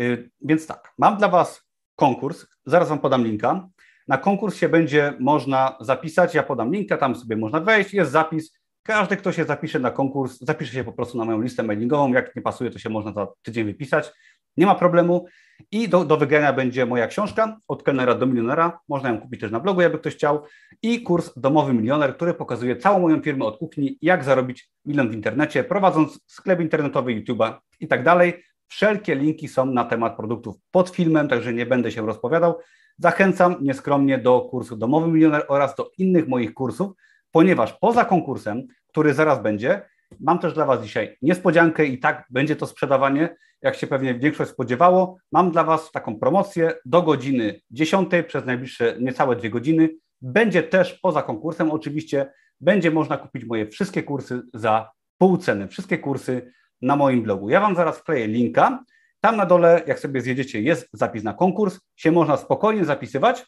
Y, 0.00 0.30
więc 0.40 0.66
tak, 0.66 0.92
mam 0.98 1.16
dla 1.16 1.28
Was 1.28 1.62
konkurs, 1.96 2.46
zaraz 2.66 2.88
Wam 2.88 2.98
podam 2.98 3.24
linka. 3.24 3.68
Na 4.08 4.18
konkurs 4.18 4.56
się 4.56 4.68
będzie 4.68 5.14
można 5.20 5.76
zapisać, 5.80 6.34
ja 6.34 6.42
podam 6.42 6.72
linka, 6.72 6.96
tam 6.96 7.16
sobie 7.16 7.36
można 7.36 7.60
wejść, 7.60 7.94
jest 7.94 8.10
zapis, 8.10 8.52
każdy, 8.82 9.16
kto 9.16 9.32
się 9.32 9.44
zapisze 9.44 9.78
na 9.78 9.90
konkurs, 9.90 10.38
zapisze 10.40 10.72
się 10.72 10.84
po 10.84 10.92
prostu 10.92 11.18
na 11.18 11.24
moją 11.24 11.40
listę 11.40 11.62
mailingową. 11.62 12.12
Jak 12.12 12.36
nie 12.36 12.42
pasuje, 12.42 12.70
to 12.70 12.78
się 12.78 12.90
można 12.90 13.12
za 13.12 13.28
tydzień 13.42 13.64
wypisać. 13.64 14.12
Nie 14.56 14.66
ma 14.66 14.74
problemu. 14.74 15.26
I 15.70 15.88
do, 15.88 16.04
do 16.04 16.16
wygrania 16.16 16.52
będzie 16.52 16.86
moja 16.86 17.06
książka 17.06 17.56
od 17.68 17.82
kelnera 17.82 18.14
do 18.14 18.26
milionera. 18.26 18.78
Można 18.88 19.08
ją 19.08 19.20
kupić 19.20 19.40
też 19.40 19.50
na 19.50 19.60
blogu, 19.60 19.80
jakby 19.80 19.98
ktoś 19.98 20.14
chciał. 20.14 20.42
I 20.82 21.02
kurs 21.02 21.30
Domowy 21.36 21.72
Milioner, 21.72 22.16
który 22.16 22.34
pokazuje 22.34 22.76
całą 22.76 23.00
moją 23.00 23.22
firmę 23.22 23.44
od 23.44 23.58
kuchni, 23.58 23.98
jak 24.02 24.24
zarobić 24.24 24.70
milion 24.84 25.10
w 25.10 25.14
internecie, 25.14 25.64
prowadząc 25.64 26.20
sklep 26.26 26.60
internetowy, 26.60 27.12
YouTube'a 27.12 27.54
i 27.80 27.88
tak 27.88 28.04
dalej. 28.04 28.44
Wszelkie 28.68 29.14
linki 29.14 29.48
są 29.48 29.66
na 29.66 29.84
temat 29.84 30.16
produktów 30.16 30.56
pod 30.70 30.90
filmem, 30.90 31.28
także 31.28 31.52
nie 31.52 31.66
będę 31.66 31.92
się 31.92 32.06
rozpowiadał. 32.06 32.58
Zachęcam 32.98 33.56
nieskromnie 33.60 34.18
do 34.18 34.40
kursu 34.40 34.76
Domowy 34.76 35.08
Milioner 35.08 35.44
oraz 35.48 35.74
do 35.74 35.90
innych 35.98 36.28
moich 36.28 36.54
kursów, 36.54 36.92
ponieważ 37.32 37.72
poza 37.72 38.04
konkursem, 38.04 38.66
który 38.88 39.14
zaraz 39.14 39.42
będzie, 39.42 39.82
mam 40.20 40.38
też 40.38 40.52
dla 40.52 40.64
Was 40.64 40.82
dzisiaj 40.82 41.16
niespodziankę 41.22 41.86
i 41.86 41.98
tak 41.98 42.26
będzie 42.30 42.56
to 42.56 42.66
sprzedawanie, 42.66 43.36
jak 43.62 43.74
się 43.74 43.86
pewnie 43.86 44.14
większość 44.14 44.50
spodziewało. 44.50 45.16
Mam 45.32 45.50
dla 45.50 45.64
Was 45.64 45.90
taką 45.92 46.18
promocję 46.18 46.72
do 46.84 47.02
godziny 47.02 47.60
10 47.70 48.10
przez 48.26 48.44
najbliższe 48.44 48.96
niecałe 49.00 49.36
dwie 49.36 49.50
godziny. 49.50 49.88
Będzie 50.22 50.62
też 50.62 50.98
poza 50.98 51.22
konkursem, 51.22 51.70
oczywiście 51.70 52.32
będzie 52.60 52.90
można 52.90 53.16
kupić 53.16 53.44
moje 53.44 53.66
wszystkie 53.66 54.02
kursy 54.02 54.42
za 54.54 54.90
pół 55.18 55.36
ceny. 55.36 55.68
Wszystkie 55.68 55.98
kursy 55.98 56.52
na 56.82 56.96
moim 56.96 57.22
blogu. 57.22 57.50
Ja 57.50 57.60
Wam 57.60 57.76
zaraz 57.76 57.98
wkleję 57.98 58.26
linka. 58.26 58.84
Tam 59.20 59.36
na 59.36 59.46
dole, 59.46 59.82
jak 59.86 59.98
sobie 59.98 60.20
zjedziecie, 60.20 60.62
jest 60.62 60.88
zapis 60.92 61.24
na 61.24 61.34
konkurs. 61.34 61.80
Się 61.96 62.12
można 62.12 62.36
spokojnie 62.36 62.84
zapisywać. 62.84 63.46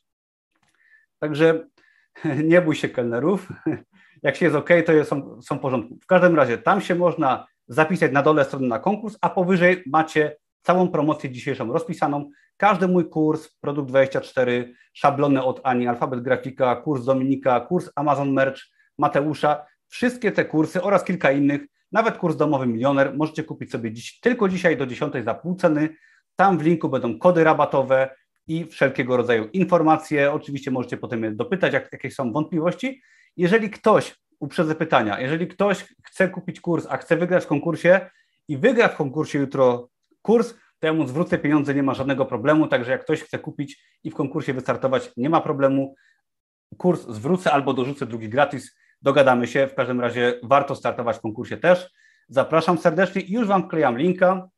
Także 1.19 1.69
nie 2.45 2.63
bój 2.63 2.75
się 2.75 2.89
kelnerów. 2.89 3.49
Jak 4.23 4.37
się 4.37 4.47
jest 4.47 4.57
OK, 4.57 4.69
to 4.87 5.05
są, 5.05 5.43
są 5.43 5.59
w 5.59 5.61
porządku. 5.61 5.99
W 6.03 6.07
każdym 6.07 6.37
razie 6.37 6.59
tam 6.59 6.81
się 6.81 6.95
można 6.95 7.47
zapisać 7.69 8.13
na 8.13 8.23
dole 8.23 8.45
strony 8.45 8.69
na 8.69 8.79
konkurs, 8.79 9.19
a 9.21 9.31
powyżej 9.31 9.83
macie 9.87 10.37
całą 10.63 10.89
promocję 10.89 11.31
dzisiejszą 11.31 11.73
rozpisaną. 11.73 12.31
Każdy 12.57 12.89
mój 12.89 13.09
kurs, 13.09 13.49
Produkt 13.61 13.89
24, 13.89 14.75
szablony 14.93 15.43
od 15.43 15.61
Ani, 15.65 15.89
Alfabet 15.89 16.21
Grafika, 16.21 16.77
kurs 16.77 17.05
Dominika, 17.05 17.61
kurs 17.61 17.91
Amazon 17.97 18.33
Merch, 18.33 18.61
Mateusza, 18.99 19.67
wszystkie 19.89 20.33
te 20.33 20.45
kursy 20.45 20.83
oraz 20.83 21.05
kilka 21.05 21.33
innych, 21.33 21.61
nawet 21.93 22.19
kurs 22.19 22.37
Domowy 22.37 22.67
Milioner 22.67 23.17
możecie 23.17 23.45
kupić 23.45 23.71
sobie 23.71 23.93
dziś, 23.93 24.21
tylko 24.21 24.49
dzisiaj 24.49 24.77
do 24.77 24.87
10 24.87 25.15
za 25.25 25.35
pół 25.35 25.55
ceny. 25.55 25.97
Tam 26.37 26.59
w 26.59 26.63
linku 26.63 26.89
będą 26.89 27.19
kody 27.19 27.45
rabatowe 27.45 28.11
i 28.47 28.65
wszelkiego 28.65 29.17
rodzaju 29.17 29.49
informacje. 29.53 30.33
Oczywiście 30.33 30.71
możecie 30.71 30.97
potem 30.97 31.25
je 31.25 31.31
dopytać, 31.31 31.73
jak, 31.73 31.93
jakie 31.93 32.11
są 32.11 32.33
wątpliwości. 32.33 33.03
Jeżeli 33.37 33.71
ktoś, 33.71 34.17
uprzedzę 34.41 34.75
pytania, 34.75 35.21
jeżeli 35.21 35.49
ktoś 35.49 35.87
chce 36.05 36.29
kupić 36.29 36.61
kurs, 36.61 36.87
a 36.91 36.97
chce 36.97 37.17
wygrać 37.17 37.45
w 37.45 37.47
konkursie 37.47 38.11
i 38.49 38.57
wygra 38.59 38.89
w 38.89 38.97
konkursie 38.97 39.39
jutro 39.39 39.89
kurs, 40.23 40.55
to 40.79 40.87
ja 40.87 40.93
mu 40.93 41.07
zwrócę 41.07 41.39
pieniądze, 41.39 41.75
nie 41.75 41.83
ma 41.83 41.95
żadnego 41.95 42.27
problemu, 42.27 42.67
także 42.67 42.93
jak 42.93 43.05
ktoś 43.05 43.23
chce 43.23 43.39
kupić 43.39 43.85
i 44.05 44.11
w 44.11 44.15
konkursie 44.15 44.55
wystartować, 44.55 45.11
nie 45.17 45.31
ma 45.31 45.41
problemu. 45.41 45.95
Kurs 46.77 47.07
zwrócę 47.09 47.53
albo 47.53 47.75
dorzucę 47.75 48.07
drugi 48.07 48.29
gratis, 48.29 48.77
dogadamy 49.03 49.47
się. 49.47 49.67
W 49.67 49.75
każdym 49.75 50.01
razie 50.01 50.41
warto 50.43 50.75
startować 50.75 51.17
w 51.17 51.21
konkursie 51.21 51.57
też. 51.57 51.91
Zapraszam 52.29 52.79
serdecznie 52.79 53.23
i 53.23 53.33
już 53.33 53.47
Wam 53.47 53.65
wklejam 53.65 53.99
linka. 53.99 54.49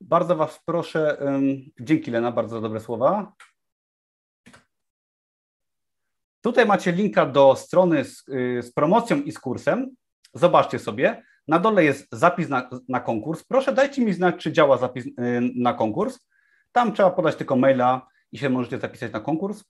Bardzo 0.00 0.36
Was 0.36 0.60
proszę, 0.64 1.18
dzięki 1.80 2.10
Lena, 2.10 2.32
bardzo 2.32 2.60
dobre 2.60 2.80
słowa. 2.80 3.32
Tutaj 6.40 6.66
macie 6.66 6.92
linka 6.92 7.26
do 7.26 7.56
strony 7.56 8.04
z, 8.04 8.28
y, 8.28 8.62
z, 8.62 8.72
promocją 8.72 9.16
i 9.22 9.32
z 9.32 9.38
kursem. 9.38 9.96
Zobaczcie 10.34 10.78
sobie. 10.78 11.22
Na 11.48 11.58
dole 11.58 11.84
jest 11.84 12.08
zapis 12.12 12.48
na, 12.48 12.70
na, 12.88 13.00
konkurs. 13.00 13.44
Proszę 13.44 13.72
dajcie 13.72 14.04
mi 14.04 14.12
znać, 14.12 14.36
czy 14.36 14.52
działa 14.52 14.76
zapis 14.76 15.06
y, 15.06 15.12
na 15.54 15.74
konkurs. 15.74 16.18
Tam 16.72 16.92
trzeba 16.92 17.10
podać 17.10 17.36
tylko 17.36 17.56
maila 17.56 18.06
i 18.32 18.38
się 18.38 18.50
możecie 18.50 18.78
zapisać 18.78 19.12
na 19.12 19.20
konkurs. 19.20 19.64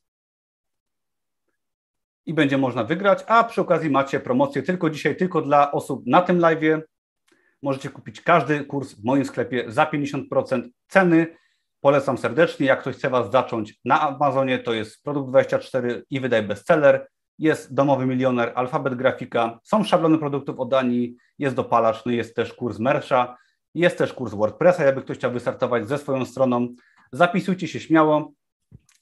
I 2.27 2.35
będzie 2.35 2.59
można 2.59 2.85
wygrać, 2.85 3.25
a 3.27 3.45
przy 3.45 3.61
okazji 3.61 3.91
macie 3.91 4.21
promocję 4.21 4.63
tylko 4.63 4.91
dzisiaj, 4.91 5.17
tylko 5.17 5.43
dla 5.43 5.73
osób 5.73 6.07
na 6.07 6.23
tym 6.23 6.39
live. 6.39 6.83
Możecie 7.63 7.91
kupić 7.91 8.21
każdy 8.21 8.65
kurs 8.65 8.95
w 8.95 9.05
moim 9.05 9.25
sklepie 9.25 9.65
za 9.67 9.85
50% 9.85 10.63
ceny. 10.89 11.37
Polecam 11.81 12.19
serdecznie. 12.19 12.67
Jak 12.67 12.81
ktoś 12.81 12.97
chce 12.97 13.11
Was 13.11 13.31
zacząć 13.31 13.75
na 13.85 14.01
Amazonie, 14.01 14.59
to 14.59 14.73
jest 14.73 15.03
Produkt 15.03 15.29
24 15.31 16.05
i 16.11 16.21
wydaj 16.21 16.43
bestseller. 16.43 17.09
Jest 17.39 17.75
Domowy 17.75 18.07
Milioner, 18.07 18.53
Alfabet 18.55 18.95
Grafika, 18.95 19.61
są 19.63 19.85
szablony 19.85 20.19
produktów 20.19 20.61
od 20.61 20.71
Danii, 20.71 21.17
jest 21.39 21.57
dopalacz, 21.57 22.05
no 22.07 22.13
jest 22.13 22.37
też 22.37 22.55
kurs 22.55 22.79
Mersza, 22.79 23.37
jest 23.75 23.99
też 23.99 24.13
kurs 24.13 24.35
WordPressa, 24.35 24.85
jakby 24.85 25.03
ktoś 25.03 25.17
chciał 25.17 25.33
wystartować 25.33 25.89
ze 25.89 25.99
swoją 25.99 26.25
stroną. 26.25 26.69
Zapisujcie 27.13 27.69
się 27.69 27.81
śmiało, 27.81 28.33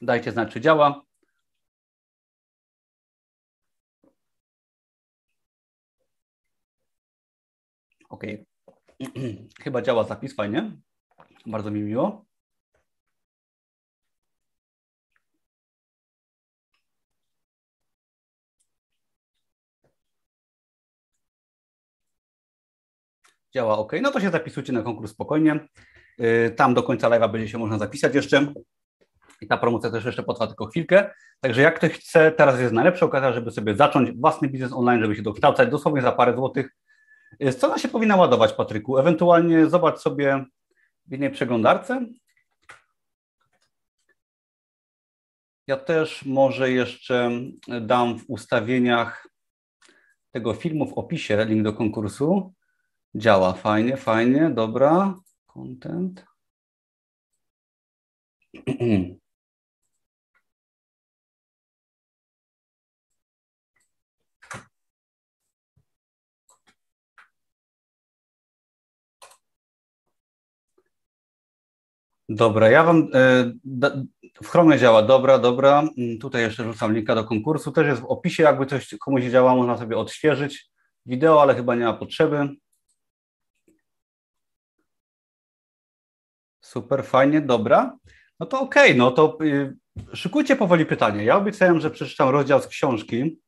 dajcie 0.00 0.32
znać, 0.32 0.52
czy 0.52 0.60
działa. 0.60 1.05
OK. 8.08 8.22
Chyba 9.64 9.82
działa 9.82 10.04
zapis, 10.04 10.34
fajnie. 10.34 10.72
Bardzo 11.46 11.70
mi 11.70 11.80
miło. 11.80 12.26
Działa 23.54 23.78
OK. 23.78 23.92
No 24.02 24.10
to 24.10 24.20
się 24.20 24.30
zapisujcie 24.30 24.72
na 24.72 24.82
konkurs 24.82 25.12
spokojnie. 25.12 25.68
Y, 26.20 26.50
tam 26.56 26.74
do 26.74 26.82
końca 26.82 27.08
live'a 27.08 27.32
będzie 27.32 27.48
się 27.48 27.58
można 27.58 27.78
zapisać 27.78 28.14
jeszcze. 28.14 28.52
I 29.40 29.46
ta 29.46 29.56
promocja 29.56 29.90
też 29.90 30.04
jeszcze 30.04 30.22
potrwa 30.22 30.46
tylko 30.46 30.66
chwilkę. 30.66 31.10
Także 31.40 31.62
jak 31.62 31.76
ktoś 31.76 31.92
chce, 31.92 32.32
teraz 32.32 32.60
jest 32.60 32.72
najlepsza 32.72 33.06
okazja, 33.06 33.32
żeby 33.32 33.50
sobie 33.50 33.74
zacząć 33.74 34.12
własny 34.12 34.48
biznes 34.48 34.72
online, 34.72 35.00
żeby 35.02 35.16
się 35.16 35.22
dokształcać 35.22 35.70
dosłownie 35.70 36.02
za 36.02 36.12
parę 36.12 36.36
złotych 36.36 36.70
Scena 37.50 37.78
się 37.78 37.88
powinna 37.88 38.16
ładować, 38.16 38.52
Patryku. 38.52 38.98
Ewentualnie 38.98 39.66
zobacz 39.66 39.98
sobie 39.98 40.44
w 41.06 41.12
jednej 41.12 41.30
przeglądarce. 41.30 42.06
Ja 45.66 45.76
też 45.76 46.24
może 46.24 46.70
jeszcze 46.70 47.30
dam 47.80 48.18
w 48.18 48.24
ustawieniach 48.28 49.28
tego 50.30 50.54
filmu 50.54 50.86
w 50.86 50.98
opisie 50.98 51.44
link 51.44 51.62
do 51.62 51.72
konkursu. 51.72 52.54
Działa 53.14 53.52
fajnie, 53.52 53.96
fajnie, 53.96 54.50
dobra. 54.50 55.20
Content. 55.46 56.24
Dobra, 72.28 72.70
ja 72.70 72.84
Wam 72.84 73.08
e, 73.14 73.52
w 74.42 74.48
Chromie 74.48 74.78
działa, 74.78 75.02
dobra, 75.02 75.38
dobra. 75.38 75.88
Mm, 75.98 76.18
tutaj 76.18 76.42
jeszcze 76.42 76.64
rzucam 76.64 76.94
linka 76.94 77.14
do 77.14 77.24
konkursu. 77.24 77.72
Też 77.72 77.86
jest 77.86 78.00
w 78.00 78.04
opisie, 78.04 78.42
jakby 78.42 78.66
coś 78.66 78.94
komuś 79.00 79.24
działa, 79.24 79.54
można 79.54 79.78
sobie 79.78 79.96
odświeżyć 79.96 80.70
wideo, 81.06 81.42
ale 81.42 81.54
chyba 81.54 81.74
nie 81.74 81.84
ma 81.84 81.92
potrzeby. 81.92 82.48
Super, 86.60 87.04
fajnie, 87.04 87.40
dobra. 87.40 87.98
No 88.40 88.46
to 88.46 88.60
okej, 88.60 88.90
okay, 88.90 88.98
no 88.98 89.10
to 89.10 89.38
y, 89.42 89.76
szykujcie 90.14 90.56
powoli 90.56 90.86
pytanie. 90.86 91.24
Ja 91.24 91.36
obiecałem, 91.36 91.80
że 91.80 91.90
przeczytam 91.90 92.28
rozdział 92.28 92.62
z 92.62 92.66
książki. 92.66 93.40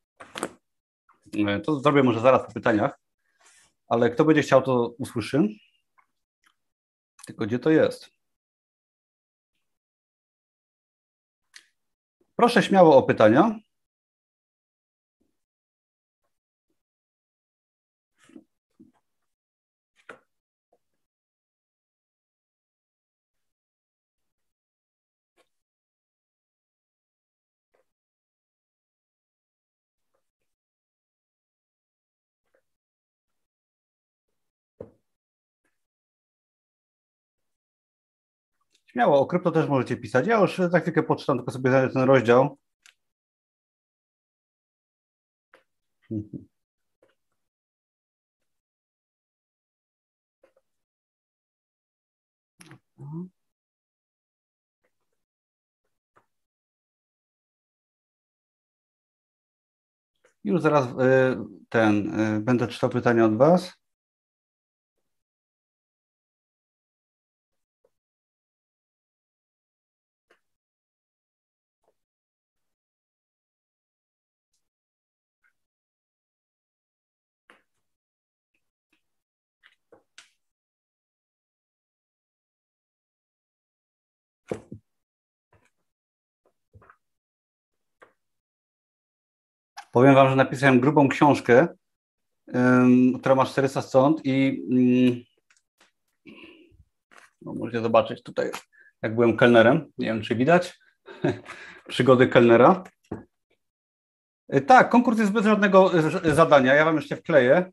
E, 1.48 1.60
to 1.60 1.80
zrobię 1.80 2.02
może 2.02 2.20
zaraz 2.20 2.46
po 2.46 2.52
pytaniach, 2.52 3.00
ale 3.88 4.10
kto 4.10 4.24
będzie 4.24 4.42
chciał, 4.42 4.62
to 4.62 4.94
usłyszy. 4.98 5.48
Tylko 7.26 7.46
gdzie 7.46 7.58
to 7.58 7.70
jest? 7.70 8.17
Proszę 12.40 12.62
śmiało 12.62 12.96
o 12.96 13.02
pytania. 13.02 13.58
Śmiało, 38.92 39.20
o 39.20 39.26
krypto 39.26 39.50
też 39.50 39.68
możecie 39.68 39.96
pisać. 39.96 40.26
Ja 40.26 40.40
już 40.40 40.58
za 40.58 40.80
chwilkę 40.80 41.02
poczytam, 41.02 41.36
tylko 41.38 41.52
sobie 41.52 41.70
znajdę 41.70 41.92
ten 41.92 42.02
rozdział. 42.02 42.58
Już 60.44 60.62
zaraz 60.62 60.86
y, 60.86 61.36
ten, 61.68 62.20
y, 62.20 62.40
będę 62.40 62.68
czytał 62.68 62.90
pytania 62.90 63.24
od 63.24 63.36
Was. 63.36 63.72
Powiem 89.92 90.14
Wam, 90.14 90.28
że 90.28 90.36
napisałem 90.36 90.80
grubą 90.80 91.08
książkę, 91.08 91.68
która 93.18 93.34
ma 93.34 93.44
400 93.44 93.82
stron 93.82 94.16
i 94.24 94.62
no, 97.42 97.54
możecie 97.54 97.80
zobaczyć 97.80 98.22
tutaj, 98.22 98.50
jak 99.02 99.14
byłem 99.14 99.36
kelnerem. 99.36 99.92
Nie 99.98 100.06
wiem, 100.06 100.22
czy 100.22 100.34
widać. 100.34 100.78
Przygody 101.88 102.28
kelnera. 102.28 102.84
Tak, 104.66 104.88
konkurs 104.88 105.18
jest 105.18 105.32
bez 105.32 105.44
żadnego 105.44 105.90
zadania. 106.34 106.74
Ja 106.74 106.84
Wam 106.84 106.96
jeszcze 106.96 107.16
wkleję 107.16 107.72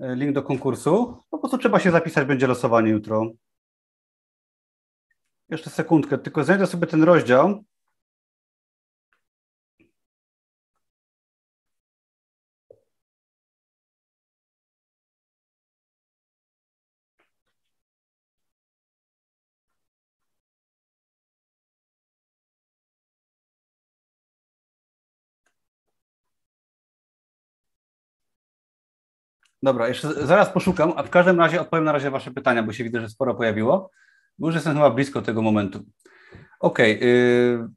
link 0.00 0.32
do 0.32 0.42
konkursu. 0.42 1.22
Po 1.30 1.38
prostu 1.38 1.58
trzeba 1.58 1.80
się 1.80 1.90
zapisać, 1.90 2.26
będzie 2.26 2.46
losowanie 2.46 2.90
jutro. 2.90 3.30
Jeszcze 5.48 5.70
sekundkę, 5.70 6.18
tylko 6.18 6.44
znajdę 6.44 6.66
sobie 6.66 6.86
ten 6.86 7.02
rozdział. 7.02 7.64
Dobra, 29.64 29.88
jeszcze 29.88 30.26
zaraz 30.26 30.50
poszukam, 30.50 30.92
a 30.96 31.02
w 31.02 31.10
każdym 31.10 31.38
razie 31.38 31.60
odpowiem 31.60 31.84
na 31.84 31.92
razie 31.92 32.10
Wasze 32.10 32.30
pytania, 32.30 32.62
bo 32.62 32.72
się 32.72 32.84
widzę, 32.84 33.00
że 33.00 33.08
sporo 33.08 33.34
pojawiło, 33.34 33.90
już 34.38 34.54
jestem 34.54 34.74
chyba 34.74 34.90
blisko 34.90 35.22
tego 35.22 35.42
momentu. 35.42 35.84
Okej, 36.60 36.96
okay, 36.96 37.08
yy, 37.08 37.68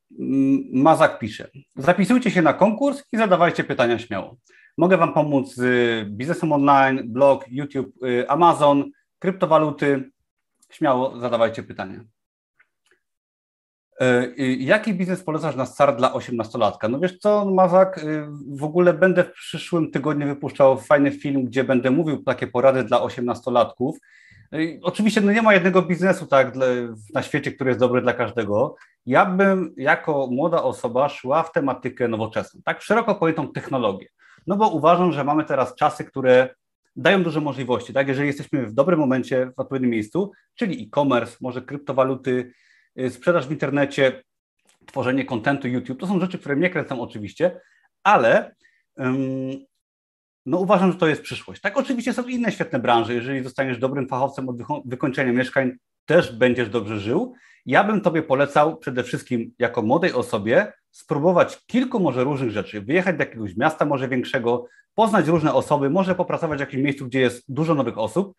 Mazak 0.74 1.20
pisze. 1.20 1.50
Zapisujcie 1.76 2.32
się 2.32 2.42
na 2.42 2.54
konkurs 2.54 3.04
i 3.12 3.18
zadawajcie 3.18 3.64
pytania 3.64 4.00
śmiało. 4.00 4.38
Mogę 4.78 4.98
Wam 4.98 5.14
pomóc 5.14 5.54
z 5.56 6.10
biznesem 6.10 6.52
online, 6.52 7.02
blog, 7.06 7.46
YouTube, 7.50 7.96
yy, 8.02 8.30
Amazon, 8.30 8.92
kryptowaluty. 9.20 10.12
Śmiało 10.70 11.20
zadawajcie 11.20 11.64
pytania. 11.64 12.04
E, 14.02 14.28
jaki 14.57 14.94
biznes 14.94 15.24
polecasz 15.24 15.56
na 15.56 15.65
start 15.65 15.98
dla 15.98 16.14
18-latka? 16.14 16.90
No 16.90 16.99
wiesz 16.99 17.18
co, 17.18 17.45
Mazak, 17.45 17.98
y, 17.98 18.28
w 18.48 18.64
ogóle 18.64 18.94
będę 18.94 19.24
w 19.24 19.32
przyszłym 19.32 19.91
tygodniu 19.91 20.28
wypuszczał 20.28 20.78
fajny 20.78 21.11
film, 21.11 21.45
gdzie 21.45 21.64
będę 21.64 21.91
mówił 21.91 22.24
takie 22.24 22.48
porady 22.48 22.84
dla 22.84 22.99
18-latków. 22.99 23.91
Y, 24.53 24.80
oczywiście 24.84 25.22
no 25.22 25.32
nie 25.32 25.41
ma 25.41 25.53
jednego 25.53 25.82
biznesu 25.82 26.26
tak 26.26 26.53
na 27.14 27.24
świecie, 27.24 27.52
który 27.52 27.69
jest 27.69 27.80
dobry 27.80 28.02
dla 28.02 28.14
każdego. 28.14 28.76
Ja 29.06 29.26
bym 29.26 29.74
jako 29.78 30.28
młoda 30.32 30.64
osoba 30.64 31.10
szła 31.10 31.44
w 31.44 31.52
tematykę 31.52 32.07
nowoczesną, 32.07 32.61
tak 32.64 32.82
szeroko 32.82 33.15
pojętą 33.15 33.52
technologię. 33.52 34.07
No 34.48 34.57
bo 34.57 34.69
uważam, 34.69 35.11
że 35.11 35.24
mamy 35.24 35.44
teraz 35.44 35.76
czasy, 35.76 36.03
które 36.03 36.49
dają 36.95 37.24
duże 37.24 37.41
możliwości, 37.41 37.94
tak? 37.94 38.07
Jeżeli 38.07 38.28
jesteśmy 38.28 38.65
w 38.65 38.74
dobrym 38.74 38.99
momencie, 38.99 39.52
w 39.57 39.60
odpowiednim 39.60 39.91
miejscu, 39.91 40.32
czyli 40.56 40.84
e-commerce, 40.84 41.38
może 41.41 41.61
kryptowaluty, 41.61 42.52
sprzedaż 43.10 43.48
w 43.48 43.52
internecie, 43.52 44.24
tworzenie 44.86 45.26
kontentu 45.26 45.68
YouTube. 45.68 45.99
To 45.99 46.07
są 46.07 46.19
rzeczy, 46.19 46.40
które 46.40 46.56
mnie 46.56 46.69
kręcą 46.69 47.02
oczywiście, 47.02 47.61
ale 48.03 48.56
no 50.45 50.57
uważam, 50.57 50.91
że 50.91 50.98
to 50.98 51.07
jest 51.07 51.22
przyszłość. 51.22 51.61
Tak, 51.61 51.78
oczywiście 51.78 52.14
są 52.14 52.24
inne 52.24 52.52
świetne 52.52 52.80
branże. 52.80 53.14
Jeżeli 53.14 53.44
zostaniesz 53.44 53.78
dobrym 53.78 54.07
fachowcem 54.07 54.49
od 54.49 54.57
wykończenia 54.86 55.34
mieszkań, 55.34 55.72
też 56.06 56.36
będziesz 56.36 56.69
dobrze 56.69 56.99
żył. 56.99 57.34
Ja 57.65 57.84
bym 57.84 58.02
Tobie 58.02 58.24
polecał 58.24 58.78
przede 58.78 59.03
wszystkim 59.03 59.53
jako 59.60 59.82
młodej 59.82 60.14
osobie 60.14 60.74
spróbować 60.91 61.65
kilku 61.65 61.99
może 61.99 62.24
różnych 62.24 62.52
rzeczy, 62.52 62.82
wyjechać 62.82 63.18
do 63.18 63.24
jakiegoś 63.24 63.57
miasta 63.57 63.86
może 63.86 64.07
większego, 64.07 64.68
poznać 64.95 65.28
różne 65.28 65.53
osoby, 65.53 65.90
może 65.90 66.15
popracować 66.15 66.57
w 66.57 66.61
jakimś 66.61 66.84
miejscu, 66.84 67.06
gdzie 67.06 67.19
jest 67.19 67.44
dużo 67.48 67.76
nowych 67.76 67.98
osób, 67.98 68.36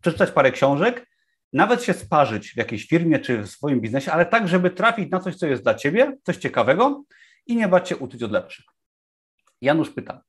przeczytać 0.00 0.30
parę 0.30 0.52
książek 0.52 1.06
nawet 1.52 1.82
się 1.82 1.92
sparzyć 1.92 2.50
w 2.50 2.56
jakiejś 2.56 2.86
firmie 2.86 3.18
czy 3.18 3.42
w 3.42 3.50
swoim 3.50 3.80
biznesie, 3.80 4.12
ale 4.12 4.26
tak, 4.26 4.48
żeby 4.48 4.70
trafić 4.70 5.10
na 5.10 5.20
coś, 5.20 5.36
co 5.36 5.46
jest 5.46 5.62
dla 5.62 5.74
ciebie, 5.74 6.16
coś 6.22 6.36
ciekawego 6.36 7.04
i 7.46 7.56
nie 7.56 7.68
bać 7.68 7.88
się 7.88 7.96
uczyć 7.96 8.22
od 8.22 8.30
lepszych. 8.30 8.64
Janusz 9.60 9.90
pyta, 9.90 10.22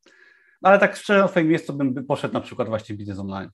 ale 0.62 0.80
tak 0.80 0.96
szczerze 0.96 1.20
na 1.20 1.28
swoim 1.28 1.48
miejscu 1.48 1.74
bym 1.74 2.06
poszedł 2.06 2.34
na 2.34 2.42
przykład 2.42 2.68
właśnie 2.68 2.96
biznes 2.96 3.20
online. 3.20 3.50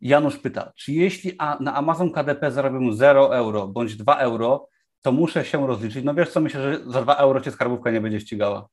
Janusz 0.00 0.38
pyta, 0.38 0.72
czy 0.76 0.92
jeśli 0.92 1.36
na 1.60 1.74
Amazon 1.74 2.12
KDP 2.12 2.50
zarobię 2.50 2.92
0 2.92 3.36
euro 3.36 3.68
bądź 3.68 3.96
2 3.96 4.16
euro, 4.16 4.68
to 5.02 5.12
muszę 5.12 5.44
się 5.44 5.66
rozliczyć. 5.66 6.04
No 6.04 6.14
wiesz 6.14 6.30
co, 6.30 6.40
myślę, 6.40 6.62
że 6.62 6.90
za 6.90 7.02
2 7.02 7.16
euro 7.16 7.40
cię 7.40 7.50
skarbówka 7.50 7.90
nie 7.90 8.00
będzie 8.00 8.20
ścigała. 8.20 8.68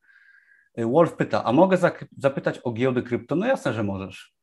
Wolf 0.77 1.13
pyta, 1.13 1.43
a 1.43 1.51
mogę 1.51 1.77
zapytać 2.17 2.59
o 2.63 2.71
giełdy 2.71 3.03
krypto? 3.03 3.35
No 3.35 3.45
jasne, 3.45 3.73
że 3.73 3.83
możesz. 3.83 4.38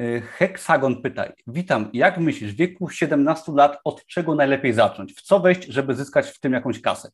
Y, 0.00 0.20
Heksagon 0.20 1.02
pytaj. 1.02 1.32
Witam, 1.46 1.90
jak 1.92 2.18
myślisz, 2.18 2.52
w 2.52 2.56
wieku 2.56 2.88
17 2.88 3.52
lat 3.52 3.80
od 3.84 4.06
czego 4.06 4.34
najlepiej 4.34 4.72
zacząć? 4.72 5.14
W 5.14 5.22
co 5.22 5.40
wejść, 5.40 5.64
żeby 5.64 5.94
zyskać 5.94 6.26
w 6.26 6.40
tym 6.40 6.52
jakąś 6.52 6.80
kasę? 6.80 7.10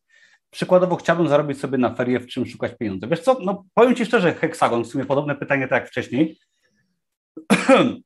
Przykładowo 0.50 0.96
chciałbym 0.96 1.28
zarobić 1.28 1.60
sobie 1.60 1.78
na 1.78 1.94
ferie, 1.94 2.20
w 2.20 2.26
czym 2.26 2.46
szukać 2.46 2.72
pieniędzy. 2.78 3.06
Wiesz 3.06 3.20
co, 3.20 3.38
no 3.44 3.64
powiem 3.74 3.94
Ci 3.94 4.06
szczerze, 4.06 4.34
Heksagon, 4.34 4.84
w 4.84 4.86
sumie 4.86 5.04
podobne 5.04 5.34
pytanie 5.34 5.68
tak 5.68 5.82
jak 5.82 5.90
wcześniej, 5.90 6.38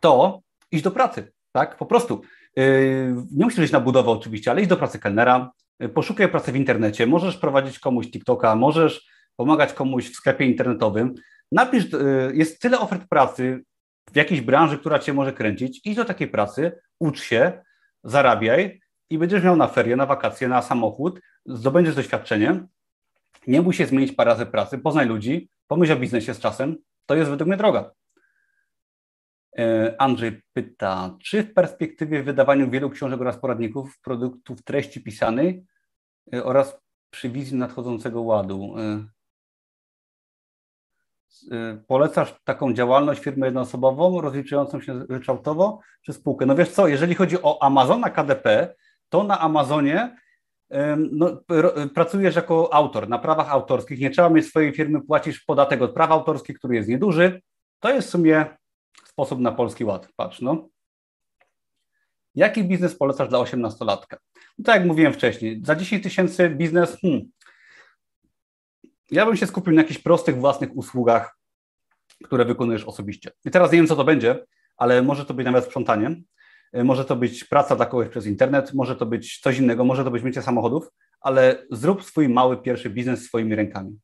to 0.00 0.40
iść 0.72 0.84
do 0.84 0.90
pracy, 0.90 1.32
tak, 1.52 1.76
po 1.76 1.86
prostu. 1.86 2.22
Y, 2.58 3.14
nie 3.32 3.44
musisz 3.44 3.64
iść 3.64 3.72
na 3.72 3.80
budowę 3.80 4.10
oczywiście, 4.10 4.50
ale 4.50 4.60
iść 4.60 4.70
do 4.70 4.76
pracy 4.76 4.98
kelnera, 4.98 5.50
y, 5.82 5.88
poszukaj 5.88 6.28
pracy 6.28 6.52
w 6.52 6.56
internecie, 6.56 7.06
możesz 7.06 7.36
prowadzić 7.36 7.78
komuś 7.78 8.10
TikToka, 8.10 8.54
możesz 8.54 9.08
pomagać 9.36 9.72
komuś 9.72 10.10
w 10.10 10.14
sklepie 10.14 10.46
internetowym, 10.46 11.14
napisz, 11.52 11.86
jest 12.32 12.60
tyle 12.60 12.80
ofert 12.80 13.08
pracy, 13.08 13.64
w 14.12 14.16
jakiejś 14.16 14.40
branży, 14.40 14.78
która 14.78 14.98
cię 14.98 15.12
może 15.12 15.32
kręcić, 15.32 15.80
idź 15.84 15.96
do 15.96 16.04
takiej 16.04 16.28
pracy, 16.28 16.80
ucz 16.98 17.22
się, 17.22 17.62
zarabiaj 18.04 18.80
i 19.10 19.18
będziesz 19.18 19.44
miał 19.44 19.56
na 19.56 19.66
ferie, 19.66 19.96
na 19.96 20.06
wakacje, 20.06 20.48
na 20.48 20.62
samochód, 20.62 21.20
zdobędziesz 21.46 21.94
doświadczenie, 21.94 22.66
nie 23.46 23.62
bój 23.62 23.74
się 23.74 23.86
zmienić 23.86 24.12
parę 24.12 24.30
razy 24.30 24.46
pracy, 24.46 24.78
poznaj 24.78 25.06
ludzi, 25.06 25.48
pomyśl 25.66 25.92
o 25.92 25.96
biznesie 25.96 26.34
z 26.34 26.40
czasem, 26.40 26.76
to 27.06 27.14
jest 27.14 27.30
według 27.30 27.48
mnie 27.48 27.56
droga. 27.56 27.90
E, 29.58 29.94
Andrzej 29.98 30.42
pyta, 30.52 31.16
czy 31.22 31.42
w 31.42 31.54
perspektywie 31.54 32.22
wydawania 32.22 32.66
wielu 32.66 32.90
książek 32.90 33.20
oraz 33.20 33.38
poradników, 33.38 34.00
produktów 34.00 34.62
treści 34.62 35.02
pisanej 35.02 35.64
e, 36.34 36.44
oraz 36.44 36.80
przy 37.10 37.28
wizji 37.28 37.56
nadchodzącego 37.56 38.22
ładu, 38.22 38.74
e, 38.78 39.04
polecasz 41.86 42.34
taką 42.44 42.72
działalność 42.72 43.20
firmę 43.20 43.46
jednoosobową, 43.46 44.20
rozliczającą 44.20 44.80
się 44.80 45.06
ryczałtowo, 45.08 45.80
czy 46.02 46.12
spółkę? 46.12 46.46
No 46.46 46.54
wiesz 46.54 46.68
co, 46.68 46.88
jeżeli 46.88 47.14
chodzi 47.14 47.42
o 47.42 47.62
Amazona 47.62 48.10
KDP, 48.10 48.74
to 49.08 49.24
na 49.24 49.40
Amazonie 49.40 50.16
no, 51.10 51.40
pracujesz 51.94 52.36
jako 52.36 52.74
autor, 52.74 53.08
na 53.08 53.18
prawach 53.18 53.50
autorskich, 53.50 54.00
nie 54.00 54.10
trzeba 54.10 54.30
mieć 54.30 54.46
swojej 54.46 54.72
firmy, 54.72 55.00
płacisz 55.00 55.44
podatek 55.44 55.82
od 55.82 55.94
praw 55.94 56.10
autorskich, 56.10 56.58
który 56.58 56.76
jest 56.76 56.88
nieduży. 56.88 57.42
To 57.80 57.90
jest 57.94 58.08
w 58.08 58.10
sumie 58.10 58.46
sposób 59.04 59.40
na 59.40 59.52
polski 59.52 59.84
ład. 59.84 60.08
Patrz, 60.16 60.40
no. 60.40 60.68
Jaki 62.34 62.64
biznes 62.64 62.96
polecasz 62.96 63.28
dla 63.28 63.38
18-latka? 63.38 64.16
No, 64.58 64.64
tak 64.64 64.76
jak 64.76 64.84
mówiłem 64.84 65.12
wcześniej, 65.12 65.62
za 65.64 65.74
10 65.74 66.02
tysięcy 66.02 66.50
biznes, 66.50 67.00
hmm, 67.00 67.22
ja 69.10 69.26
bym 69.26 69.36
się 69.36 69.46
skupił 69.46 69.72
na 69.72 69.82
jakichś 69.82 70.00
prostych 70.00 70.36
własnych 70.36 70.76
usługach, 70.76 71.38
które 72.24 72.44
wykonujesz 72.44 72.84
osobiście. 72.84 73.30
I 73.44 73.50
teraz 73.50 73.72
nie 73.72 73.78
wiem, 73.78 73.86
co 73.86 73.96
to 73.96 74.04
będzie, 74.04 74.44
ale 74.76 75.02
może 75.02 75.24
to 75.24 75.34
być 75.34 75.44
nawet 75.44 75.64
sprzątanie, 75.64 76.22
y, 76.76 76.84
może 76.84 77.04
to 77.04 77.16
być 77.16 77.44
praca 77.44 77.76
dla 77.76 77.86
kogoś 77.86 78.08
przez 78.08 78.26
internet, 78.26 78.74
może 78.74 78.96
to 78.96 79.06
być 79.06 79.40
coś 79.40 79.58
innego, 79.58 79.84
może 79.84 80.04
to 80.04 80.10
być 80.10 80.22
mycie 80.22 80.42
samochodów, 80.42 80.88
ale 81.20 81.66
zrób 81.70 82.04
swój 82.04 82.28
mały 82.28 82.62
pierwszy 82.62 82.90
biznes 82.90 83.24
swoimi 83.24 83.54
rękami. 83.54 83.98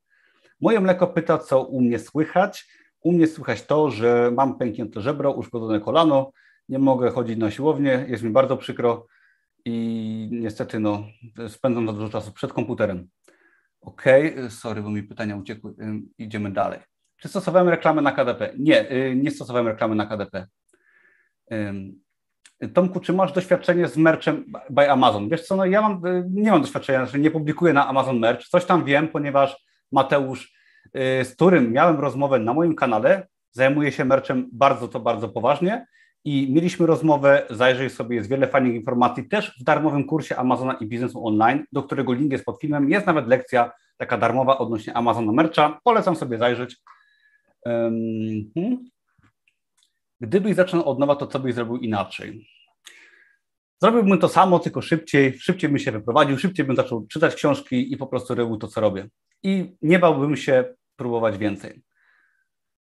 Moje 0.60 0.80
mleko 0.80 1.06
pyta, 1.06 1.38
co 1.38 1.62
u 1.62 1.80
mnie 1.80 1.98
słychać. 1.98 2.66
U 3.00 3.12
mnie 3.12 3.26
słychać 3.26 3.62
to, 3.62 3.90
że 3.90 4.30
mam 4.36 4.58
pęknięte 4.58 5.00
żebro, 5.00 5.32
uszkodzone 5.32 5.80
kolano, 5.80 6.32
nie 6.68 6.78
mogę 6.78 7.10
chodzić 7.10 7.38
na 7.38 7.50
siłownię, 7.50 8.06
jest 8.08 8.22
mi 8.22 8.30
bardzo 8.30 8.56
przykro 8.56 9.06
i 9.64 10.28
niestety 10.32 10.80
no, 10.80 11.04
spędzam 11.48 11.86
za 11.86 11.92
dużo 11.92 12.08
czasu 12.08 12.32
przed 12.32 12.52
komputerem. 12.52 13.08
OK, 13.84 14.04
sorry, 14.48 14.82
bo 14.82 14.90
mi 14.90 15.02
pytania 15.02 15.36
uciekły. 15.36 15.74
Idziemy 16.18 16.52
dalej. 16.52 16.80
Czy 17.16 17.28
stosowałem 17.28 17.68
reklamę 17.68 18.02
na 18.02 18.12
KDP? 18.12 18.52
Nie, 18.58 18.92
y, 18.92 19.16
nie 19.16 19.30
stosowałem 19.30 19.68
reklamy 19.68 19.94
na 19.94 20.06
KDP. 20.06 20.46
Tomku, 22.74 23.00
czy 23.00 23.12
masz 23.12 23.32
doświadczenie 23.32 23.88
z 23.88 23.96
merchem 23.96 24.44
by 24.70 24.90
Amazon? 24.90 25.28
Wiesz 25.28 25.46
co, 25.46 25.56
no 25.56 25.64
ja 25.64 25.80
mam, 25.80 26.06
y, 26.06 26.24
nie 26.30 26.50
mam 26.50 26.60
doświadczenia, 26.60 26.98
znaczy 26.98 27.18
nie 27.18 27.30
publikuję 27.30 27.72
na 27.72 27.88
Amazon 27.88 28.18
Merch. 28.18 28.48
Coś 28.48 28.64
tam 28.64 28.84
wiem, 28.84 29.08
ponieważ 29.08 29.64
Mateusz, 29.92 30.54
y, 30.86 31.24
z 31.24 31.34
którym 31.34 31.72
miałem 31.72 32.00
rozmowę 32.00 32.38
na 32.38 32.54
moim 32.54 32.74
kanale, 32.74 33.26
zajmuje 33.50 33.92
się 33.92 34.04
merchem 34.04 34.48
bardzo 34.52 34.88
to 34.88 35.00
bardzo 35.00 35.28
poważnie 35.28 35.86
i 36.24 36.52
mieliśmy 36.52 36.86
rozmowę, 36.86 37.46
zajrzyj 37.50 37.90
sobie, 37.90 38.16
jest 38.16 38.28
wiele 38.28 38.48
fajnych 38.48 38.74
informacji, 38.74 39.28
też 39.28 39.58
w 39.60 39.64
darmowym 39.64 40.04
kursie 40.04 40.36
Amazona 40.36 40.72
i 40.72 40.86
biznesu 40.86 41.26
online, 41.26 41.64
do 41.72 41.82
którego 41.82 42.12
link 42.12 42.32
jest 42.32 42.44
pod 42.44 42.60
filmem, 42.60 42.90
jest 42.90 43.06
nawet 43.06 43.26
lekcja 43.26 43.72
taka 43.96 44.18
darmowa 44.18 44.58
odnośnie 44.58 44.96
Amazona 44.96 45.32
Mercha, 45.32 45.80
polecam 45.84 46.16
sobie 46.16 46.38
zajrzeć. 46.38 46.76
Hmm. 47.64 48.84
Gdybyś 50.20 50.54
zaczął 50.54 50.84
od 50.84 50.98
nowa, 50.98 51.16
to 51.16 51.26
co 51.26 51.38
byś 51.38 51.54
zrobił 51.54 51.76
inaczej? 51.76 52.46
zrobiłbym 53.84 54.18
to 54.18 54.28
samo, 54.28 54.58
tylko 54.58 54.82
szybciej, 54.82 55.38
szybciej 55.38 55.70
bym 55.70 55.78
się 55.78 55.92
wyprowadził, 55.92 56.38
szybciej 56.38 56.66
bym 56.66 56.76
zaczął 56.76 57.06
czytać 57.06 57.34
książki 57.34 57.92
i 57.92 57.96
po 57.96 58.06
prostu 58.06 58.34
robił 58.34 58.56
to, 58.56 58.68
co 58.68 58.80
robię. 58.80 59.08
I 59.42 59.76
nie 59.82 59.98
bałbym 59.98 60.36
się 60.36 60.74
próbować 60.96 61.38
więcej. 61.38 61.82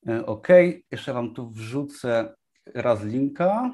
E, 0.09 0.27
OK, 0.27 0.49
jeszcze 0.91 1.13
Wam 1.13 1.35
tu 1.35 1.51
wrzucę 1.51 2.35
raz 2.75 3.05
linka. 3.05 3.71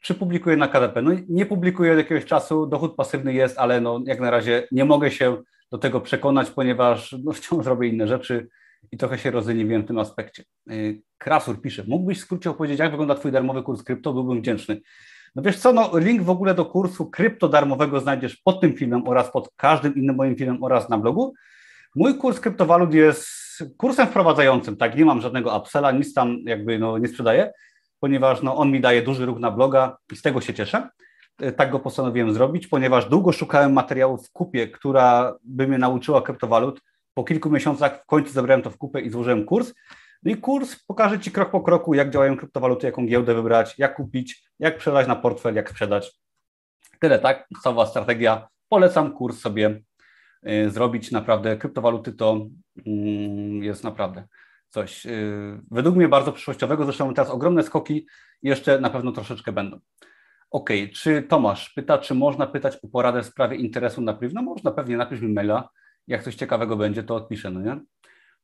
Czy 0.00 0.14
publikuję 0.14 0.56
na 0.56 0.68
KDP? 0.68 1.02
No 1.02 1.10
nie 1.28 1.46
publikuję 1.46 1.92
od 1.92 1.98
jakiegoś 1.98 2.24
czasu, 2.24 2.66
dochód 2.66 2.94
pasywny 2.94 3.34
jest, 3.34 3.58
ale 3.58 3.80
no, 3.80 4.00
jak 4.06 4.20
na 4.20 4.30
razie 4.30 4.68
nie 4.72 4.84
mogę 4.84 5.10
się 5.10 5.42
do 5.70 5.78
tego 5.78 6.00
przekonać, 6.00 6.50
ponieważ 6.50 7.16
no, 7.24 7.32
wciąż 7.38 7.66
robię 7.66 7.88
inne 7.88 8.08
rzeczy 8.08 8.48
i 8.92 8.96
trochę 8.96 9.18
się 9.18 9.30
rozleniwiłem 9.30 9.82
w 9.82 9.86
tym 9.86 9.98
aspekcie. 9.98 10.44
Y, 10.70 11.02
Krasur 11.18 11.60
pisze, 11.60 11.84
mógłbyś 11.88 12.18
w 12.18 12.20
skrócie 12.20 12.50
opowiedzieć, 12.50 12.78
jak 12.78 12.90
wygląda 12.90 13.14
Twój 13.14 13.32
darmowy 13.32 13.62
kurs 13.62 13.82
krypto, 13.82 14.12
byłbym 14.12 14.40
wdzięczny. 14.40 14.80
No 15.34 15.42
wiesz 15.42 15.58
co, 15.58 15.72
no, 15.72 15.90
link 15.94 16.22
w 16.22 16.30
ogóle 16.30 16.54
do 16.54 16.64
kursu 16.64 17.10
krypto 17.10 17.48
darmowego 17.48 18.00
znajdziesz 18.00 18.36
pod 18.36 18.60
tym 18.60 18.76
filmem 18.76 19.08
oraz 19.08 19.32
pod 19.32 19.52
każdym 19.56 19.94
innym 19.94 20.16
moim 20.16 20.36
filmem 20.36 20.62
oraz 20.62 20.88
na 20.88 20.98
blogu. 20.98 21.34
Mój 21.94 22.18
kurs 22.18 22.40
kryptowalut 22.40 22.94
jest 22.94 23.43
kursem 23.76 24.06
wprowadzającym, 24.06 24.76
tak, 24.76 24.96
nie 24.96 25.04
mam 25.04 25.20
żadnego 25.20 25.58
upsella, 25.58 25.92
nic 25.92 26.14
tam 26.14 26.38
jakby 26.46 26.78
no, 26.78 26.98
nie 26.98 27.08
sprzedaję, 27.08 27.52
ponieważ 28.00 28.42
no, 28.42 28.56
on 28.56 28.70
mi 28.70 28.80
daje 28.80 29.02
duży 29.02 29.26
ruch 29.26 29.38
na 29.38 29.50
bloga 29.50 29.96
i 30.12 30.16
z 30.16 30.22
tego 30.22 30.40
się 30.40 30.54
cieszę. 30.54 30.88
Y, 31.42 31.52
tak 31.52 31.70
go 31.70 31.80
postanowiłem 31.80 32.32
zrobić, 32.32 32.66
ponieważ 32.66 33.08
długo 33.08 33.32
szukałem 33.32 33.72
materiałów 33.72 34.28
w 34.28 34.32
kupie, 34.32 34.68
która 34.68 35.34
by 35.44 35.68
mnie 35.68 35.78
nauczyła 35.78 36.22
kryptowalut, 36.22 36.80
po 37.14 37.24
kilku 37.24 37.50
miesiącach 37.50 38.02
w 38.02 38.06
końcu 38.06 38.32
zebrałem 38.32 38.62
to 38.62 38.70
w 38.70 38.78
kupę 38.78 39.00
i 39.00 39.10
złożyłem 39.10 39.44
kurs. 39.44 39.74
No 40.22 40.32
i 40.32 40.36
kurs 40.36 40.76
pokaże 40.86 41.20
Ci 41.20 41.30
krok 41.30 41.50
po 41.50 41.60
kroku, 41.60 41.94
jak 41.94 42.10
działają 42.10 42.36
kryptowaluty, 42.36 42.86
jaką 42.86 43.06
giełdę 43.06 43.34
wybrać, 43.34 43.78
jak 43.78 43.96
kupić, 43.96 44.44
jak 44.58 44.78
przelać 44.78 45.06
na 45.06 45.16
portfel, 45.16 45.54
jak 45.54 45.70
sprzedać. 45.70 46.12
Tyle, 47.00 47.18
tak? 47.18 47.48
Cała 47.62 47.86
strategia. 47.86 48.48
Polecam 48.68 49.12
kurs 49.12 49.40
sobie 49.40 49.80
zrobić. 50.68 51.10
Naprawdę 51.10 51.56
kryptowaluty 51.56 52.12
to 52.12 52.46
y, 52.78 52.90
jest 53.60 53.84
naprawdę 53.84 54.26
coś 54.68 55.06
y, 55.06 55.60
według 55.70 55.96
mnie 55.96 56.08
bardzo 56.08 56.32
przyszłościowego. 56.32 56.84
Zresztą 56.84 57.14
teraz 57.14 57.30
ogromne 57.30 57.62
skoki 57.62 58.06
jeszcze 58.42 58.80
na 58.80 58.90
pewno 58.90 59.12
troszeczkę 59.12 59.52
będą. 59.52 59.80
OK, 60.50 60.70
czy 60.94 61.22
Tomasz 61.22 61.70
pyta, 61.70 61.98
czy 61.98 62.14
można 62.14 62.46
pytać 62.46 62.78
o 62.82 62.88
poradę 62.88 63.22
w 63.22 63.26
sprawie 63.26 63.56
interesu 63.56 64.00
na 64.00 64.14
priv? 64.14 64.34
No 64.34 64.42
można, 64.42 64.70
pewnie 64.70 64.96
napisz 64.96 65.20
mi 65.20 65.32
maila 65.32 65.68
jak 66.06 66.22
coś 66.22 66.34
ciekawego 66.34 66.76
będzie, 66.76 67.02
to 67.02 67.16
odpiszę, 67.16 67.50
no 67.50 67.60
nie? 67.60 67.80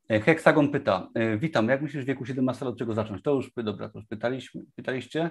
E, 0.08 0.20
Heksagon 0.20 0.68
pyta, 0.68 1.08
e, 1.14 1.38
witam, 1.38 1.68
jak 1.68 1.82
myślisz 1.82 2.04
w 2.04 2.06
wieku 2.06 2.26
17 2.26 2.64
lat 2.64 2.72
od 2.72 2.78
czego 2.78 2.94
zacząć? 2.94 3.22
To 3.22 3.34
już, 3.34 3.50
dobra, 3.56 3.88
to 3.88 3.98
już 3.98 4.06
pytaliśmy, 4.06 4.62
pytaliście. 4.76 5.30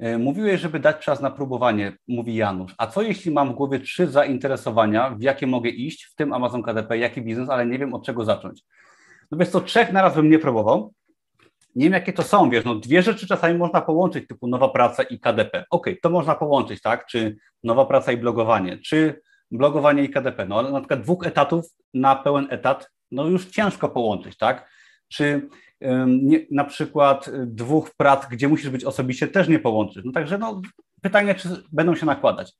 E, 0.00 0.18
mówiłeś, 0.18 0.60
żeby 0.60 0.80
dać 0.80 1.04
czas 1.04 1.20
na 1.20 1.30
próbowanie, 1.30 1.92
mówi 2.08 2.34
Janusz. 2.34 2.74
A 2.78 2.86
co 2.86 3.02
jeśli 3.02 3.30
mam 3.30 3.52
w 3.52 3.54
głowie 3.54 3.80
trzy 3.80 4.06
zainteresowania, 4.06 5.10
w 5.10 5.22
jakie 5.22 5.46
mogę 5.46 5.70
iść, 5.70 6.04
w 6.04 6.14
tym 6.14 6.32
Amazon 6.32 6.62
KDP, 6.62 6.98
jaki 6.98 7.22
biznes, 7.22 7.50
ale 7.50 7.66
nie 7.66 7.78
wiem 7.78 7.94
od 7.94 8.06
czego 8.06 8.24
zacząć? 8.24 8.62
No 9.30 9.38
wiesz 9.38 9.48
co, 9.48 9.60
trzech 9.60 9.92
naraz 9.92 10.14
bym 10.14 10.30
nie 10.30 10.38
próbował. 10.38 10.92
Nie 11.74 11.84
wiem 11.84 11.92
jakie 11.92 12.12
to 12.12 12.22
są, 12.22 12.50
wiesz, 12.50 12.64
no 12.64 12.74
dwie 12.74 13.02
rzeczy 13.02 13.26
czasami 13.26 13.58
można 13.58 13.80
połączyć, 13.80 14.28
typu 14.28 14.46
nowa 14.46 14.68
praca 14.68 15.02
i 15.02 15.18
KDP. 15.18 15.64
Ok, 15.70 15.86
to 16.02 16.10
można 16.10 16.34
połączyć, 16.34 16.82
tak? 16.82 17.06
Czy 17.06 17.36
nowa 17.64 17.86
praca 17.86 18.12
i 18.12 18.16
blogowanie, 18.16 18.78
czy 18.78 19.20
blogowanie 19.50 20.04
i 20.04 20.10
KDP. 20.10 20.46
No 20.46 20.58
ale 20.58 20.70
na 20.70 20.80
przykład 20.80 21.00
dwóch 21.00 21.26
etatów 21.26 21.66
na 21.94 22.16
pełen 22.16 22.46
etat, 22.50 22.90
no 23.10 23.26
już 23.26 23.46
ciężko 23.46 23.88
połączyć, 23.88 24.36
tak? 24.36 24.70
Czy 25.08 25.48
nie, 26.06 26.46
na 26.50 26.64
przykład 26.64 27.30
dwóch 27.46 27.90
prac, 27.96 28.26
gdzie 28.30 28.48
musisz 28.48 28.70
być 28.70 28.84
osobiście, 28.84 29.28
też 29.28 29.48
nie 29.48 29.58
połączyć. 29.58 30.04
No 30.04 30.12
także 30.12 30.38
no, 30.38 30.60
pytanie, 31.02 31.34
czy 31.34 31.48
będą 31.72 31.94
się 31.94 32.06
nakładać. 32.06 32.52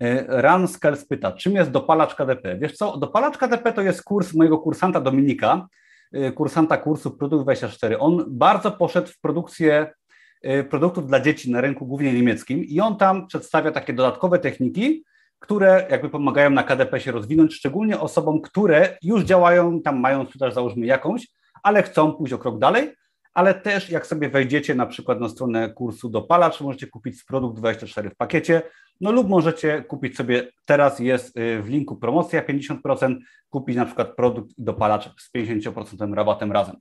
E, 0.00 0.24
Ran 0.42 0.68
Skels 0.68 1.06
pyta, 1.06 1.32
czym 1.32 1.52
jest 1.52 1.70
dopalacz 1.70 2.14
KDP? 2.14 2.58
Wiesz 2.58 2.72
co, 2.72 2.96
dopalacz 2.96 3.38
KDP 3.38 3.72
to 3.72 3.82
jest 3.82 4.02
kurs 4.02 4.34
mojego 4.34 4.58
kursanta 4.58 5.00
Dominika, 5.00 5.66
e, 6.12 6.32
kursanta 6.32 6.76
kursu 6.76 7.10
Produkt 7.10 7.44
24. 7.44 7.98
On 7.98 8.24
bardzo 8.28 8.70
poszedł 8.70 9.08
w 9.08 9.20
produkcję 9.20 9.94
e, 10.42 10.64
produktów 10.64 11.06
dla 11.06 11.20
dzieci 11.20 11.50
na 11.50 11.60
rynku 11.60 11.86
głównie 11.86 12.12
niemieckim 12.12 12.64
i 12.64 12.80
on 12.80 12.96
tam 12.96 13.26
przedstawia 13.26 13.70
takie 13.70 13.92
dodatkowe 13.92 14.38
techniki, 14.38 15.04
które 15.38 15.86
jakby 15.90 16.10
pomagają 16.10 16.50
na 16.50 16.62
KDP 16.62 17.00
się 17.00 17.12
rozwinąć, 17.12 17.54
szczególnie 17.54 18.00
osobom, 18.00 18.40
które 18.40 18.96
już 19.02 19.22
działają, 19.22 19.82
tam 19.82 20.00
mają 20.00 20.26
sprzedaż 20.26 20.54
załóżmy 20.54 20.86
jakąś, 20.86 21.28
ale 21.62 21.82
chcą 21.82 22.12
pójść 22.12 22.32
o 22.32 22.38
krok 22.38 22.58
dalej, 22.58 22.92
ale 23.34 23.54
też 23.54 23.90
jak 23.90 24.06
sobie 24.06 24.28
wejdziecie 24.28 24.74
na 24.74 24.86
przykład 24.86 25.20
na 25.20 25.28
stronę 25.28 25.72
kursu 25.72 26.08
Dopalacz, 26.08 26.60
możecie 26.60 26.86
kupić 26.86 27.24
produkt 27.24 27.58
24 27.58 28.10
w 28.10 28.16
pakiecie, 28.16 28.62
no 29.00 29.12
lub 29.12 29.28
możecie 29.28 29.82
kupić 29.82 30.16
sobie, 30.16 30.48
teraz 30.64 30.98
jest 30.98 31.36
y, 31.36 31.62
w 31.62 31.68
linku 31.68 31.96
promocja 31.96 32.42
50%, 32.42 33.16
kupić 33.50 33.76
na 33.76 33.86
przykład 33.86 34.16
produkt 34.16 34.50
Dopalacz 34.58 35.20
z 35.20 35.34
50% 35.34 36.14
rabatem 36.14 36.52
razem. 36.52 36.76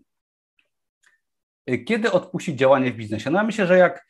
Y, 1.70 1.78
kiedy 1.78 2.12
odpuścić 2.12 2.60
działanie 2.60 2.92
w 2.92 2.96
biznesie? 2.96 3.30
No 3.30 3.38
ja 3.38 3.44
myślę, 3.44 3.68
że 3.68 3.78
jak 3.78 4.06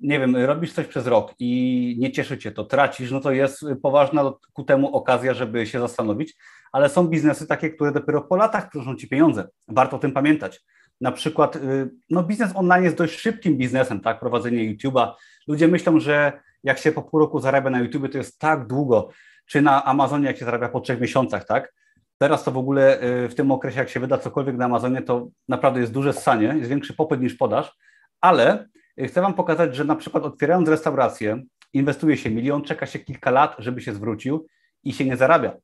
nie 0.00 0.20
wiem, 0.20 0.36
robisz 0.36 0.72
coś 0.72 0.86
przez 0.86 1.06
rok 1.06 1.34
i 1.38 1.96
nie 1.98 2.12
cieszy 2.12 2.38
cię 2.38 2.52
to, 2.52 2.64
tracisz, 2.64 3.10
no 3.10 3.20
to 3.20 3.32
jest 3.32 3.64
poważna 3.82 4.32
ku 4.52 4.64
temu 4.64 4.96
okazja, 4.96 5.34
żeby 5.34 5.66
się 5.66 5.80
zastanowić, 5.80 6.34
ale 6.72 6.88
są 6.88 7.08
biznesy 7.08 7.46
takie, 7.46 7.70
które 7.70 7.92
dopiero 7.92 8.22
po 8.22 8.36
latach 8.36 8.68
przynoszą 8.68 8.96
ci 8.96 9.08
pieniądze. 9.08 9.48
Warto 9.68 9.96
o 9.96 9.98
tym 9.98 10.12
pamiętać. 10.12 10.60
Na 11.00 11.12
przykład, 11.12 11.56
y, 11.56 11.90
no 12.10 12.22
biznes 12.22 12.56
online 12.56 12.84
jest 12.84 12.96
dość 12.96 13.20
szybkim 13.20 13.56
biznesem, 13.56 14.00
tak, 14.00 14.20
prowadzenie 14.20 14.74
YouTube'a. 14.74 15.12
Ludzie 15.48 15.68
myślą, 15.68 16.00
że 16.00 16.32
jak 16.64 16.78
się 16.78 16.92
po 16.92 17.02
pół 17.02 17.20
roku 17.20 17.40
zarabia 17.40 17.70
na 17.70 17.80
YouTube, 17.80 18.12
to 18.12 18.18
jest 18.18 18.38
tak 18.38 18.66
długo, 18.66 19.08
czy 19.46 19.62
na 19.62 19.84
Amazonie, 19.84 20.26
jak 20.26 20.36
się 20.36 20.44
zarabia 20.44 20.68
po 20.68 20.80
trzech 20.80 21.00
miesiącach, 21.00 21.46
tak? 21.46 21.74
Teraz 22.18 22.44
to 22.44 22.52
w 22.52 22.58
ogóle 22.58 23.02
y, 23.02 23.28
w 23.28 23.34
tym 23.34 23.50
okresie, 23.50 23.78
jak 23.78 23.88
się 23.88 24.00
wyda 24.00 24.18
cokolwiek 24.18 24.56
na 24.56 24.64
Amazonie, 24.64 25.02
to 25.02 25.28
naprawdę 25.48 25.80
jest 25.80 25.92
duże 25.92 26.12
ssanie, 26.12 26.54
jest 26.56 26.70
większy 26.70 26.94
popyt 26.94 27.20
niż 27.20 27.34
podaż, 27.34 27.72
ale 28.20 28.68
Chcę 29.06 29.20
Wam 29.20 29.34
pokazać, 29.34 29.76
że 29.76 29.84
na 29.84 29.96
przykład 29.96 30.24
otwierając 30.24 30.68
restaurację, 30.68 31.42
inwestuje 31.72 32.16
się 32.16 32.30
milion, 32.30 32.62
czeka 32.62 32.86
się 32.86 32.98
kilka 32.98 33.30
lat, 33.30 33.56
żeby 33.58 33.80
się 33.80 33.94
zwrócił 33.94 34.46
i 34.84 34.92
się 34.92 35.04
nie 35.04 35.16
zarabia. 35.16 35.56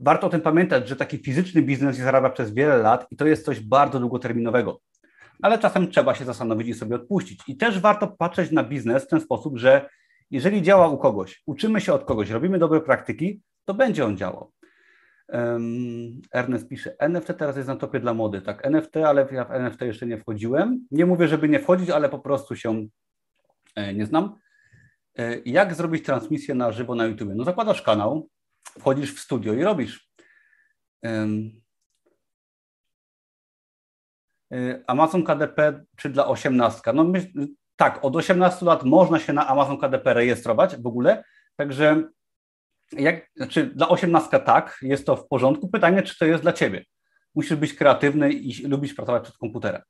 Warto 0.00 0.26
o 0.26 0.30
tym 0.30 0.40
pamiętać, 0.40 0.88
że 0.88 0.96
taki 0.96 1.18
fizyczny 1.18 1.62
biznes 1.62 1.96
się 1.96 2.02
zarabia 2.02 2.30
przez 2.30 2.54
wiele 2.54 2.76
lat 2.76 3.06
i 3.10 3.16
to 3.16 3.26
jest 3.26 3.44
coś 3.44 3.60
bardzo 3.60 4.00
długoterminowego. 4.00 4.80
Ale 5.42 5.58
czasem 5.58 5.90
trzeba 5.90 6.14
się 6.14 6.24
zastanowić 6.24 6.68
i 6.68 6.74
sobie 6.74 6.96
odpuścić. 6.96 7.40
I 7.48 7.56
też 7.56 7.80
warto 7.80 8.06
patrzeć 8.06 8.50
na 8.50 8.64
biznes 8.64 9.04
w 9.04 9.08
ten 9.08 9.20
sposób, 9.20 9.58
że 9.58 9.88
jeżeli 10.30 10.62
działa 10.62 10.88
u 10.88 10.98
kogoś, 10.98 11.42
uczymy 11.46 11.80
się 11.80 11.92
od 11.92 12.04
kogoś, 12.04 12.30
robimy 12.30 12.58
dobre 12.58 12.80
praktyki, 12.80 13.40
to 13.64 13.74
będzie 13.74 14.04
on 14.04 14.16
działał. 14.16 14.52
Ernest 16.32 16.68
pisze, 16.68 16.98
NFT 16.98 17.26
teraz 17.38 17.56
jest 17.56 17.68
na 17.68 17.76
topie 17.76 18.00
dla 18.00 18.14
mody. 18.14 18.42
Tak, 18.42 18.66
NFT, 18.66 18.96
ale 18.96 19.28
ja 19.32 19.44
w 19.44 19.50
NFT 19.50 19.80
jeszcze 19.80 20.06
nie 20.06 20.18
wchodziłem. 20.18 20.86
Nie 20.90 21.06
mówię, 21.06 21.28
żeby 21.28 21.48
nie 21.48 21.60
wchodzić, 21.60 21.90
ale 21.90 22.08
po 22.08 22.18
prostu 22.18 22.56
się 22.56 22.86
e, 23.76 23.94
nie 23.94 24.06
znam. 24.06 24.38
E, 25.18 25.38
jak 25.44 25.74
zrobić 25.74 26.04
transmisję 26.04 26.54
na 26.54 26.72
żywo 26.72 26.94
na 26.94 27.06
YouTube? 27.06 27.30
No 27.34 27.44
zakładasz 27.44 27.82
kanał, 27.82 28.28
wchodzisz 28.78 29.14
w 29.14 29.20
studio 29.20 29.52
i 29.52 29.62
robisz. 29.62 30.10
E, 31.04 31.26
Amazon 34.86 35.24
KDP 35.24 35.84
czy 35.96 36.08
dla 36.08 36.26
18? 36.26 36.92
No 36.94 37.12
tak, 37.76 38.04
od 38.04 38.16
18 38.16 38.66
lat 38.66 38.84
można 38.84 39.18
się 39.18 39.32
na 39.32 39.46
Amazon 39.46 39.78
KDP 39.78 40.14
rejestrować 40.14 40.76
w 40.76 40.86
ogóle, 40.86 41.24
także 41.56 42.10
jak, 42.92 43.30
znaczy 43.36 43.66
dla 43.66 43.88
osiemnastka 43.88 44.38
tak, 44.38 44.78
jest 44.82 45.06
to 45.06 45.16
w 45.16 45.28
porządku. 45.28 45.68
Pytanie, 45.68 46.02
czy 46.02 46.18
to 46.18 46.24
jest 46.24 46.42
dla 46.42 46.52
ciebie. 46.52 46.84
Musisz 47.34 47.56
być 47.56 47.74
kreatywny 47.74 48.32
i 48.32 48.66
lubić 48.66 48.94
pracować 48.94 49.22
przed 49.22 49.36
komputerem. 49.36 49.82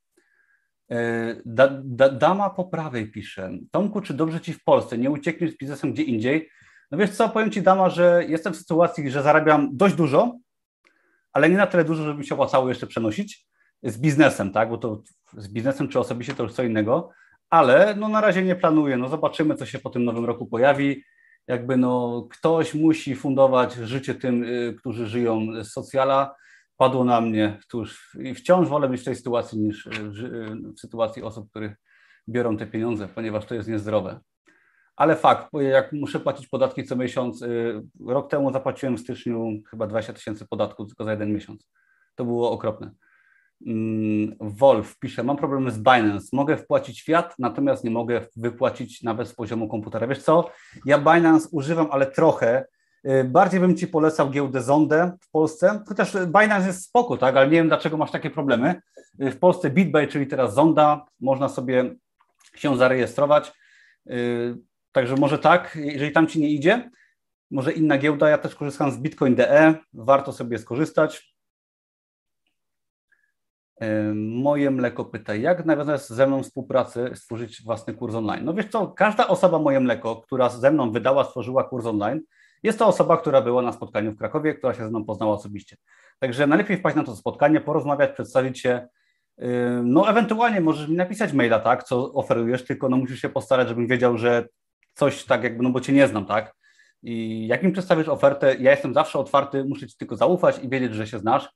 E, 0.91 1.37
da, 1.45 1.69
da, 1.85 2.09
dama 2.09 2.51
po 2.51 2.65
prawej 2.65 3.11
pisze. 3.11 3.51
Tomku, 3.71 4.01
czy 4.01 4.15
dobrze 4.15 4.41
ci 4.41 4.53
w 4.53 4.65
Polsce? 4.65 4.99
Nie 4.99 5.11
uciekniesz 5.11 5.51
z 5.51 5.57
biznesem 5.57 5.93
gdzie 5.93 6.03
indziej? 6.03 6.51
No 6.91 6.99
wiesz 6.99 7.11
co, 7.11 7.29
powiem 7.29 7.51
ci 7.51 7.63
dama, 7.63 7.91
że 7.91 8.25
jestem 8.29 8.53
w 8.53 8.57
sytuacji, 8.57 9.11
że 9.11 9.23
zarabiam 9.23 9.69
dość 9.73 9.95
dużo, 9.95 10.37
ale 11.33 11.51
nie 11.51 11.57
na 11.57 11.67
tyle 11.67 11.85
dużo, 11.85 12.05
żeby 12.05 12.19
mi 12.19 12.27
się 12.27 12.35
opłacało 12.35 12.69
jeszcze 12.69 12.87
przenosić 12.87 13.47
z 13.83 13.99
biznesem, 13.99 14.53
tak? 14.53 14.69
Bo 14.69 14.79
to 14.79 15.03
z 15.37 15.49
biznesem 15.49 15.89
czy 15.89 16.01
osobiście 16.01 16.35
to 16.35 16.43
już 16.43 16.53
co 16.53 16.63
innego, 16.63 17.11
ale 17.51 17.95
no 17.95 18.09
na 18.09 18.21
razie 18.21 18.43
nie 18.43 18.57
planuję. 18.57 18.97
No 18.97 19.09
zobaczymy, 19.09 19.55
co 19.55 19.67
się 19.67 19.79
po 19.79 19.91
tym 19.91 20.05
nowym 20.05 20.25
roku 20.25 20.47
pojawi 20.47 21.05
jakby 21.51 21.77
no, 21.77 22.27
ktoś 22.31 22.75
musi 22.75 23.17
fundować 23.17 23.75
życie 23.75 24.15
tym, 24.15 24.45
y, 24.45 24.75
którzy 24.79 25.07
żyją 25.07 25.65
z 25.65 25.73
socjala. 25.73 26.37
Padło 26.77 27.05
na 27.05 27.21
mnie, 27.21 27.59
i 28.21 28.35
wciąż 28.35 28.69
wolę 28.69 28.89
być 28.89 29.01
w 29.01 29.05
tej 29.05 29.17
sytuacji 29.17 29.59
niż 29.59 29.87
y, 29.87 29.91
y, 29.91 30.73
w 30.77 30.81
sytuacji 30.81 31.23
osób, 31.23 31.51
które 31.51 31.75
biorą 32.29 32.57
te 32.57 32.67
pieniądze, 32.67 33.09
ponieważ 33.15 33.47
to 33.47 33.55
jest 33.55 33.69
niezdrowe. 33.69 34.21
Ale 34.97 35.17
fakt, 35.17 35.49
jak 35.61 35.93
muszę 35.93 36.21
płacić 36.21 36.49
podatki 36.49 36.85
co 36.85 36.97
miesiąc, 36.97 37.45
rok 38.07 38.31
temu 38.31 38.53
zapłaciłem 38.53 38.97
w 38.97 39.01
styczniu 39.01 39.49
chyba 39.71 39.87
20 39.87 40.13
tysięcy 40.13 40.47
podatków 40.47 40.89
tylko 40.89 41.05
za 41.05 41.11
jeden 41.11 41.33
miesiąc. 41.33 41.69
To 42.15 42.25
było 42.25 42.51
okropne. 42.51 42.91
Mm, 43.67 44.37
Wolf 44.41 44.99
pisze, 44.99 45.23
mam 45.23 45.37
problemy 45.37 45.71
z 45.71 45.79
Binance, 45.79 46.29
mogę 46.33 46.57
wpłacić 46.57 47.03
fiat, 47.03 47.35
natomiast 47.39 47.85
nie 47.85 47.91
mogę 47.91 48.21
wypłacić 48.37 49.03
nawet 49.03 49.29
z 49.29 49.35
poziomu 49.35 49.69
komputera. 49.69 50.07
Wiesz 50.07 50.23
co, 50.23 50.51
ja 50.85 50.99
Binance 50.99 51.49
używam, 51.53 51.89
ale 51.91 52.07
trochę. 52.07 52.65
Y, 53.09 53.25
bardziej 53.25 53.61
bym 53.61 53.77
Ci 53.77 53.87
polecał 53.87 54.31
giełdę 54.31 54.63
Zondę 54.63 55.13
w 55.21 55.31
Polsce, 55.31 55.83
chociaż 55.89 56.13
Binance 56.27 56.67
jest 56.67 56.85
spoko, 56.85 57.17
tak, 57.17 57.37
ale 57.37 57.47
nie 57.47 57.53
wiem 57.53 57.69
dlaczego 57.69 57.97
masz 57.97 58.11
takie 58.11 58.31
problemy. 58.31 58.83
Y, 59.23 59.31
w 59.31 59.39
Polsce 59.39 59.71
BitBay, 59.71 60.09
czyli 60.09 60.27
teraz 60.27 60.55
Zonda, 60.55 61.05
można 61.21 61.49
sobie 61.49 61.95
się 62.55 62.77
zarejestrować, 62.77 63.53
y, 64.11 64.57
także 64.93 65.17
może 65.17 65.39
tak, 65.39 65.79
jeżeli 65.81 66.13
tam 66.13 66.27
Ci 66.27 66.41
nie 66.41 66.49
idzie, 66.49 66.91
może 67.51 67.73
inna 67.73 67.99
giełda, 67.99 68.29
ja 68.29 68.39
też 68.39 68.55
korzystam 68.55 68.91
z 68.91 68.99
Bitcoin.de, 68.99 69.75
warto 69.93 70.33
sobie 70.33 70.59
skorzystać. 70.59 71.35
Moje 74.15 74.71
mleko 74.71 75.05
pyta, 75.05 75.35
jak 75.35 75.67
nawiązać 75.67 76.07
ze 76.07 76.27
mną 76.27 76.43
współpracę, 76.43 77.17
stworzyć 77.17 77.63
własny 77.63 77.95
kurs 77.95 78.15
online? 78.15 78.45
No 78.45 78.55
wiesz 78.55 78.69
co, 78.69 78.87
każda 78.89 79.29
osoba 79.29 79.59
Moje 79.59 79.81
Mleko, 79.81 80.17
która 80.17 80.49
ze 80.49 80.71
mną 80.71 80.93
wydała, 80.93 81.25
stworzyła 81.25 81.65
kurs 81.65 81.87
online, 81.87 82.21
jest 82.63 82.79
to 82.79 82.87
osoba, 82.87 83.17
która 83.17 83.43
była 83.43 83.63
na 83.63 83.73
spotkaniu 83.73 84.13
w 84.13 84.19
Krakowie, 84.19 84.55
która 84.55 84.75
się 84.75 84.85
ze 84.85 84.91
mną 84.91 85.05
poznała 85.05 85.35
osobiście. 85.35 85.77
Także 86.19 86.47
najlepiej 86.47 86.77
wpaść 86.77 86.97
na 86.97 87.05
to 87.05 87.17
spotkanie, 87.17 87.61
porozmawiać, 87.61 88.11
przedstawić 88.11 88.61
się. 88.61 88.89
No 89.85 90.09
ewentualnie 90.09 90.61
możesz 90.61 90.89
mi 90.89 90.97
napisać 90.97 91.33
maila, 91.33 91.59
tak, 91.59 91.85
co 91.85 92.13
oferujesz, 92.13 92.65
tylko 92.65 92.89
no 92.89 92.97
musisz 92.97 93.21
się 93.21 93.29
postarać, 93.29 93.69
żebym 93.69 93.87
wiedział, 93.87 94.19
że 94.19 94.49
coś 94.95 95.25
tak 95.25 95.45
jakby, 95.45 95.63
no 95.63 95.71
bo 95.71 95.81
cię 95.81 95.93
nie 95.93 96.09
znam, 96.09 96.27
tak. 96.27 96.55
I 97.03 97.47
jak 97.47 97.63
mi 97.63 97.73
przedstawisz 97.73 98.09
ofertę, 98.09 98.57
ja 98.57 98.71
jestem 98.71 98.95
zawsze 98.95 99.19
otwarty, 99.19 99.65
muszę 99.65 99.87
ci 99.87 99.97
tylko 99.97 100.17
zaufać 100.17 100.59
i 100.65 100.69
wiedzieć, 100.69 100.95
że 100.95 101.07
się 101.07 101.19
znasz. 101.19 101.51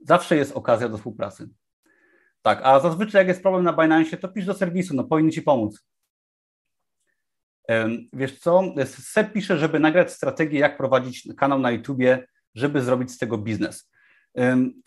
Zawsze 0.00 0.36
jest 0.36 0.56
okazja 0.56 0.88
do 0.88 0.96
współpracy. 0.96 1.48
Tak, 2.42 2.60
a 2.62 2.80
zazwyczaj 2.80 3.20
jak 3.20 3.28
jest 3.28 3.42
problem 3.42 3.64
na 3.64 3.72
Binance, 3.72 4.16
to 4.16 4.28
pisz 4.28 4.46
do 4.46 4.54
serwisu, 4.54 4.94
no 4.96 5.04
powinni 5.04 5.32
ci 5.32 5.42
pomóc. 5.42 5.84
Wiesz 8.12 8.38
co, 8.38 8.62
Seb 8.86 9.32
pisze, 9.32 9.58
żeby 9.58 9.80
nagrać 9.80 10.12
strategię, 10.12 10.58
jak 10.58 10.76
prowadzić 10.76 11.28
kanał 11.36 11.58
na 11.58 11.70
YouTubie, 11.70 12.26
żeby 12.54 12.80
zrobić 12.80 13.10
z 13.10 13.18
tego 13.18 13.38
biznes. 13.38 13.92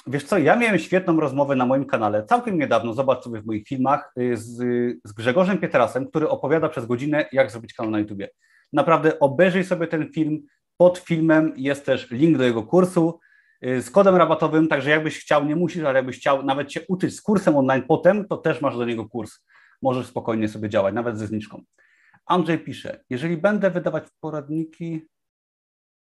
Wiesz 0.08 0.24
co, 0.24 0.38
ja 0.38 0.56
miałem 0.56 0.80
świetną 0.80 1.20
rozmowę 1.20 1.56
na 1.56 1.66
moim 1.66 1.86
kanale 1.86 2.26
całkiem 2.26 2.60
niedawno, 2.60 2.94
zobacz 2.94 3.24
sobie 3.24 3.42
w 3.42 3.46
moich 3.46 3.68
filmach, 3.68 4.14
y, 4.20 4.38
z, 4.38 4.58
z 5.04 5.14
Grzegorzem 5.14 5.58
Pietrasem, 5.58 6.08
który 6.08 6.30
opowiada 6.30 6.70
przez 6.70 6.86
godzinę, 6.86 7.26
jak 7.32 7.52
zrobić 7.52 7.74
kanał 7.74 7.92
na 7.92 8.00
YouTubie. 8.00 8.30
Naprawdę 8.74 9.20
obejrzyj 9.20 9.64
sobie 9.64 9.88
ten 9.88 10.12
film, 10.14 10.42
pod 10.78 10.98
filmem 10.98 11.54
jest 11.56 11.86
też 11.86 12.12
link 12.12 12.38
do 12.38 12.44
jego 12.44 12.64
kursu, 12.64 13.20
z 13.66 13.90
kodem 13.90 14.16
rabatowym, 14.16 14.68
także 14.68 14.90
jakbyś 14.90 15.20
chciał, 15.20 15.46
nie 15.46 15.56
musisz, 15.56 15.84
ale 15.84 16.00
jakbyś 16.00 16.18
chciał 16.18 16.44
nawet 16.44 16.72
się 16.72 16.82
uczyć 16.88 17.16
z 17.16 17.22
kursem 17.22 17.58
online 17.58 17.84
potem, 17.88 18.28
to 18.28 18.38
też 18.38 18.62
masz 18.62 18.78
do 18.78 18.86
niego 18.86 19.10
kurs. 19.10 19.46
Możesz 19.82 20.08
spokojnie 20.08 20.48
sobie 20.48 20.70
działać, 20.70 20.96
nawet 20.96 21.20
ze 21.20 21.28
zniżką. 21.28 21.64
Andrzej 22.26 22.60
pisze, 22.60 23.04
jeżeli 23.10 23.38
będę 23.38 23.72
wydawać 23.72 24.04
poradniki, 24.20 25.08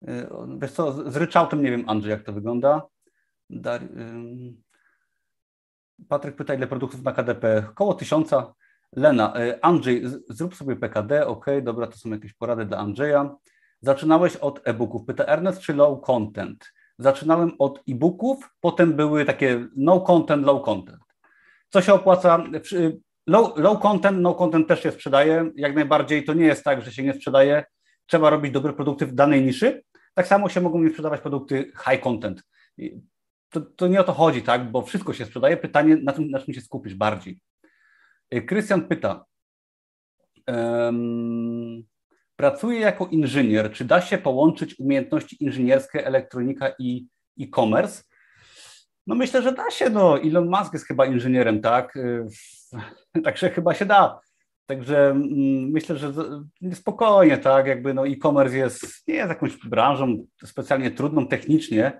y, 0.08 0.28
wiesz 0.58 0.72
co, 0.72 1.12
z 1.12 1.16
ryczałtem 1.16 1.64
nie 1.64 1.72
wiem, 1.72 1.84
Andrzej, 1.88 2.12
jak 2.12 2.24
to 2.24 2.34
wygląda. 2.34 2.82
Dar... 3.50 3.82
Patryk 6.10 6.36
pyta, 6.36 6.54
ile 6.54 6.68
produktów 6.68 7.04
na 7.04 7.12
KDP? 7.12 7.64
Koło 7.76 7.94
tysiąca. 7.94 8.54
Lena, 8.96 9.42
y, 9.42 9.62
Andrzej, 9.62 10.04
zrób 10.30 10.56
sobie 10.56 10.76
PKD, 10.76 11.28
ok, 11.28 11.46
dobra, 11.62 11.88
to 11.88 11.98
są 11.98 12.10
jakieś 12.10 12.34
porady 12.34 12.66
dla 12.66 12.78
Andrzeja. 12.78 13.36
Zaczynałeś 13.82 14.36
od 14.36 14.62
e-booków. 14.64 15.06
Pyta 15.06 15.26
Ernest, 15.26 15.62
czy 15.62 15.74
low 15.74 16.02
content? 16.02 16.74
Zaczynałem 16.98 17.52
od 17.60 17.84
e-booków, 17.90 18.50
potem 18.62 18.94
były 18.94 19.26
takie 19.26 19.68
no 19.76 20.02
content, 20.02 20.46
low 20.46 20.66
content. 20.66 21.00
Co 21.70 21.82
się 21.82 21.94
opłaca? 21.94 22.44
Low, 23.28 23.58
low 23.58 23.80
content, 23.80 24.20
no 24.22 24.36
content 24.36 24.68
też 24.68 24.84
się 24.84 24.92
sprzedaje. 24.92 25.52
Jak 25.56 25.76
najbardziej 25.76 26.24
to 26.24 26.34
nie 26.34 26.46
jest 26.46 26.64
tak, 26.64 26.82
że 26.82 26.92
się 26.92 27.04
nie 27.04 27.14
sprzedaje. 27.14 27.64
Trzeba 28.06 28.30
robić 28.30 28.52
dobre 28.52 28.74
produkty 28.74 29.06
w 29.06 29.14
danej 29.14 29.42
niszy. 29.46 29.84
Tak 30.14 30.28
samo 30.28 30.50
się 30.50 30.62
mogą 30.62 30.80
mi 30.80 30.90
sprzedawać 30.90 31.22
produkty 31.22 31.72
high 31.90 32.02
content. 32.02 32.44
To, 33.50 33.62
to 33.62 33.88
nie 33.88 34.02
o 34.02 34.04
to 34.04 34.14
chodzi, 34.14 34.42
tak? 34.42 34.72
Bo 34.72 34.82
wszystko 34.82 35.14
się 35.14 35.26
sprzedaje. 35.26 35.58
Pytanie, 35.58 35.96
na 35.96 36.14
czym, 36.14 36.30
na 36.30 36.40
czym 36.40 36.54
się 36.54 36.62
skupisz 36.62 36.96
bardziej. 36.96 37.40
Krystian 38.48 38.88
pyta. 38.88 39.26
Pracuję 42.36 42.80
jako 42.80 43.08
inżynier. 43.08 43.72
Czy 43.72 43.86
da 43.86 44.02
się 44.02 44.18
połączyć 44.18 44.80
umiejętności 44.80 45.44
inżynierskie, 45.44 46.08
elektronika 46.08 46.74
i 46.80 47.08
e-commerce? 47.42 48.04
No 49.08 49.16
myślę, 49.16 49.42
że 49.42 49.52
da 49.52 49.72
się. 49.72 49.90
No, 49.90 50.22
Elon 50.22 50.50
Musk 50.50 50.74
jest 50.74 50.88
chyba 50.88 51.06
inżynierem, 51.06 51.62
tak? 51.62 51.94
Także 53.26 53.50
chyba 53.50 53.74
się 53.74 53.86
da. 53.86 54.20
Także 54.66 55.10
mm, 55.10 55.70
myślę, 55.72 55.98
że 55.98 56.14
spokojnie, 56.74 57.38
tak? 57.38 57.68
Jakby 57.68 57.94
no 57.94 58.08
e-commerce 58.08 58.58
jest, 58.58 59.08
nie 59.08 59.16
jest 59.16 59.30
jakąś 59.30 59.58
branżą 59.58 60.26
specjalnie 60.46 60.92
trudną 60.92 61.28
technicznie, 61.28 62.00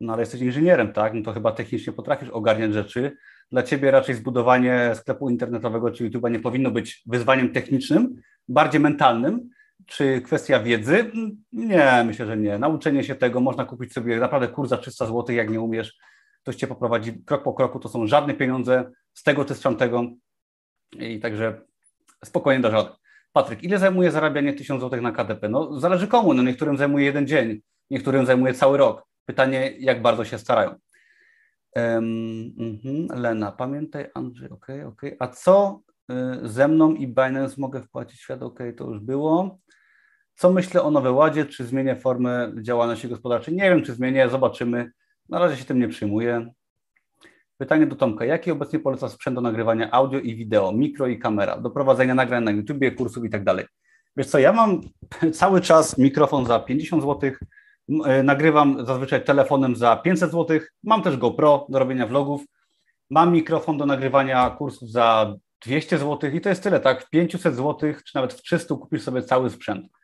no 0.00 0.12
ale 0.12 0.22
jesteś 0.22 0.40
inżynierem, 0.40 0.92
tak? 0.92 1.14
No 1.14 1.22
to 1.22 1.32
chyba 1.32 1.52
technicznie 1.52 1.92
potrafisz 1.92 2.28
ogarniać 2.28 2.74
rzeczy. 2.74 3.16
Dla 3.50 3.62
ciebie 3.62 3.90
raczej 3.90 4.14
zbudowanie 4.14 4.90
sklepu 4.94 5.30
internetowego 5.30 5.90
czy 5.90 6.10
YouTube'a 6.10 6.30
nie 6.30 6.40
powinno 6.40 6.70
być 6.70 7.02
wyzwaniem 7.06 7.52
technicznym, 7.52 8.14
bardziej 8.48 8.80
mentalnym, 8.80 9.48
czy 9.88 10.20
kwestia 10.20 10.60
wiedzy? 10.60 11.12
Nie, 11.52 12.04
myślę, 12.06 12.26
że 12.26 12.36
nie. 12.36 12.58
Nauczenie 12.58 13.04
się 13.04 13.14
tego, 13.14 13.40
można 13.40 13.64
kupić 13.64 13.92
sobie 13.92 14.16
naprawdę 14.16 14.48
kurs 14.48 14.70
za 14.70 14.78
300 14.78 15.06
zł, 15.06 15.36
jak 15.36 15.50
nie 15.50 15.60
umiesz, 15.60 15.98
ktoś 16.42 16.56
cię 16.56 16.66
poprowadzi 16.66 17.24
krok 17.24 17.42
po 17.42 17.54
kroku, 17.54 17.78
to 17.78 17.88
są 17.88 18.06
żadne 18.06 18.34
pieniądze 18.34 18.90
z 19.14 19.22
tego 19.22 19.44
czy 19.44 19.54
z 19.54 19.60
tamtego 19.60 20.04
i 20.92 21.20
także 21.20 21.60
spokojnie 22.24 22.62
da 22.62 22.70
żaden. 22.70 22.92
Patryk, 23.32 23.62
ile 23.62 23.78
zajmuje 23.78 24.10
zarabianie 24.10 24.52
1000 24.52 24.80
zł 24.82 25.00
na 25.00 25.12
KDP? 25.12 25.48
No 25.48 25.80
zależy 25.80 26.08
komu, 26.08 26.34
no 26.34 26.42
niektórym 26.42 26.76
zajmuje 26.76 27.04
jeden 27.04 27.26
dzień, 27.26 27.60
niektórym 27.90 28.26
zajmuje 28.26 28.54
cały 28.54 28.78
rok. 28.78 29.02
Pytanie, 29.24 29.74
jak 29.78 30.02
bardzo 30.02 30.24
się 30.24 30.38
starają. 30.38 30.74
Um, 31.76 32.54
Lena, 33.14 33.52
pamiętaj, 33.52 34.10
Andrzej, 34.14 34.50
okej, 34.50 34.76
okay, 34.76 34.86
okej. 34.86 35.16
Okay. 35.16 35.28
A 35.28 35.32
co 35.32 35.82
y, 36.10 36.48
ze 36.48 36.68
mną 36.68 36.94
i 36.94 37.06
Binance 37.06 37.54
mogę 37.58 37.82
wpłacić 37.82 38.20
świat? 38.20 38.42
Okej, 38.42 38.68
okay, 38.68 38.78
to 38.78 38.90
już 38.90 39.00
było. 39.00 39.58
Co 40.38 40.52
myślę 40.52 40.82
o 40.82 40.90
Nowej 40.90 41.12
Ładzie? 41.12 41.46
Czy 41.46 41.66
zmienię 41.66 41.96
formę 41.96 42.52
działalności 42.60 43.08
gospodarczej? 43.08 43.54
Nie 43.54 43.62
wiem, 43.62 43.82
czy 43.82 43.94
zmienię, 43.94 44.28
zobaczymy. 44.28 44.90
Na 45.28 45.38
razie 45.38 45.56
się 45.56 45.64
tym 45.64 45.78
nie 45.78 45.88
przyjmuję. 45.88 46.52
Pytanie 47.56 47.86
do 47.86 47.96
Tomka. 47.96 48.24
Jaki 48.24 48.50
obecnie 48.50 48.78
poleca 48.78 49.08
sprzęt 49.08 49.34
do 49.34 49.40
nagrywania 49.40 49.90
audio 49.90 50.20
i 50.20 50.36
wideo, 50.36 50.72
mikro 50.72 51.06
i 51.06 51.18
kamera, 51.18 51.60
do 51.60 51.70
prowadzenia 51.70 52.14
nagrań 52.14 52.44
na 52.44 52.50
YouTubie, 52.50 52.92
kursów 52.92 53.24
i 53.24 53.30
tak 53.30 53.44
dalej? 53.44 53.66
Wiesz 54.16 54.26
co, 54.26 54.38
ja 54.38 54.52
mam 54.52 54.80
cały 55.40 55.60
czas 55.60 55.98
mikrofon 55.98 56.46
za 56.46 56.60
50 56.60 57.02
zł, 57.02 57.30
e, 58.04 58.22
nagrywam 58.22 58.86
zazwyczaj 58.86 59.24
telefonem 59.24 59.76
za 59.76 59.96
500 59.96 60.32
zł, 60.32 60.60
mam 60.84 61.02
też 61.02 61.16
GoPro 61.16 61.66
do 61.68 61.78
robienia 61.78 62.06
vlogów, 62.06 62.42
mam 63.10 63.32
mikrofon 63.32 63.78
do 63.78 63.86
nagrywania 63.86 64.50
kursów 64.50 64.90
za 64.90 65.34
200 65.66 65.98
zł 65.98 66.30
i 66.30 66.40
to 66.40 66.48
jest 66.48 66.62
tyle, 66.62 66.80
tak? 66.80 67.04
W 67.04 67.10
500 67.10 67.54
zł 67.54 67.92
czy 68.04 68.14
nawet 68.14 68.34
w 68.34 68.42
300 68.42 68.74
kupisz 68.74 69.02
sobie 69.02 69.22
cały 69.22 69.50
sprzęt. 69.50 69.97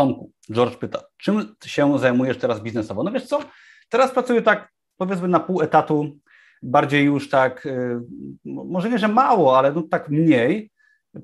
Tomku, 0.00 0.32
George 0.52 0.76
pyta, 0.76 1.02
czym 1.16 1.54
się 1.64 1.98
zajmujesz 1.98 2.38
teraz 2.38 2.60
biznesowo? 2.60 3.02
No 3.02 3.10
wiesz 3.10 3.26
co, 3.26 3.40
teraz 3.88 4.10
pracuję 4.10 4.42
tak 4.42 4.72
powiedzmy 4.96 5.28
na 5.28 5.40
pół 5.40 5.62
etatu, 5.62 6.18
bardziej 6.62 7.04
już 7.04 7.28
tak, 7.30 7.66
y, 7.66 8.00
może 8.44 8.90
nie, 8.90 8.98
że 8.98 9.08
mało, 9.08 9.58
ale 9.58 9.72
no 9.72 9.82
tak 9.82 10.08
mniej. 10.08 10.70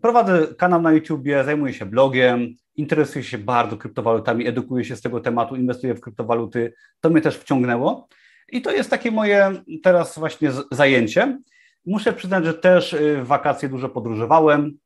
Prowadzę 0.01 0.47
kanał 0.59 0.83
na 0.83 0.93
YouTubie, 0.93 1.45
zajmuję 1.45 1.73
się 1.73 1.87
blogiem, 1.87 2.55
interesuję 2.75 3.25
się 3.25 3.39
bardzo 3.39 3.77
kryptowalutami, 3.77 4.47
edukuję 4.47 4.85
się 4.85 4.97
z 4.97 5.03
tego 5.03 5.21
tematu, 5.21 5.57
inwestuję 5.57 5.95
w 5.95 6.01
kryptowaluty. 6.01 6.73
To 7.01 7.11
mnie 7.11 7.21
też 7.21 7.37
wciągnęło 7.37 8.09
i 8.49 8.63
to 8.63 8.71
jest 8.71 8.91
takie 8.91 9.11
moje 9.11 9.63
teraz 9.83 10.19
właśnie 10.19 10.51
zajęcie. 10.71 11.39
Muszę 11.87 12.13
przyznać, 12.13 12.45
że 12.45 12.55
też 12.55 12.93
y, 12.93 13.23
w 13.23 13.27
wakacje 13.27 13.69
dużo 13.69 13.89
podróżowałem. 13.89 14.79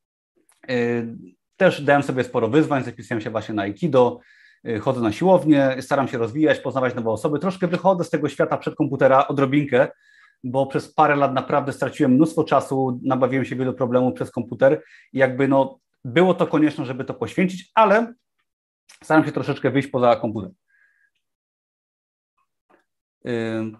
Też 1.60 1.82
dałem 1.82 2.02
sobie 2.02 2.24
sporo 2.24 2.48
wyzwań, 2.48 2.84
zapisałem 2.84 3.20
się 3.20 3.30
właśnie 3.30 3.54
na 3.54 3.62
Aikido, 3.62 4.20
y, 4.68 4.78
chodzę 4.78 5.00
na 5.00 5.12
siłownię, 5.12 5.76
staram 5.80 6.08
się 6.08 6.18
rozwijać, 6.18 6.58
poznawać 6.58 6.94
nowe 6.94 7.10
osoby. 7.10 7.38
Troszkę 7.38 7.66
wychodzę 7.66 8.04
z 8.04 8.10
tego 8.10 8.28
świata 8.28 8.56
przed 8.56 8.74
komputera 8.74 9.28
odrobinkę, 9.28 9.88
bo 10.44 10.66
przez 10.66 10.94
parę 10.94 11.16
lat 11.16 11.34
naprawdę 11.34 11.72
straciłem 11.72 12.12
mnóstwo 12.12 12.44
czasu, 12.44 13.00
nabawiłem 13.02 13.44
się 13.44 13.56
wielu 13.56 13.74
problemów 13.74 14.14
przez 14.14 14.30
komputer 14.30 14.82
i 15.12 15.18
jakby 15.18 15.48
no 15.48 15.78
było 16.04 16.34
to 16.34 16.46
konieczne, 16.46 16.86
żeby 16.86 17.04
to 17.04 17.14
poświęcić, 17.14 17.70
ale 17.74 18.14
staram 19.04 19.24
się 19.24 19.32
troszeczkę 19.32 19.70
wyjść 19.70 19.88
poza 19.88 20.16
komputer. 20.16 20.50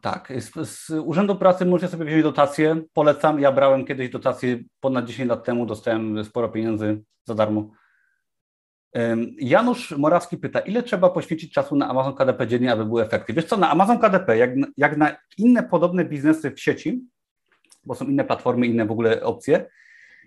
Tak, 0.01 0.33
z, 0.39 0.69
z, 0.69 0.91
Urzędu 0.91 1.37
Pracy 1.37 1.67
możecie 1.67 1.93
sobie 1.93 2.05
wziąć 2.05 2.23
dotację, 2.23 2.83
polecam. 2.93 3.41
Ja 3.41 3.53
brałem 3.53 3.85
kiedyś 3.85 4.11
dotację 4.11 4.59
ponad 4.81 5.05
10 5.05 5.29
lat 5.29 5.45
temu, 5.45 5.67
dostałem 5.67 6.25
sporo 6.25 6.49
pieniędzy 6.49 7.03
za 7.25 7.35
darmo. 7.35 7.71
Janusz 9.39 9.91
Morawski 9.91 10.37
pyta, 10.37 10.61
ile 10.61 10.83
trzeba 10.83 11.11
poświęcić 11.11 11.53
czasu 11.53 11.77
na 11.77 11.89
Amazon 11.89 12.15
KDP 12.15 12.47
dziennie, 12.47 12.73
aby 12.73 12.85
były 12.85 13.03
efekty? 13.03 13.33
Wiesz 13.33 13.45
co, 13.45 13.57
na 13.57 13.71
Amazon 13.71 13.99
KDP, 13.99 14.37
jak, 14.37 14.51
jak 14.77 14.97
na 14.97 15.17
inne 15.39 15.63
podobne 15.63 16.05
biznesy 16.05 16.51
w 16.51 16.61
sieci, 16.61 17.05
bo 17.85 17.95
są 17.95 18.05
inne 18.05 18.25
platformy, 18.25 18.67
inne 18.67 18.87
w 18.87 18.91
ogóle 18.91 19.23
opcje, 19.23 19.67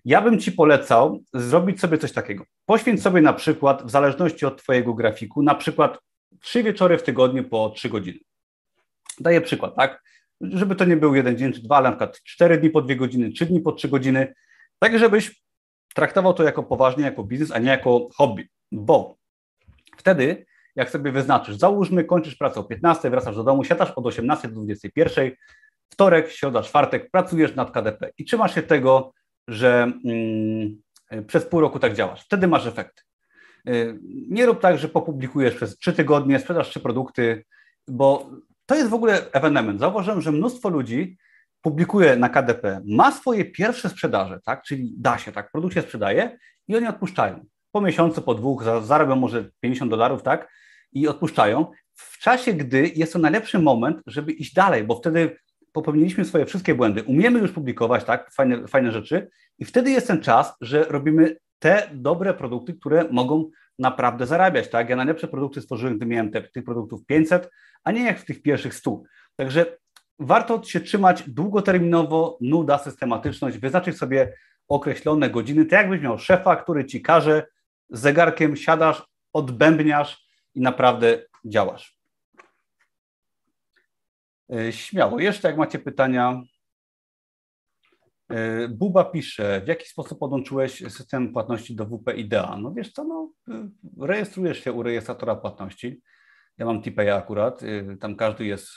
ja 0.05 0.21
bym 0.21 0.39
Ci 0.39 0.51
polecał 0.51 1.23
zrobić 1.33 1.79
sobie 1.79 1.97
coś 1.97 2.11
takiego. 2.11 2.45
Poświęć 2.65 3.01
sobie 3.01 3.21
na 3.21 3.33
przykład, 3.33 3.83
w 3.83 3.89
zależności 3.89 4.45
od 4.45 4.63
Twojego 4.63 4.93
grafiku, 4.93 5.43
na 5.43 5.55
przykład 5.55 5.99
trzy 6.41 6.63
wieczory 6.63 6.97
w 6.97 7.03
tygodniu 7.03 7.43
po 7.43 7.69
trzy 7.69 7.89
godziny. 7.89 8.19
Daję 9.19 9.41
przykład, 9.41 9.75
tak? 9.75 10.03
Żeby 10.41 10.75
to 10.75 10.85
nie 10.85 10.97
był 10.97 11.15
jeden 11.15 11.37
dzień 11.37 11.53
czy 11.53 11.61
dwa, 11.61 11.77
ale 11.77 11.89
na 11.89 11.95
przykład 11.95 12.21
cztery 12.23 12.57
dni 12.57 12.69
po 12.69 12.81
dwie 12.81 12.95
godziny, 12.95 13.31
trzy 13.31 13.45
dni 13.45 13.61
po 13.61 13.71
trzy 13.71 13.89
godziny, 13.89 14.33
tak 14.79 14.99
żebyś 14.99 15.43
traktował 15.95 16.33
to 16.33 16.43
jako 16.43 16.63
poważnie, 16.63 17.03
jako 17.03 17.23
biznes, 17.23 17.51
a 17.51 17.59
nie 17.59 17.69
jako 17.69 18.09
hobby, 18.15 18.49
bo 18.71 19.17
wtedy, 19.97 20.45
jak 20.75 20.89
sobie 20.89 21.11
wyznaczysz, 21.11 21.55
załóżmy, 21.55 22.03
kończysz 22.03 22.35
pracę 22.35 22.59
o 22.59 22.63
15, 22.63 23.09
wracasz 23.09 23.35
do 23.35 23.43
domu, 23.43 23.63
siadasz 23.63 23.91
od 23.91 24.05
18 24.05 24.47
do 24.47 24.53
21, 24.53 25.31
wtorek, 25.89 26.31
środa, 26.31 26.61
czwartek, 26.61 27.11
pracujesz 27.11 27.55
nad 27.55 27.71
KDP 27.71 28.09
i 28.17 28.25
trzymasz 28.25 28.55
się 28.55 28.63
tego, 28.63 29.13
że 29.47 29.91
mm, 30.05 30.81
przez 31.27 31.45
pół 31.45 31.61
roku 31.61 31.79
tak 31.79 31.93
działasz. 31.93 32.25
Wtedy 32.25 32.47
masz 32.47 32.67
efekt. 32.67 33.05
Y, 33.69 33.99
nie 34.29 34.45
rób 34.45 34.61
tak, 34.61 34.77
że 34.77 34.89
popublikujesz 34.89 35.55
przez 35.55 35.77
trzy 35.77 35.93
tygodnie, 35.93 36.39
sprzedasz 36.39 36.69
trzy 36.69 36.79
produkty, 36.79 37.45
bo 37.87 38.29
to 38.73 38.77
jest 38.77 38.89
w 38.89 38.93
ogóle 38.93 39.31
ewenement. 39.31 39.79
Zauważyłem, 39.79 40.21
że 40.21 40.31
mnóstwo 40.31 40.69
ludzi 40.69 41.17
publikuje 41.61 42.15
na 42.15 42.29
KDP, 42.29 42.81
ma 42.85 43.11
swoje 43.11 43.45
pierwsze 43.45 43.89
sprzedaże, 43.89 44.39
tak? 44.45 44.63
czyli 44.63 44.93
da 44.97 45.17
się, 45.17 45.31
tak, 45.31 45.51
produkt 45.51 45.73
się 45.73 45.81
sprzedaje 45.81 46.37
i 46.67 46.75
oni 46.75 46.87
odpuszczają. 46.87 47.45
Po 47.71 47.81
miesiącu, 47.81 48.21
po 48.21 48.35
dwóch, 48.35 48.63
zarabią 48.83 49.15
może 49.15 49.49
50 49.59 49.91
dolarów, 49.91 50.23
tak, 50.23 50.51
i 50.91 51.07
odpuszczają. 51.07 51.71
W 51.93 52.19
czasie, 52.19 52.53
gdy 52.53 52.91
jest 52.95 53.13
to 53.13 53.19
najlepszy 53.19 53.59
moment, 53.59 54.01
żeby 54.07 54.31
iść 54.31 54.53
dalej, 54.53 54.83
bo 54.83 54.95
wtedy 54.95 55.37
popełniliśmy 55.71 56.25
swoje 56.25 56.45
wszystkie 56.45 56.75
błędy, 56.75 57.03
umiemy 57.03 57.39
już 57.39 57.51
publikować, 57.51 58.03
tak, 58.03 58.31
fajne, 58.31 58.67
fajne 58.67 58.91
rzeczy 58.91 59.29
i 59.59 59.65
wtedy 59.65 59.91
jest 59.91 60.07
ten 60.07 60.21
czas, 60.21 60.53
że 60.61 60.83
robimy 60.83 61.37
te 61.59 61.89
dobre 61.93 62.33
produkty, 62.33 62.73
które 62.73 63.05
mogą 63.11 63.49
naprawdę 63.79 64.25
zarabiać, 64.25 64.69
tak. 64.69 64.89
Ja 64.89 64.95
najlepsze 64.95 65.27
produkty 65.27 65.61
stworzyłem, 65.61 65.97
gdy 65.97 66.05
miałem 66.05 66.31
te, 66.31 66.41
tych 66.41 66.63
produktów 66.63 67.05
500, 67.05 67.49
a 67.83 67.91
nie 67.91 68.03
jak 68.03 68.19
w 68.19 68.25
tych 68.25 68.41
pierwszych 68.41 68.73
100. 68.73 69.01
Także 69.35 69.77
warto 70.19 70.63
się 70.63 70.79
trzymać 70.79 71.29
długoterminowo, 71.29 72.37
nuda, 72.41 72.77
systematyczność, 72.77 73.57
wyznaczyć 73.57 73.97
sobie 73.97 74.33
określone 74.67 75.29
godziny, 75.29 75.65
tak 75.65 75.79
jakbyś 75.79 76.01
miał 76.01 76.19
szefa, 76.19 76.55
który 76.55 76.85
ci 76.85 77.01
każe, 77.01 77.47
z 77.89 77.99
zegarkiem 77.99 78.55
siadasz, 78.55 79.03
odbębniasz 79.33 80.27
i 80.55 80.61
naprawdę 80.61 81.19
działasz. 81.45 81.97
E, 84.53 84.71
śmiało. 84.71 85.19
Jeszcze 85.19 85.47
jak 85.47 85.57
macie 85.57 85.79
pytania. 85.79 86.41
E, 88.29 88.67
Buba 88.67 89.03
pisze, 89.03 89.61
w 89.65 89.67
jaki 89.67 89.87
sposób 89.87 90.19
podłączyłeś 90.19 90.77
system 90.79 91.33
płatności 91.33 91.75
do 91.75 91.85
WP 91.85 92.07
IDEA? 92.15 92.57
No 92.61 92.73
wiesz 92.73 92.91
co, 92.91 93.03
no, 93.03 93.33
e, 93.49 93.69
rejestrujesz 93.99 94.63
się 94.63 94.73
u 94.73 94.83
rejestratora 94.83 95.35
płatności. 95.35 96.01
Ja 96.57 96.65
mam 96.65 96.81
TPA 96.81 97.15
akurat, 97.15 97.61
tam 97.99 98.15
każdy 98.15 98.45
jest, 98.45 98.69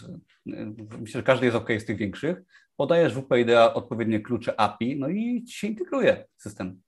myślę, 1.00 1.20
że 1.20 1.22
każdy 1.22 1.46
jest 1.46 1.56
OK 1.56 1.68
z 1.78 1.84
tych 1.84 1.96
większych. 1.96 2.38
Podajesz 2.76 3.14
WP 3.14 3.32
IDEA 3.32 3.74
odpowiednie 3.74 4.20
klucze 4.20 4.60
API, 4.60 4.98
no 4.98 5.08
i 5.08 5.44
ci 5.44 5.58
się 5.58 5.66
integruje 5.66 6.26
system. 6.36 6.82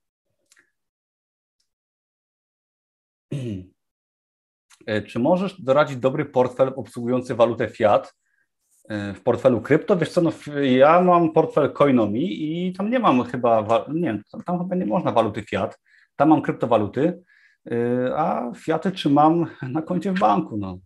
Czy 5.07 5.19
możesz 5.19 5.61
doradzić 5.61 5.97
dobry 5.97 6.25
portfel 6.25 6.73
obsługujący 6.75 7.35
walutę 7.35 7.69
fiat 7.69 8.13
E, 8.13 8.18
w 8.89 9.21
portfelu 9.23 9.61
krypto, 9.61 9.97
wiesz 9.97 10.09
co, 10.09 10.21
no, 10.21 10.31
ja 10.61 11.01
mam 11.01 11.31
portfel 11.31 11.73
Coinomi 11.73 12.43
i 12.43 12.73
tam 12.73 12.89
nie 12.89 12.99
mam 12.99 13.23
chyba, 13.23 13.85
nie 13.93 14.21
tam 14.45 14.59
chyba 14.59 14.75
nie 14.75 14.85
można 14.85 15.11
waluty 15.11 15.43
fiat, 15.43 15.79
tam 16.15 16.29
mam 16.29 16.41
kryptowaluty, 16.41 17.23
e, 17.71 17.75
a 18.17 18.51
fiaty 18.55 18.91
trzymam 18.91 19.45
na 19.61 19.81
koncie 19.81 20.11
w 20.11 20.19
banku, 20.19 20.57
no. 20.57 20.79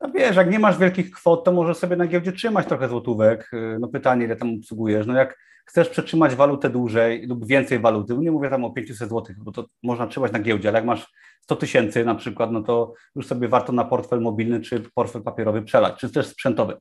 No 0.00 0.10
wiesz, 0.14 0.36
jak 0.36 0.50
nie 0.50 0.58
masz 0.58 0.78
wielkich 0.78 1.10
kwot, 1.10 1.44
to 1.44 1.52
możesz 1.52 1.76
sobie 1.76 1.96
na 1.96 2.06
giełdzie 2.06 2.32
trzymać 2.32 2.66
trochę 2.66 2.88
złotówek. 2.88 3.50
E, 3.52 3.78
no 3.78 3.88
pytanie, 3.88 4.24
ile 4.24 4.36
tam 4.36 4.54
obsługujesz. 4.54 5.06
No 5.06 5.14
jak 5.14 5.38
chcesz 5.64 5.88
przetrzymać 5.88 6.34
walutę 6.34 6.70
dłużej 6.70 7.26
lub 7.26 7.46
więcej 7.46 7.78
waluty, 7.78 8.18
nie 8.18 8.32
mówię 8.32 8.50
tam 8.50 8.64
o 8.64 8.70
500 8.70 8.96
zł, 8.96 9.22
bo 9.38 9.52
to 9.52 9.66
można 9.82 10.06
trzymać 10.06 10.32
na 10.32 10.38
giełdzie, 10.38 10.68
ale 10.68 10.78
jak 10.78 10.86
masz 10.86 11.12
100 11.40 11.56
tysięcy 11.56 12.04
na 12.04 12.14
przykład, 12.14 12.52
no 12.52 12.62
to 12.62 12.94
już 13.16 13.26
sobie 13.26 13.48
warto 13.48 13.72
na 13.72 13.84
portfel 13.84 14.20
mobilny 14.20 14.60
czy 14.60 14.82
portfel 14.94 15.22
papierowy 15.22 15.62
przelać, 15.62 16.00
czy 16.00 16.10
też 16.10 16.26
sprzętowy. 16.26 16.76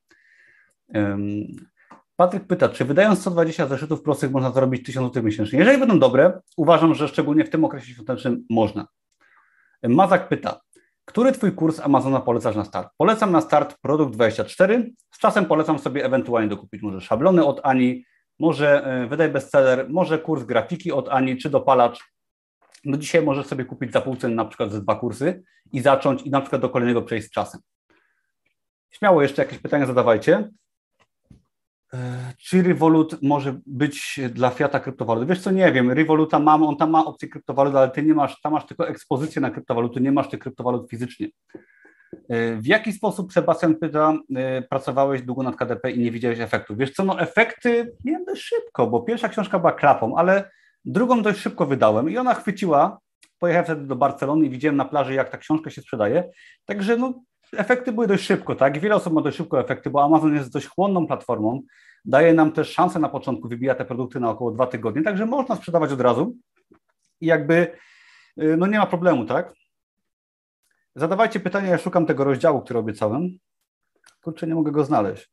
Patryk 2.15 2.47
pyta, 2.47 2.69
czy 2.69 2.85
wydając 2.85 3.19
120 3.19 3.67
zeszytów 3.67 4.01
prostych 4.01 4.31
można 4.31 4.51
zarobić 4.51 4.85
1000 4.85 5.07
zł 5.07 5.23
miesięcznie? 5.23 5.59
Jeżeli 5.59 5.77
będą 5.77 5.99
dobre, 5.99 6.41
uważam, 6.57 6.95
że 6.95 7.07
szczególnie 7.07 7.45
w 7.45 7.49
tym 7.49 7.65
okresie 7.65 7.93
świątecznym 7.93 8.45
można. 8.49 8.87
Mazak 9.83 10.29
pyta, 10.29 10.61
który 11.05 11.31
Twój 11.31 11.51
kurs 11.51 11.79
Amazona 11.79 12.19
polecasz 12.19 12.55
na 12.55 12.65
start? 12.65 12.89
Polecam 12.97 13.31
na 13.31 13.41
start 13.41 13.77
produkt 13.81 14.13
24. 14.13 14.91
Z 15.11 15.19
czasem 15.19 15.45
polecam 15.45 15.79
sobie 15.79 16.05
ewentualnie 16.05 16.49
dokupić 16.49 16.81
może 16.81 17.01
szablony 17.01 17.45
od 17.45 17.59
Ani, 17.63 18.05
może 18.41 18.85
e, 18.85 19.07
wydaj 19.07 19.29
bestseller, 19.29 19.89
może 19.89 20.19
kurs 20.19 20.43
grafiki 20.43 20.91
od 20.91 21.09
Ani, 21.09 21.37
czy 21.37 21.49
dopalacz. 21.49 21.99
No 22.85 22.97
dzisiaj 22.97 23.21
możesz 23.21 23.45
sobie 23.47 23.65
kupić 23.65 23.91
za 23.91 24.01
pół 24.01 24.15
ceny 24.15 24.35
na 24.35 24.45
przykład 24.45 24.71
ze 24.71 24.81
dwa 24.81 24.95
kursy 24.95 25.43
i 25.71 25.81
zacząć 25.81 26.21
i 26.21 26.29
na 26.29 26.41
przykład 26.41 26.61
do 26.61 26.69
kolejnego 26.69 27.01
przejść 27.01 27.27
z 27.27 27.31
czasem. 27.31 27.61
Śmiało 28.91 29.21
jeszcze 29.21 29.41
jakieś 29.43 29.59
pytania 29.59 29.85
zadawajcie. 29.85 30.49
E, 31.93 32.33
czy 32.37 32.63
Revolut 32.63 33.21
może 33.21 33.59
być 33.65 34.19
dla 34.29 34.49
Fiata 34.49 34.79
kryptowalut? 34.79 35.27
Wiesz 35.27 35.41
co, 35.41 35.51
nie 35.51 35.71
wiem, 35.71 35.91
Revoluta 35.91 36.39
mam, 36.39 36.63
on 36.63 36.77
tam 36.77 36.89
ma 36.89 37.05
opcję 37.05 37.29
kryptowalut, 37.29 37.75
ale 37.75 37.89
ty 37.89 38.03
nie 38.03 38.13
masz, 38.13 38.41
tam 38.41 38.53
masz 38.53 38.65
tylko 38.65 38.87
ekspozycję 38.87 39.41
na 39.41 39.51
kryptowaluty, 39.51 40.01
nie 40.01 40.11
masz 40.11 40.29
tych 40.29 40.39
kryptowalut 40.39 40.89
fizycznie. 40.89 41.27
E, 42.29 42.55
w 42.55 42.65
jaki 42.65 42.93
sposób, 42.93 43.33
Sebastian 43.33 43.75
pyta, 43.75 44.13
e, 44.35 44.61
pracowałeś 44.61 45.21
długo 45.21 45.43
nad 45.43 45.55
KDP 45.55 45.91
i 45.91 45.99
nie 45.99 46.11
widziałeś 46.11 46.39
efektów? 46.39 46.77
Wiesz 46.77 46.91
co, 46.91 47.03
no 47.03 47.19
efekty 47.19 47.95
miałem 48.05 48.25
dość 48.25 48.41
szybko, 48.41 48.87
bo 48.87 49.01
pierwsza 49.01 49.29
książka 49.29 49.59
była 49.59 49.71
klapą, 49.71 50.17
ale 50.17 50.51
drugą 50.85 51.21
dość 51.21 51.39
szybko 51.39 51.65
wydałem 51.65 52.09
i 52.09 52.17
ona 52.17 52.33
chwyciła. 52.33 52.99
Pojechałem 53.39 53.65
wtedy 53.65 53.85
do 53.85 53.95
Barcelony 53.95 54.45
i 54.45 54.49
widziałem 54.49 54.77
na 54.77 54.85
plaży, 54.85 55.13
jak 55.13 55.29
ta 55.29 55.37
książka 55.37 55.69
się 55.69 55.81
sprzedaje. 55.81 56.29
Także 56.65 56.97
no, 56.97 57.13
efekty 57.57 57.91
były 57.91 58.07
dość 58.07 58.25
szybko, 58.25 58.55
tak? 58.55 58.79
Wiele 58.79 58.95
osób 58.95 59.13
ma 59.13 59.21
dość 59.21 59.37
szybko 59.37 59.59
efekty, 59.59 59.89
bo 59.89 60.03
Amazon 60.03 60.35
jest 60.35 60.53
dość 60.53 60.67
chłonną 60.67 61.07
platformą. 61.07 61.61
Daje 62.05 62.33
nam 62.33 62.51
też 62.51 62.71
szansę 62.71 62.99
na 62.99 63.09
początku, 63.09 63.47
wybija 63.47 63.75
te 63.75 63.85
produkty 63.85 64.19
na 64.19 64.29
około 64.29 64.51
dwa 64.51 64.67
tygodnie, 64.67 65.01
także 65.01 65.25
można 65.25 65.55
sprzedawać 65.55 65.91
od 65.91 66.01
razu 66.01 66.35
i 67.21 67.25
jakby 67.25 67.67
y, 68.41 68.57
no 68.57 68.67
nie 68.67 68.77
ma 68.77 68.85
problemu, 68.85 69.25
tak? 69.25 69.53
Zadawajcie 70.95 71.39
pytania, 71.39 71.69
ja 71.69 71.77
szukam 71.77 72.05
tego 72.05 72.23
rozdziału, 72.23 72.61
który 72.61 72.79
obiecałem. 72.79 73.37
Kurczę, 74.21 74.47
nie 74.47 74.55
mogę 74.55 74.71
go 74.71 74.85
znaleźć. 74.85 75.29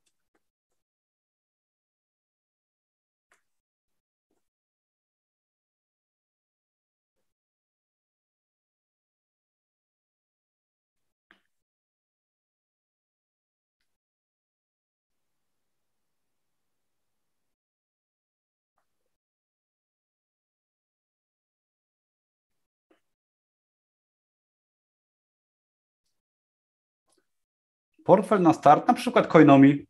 Portfel 28.08 28.42
na 28.42 28.52
start, 28.52 28.88
na 28.88 28.94
przykład 28.94 29.26
Coinomi. 29.26 29.86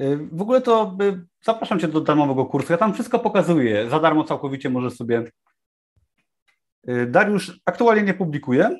Y, 0.00 0.28
w 0.32 0.42
ogóle 0.42 0.60
to 0.60 0.96
y, 1.02 1.26
zapraszam 1.42 1.80
Cię 1.80 1.88
do 1.88 2.00
darmowego 2.00 2.46
kursu. 2.46 2.72
Ja 2.72 2.78
tam 2.78 2.94
wszystko 2.94 3.18
pokazuję. 3.18 3.90
Za 3.90 4.00
darmo 4.00 4.24
całkowicie 4.24 4.70
możesz 4.70 4.92
sobie. 4.92 5.24
Y, 6.88 7.06
Dariusz 7.06 7.60
aktualnie 7.64 8.02
nie 8.02 8.14
publikuje. 8.14 8.76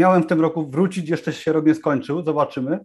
Miałem 0.00 0.22
w 0.22 0.26
tym 0.26 0.40
roku 0.40 0.70
wrócić, 0.70 1.08
jeszcze 1.08 1.32
się 1.32 1.52
rok 1.52 1.66
nie 1.66 1.74
skończył. 1.74 2.24
Zobaczymy. 2.24 2.78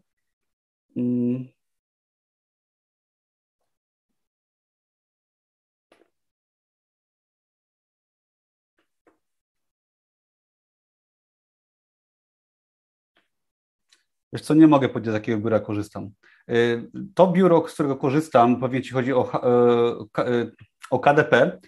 Wiesz 14.34 14.42
co, 14.42 14.54
nie 14.54 14.68
mogę 14.68 14.90
powiedzieć, 14.90 15.12
z 15.12 15.14
jakiego 15.14 15.38
biura 15.38 15.60
korzystam. 15.60 16.10
Y, 16.50 16.90
to 17.16 17.28
biuro, 17.28 17.68
z 17.68 17.74
którego 17.74 17.96
korzystam, 17.96 18.60
pewnie 18.60 18.82
Ci 18.82 18.94
chodzi 18.94 19.14
o, 19.14 19.44
e, 19.44 20.24
e, 20.24 20.52
o 20.90 21.00
KDP, 21.00 21.60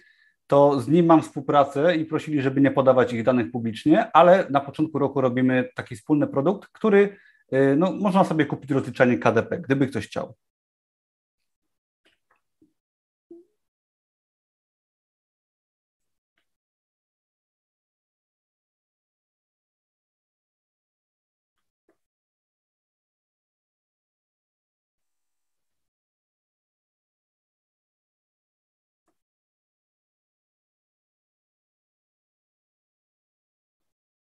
to 0.46 0.80
z 0.80 0.88
nim 0.88 1.06
mam 1.06 1.22
współpracę 1.22 1.96
i 1.96 2.04
prosili, 2.04 2.42
żeby 2.42 2.60
nie 2.60 2.70
podawać 2.70 3.12
ich 3.12 3.22
danych 3.22 3.50
publicznie, 3.50 4.12
ale 4.12 4.46
na 4.50 4.60
początku 4.60 4.98
roku 4.98 5.20
robimy 5.20 5.68
taki 5.74 5.96
wspólny 5.96 6.26
produkt, 6.26 6.68
który 6.72 7.16
y, 7.52 7.76
no, 7.76 7.92
można 7.92 8.24
sobie 8.24 8.46
kupić 8.46 8.70
rozliczenie 8.70 9.18
KDP, 9.18 9.58
gdyby 9.58 9.86
ktoś 9.86 10.06
chciał. 10.06 10.34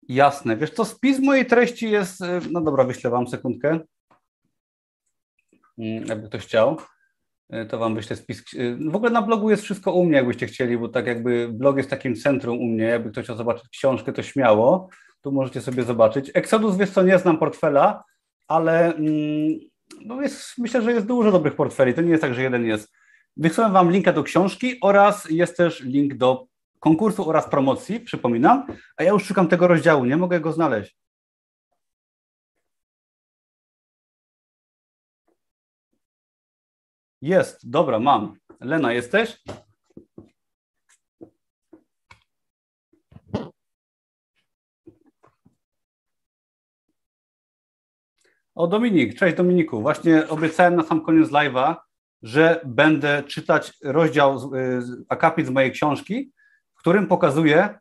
Jasne. 0.08 0.56
Wiesz 0.56 0.70
co, 0.70 0.84
spis 0.84 1.18
mojej 1.20 1.46
treści 1.46 1.90
jest, 1.90 2.20
y, 2.20 2.40
no 2.50 2.60
dobra, 2.60 2.84
wyślę 2.84 3.10
Wam 3.10 3.28
sekundkę, 3.28 3.80
mm, 5.78 6.06
jakby 6.06 6.28
ktoś 6.28 6.42
chciał, 6.42 6.76
y, 7.54 7.66
to 7.66 7.78
Wam 7.78 7.94
wyślę 7.94 8.16
spis. 8.16 8.54
Y, 8.54 8.78
w 8.90 8.96
ogóle 8.96 9.10
na 9.10 9.22
blogu 9.22 9.50
jest 9.50 9.62
wszystko 9.62 9.92
u 9.92 10.04
mnie, 10.04 10.16
jakbyście 10.16 10.46
chcieli, 10.46 10.78
bo 10.78 10.88
tak 10.88 11.06
jakby 11.06 11.48
blog 11.52 11.76
jest 11.76 11.90
takim 11.90 12.16
centrum 12.16 12.58
u 12.58 12.64
mnie, 12.64 12.84
jakby 12.84 13.10
ktoś 13.10 13.24
chciał 13.24 13.36
zobaczyć 13.36 13.68
książkę, 13.68 14.12
to 14.12 14.22
śmiało, 14.22 14.88
tu 15.22 15.32
możecie 15.32 15.60
sobie 15.60 15.82
zobaczyć. 15.82 16.30
Exodus, 16.34 16.76
wiesz 16.76 16.90
co, 16.90 17.02
nie 17.02 17.18
znam 17.18 17.38
portfela, 17.38 18.04
ale 18.48 18.94
mm, 18.94 19.58
no 20.04 20.22
jest, 20.22 20.58
myślę, 20.58 20.82
że 20.82 20.92
jest 20.92 21.06
dużo 21.06 21.32
dobrych 21.32 21.56
portfeli, 21.56 21.94
to 21.94 22.02
nie 22.02 22.10
jest 22.10 22.22
tak, 22.22 22.34
że 22.34 22.42
jeden 22.42 22.64
jest. 22.66 22.92
Wysłałem 23.36 23.72
Wam 23.72 23.90
linka 23.90 24.12
do 24.12 24.22
książki 24.22 24.78
oraz 24.82 25.30
jest 25.30 25.56
też 25.56 25.80
link 25.80 26.14
do 26.14 26.46
konkursu 26.80 27.28
oraz 27.28 27.50
promocji, 27.50 28.00
przypominam, 28.00 28.66
a 28.96 29.02
ja 29.02 29.10
już 29.10 29.24
szukam 29.24 29.48
tego 29.48 29.66
rozdziału, 29.68 30.04
nie 30.04 30.16
mogę 30.16 30.40
go 30.40 30.52
znaleźć. 30.52 30.96
Jest, 37.22 37.70
dobra, 37.70 37.98
mam. 37.98 38.36
Lena, 38.60 38.92
jesteś? 38.92 39.42
O, 48.54 48.66
Dominik, 48.66 49.14
cześć 49.14 49.36
Dominiku. 49.36 49.82
Właśnie 49.82 50.28
obiecałem 50.28 50.76
na 50.76 50.82
sam 50.82 51.00
koniec 51.00 51.28
live'a, 51.30 51.76
że 52.22 52.60
będę 52.64 53.22
czytać 53.22 53.72
rozdział, 53.84 54.50
akapit 55.08 55.46
z 55.46 55.50
mojej 55.50 55.72
książki, 55.72 56.32
którym 56.86 57.06
pokazuje, 57.06 57.78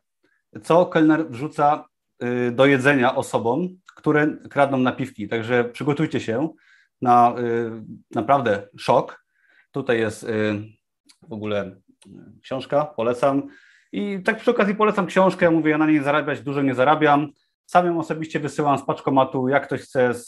co 0.62 0.86
kelner 0.86 1.28
wrzuca 1.30 1.84
y, 2.22 2.52
do 2.52 2.66
jedzenia 2.66 3.14
osobom, 3.14 3.68
które 3.96 4.36
kradną 4.50 4.78
napiwki. 4.78 5.28
Także 5.28 5.64
przygotujcie 5.64 6.20
się 6.20 6.48
na 7.02 7.34
y, 7.38 7.70
naprawdę 8.14 8.68
szok. 8.78 9.24
Tutaj 9.70 9.98
jest 9.98 10.22
y, 10.22 10.28
w 11.28 11.32
ogóle 11.32 11.76
książka, 12.42 12.84
polecam. 12.84 13.48
I 13.92 14.22
tak 14.24 14.38
przy 14.38 14.50
okazji 14.50 14.74
polecam 14.74 15.06
książkę, 15.06 15.44
ja 15.44 15.50
mówię, 15.50 15.70
ja 15.70 15.78
na 15.78 15.86
niej 15.86 16.02
zarabiać 16.02 16.40
dużo 16.40 16.62
nie 16.62 16.74
zarabiam. 16.74 17.28
Sam 17.66 17.86
ją 17.86 17.98
osobiście 17.98 18.40
wysyłam 18.40 18.78
z 18.78 18.82
paczkomatu, 18.82 19.48
jak 19.48 19.66
ktoś 19.66 19.80
chce 19.80 20.14
z, 20.14 20.26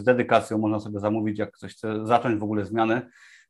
z 0.00 0.04
dedykacją, 0.04 0.58
można 0.58 0.80
sobie 0.80 1.00
zamówić, 1.00 1.38
jak 1.38 1.52
ktoś 1.52 1.72
chce 1.72 2.06
zacząć 2.06 2.40
w 2.40 2.42
ogóle 2.42 2.64
zmiany. 2.64 3.02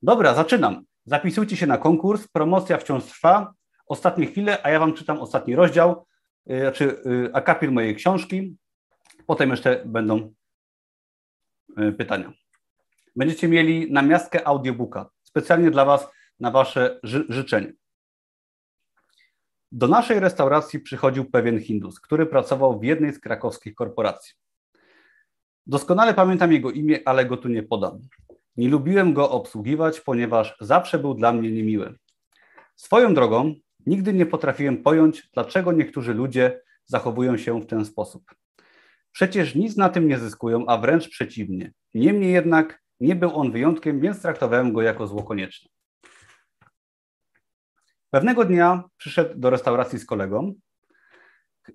Dobra, 0.02 0.34
zaczynam. 0.34 0.84
Zapisujcie 1.04 1.56
się 1.56 1.66
na 1.66 1.78
konkurs, 1.78 2.28
promocja 2.28 2.78
wciąż 2.78 3.04
trwa 3.04 3.52
ostatnie 3.92 4.26
chwile, 4.26 4.66
a 4.66 4.70
ja 4.70 4.80
Wam 4.80 4.94
czytam 4.94 5.20
ostatni 5.20 5.56
rozdział, 5.56 6.06
y, 6.50 6.60
znaczy 6.60 7.02
y, 7.06 7.30
akapit 7.32 7.70
mojej 7.70 7.96
książki. 7.96 8.56
Potem 9.26 9.50
jeszcze 9.50 9.82
będą 9.84 10.32
y, 11.78 11.92
pytania. 11.92 12.32
Będziecie 13.16 13.48
mieli 13.48 13.92
namiastkę 13.92 14.46
audiobooka, 14.46 15.10
specjalnie 15.22 15.70
dla 15.70 15.84
Was, 15.84 16.08
na 16.40 16.50
Wasze 16.50 17.00
ży 17.02 17.24
życzenie. 17.28 17.72
Do 19.72 19.88
naszej 19.88 20.20
restauracji 20.20 20.80
przychodził 20.80 21.30
pewien 21.30 21.60
Hindus, 21.60 22.00
który 22.00 22.26
pracował 22.26 22.80
w 22.80 22.84
jednej 22.84 23.12
z 23.12 23.20
krakowskich 23.20 23.74
korporacji. 23.74 24.34
Doskonale 25.66 26.14
pamiętam 26.14 26.52
jego 26.52 26.70
imię, 26.70 26.98
ale 27.04 27.24
go 27.24 27.36
tu 27.36 27.48
nie 27.48 27.62
podam. 27.62 28.00
Nie 28.56 28.68
lubiłem 28.68 29.14
go 29.14 29.30
obsługiwać, 29.30 30.00
ponieważ 30.00 30.56
zawsze 30.60 30.98
był 30.98 31.14
dla 31.14 31.32
mnie 31.32 31.52
niemiły. 31.52 31.98
Swoją 32.76 33.14
drogą, 33.14 33.54
Nigdy 33.86 34.12
nie 34.12 34.26
potrafiłem 34.26 34.82
pojąć, 34.82 35.28
dlaczego 35.34 35.72
niektórzy 35.72 36.14
ludzie 36.14 36.60
zachowują 36.84 37.36
się 37.36 37.60
w 37.60 37.66
ten 37.66 37.84
sposób. 37.84 38.24
Przecież 39.12 39.54
nic 39.54 39.76
na 39.76 39.88
tym 39.88 40.08
nie 40.08 40.18
zyskują, 40.18 40.66
a 40.66 40.78
wręcz 40.78 41.08
przeciwnie. 41.08 41.72
Niemniej 41.94 42.32
jednak 42.32 42.82
nie 43.00 43.16
był 43.16 43.36
on 43.36 43.52
wyjątkiem, 43.52 44.00
więc 44.00 44.22
traktowałem 44.22 44.72
go 44.72 44.82
jako 44.82 45.06
zło 45.06 45.22
konieczne. 45.22 45.70
Pewnego 48.10 48.44
dnia 48.44 48.84
przyszedł 48.96 49.40
do 49.40 49.50
restauracji 49.50 49.98
z 49.98 50.06
kolegą, 50.06 50.54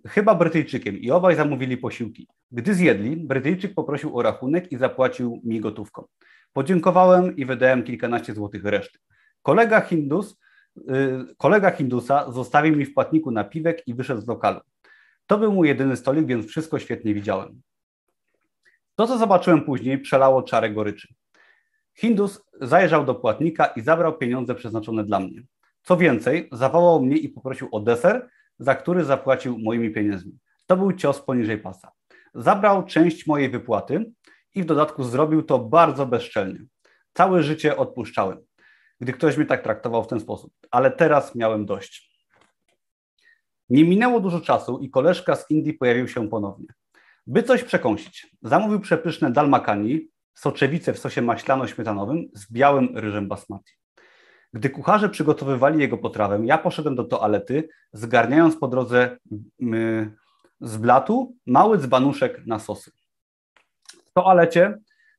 chyba 0.08 0.36
Brytyjczykiem, 0.36 0.98
i 0.98 1.12
obaj 1.12 1.36
zamówili 1.36 1.78
posiłki. 1.78 2.28
Gdy 2.52 2.74
zjedli, 2.74 3.18
Brytyjczyk 3.18 3.74
poprosił 3.74 4.18
o 4.18 4.22
rachunek 4.22 4.72
i 4.72 4.78
zapłacił 4.78 5.42
mi 5.44 5.60
gotówką. 5.60 6.06
Podziękowałem 6.54 7.36
i 7.36 7.46
wydałem 7.46 7.84
kilkanaście 7.84 8.34
złotych 8.34 8.64
reszty. 8.64 9.00
Kolega 9.42 9.82
Hindus 9.82 10.40
kolega 11.38 11.72
Hindusa 11.72 12.32
zostawił 12.32 12.76
mi 12.76 12.86
w 12.86 12.94
płatniku 12.94 13.32
napiwek 13.32 13.88
i 13.88 13.94
wyszedł 13.94 14.22
z 14.22 14.28
lokalu. 14.28 14.60
To 15.28 15.38
był 15.38 15.54
mój 15.54 15.68
jedyny 15.68 15.96
stolik, 15.96 16.26
więc 16.26 16.46
wszystko 16.46 16.80
świetnie 16.80 17.14
widziałem. 17.14 17.62
To, 18.96 19.08
co 19.08 19.18
zobaczyłem 19.18 19.62
później, 19.62 20.00
przelało 20.00 20.44
czarę 20.44 20.70
goryczy. 20.70 21.08
Hindus 21.94 22.44
zajrzał 22.62 23.06
do 23.06 23.16
płatnika 23.16 23.66
i 23.66 23.82
zabrał 23.82 24.18
pieniądze 24.18 24.56
przeznaczone 24.56 25.04
dla 25.04 25.20
mnie. 25.20 25.42
Co 25.82 25.98
więcej, 25.98 26.50
zawołał 26.52 27.02
mnie 27.02 27.18
i 27.18 27.30
poprosił 27.30 27.68
o 27.72 27.80
deser, 27.80 28.30
za 28.60 28.76
który 28.76 29.04
zapłacił 29.04 29.60
moimi 29.60 29.92
pieniędzmi. 29.92 30.38
To 30.66 30.78
był 30.78 30.94
cios 30.94 31.22
poniżej 31.22 31.58
pasa. 31.58 31.92
Zabrał 32.34 32.86
część 32.86 33.28
mojej 33.28 33.50
wypłaty 33.50 34.12
i 34.56 34.64
w 34.64 34.66
dodatku 34.66 35.04
zrobił 35.04 35.44
to 35.44 35.60
bardzo 35.60 36.06
bezczelnie. 36.06 36.60
Całe 37.14 37.44
życie 37.44 37.78
odpuszczałem 37.78 38.47
gdy 39.00 39.14
ktoś 39.14 39.38
mnie 39.38 39.46
tak 39.46 39.64
traktował 39.64 40.04
w 40.04 40.08
ten 40.08 40.20
sposób, 40.20 40.54
ale 40.72 40.92
teraz 40.92 41.36
miałem 41.36 41.66
dość. 41.66 42.18
Nie 43.70 43.84
minęło 43.84 44.20
dużo 44.20 44.42
czasu 44.42 44.80
i 44.80 44.90
koleżka 44.90 45.36
z 45.36 45.52
Indii 45.52 45.74
pojawił 45.74 46.08
się 46.08 46.30
ponownie. 46.30 46.68
By 47.28 47.44
coś 47.44 47.64
przekąsić, 47.64 48.28
zamówił 48.42 48.80
przepyszne 48.80 49.32
dalmakani, 49.32 50.08
soczewice 50.34 50.94
w 50.94 51.00
sosie 51.00 51.22
maślano-śmietanowym 51.22 52.24
z 52.34 52.52
białym 52.52 52.98
ryżem 52.98 53.28
basmati. 53.28 53.74
Gdy 54.54 54.70
kucharze 54.70 55.10
przygotowywali 55.10 55.80
jego 55.80 55.98
potrawę, 55.98 56.40
ja 56.44 56.58
poszedłem 56.58 56.96
do 56.96 57.04
toalety, 57.04 57.70
zgarniając 57.94 58.58
po 58.58 58.68
drodze 58.68 59.18
yy, 59.60 60.16
z 60.62 60.78
blatu 60.78 61.36
mały 61.46 61.78
dzbanuszek 61.78 62.46
na 62.46 62.60
sosy. 62.60 62.92
W 64.06 64.14
toalecie 64.14 64.78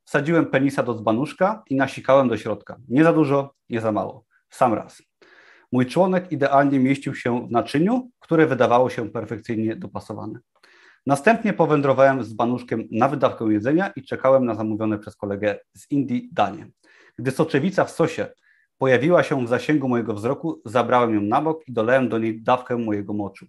Wsadziłem 0.09 0.47
penisa 0.47 0.82
do 0.82 0.94
dzbanuszka 0.94 1.62
i 1.70 1.76
nasikałem 1.76 2.28
do 2.28 2.36
środka. 2.36 2.76
Nie 2.89 3.05
za 3.05 3.12
dużo, 3.12 3.55
nie 3.68 3.80
za 3.80 3.93
mało. 3.93 4.24
W 4.48 4.56
sam 4.56 4.74
raz. 4.74 5.02
Mój 5.72 5.86
członek 5.86 6.32
idealnie 6.32 6.78
mieścił 6.78 7.14
się 7.14 7.47
w 7.47 7.51
naczyniu, 7.51 8.10
które 8.18 8.47
wydawało 8.47 8.90
się 8.90 9.10
perfekcyjnie 9.10 9.76
dopasowane. 9.76 10.39
Następnie 11.06 11.52
powędrowałem 11.52 12.24
z 12.24 12.32
banuszkiem 12.32 12.89
na 12.90 13.09
wydawkę 13.09 13.44
jedzenia 13.44 13.93
i 13.97 14.02
czekałem 14.02 14.44
na 14.44 14.55
zamówione 14.55 14.98
przez 14.98 15.16
kolegę 15.16 15.59
z 15.76 15.90
Indii 15.90 16.28
danie. 16.32 16.70
Gdy 17.18 17.30
soczewica 17.30 17.85
w 17.85 17.90
sosie 17.90 18.26
pojawiła 18.78 19.22
się 19.22 19.44
w 19.44 19.48
zasięgu 19.48 19.89
mojego 19.89 20.14
wzroku, 20.14 20.62
zabrałem 20.64 21.14
ją 21.14 21.20
na 21.20 21.43
bok 21.43 21.68
i 21.68 21.72
dolałem 21.72 22.09
do 22.09 22.18
niej 22.18 22.43
dawkę 22.43 22.76
mojego 22.76 23.12
moczu. 23.12 23.47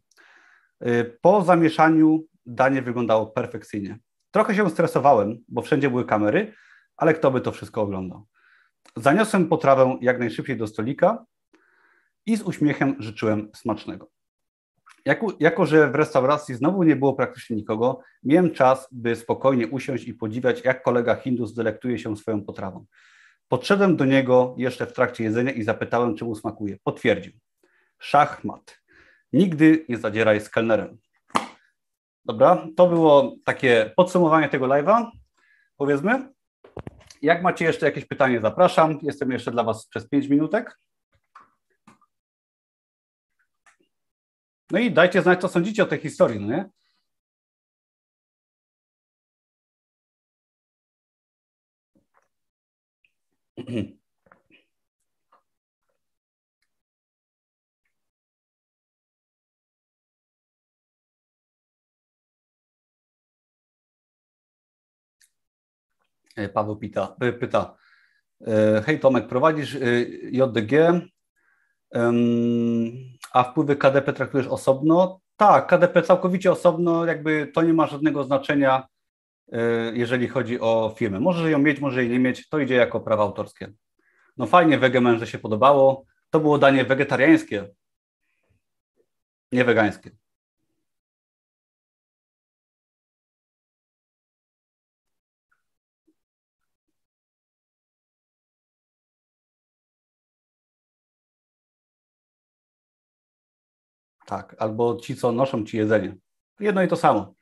Y, 0.87 1.17
po 1.21 1.41
zamieszaniu 1.41 2.23
danie 2.45 2.81
wyglądało 2.81 3.27
perfekcyjnie. 3.27 3.99
Trochę 4.31 4.55
się 4.55 4.69
stresowałem, 4.69 5.37
bo 5.47 5.61
wszędzie 5.61 5.89
były 5.89 6.05
kamery, 6.05 6.53
ale 6.97 7.13
kto 7.13 7.31
by 7.31 7.41
to 7.41 7.51
wszystko 7.51 7.81
oglądał? 7.81 8.25
Zaniosłem 8.95 9.47
potrawę 9.47 9.97
jak 10.01 10.19
najszybciej 10.19 10.57
do 10.57 10.67
stolika 10.67 11.25
i 12.25 12.37
z 12.37 12.41
uśmiechem 12.41 12.95
życzyłem 12.99 13.49
smacznego. 13.55 14.09
Jako, 15.05 15.27
jako, 15.39 15.65
że 15.65 15.91
w 15.91 15.95
restauracji 15.95 16.55
znowu 16.55 16.83
nie 16.83 16.95
było 16.95 17.13
praktycznie 17.13 17.55
nikogo, 17.55 17.99
miałem 18.23 18.51
czas, 18.51 18.87
by 18.91 19.15
spokojnie 19.15 19.67
usiąść 19.67 20.07
i 20.07 20.13
podziwiać, 20.13 20.63
jak 20.63 20.83
kolega 20.83 21.15
Hindus 21.15 21.53
delektuje 21.53 21.99
się 21.99 22.17
swoją 22.17 22.43
potrawą. 22.43 22.85
Podszedłem 23.47 23.97
do 23.97 24.05
niego 24.05 24.55
jeszcze 24.57 24.85
w 24.85 24.93
trakcie 24.93 25.23
jedzenia 25.23 25.51
i 25.51 25.63
zapytałem, 25.63 26.15
czy 26.15 26.25
mu 26.25 26.35
smakuje. 26.35 26.77
Potwierdził. 26.83 27.33
Szachmat. 27.99 28.79
Nigdy 29.33 29.85
nie 29.89 29.97
zadzieraj 29.97 30.41
z 30.41 30.49
kelnerem. 30.49 30.97
Dobra, 32.29 32.67
to 32.75 32.87
było 32.87 33.35
takie 33.45 33.93
podsumowanie 33.95 34.49
tego 34.49 34.65
live'a, 34.65 35.11
powiedzmy. 35.77 36.33
Jak 37.21 37.43
macie 37.43 37.65
jeszcze 37.65 37.85
jakieś 37.85 38.05
pytanie, 38.05 38.41
zapraszam. 38.41 38.99
Jestem 39.01 39.31
jeszcze 39.31 39.51
dla 39.51 39.63
Was 39.63 39.87
przez 39.87 40.09
5 40.09 40.27
minutek. 40.27 40.79
No 44.71 44.79
i 44.79 44.91
dajcie 44.91 45.21
znać, 45.21 45.41
co 45.41 45.47
sądzicie 45.47 45.83
o 45.83 45.85
tej 45.85 45.99
historii, 45.99 46.39
no 46.39 46.47
nie? 46.47 46.69
E, 53.57 53.63
Paweł 66.53 66.77
pyta, 67.39 67.75
e, 68.47 68.77
e, 68.77 68.81
hej 68.81 68.99
Tomek, 68.99 69.27
prowadzisz 69.27 69.77
JDG, 70.31 71.01
a 73.33 73.43
wpływy 73.43 73.75
KDP 73.75 74.13
traktujesz 74.13 74.47
osobno? 74.47 75.19
Tak, 75.37 75.67
KDP 75.67 76.01
całkowicie 76.01 76.51
osobno, 76.51 77.05
jakby 77.05 77.51
to 77.53 77.61
nie 77.61 77.73
ma 77.73 77.87
żadnego 77.87 78.23
znaczenia, 78.23 78.87
jeżeli 79.93 80.27
chodzi 80.27 80.59
o 80.59 80.93
firmę. 80.97 81.19
Możesz 81.19 81.51
ją 81.51 81.59
mieć, 81.59 81.79
może 81.79 82.03
jej 82.03 82.11
nie 82.11 82.19
mieć, 82.19 82.49
to 82.49 82.59
idzie 82.59 82.75
jako 82.75 82.99
prawa 82.99 83.23
autorskie. 83.23 83.73
No 84.37 84.45
fajnie, 84.45 84.77
wegemenże 84.77 85.27
się 85.27 85.39
podobało, 85.39 86.05
to 86.29 86.39
było 86.39 86.57
danie 86.57 86.85
wegetariańskie, 86.85 87.69
nie 89.51 89.65
wegańskie. 89.65 90.18
Tak, 104.29 104.55
albo 104.59 104.95
ci, 104.95 105.15
co 105.15 105.31
noszą 105.31 105.65
ci 105.65 105.77
jedzenie. 105.77 106.15
Jedno 106.59 106.83
i 106.83 106.87
to 106.87 106.95
samo. 106.95 107.35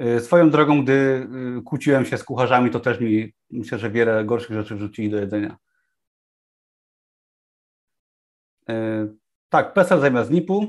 Y, 0.00 0.20
swoją 0.20 0.50
drogą, 0.50 0.82
gdy 0.82 0.92
y, 1.58 1.62
kłóciłem 1.62 2.04
się 2.04 2.18
z 2.18 2.24
kucharzami, 2.24 2.70
to 2.70 2.80
też 2.80 3.00
mi 3.00 3.32
myślę, 3.50 3.78
że 3.78 3.90
wiele 3.90 4.24
gorszych 4.24 4.56
rzeczy 4.56 4.74
wrzucili 4.74 5.10
do 5.10 5.18
jedzenia. 5.18 5.56
Y, 8.70 8.74
tak, 9.48 9.72
PESEL 9.72 10.00
zamiast 10.00 10.30
NIP-u. 10.30 10.66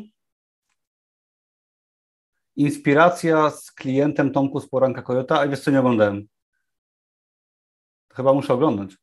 Inspiracja 2.55 3.49
z 3.49 3.71
klientem 3.71 4.31
Tomku 4.31 4.59
z 4.59 4.69
Poranka 4.69 5.01
Kojota, 5.01 5.39
a 5.39 5.47
wiesz 5.47 5.59
co, 5.59 5.71
nie 5.71 5.79
oglądałem. 5.79 6.27
Chyba 8.13 8.33
muszę 8.33 8.53
oglądać 8.53 8.93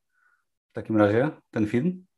w 0.70 0.72
takim 0.72 0.97
razie 0.97 1.30
ten 1.51 1.66
film. 1.66 2.10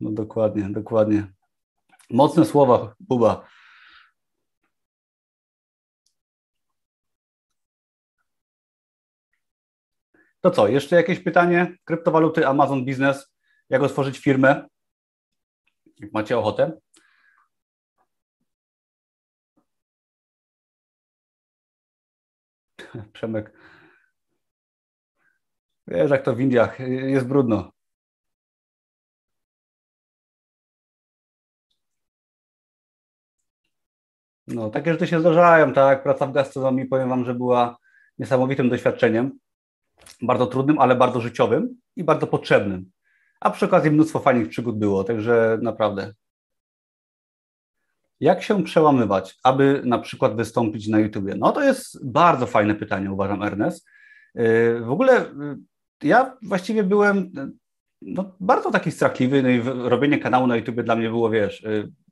No 0.00 0.10
dokładnie, 0.10 0.68
dokładnie. 0.70 1.32
Mocne 2.10 2.44
słowa, 2.44 2.94
Buba. 3.00 3.48
To 10.40 10.50
co, 10.50 10.68
jeszcze 10.68 10.96
jakieś 10.96 11.20
pytanie? 11.20 11.76
Kryptowaluty, 11.84 12.46
Amazon 12.46 12.84
Business, 12.84 13.34
jak 13.68 13.82
otworzyć 13.82 14.18
firmę? 14.18 14.68
Jak 16.00 16.12
macie 16.12 16.38
ochotę? 16.38 16.78
Przemek. 23.12 23.52
Wiesz, 25.86 26.10
jak 26.10 26.22
to 26.22 26.34
w 26.34 26.40
Indiach, 26.40 26.80
jest 26.88 27.26
brudno. 27.26 27.77
No, 34.48 34.70
takie 34.70 34.92
rzeczy 34.92 35.06
się 35.06 35.20
zdarzają, 35.20 35.72
tak. 35.72 36.02
Praca 36.02 36.26
w 36.26 36.32
gastronomii, 36.32 36.86
powiem 36.86 37.08
Wam, 37.08 37.24
że 37.24 37.34
była 37.34 37.78
niesamowitym 38.18 38.68
doświadczeniem. 38.68 39.38
Bardzo 40.22 40.46
trudnym, 40.46 40.78
ale 40.78 40.96
bardzo 40.96 41.20
życiowym 41.20 41.76
i 41.96 42.04
bardzo 42.04 42.26
potrzebnym. 42.26 42.90
A 43.40 43.50
przy 43.50 43.64
okazji 43.64 43.90
mnóstwo 43.90 44.18
fajnych 44.18 44.48
przygód 44.48 44.78
było, 44.78 45.04
także 45.04 45.58
naprawdę. 45.62 46.12
Jak 48.20 48.42
się 48.42 48.64
przełamywać, 48.64 49.38
aby 49.42 49.82
na 49.84 49.98
przykład 49.98 50.36
wystąpić 50.36 50.88
na 50.88 50.98
YouTubie? 50.98 51.34
No 51.38 51.52
to 51.52 51.62
jest 51.62 52.10
bardzo 52.10 52.46
fajne 52.46 52.74
pytanie, 52.74 53.12
uważam, 53.12 53.42
Ernest. 53.42 53.86
Yy, 54.34 54.80
w 54.80 54.90
ogóle 54.90 55.14
yy, 55.14 56.08
ja 56.08 56.36
właściwie 56.42 56.84
byłem 56.84 57.16
yy, 57.16 57.50
no, 58.02 58.36
bardzo 58.40 58.70
taki 58.70 58.90
strachliwy, 58.90 59.42
no 59.42 59.48
i 59.48 59.60
robienie 59.88 60.18
kanału 60.18 60.46
na 60.46 60.56
YouTubie 60.56 60.82
dla 60.82 60.96
mnie 60.96 61.08
było, 61.08 61.30
wiesz, 61.30 61.66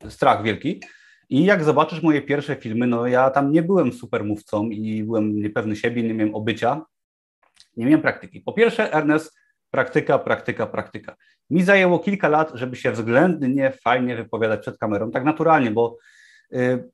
strach 0.09 0.43
wielki. 0.43 0.81
I 1.29 1.45
jak 1.45 1.65
zobaczysz 1.65 2.03
moje 2.03 2.23
pierwsze 2.23 2.57
filmy, 2.57 2.87
no 2.87 3.07
ja 3.07 3.31
tam 3.31 3.53
nie 3.53 3.63
byłem 3.63 3.93
super 3.93 4.25
mówcą 4.25 4.69
i 4.69 5.05
byłem 5.05 5.43
niepewny 5.43 5.77
siebie, 5.77 6.03
nie 6.03 6.15
miałem 6.15 6.35
obycia, 6.35 6.83
nie 7.77 7.87
miałem 7.87 8.03
praktyki. 8.03 8.41
Po 8.41 8.53
pierwsze, 8.53 8.93
Ernest, 8.93 9.39
praktyka, 9.71 10.19
praktyka, 10.19 10.67
praktyka. 10.67 11.17
Mi 11.51 11.63
zajęło 11.63 11.99
kilka 11.99 12.29
lat, 12.29 12.51
żeby 12.55 12.77
się 12.77 12.93
względnie 12.93 13.73
fajnie 13.85 14.17
wypowiadać 14.17 14.61
przed 14.61 14.79
kamerą, 14.79 15.11
tak 15.11 15.25
naturalnie, 15.25 15.71
bo 15.71 15.97
y, 16.53 16.91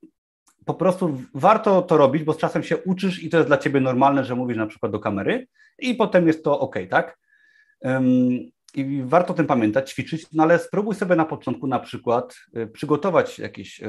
po 0.67 0.75
prostu 0.75 1.21
warto 1.35 1.83
to 1.83 1.97
robić, 1.97 2.25
bo 2.25 2.33
z 2.33 2.39
czasem 2.39 2.63
się 2.63 2.77
uczysz 2.77 3.23
i 3.23 3.31
to 3.31 3.37
jest 3.37 3.49
dla 3.49 3.59
ciebie 3.59 3.81
normalne, 3.81 4.25
że 4.25 4.35
mówisz 4.35 4.57
na 4.57 4.67
przykład 4.67 4.93
do 4.93 5.01
kamery 5.01 5.47
i 5.79 5.95
potem 5.95 6.27
jest 6.27 6.45
to 6.45 6.61
ok, 6.61 6.77
tak? 6.91 7.19
I 8.75 9.03
warto 9.05 9.33
o 9.33 9.37
tym 9.37 9.47
pamiętać, 9.47 9.91
ćwiczyć, 9.91 10.27
no 10.33 10.43
ale 10.43 10.59
spróbuj 10.59 10.95
sobie 10.95 11.17
na 11.17 11.25
początku 11.25 11.67
na 11.67 11.79
przykład 11.79 12.37
y, 12.57 12.67
przygotować 12.67 13.39
jakiś 13.39 13.81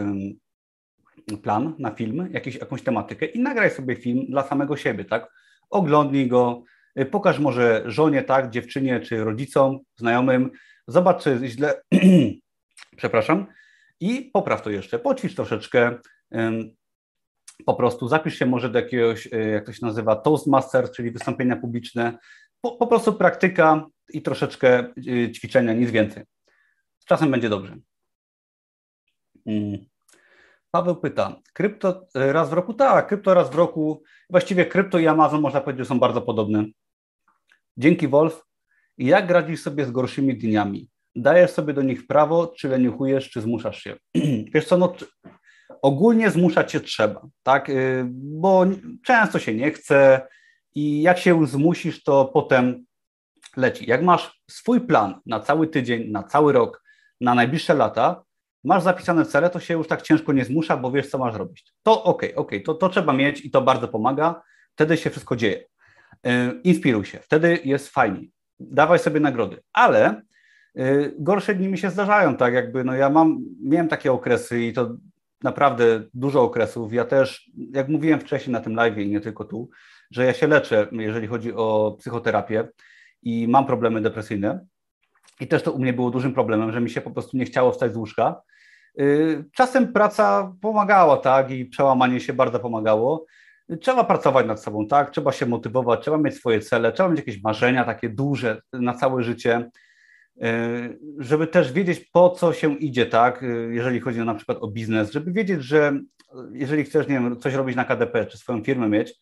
plan 1.43 1.76
na 1.80 1.91
film, 1.91 2.30
jakiś, 2.31 2.55
jakąś 2.55 2.81
tematykę 2.81 3.26
i 3.26 3.39
nagraj 3.39 3.72
sobie 3.72 3.95
film 3.95 4.26
dla 4.30 4.43
samego 4.43 4.77
siebie, 4.77 5.05
tak? 5.05 5.31
Oglądnij 5.69 6.27
go, 6.27 6.64
y, 6.99 7.05
pokaż 7.05 7.39
może 7.39 7.84
żonie, 7.85 8.23
tak, 8.23 8.49
dziewczynie 8.49 8.99
czy 8.99 9.23
rodzicom, 9.23 9.80
znajomym, 9.95 10.51
zobacz, 10.88 11.23
czy 11.23 11.30
jest 11.30 11.43
źle, 11.43 11.81
przepraszam, 12.97 13.45
i 13.99 14.30
popraw 14.34 14.61
to 14.61 14.69
jeszcze, 14.69 14.99
poćwicz 14.99 15.35
troszeczkę, 15.35 15.99
po 17.65 17.76
prostu 17.76 18.07
zapisz 18.07 18.39
się 18.39 18.45
może 18.45 18.69
do 18.69 18.80
jakiegoś, 18.80 19.26
y, 19.26 19.49
jak 19.53 19.65
to 19.65 19.73
się 19.73 19.85
nazywa, 19.85 20.15
Toastmaster, 20.15 20.91
czyli 20.91 21.11
wystąpienia 21.11 21.55
publiczne, 21.55 22.18
po, 22.61 22.72
po 22.72 22.88
prostu 22.88 23.14
praktyka 23.14 23.85
i 24.09 24.21
troszeczkę 24.21 24.93
y, 25.07 25.31
ćwiczenia, 25.31 25.73
nic 25.73 25.91
więcej. 25.91 26.23
Z 26.99 27.05
czasem 27.05 27.31
będzie 27.31 27.49
dobrze. 27.49 27.77
Mm. 29.45 29.85
Paweł 30.71 30.95
pyta, 30.95 31.35
krypto 31.53 32.07
y, 32.17 32.34
raz 32.34 32.49
w 32.49 32.53
roku? 32.53 32.73
Tak, 32.73 33.07
krypto 33.07 33.34
raz 33.34 33.49
w 33.49 33.55
roku. 33.55 34.03
Właściwie 34.30 34.65
krypto 34.65 34.99
i 34.99 35.07
Amazon 35.07 35.41
można 35.41 35.61
powiedzieć, 35.61 35.88
są 35.88 35.99
bardzo 35.99 36.21
podobne. 36.21 36.65
Dzięki 37.77 38.07
Wolf. 38.07 38.43
Jak 38.97 39.30
radzisz 39.30 39.61
sobie 39.61 39.85
z 39.85 39.91
gorszymi 39.91 40.38
dniami? 40.38 40.89
Dajesz 41.15 41.51
sobie 41.51 41.73
do 41.73 41.81
nich 41.81 42.07
prawo, 42.07 42.47
czy 42.57 42.69
leniuchujesz, 42.69 43.30
czy 43.30 43.41
zmuszasz 43.41 43.84
się? 43.84 43.95
Wiesz 44.53 44.65
co, 44.65 44.77
no, 44.77 44.95
ogólnie 45.81 46.31
zmuszać 46.31 46.71
się 46.71 46.80
trzeba, 46.80 47.27
tak? 47.43 47.69
Y, 47.69 48.05
bo 48.11 48.65
często 49.05 49.39
się 49.39 49.53
nie 49.53 49.71
chce, 49.71 50.27
i 50.75 51.01
jak 51.01 51.19
się 51.19 51.47
zmusisz, 51.47 52.03
to 52.03 52.25
potem 52.25 52.85
leci. 53.57 53.89
Jak 53.89 54.03
masz 54.03 54.41
swój 54.51 54.81
plan 54.81 55.19
na 55.25 55.39
cały 55.39 55.67
tydzień, 55.67 56.11
na 56.11 56.23
cały 56.23 56.53
rok, 56.53 56.84
na 57.21 57.35
najbliższe 57.35 57.73
lata, 57.73 58.23
masz 58.63 58.84
zapisane 58.84 59.25
cele, 59.25 59.49
to 59.49 59.59
się 59.59 59.73
już 59.73 59.88
tak 59.88 60.01
ciężko 60.01 60.34
nie 60.34 60.45
zmusza, 60.45 60.77
bo 60.77 60.91
wiesz, 60.91 61.09
co 61.09 61.17
masz 61.17 61.35
robić. 61.35 61.73
To 61.84 62.03
ok, 62.03 62.23
ok, 62.35 62.51
to, 62.65 62.73
to 62.73 62.89
trzeba 62.89 63.13
mieć 63.13 63.45
i 63.45 63.51
to 63.51 63.61
bardzo 63.61 63.88
pomaga. 63.88 64.41
Wtedy 64.73 64.97
się 64.97 65.09
wszystko 65.09 65.35
dzieje. 65.35 65.65
Yy, 66.23 66.61
inspiruj 66.63 67.05
się, 67.05 67.19
wtedy 67.19 67.59
jest 67.65 67.89
fajnie. 67.89 68.27
Dawaj 68.59 68.99
sobie 68.99 69.19
nagrody, 69.19 69.61
ale 69.73 70.21
yy, 70.75 71.15
gorsze 71.19 71.55
dni 71.55 71.67
mi 71.67 71.77
się 71.77 71.89
zdarzają, 71.89 72.38
tak 72.38 72.53
jakby, 72.53 72.84
no 72.84 72.93
ja 72.93 73.09
mam, 73.09 73.39
miałem 73.63 73.88
takie 73.88 74.11
okresy 74.11 74.61
i 74.61 74.73
to 74.73 74.95
naprawdę 75.43 76.03
dużo 76.13 76.41
okresów. 76.41 76.93
Ja 76.93 77.05
też, 77.05 77.51
jak 77.73 77.88
mówiłem 77.88 78.19
wcześniej 78.19 78.53
na 78.53 78.59
tym 78.59 78.75
live 78.75 78.97
i 78.97 79.09
nie 79.09 79.21
tylko 79.21 79.45
tu, 79.45 79.69
że 80.11 80.25
ja 80.25 80.34
się 80.34 80.47
leczę, 80.47 80.88
jeżeli 80.91 81.27
chodzi 81.27 81.53
o 81.53 81.95
psychoterapię 81.99 82.67
i 83.26 83.48
mam 83.48 83.66
problemy 83.66 84.02
depresyjne. 84.02 84.66
I 85.40 85.48
też 85.48 85.64
to 85.64 85.72
u 85.72 85.80
mnie 85.80 85.94
było 85.94 86.12
dużym 86.12 86.34
problemem, 86.34 86.72
że 86.72 86.82
mi 86.82 86.90
się 86.90 87.02
po 87.02 87.12
prostu 87.12 87.38
nie 87.38 87.45
chciało 87.45 87.72
wstać 87.72 87.94
z 87.94 87.98
łóżka. 87.98 88.41
Y, 89.00 89.45
czasem 89.52 89.94
praca 89.94 90.54
pomagała, 90.62 91.18
tak, 91.18 91.52
i 91.52 91.66
przełamanie 91.66 92.20
się 92.20 92.34
bardzo 92.34 92.60
pomagało. 92.60 93.26
Trzeba 93.82 94.04
pracować 94.04 94.45
nad 94.45 94.62
sobą, 94.62 94.88
tak, 94.88 95.12
trzeba 95.12 95.32
się 95.32 95.45
motywować, 95.45 96.02
trzeba 96.02 96.18
mieć 96.18 96.36
swoje 96.36 96.60
cele, 96.60 96.91
trzeba 96.91 97.10
mieć 97.10 97.20
jakieś 97.20 97.44
marzenia 97.44 97.84
takie 97.84 98.10
duże 98.10 98.62
na 98.74 98.94
całe 98.94 99.24
życie, 99.24 99.70
y, 100.38 101.00
żeby 101.18 101.48
też 101.48 101.72
wiedzieć, 101.72 102.00
po 102.00 102.30
co 102.30 102.54
się 102.54 102.76
idzie, 102.76 103.06
tak, 103.06 103.44
y, 103.44 103.70
jeżeli 103.74 104.00
chodzi 104.00 104.20
na 104.20 104.36
przykład 104.36 104.58
o 104.62 104.68
biznes, 104.68 105.12
żeby 105.12 105.32
wiedzieć, 105.32 105.64
że 105.64 106.00
jeżeli 106.52 106.84
chcesz, 106.84 107.08
nie 107.08 107.14
wiem, 107.14 107.40
coś 107.40 107.54
robić 107.54 107.76
na 107.76 107.86
KDP, 107.86 108.26
czy 108.26 108.38
swoją 108.38 108.64
firmę 108.64 108.90
mieć, 108.90 109.14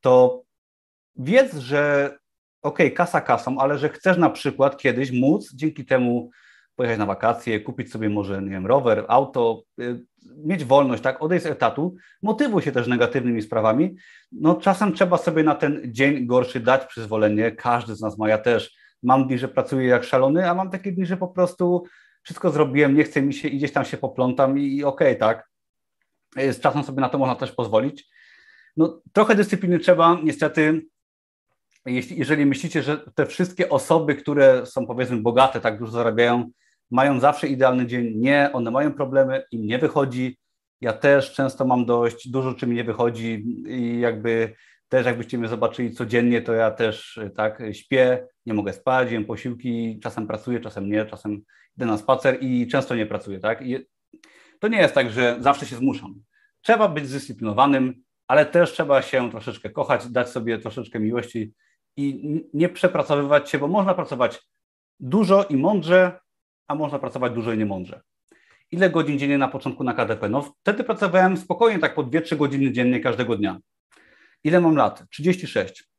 to 0.00 0.42
wiedz, 1.16 1.56
że 1.56 2.10
okej, 2.62 2.86
okay, 2.86 2.96
kasa 2.96 3.20
kasą, 3.20 3.58
ale 3.58 3.78
że 3.78 3.88
chcesz 3.88 4.16
na 4.16 4.30
przykład 4.30 4.76
kiedyś 4.76 5.12
móc 5.12 5.54
dzięki 5.54 5.84
temu 5.84 6.30
pojechać 6.76 6.98
na 6.98 7.06
wakacje, 7.06 7.60
kupić 7.60 7.92
sobie 7.92 8.08
może, 8.08 8.42
nie 8.42 8.50
wiem, 8.50 8.66
rower, 8.66 9.04
auto, 9.08 9.62
y, 9.80 10.04
mieć 10.36 10.64
wolność, 10.64 11.02
tak, 11.02 11.22
odejść 11.22 11.44
z 11.44 11.48
etatu, 11.48 11.94
motywuj 12.22 12.62
się 12.62 12.72
też 12.72 12.86
negatywnymi 12.86 13.42
sprawami. 13.42 13.96
No 14.32 14.54
czasem 14.54 14.92
trzeba 14.92 15.16
sobie 15.16 15.42
na 15.42 15.54
ten 15.54 15.80
dzień 15.84 16.26
gorszy 16.26 16.60
dać 16.60 16.86
przyzwolenie, 16.86 17.52
każdy 17.52 17.94
z 17.94 18.00
nas 18.00 18.18
ma, 18.18 18.28
ja 18.28 18.38
też 18.38 18.76
mam 19.02 19.26
dni, 19.26 19.38
że 19.38 19.48
pracuję 19.48 19.88
jak 19.88 20.04
szalony, 20.04 20.50
a 20.50 20.54
mam 20.54 20.70
takie 20.70 20.92
dni, 20.92 21.06
że 21.06 21.16
po 21.16 21.28
prostu 21.28 21.84
wszystko 22.22 22.50
zrobiłem, 22.50 22.94
nie 22.94 23.04
chce 23.04 23.22
mi 23.22 23.34
się 23.34 23.48
i 23.48 23.56
gdzieś 23.56 23.72
tam 23.72 23.84
się 23.84 23.96
poplątam 23.96 24.58
i, 24.58 24.76
i 24.76 24.84
okej, 24.84 25.16
okay, 25.16 25.18
tak. 25.18 25.50
Y, 26.38 26.52
z 26.52 26.60
czasem 26.60 26.82
sobie 26.84 27.00
na 27.00 27.08
to 27.08 27.18
można 27.18 27.34
też 27.34 27.52
pozwolić. 27.52 28.08
No 28.76 29.00
trochę 29.12 29.34
dyscypliny 29.34 29.78
trzeba, 29.78 30.18
niestety 30.24 30.82
jeśli, 31.86 32.18
jeżeli 32.18 32.46
myślicie, 32.46 32.82
że 32.82 32.98
te 33.14 33.26
wszystkie 33.26 33.68
osoby, 33.68 34.14
które 34.14 34.66
są 34.66 34.86
powiedzmy 34.86 35.16
bogate, 35.16 35.60
tak 35.60 35.78
dużo 35.78 35.92
zarabiają, 35.92 36.50
mają 36.90 37.20
zawsze 37.20 37.48
idealny 37.48 37.86
dzień. 37.86 38.12
Nie, 38.16 38.50
one 38.52 38.70
mają 38.70 38.92
problemy, 38.92 39.42
im 39.52 39.66
nie 39.66 39.78
wychodzi. 39.78 40.38
Ja 40.80 40.92
też 40.92 41.32
często 41.32 41.64
mam 41.64 41.86
dość, 41.86 42.28
dużo 42.28 42.54
czym 42.54 42.74
nie 42.74 42.84
wychodzi 42.84 43.44
i 43.66 44.00
jakby 44.00 44.54
też 44.88 45.06
jakbyście 45.06 45.38
mnie 45.38 45.48
zobaczyli 45.48 45.92
codziennie, 45.92 46.42
to 46.42 46.52
ja 46.52 46.70
też 46.70 47.20
tak 47.36 47.62
śpię, 47.72 48.26
nie 48.46 48.54
mogę 48.54 48.72
spać, 48.72 49.12
jem 49.12 49.24
posiłki, 49.24 50.00
czasem 50.02 50.26
pracuję, 50.26 50.60
czasem 50.60 50.90
nie, 50.90 51.06
czasem 51.06 51.42
idę 51.76 51.86
na 51.86 51.98
spacer 51.98 52.38
i 52.40 52.66
często 52.66 52.94
nie 52.94 53.06
pracuję, 53.06 53.40
tak? 53.40 53.66
I 53.66 53.78
to 54.58 54.68
nie 54.68 54.78
jest 54.78 54.94
tak, 54.94 55.10
że 55.10 55.36
zawsze 55.40 55.66
się 55.66 55.76
zmuszam. 55.76 56.14
Trzeba 56.62 56.88
być 56.88 57.08
zdyscyplinowanym, 57.08 58.02
ale 58.26 58.46
też 58.46 58.72
trzeba 58.72 59.02
się 59.02 59.30
troszeczkę 59.30 59.70
kochać, 59.70 60.08
dać 60.08 60.28
sobie 60.28 60.58
troszeczkę 60.58 61.00
miłości 61.00 61.52
i 61.96 62.40
nie 62.54 62.68
przepracowywać 62.68 63.50
się, 63.50 63.58
bo 63.58 63.68
można 63.68 63.94
pracować 63.94 64.42
dużo 65.00 65.44
i 65.44 65.56
mądrze, 65.56 66.20
a 66.68 66.74
można 66.74 66.98
pracować 66.98 67.32
dużo 67.32 67.52
i 67.52 67.58
niemądrze. 67.58 68.00
Ile 68.70 68.90
godzin 68.90 69.18
dziennie 69.18 69.38
na 69.38 69.48
początku 69.48 69.84
na 69.84 69.94
KDP? 69.94 70.28
No 70.28 70.42
wtedy 70.42 70.84
pracowałem 70.84 71.36
spokojnie, 71.36 71.78
tak 71.78 71.94
po 71.94 72.04
2-3 72.04 72.36
godziny 72.36 72.72
dziennie 72.72 73.00
każdego 73.00 73.36
dnia. 73.36 73.58
Ile 74.44 74.60
mam 74.60 74.76
lat? 74.76 75.04
36. 75.10 75.90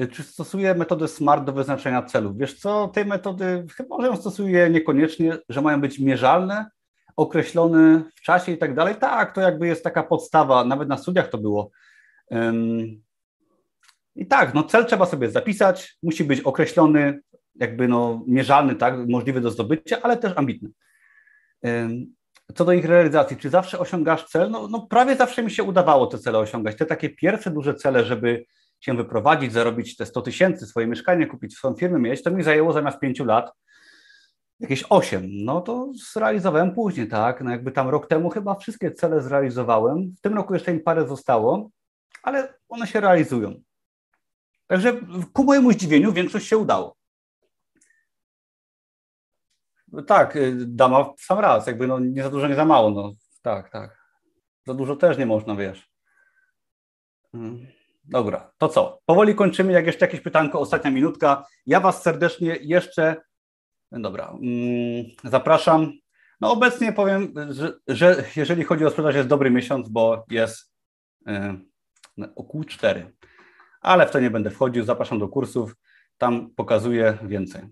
Y, 0.00 0.08
czy 0.08 0.22
stosuję 0.22 0.74
metodę 0.74 1.08
SMART 1.08 1.44
do 1.44 1.52
wyznaczenia 1.52 2.02
celów? 2.02 2.38
Wiesz 2.38 2.54
co, 2.54 2.88
tej 2.88 3.04
metody 3.04 3.66
chyba 3.76 3.96
może 3.96 4.08
ją 4.08 4.16
stosuję 4.16 4.70
niekoniecznie, 4.70 5.38
że 5.48 5.62
mają 5.62 5.80
być 5.80 5.98
mierzalne, 5.98 6.70
określone 7.16 8.02
w 8.14 8.20
czasie 8.20 8.52
i 8.52 8.58
tak 8.58 8.74
dalej. 8.74 8.94
Tak, 8.96 9.34
to 9.34 9.40
jakby 9.40 9.66
jest 9.66 9.84
taka 9.84 10.02
podstawa, 10.02 10.64
nawet 10.64 10.88
na 10.88 10.96
studiach 10.96 11.28
to 11.28 11.38
było. 11.38 11.70
I 14.18 14.26
tak, 14.26 14.54
no 14.54 14.62
cel 14.62 14.86
trzeba 14.86 15.06
sobie 15.06 15.30
zapisać, 15.30 15.98
musi 16.02 16.24
być 16.24 16.40
określony, 16.40 17.20
jakby 17.54 17.88
no 17.88 18.24
mierzalny, 18.26 18.74
tak, 18.74 19.08
możliwy 19.08 19.40
do 19.40 19.50
zdobycia, 19.50 19.98
ale 20.02 20.16
też 20.16 20.32
ambitny. 20.36 20.70
Co 22.54 22.64
do 22.64 22.72
ich 22.72 22.84
realizacji, 22.84 23.36
czy 23.36 23.50
zawsze 23.50 23.78
osiągasz 23.78 24.24
cel? 24.24 24.50
No, 24.50 24.68
no 24.68 24.86
prawie 24.86 25.16
zawsze 25.16 25.42
mi 25.42 25.50
się 25.50 25.62
udawało 25.62 26.06
te 26.06 26.18
cele 26.18 26.38
osiągać. 26.38 26.76
Te 26.76 26.86
takie 26.86 27.10
pierwsze 27.10 27.50
duże 27.50 27.74
cele, 27.74 28.04
żeby 28.04 28.44
się 28.80 28.96
wyprowadzić, 28.96 29.52
zarobić 29.52 29.96
te 29.96 30.06
100 30.06 30.22
tysięcy, 30.22 30.66
swoje 30.66 30.86
mieszkanie, 30.86 31.26
kupić 31.26 31.54
swoją 31.54 31.74
firmę, 31.74 31.98
mieć, 31.98 32.22
to 32.22 32.30
mi 32.30 32.42
zajęło 32.42 32.72
zamiast 32.72 32.98
5 32.98 33.20
lat 33.20 33.52
jakieś 34.60 34.84
8. 34.90 35.28
No 35.30 35.60
to 35.60 35.92
zrealizowałem 36.12 36.74
później, 36.74 37.08
tak. 37.08 37.40
No 37.40 37.50
jakby 37.50 37.72
tam 37.72 37.88
rok 37.88 38.06
temu 38.06 38.30
chyba 38.30 38.54
wszystkie 38.54 38.90
cele 38.90 39.22
zrealizowałem. 39.22 40.12
W 40.18 40.20
tym 40.20 40.34
roku 40.34 40.54
jeszcze 40.54 40.72
im 40.72 40.80
parę 40.80 41.08
zostało, 41.08 41.70
ale 42.22 42.54
one 42.68 42.86
się 42.86 43.00
realizują. 43.00 43.54
Także 44.68 45.00
ku 45.32 45.44
mojemu 45.44 45.72
zdziwieniu 45.72 46.12
większość 46.12 46.46
się 46.46 46.58
udało. 46.58 46.96
Tak, 50.06 50.36
y, 50.36 50.54
dama 50.66 51.04
w 51.04 51.20
sam 51.20 51.38
raz, 51.38 51.66
jakby 51.66 51.86
no 51.86 51.98
nie 51.98 52.22
za 52.22 52.30
dużo, 52.30 52.48
nie 52.48 52.54
za 52.54 52.64
mało, 52.64 52.90
no 52.90 53.12
tak, 53.42 53.70
tak. 53.70 53.98
Za 54.66 54.74
dużo 54.74 54.96
też 54.96 55.18
nie 55.18 55.26
można, 55.26 55.56
wiesz. 55.56 55.88
Mm, 57.34 57.66
dobra, 58.04 58.52
to 58.58 58.68
co? 58.68 59.00
Powoli 59.06 59.34
kończymy, 59.34 59.72
jak 59.72 59.86
jeszcze 59.86 60.06
jakieś 60.06 60.20
pytanko, 60.20 60.60
ostatnia 60.60 60.90
minutka. 60.90 61.46
Ja 61.66 61.80
Was 61.80 62.02
serdecznie 62.02 62.56
jeszcze, 62.60 63.16
dobra, 63.92 64.28
mm, 64.42 65.04
zapraszam. 65.24 65.92
No 66.40 66.52
obecnie 66.52 66.92
powiem, 66.92 67.34
że, 67.50 67.72
że 67.88 68.24
jeżeli 68.36 68.64
chodzi 68.64 68.84
o 68.84 68.90
sprzedaż 68.90 69.14
jest 69.14 69.28
dobry 69.28 69.50
miesiąc, 69.50 69.88
bo 69.88 70.24
jest 70.30 70.72
yy, 71.26 72.28
około 72.36 72.64
4 72.64 73.12
ale 73.80 74.06
w 74.06 74.10
to 74.10 74.20
nie 74.20 74.30
będę 74.30 74.50
wchodził. 74.50 74.84
Zapraszam 74.84 75.18
do 75.18 75.28
kursów, 75.28 75.76
tam 76.18 76.50
pokazuję 76.50 77.18
więcej. 77.22 77.62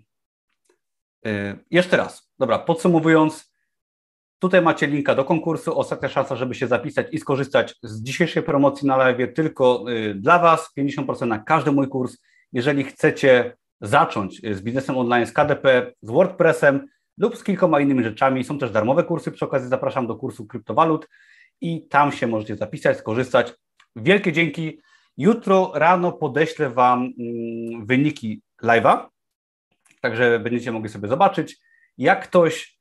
Y, 1.27 1.59
jeszcze 1.71 1.97
raz, 1.97 2.31
dobra, 2.39 2.59
podsumowując, 2.59 3.57
tutaj 4.39 4.63
macie 4.63 4.87
linka 4.87 5.15
do 5.15 5.25
konkursu. 5.25 5.79
Ostatnia 5.79 6.09
szansa, 6.09 6.37
żeby 6.37 6.55
się 6.55 6.67
zapisać 6.67 7.07
i 7.13 7.19
skorzystać 7.19 7.75
z 7.83 8.03
dzisiejszej 8.03 8.43
promocji 8.43 8.89
na 8.89 8.97
live 8.97 9.35
tylko 9.35 9.85
y, 9.89 10.15
dla 10.15 10.39
Was. 10.39 10.71
50% 10.79 11.27
na 11.27 11.39
każdy 11.39 11.73
mój 11.73 11.89
kurs. 11.89 12.19
Jeżeli 12.53 12.85
chcecie 12.85 13.57
zacząć 13.81 14.45
y, 14.45 14.55
z 14.55 14.63
biznesem 14.63 14.99
online, 14.99 15.27
z 15.27 15.33
KDP, 15.33 15.93
z 16.03 16.11
WordPressem 16.11 16.89
lub 17.19 17.37
z 17.37 17.45
kilkoma 17.45 17.81
innymi 17.81 18.05
rzeczami, 18.05 18.45
są 18.45 18.59
też 18.59 18.71
darmowe 18.71 19.05
kursy. 19.05 19.33
Przy 19.33 19.45
okazji 19.45 19.69
zapraszam 19.69 20.07
do 20.07 20.17
kursu 20.17 20.47
kryptowalut 20.47 21.09
i 21.61 21.89
tam 21.89 22.13
się 22.13 22.27
możecie 22.27 22.57
zapisać, 22.57 22.99
skorzystać. 22.99 23.55
Wielkie 23.97 24.33
dzięki. 24.33 24.81
Jutro 25.17 25.73
rano 25.75 26.13
podeślę 26.13 26.71
Wam 26.71 27.13
mm, 27.19 27.87
wyniki 27.87 28.43
live'a, 28.63 29.07
także 30.01 30.39
będziecie 30.39 30.73
mogli 30.73 30.89
sobie 30.89 31.09
zobaczyć. 31.09 31.59
Jak 31.99 32.29
ktoś 32.29 32.79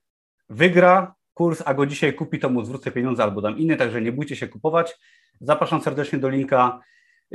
wygra 0.49 1.15
kurs, 1.33 1.63
a 1.65 1.73
go 1.73 1.85
dzisiaj 1.85 2.13
kupi, 2.13 2.39
to 2.39 2.49
mu 2.49 2.65
zwrócę 2.65 2.91
pieniądze 2.91 3.23
albo 3.23 3.41
dam 3.41 3.57
inny, 3.57 3.75
także 3.75 4.01
nie 4.01 4.11
bójcie 4.11 4.35
się 4.35 4.47
kupować. 4.47 4.97
Zapraszam 5.41 5.81
serdecznie 5.81 6.19
do 6.19 6.29
linka. 6.29 6.79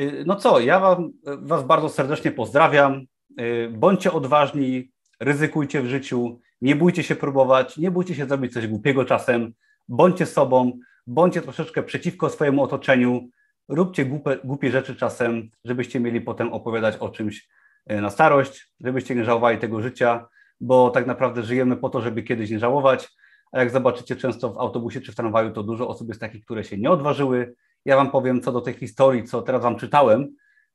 Y, 0.01 0.24
no 0.27 0.36
co, 0.36 0.60
ja 0.60 0.81
wam, 0.81 1.10
Was 1.24 1.64
bardzo 1.64 1.89
serdecznie 1.89 2.31
pozdrawiam. 2.32 3.05
Y, 3.40 3.70
bądźcie 3.72 4.12
odważni, 4.12 4.90
ryzykujcie 5.20 5.82
w 5.82 5.86
życiu, 5.86 6.40
nie 6.60 6.77
bójcie 6.77 7.02
się 7.02 7.16
próbować, 7.16 7.77
nie 7.77 7.90
bójcie 7.90 8.14
się 8.14 8.27
zrobić 8.27 8.52
coś 8.52 8.66
głupiego 8.66 9.05
czasem, 9.05 9.52
bądźcie 9.89 10.27
sobą, 10.27 10.78
bądźcie 11.06 11.43
troszeczkę 11.43 11.82
przeciwko 11.82 12.31
swojemu 12.31 12.62
otoczeniu, 12.62 13.28
róbcie 13.70 14.05
głupie, 14.05 14.38
głupie 14.44 14.70
rzeczy 14.70 14.97
czasem, 14.97 15.51
żebyście 15.64 16.01
mieli 16.01 16.20
potem 16.20 16.52
opowiadać 16.52 16.97
o 16.97 17.09
czymś 17.09 17.48
e, 17.86 18.01
na 18.01 18.10
starość, 18.10 18.72
żebyście 18.80 19.14
nie 19.14 19.24
żałowali 19.24 19.59
tego 19.59 19.80
życia, 19.80 20.28
bo 20.60 20.90
tak 20.90 21.06
naprawdę 21.06 21.42
żyjemy 21.42 21.76
po 21.76 21.88
to, 21.88 22.01
żeby 22.01 22.22
kiedyś 22.22 22.51
nie 22.51 22.59
żałować, 22.59 23.09
a 23.52 23.59
jak 23.59 23.70
zobaczycie 23.70 24.16
często 24.16 24.52
w 24.52 24.59
autobusie 24.59 25.01
czy 25.01 25.12
w 25.12 25.14
tramwaju, 25.14 25.51
to 25.51 25.62
dużo 25.62 25.88
osób 25.88 26.09
jest 26.09 26.20
takich, 26.20 26.44
które 26.44 26.64
się 26.64 26.78
nie 26.78 26.90
odważyły. 26.90 27.55
Ja 27.84 27.97
Wam 27.97 28.10
powiem 28.10 28.40
co 28.40 28.52
do 28.52 28.60
tej 28.60 28.74
historii, 28.74 29.24
co 29.24 29.42
teraz 29.42 29.62
Wam 29.62 29.76
czytałem. 29.76 30.28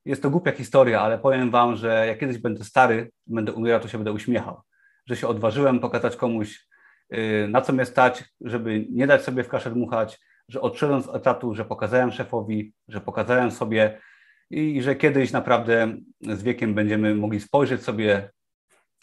Jest 0.05 0.21
to 0.21 0.29
głupia 0.29 0.51
historia, 0.51 1.01
ale 1.01 1.19
powiem 1.19 1.51
Wam, 1.51 1.75
że 1.75 2.07
jak 2.07 2.19
kiedyś 2.19 2.37
będę 2.37 2.63
stary, 2.63 3.11
będę 3.27 3.53
umierał, 3.53 3.79
to 3.79 3.87
się 3.87 3.97
będę 3.97 4.11
uśmiechał, 4.11 4.61
że 5.05 5.15
się 5.15 5.27
odważyłem 5.27 5.79
pokazać 5.79 6.15
komuś, 6.15 6.67
e, 7.09 7.47
na 7.47 7.61
co 7.61 7.73
mnie 7.73 7.85
stać, 7.85 8.23
żeby 8.41 8.87
nie 8.91 9.07
dać 9.07 9.23
sobie 9.23 9.43
w 9.43 9.49
kaszę 9.49 9.71
dmuchać, 9.71 10.19
że 10.49 10.61
odszedłem 10.61 11.01
z 11.01 11.07
etatu, 11.07 11.55
że 11.55 11.65
pokazałem 11.65 12.11
szefowi, 12.11 12.73
że 12.87 13.01
pokazałem 13.01 13.51
sobie 13.51 14.01
i 14.49 14.81
że 14.81 14.95
kiedyś 14.95 15.31
naprawdę 15.31 15.97
z 16.21 16.43
wiekiem 16.43 16.73
będziemy 16.73 17.15
mogli 17.15 17.39
spojrzeć 17.39 17.83
sobie 17.83 18.29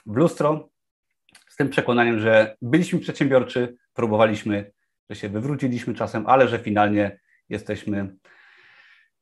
w 0.07 0.17
lustro 0.17 0.69
z 1.49 1.57
tym 1.57 1.69
przekonaniem, 1.69 2.21
że 2.21 2.57
byliśmy 2.63 2.99
przedsiębiorczy, 2.99 3.77
próbowaliśmy, 3.93 4.73
że 5.11 5.17
się 5.17 5.29
wywróciliśmy 5.29 5.95
czasem, 5.95 6.27
ale 6.27 6.49
że 6.49 6.59
finalnie 6.59 7.21
jesteśmy 7.49 8.17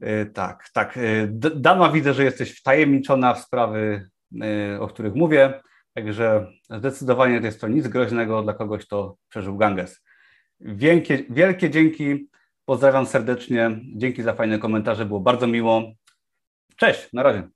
e, 0.01 0.27
tak, 0.27 0.69
tak. 0.73 0.97
E, 0.97 1.27
dama 1.55 1.93
widzę, 1.93 2.15
że 2.15 2.25
jesteś 2.25 2.59
wtajemniczona 2.59 3.35
w 3.35 3.41
sprawy, 3.41 4.11
e, 4.43 4.81
o 4.81 4.89
których 4.89 5.15
mówię, 5.15 5.61
także 5.95 6.47
zdecydowanie 6.71 7.35
jest 7.35 7.61
to 7.61 7.69
nic 7.69 7.89
groźnego 7.89 8.43
dla 8.43 8.55
kogoś, 8.55 8.87
kto 8.87 9.17
przeżył 9.29 9.57
Ganges. 9.57 10.03
Wielkie, 10.61 11.25
wielkie 11.31 11.71
dzięki. 11.71 12.29
Pozdrawiam 12.65 13.07
serdecznie. 13.07 13.81
Dzięki 13.97 14.23
za 14.23 14.35
fajne 14.35 14.59
komentarze. 14.59 15.07
Było 15.07 15.21
bardzo 15.21 15.47
miło. 15.47 15.93
Cześć, 16.77 17.09
na 17.13 17.23
razie. 17.23 17.49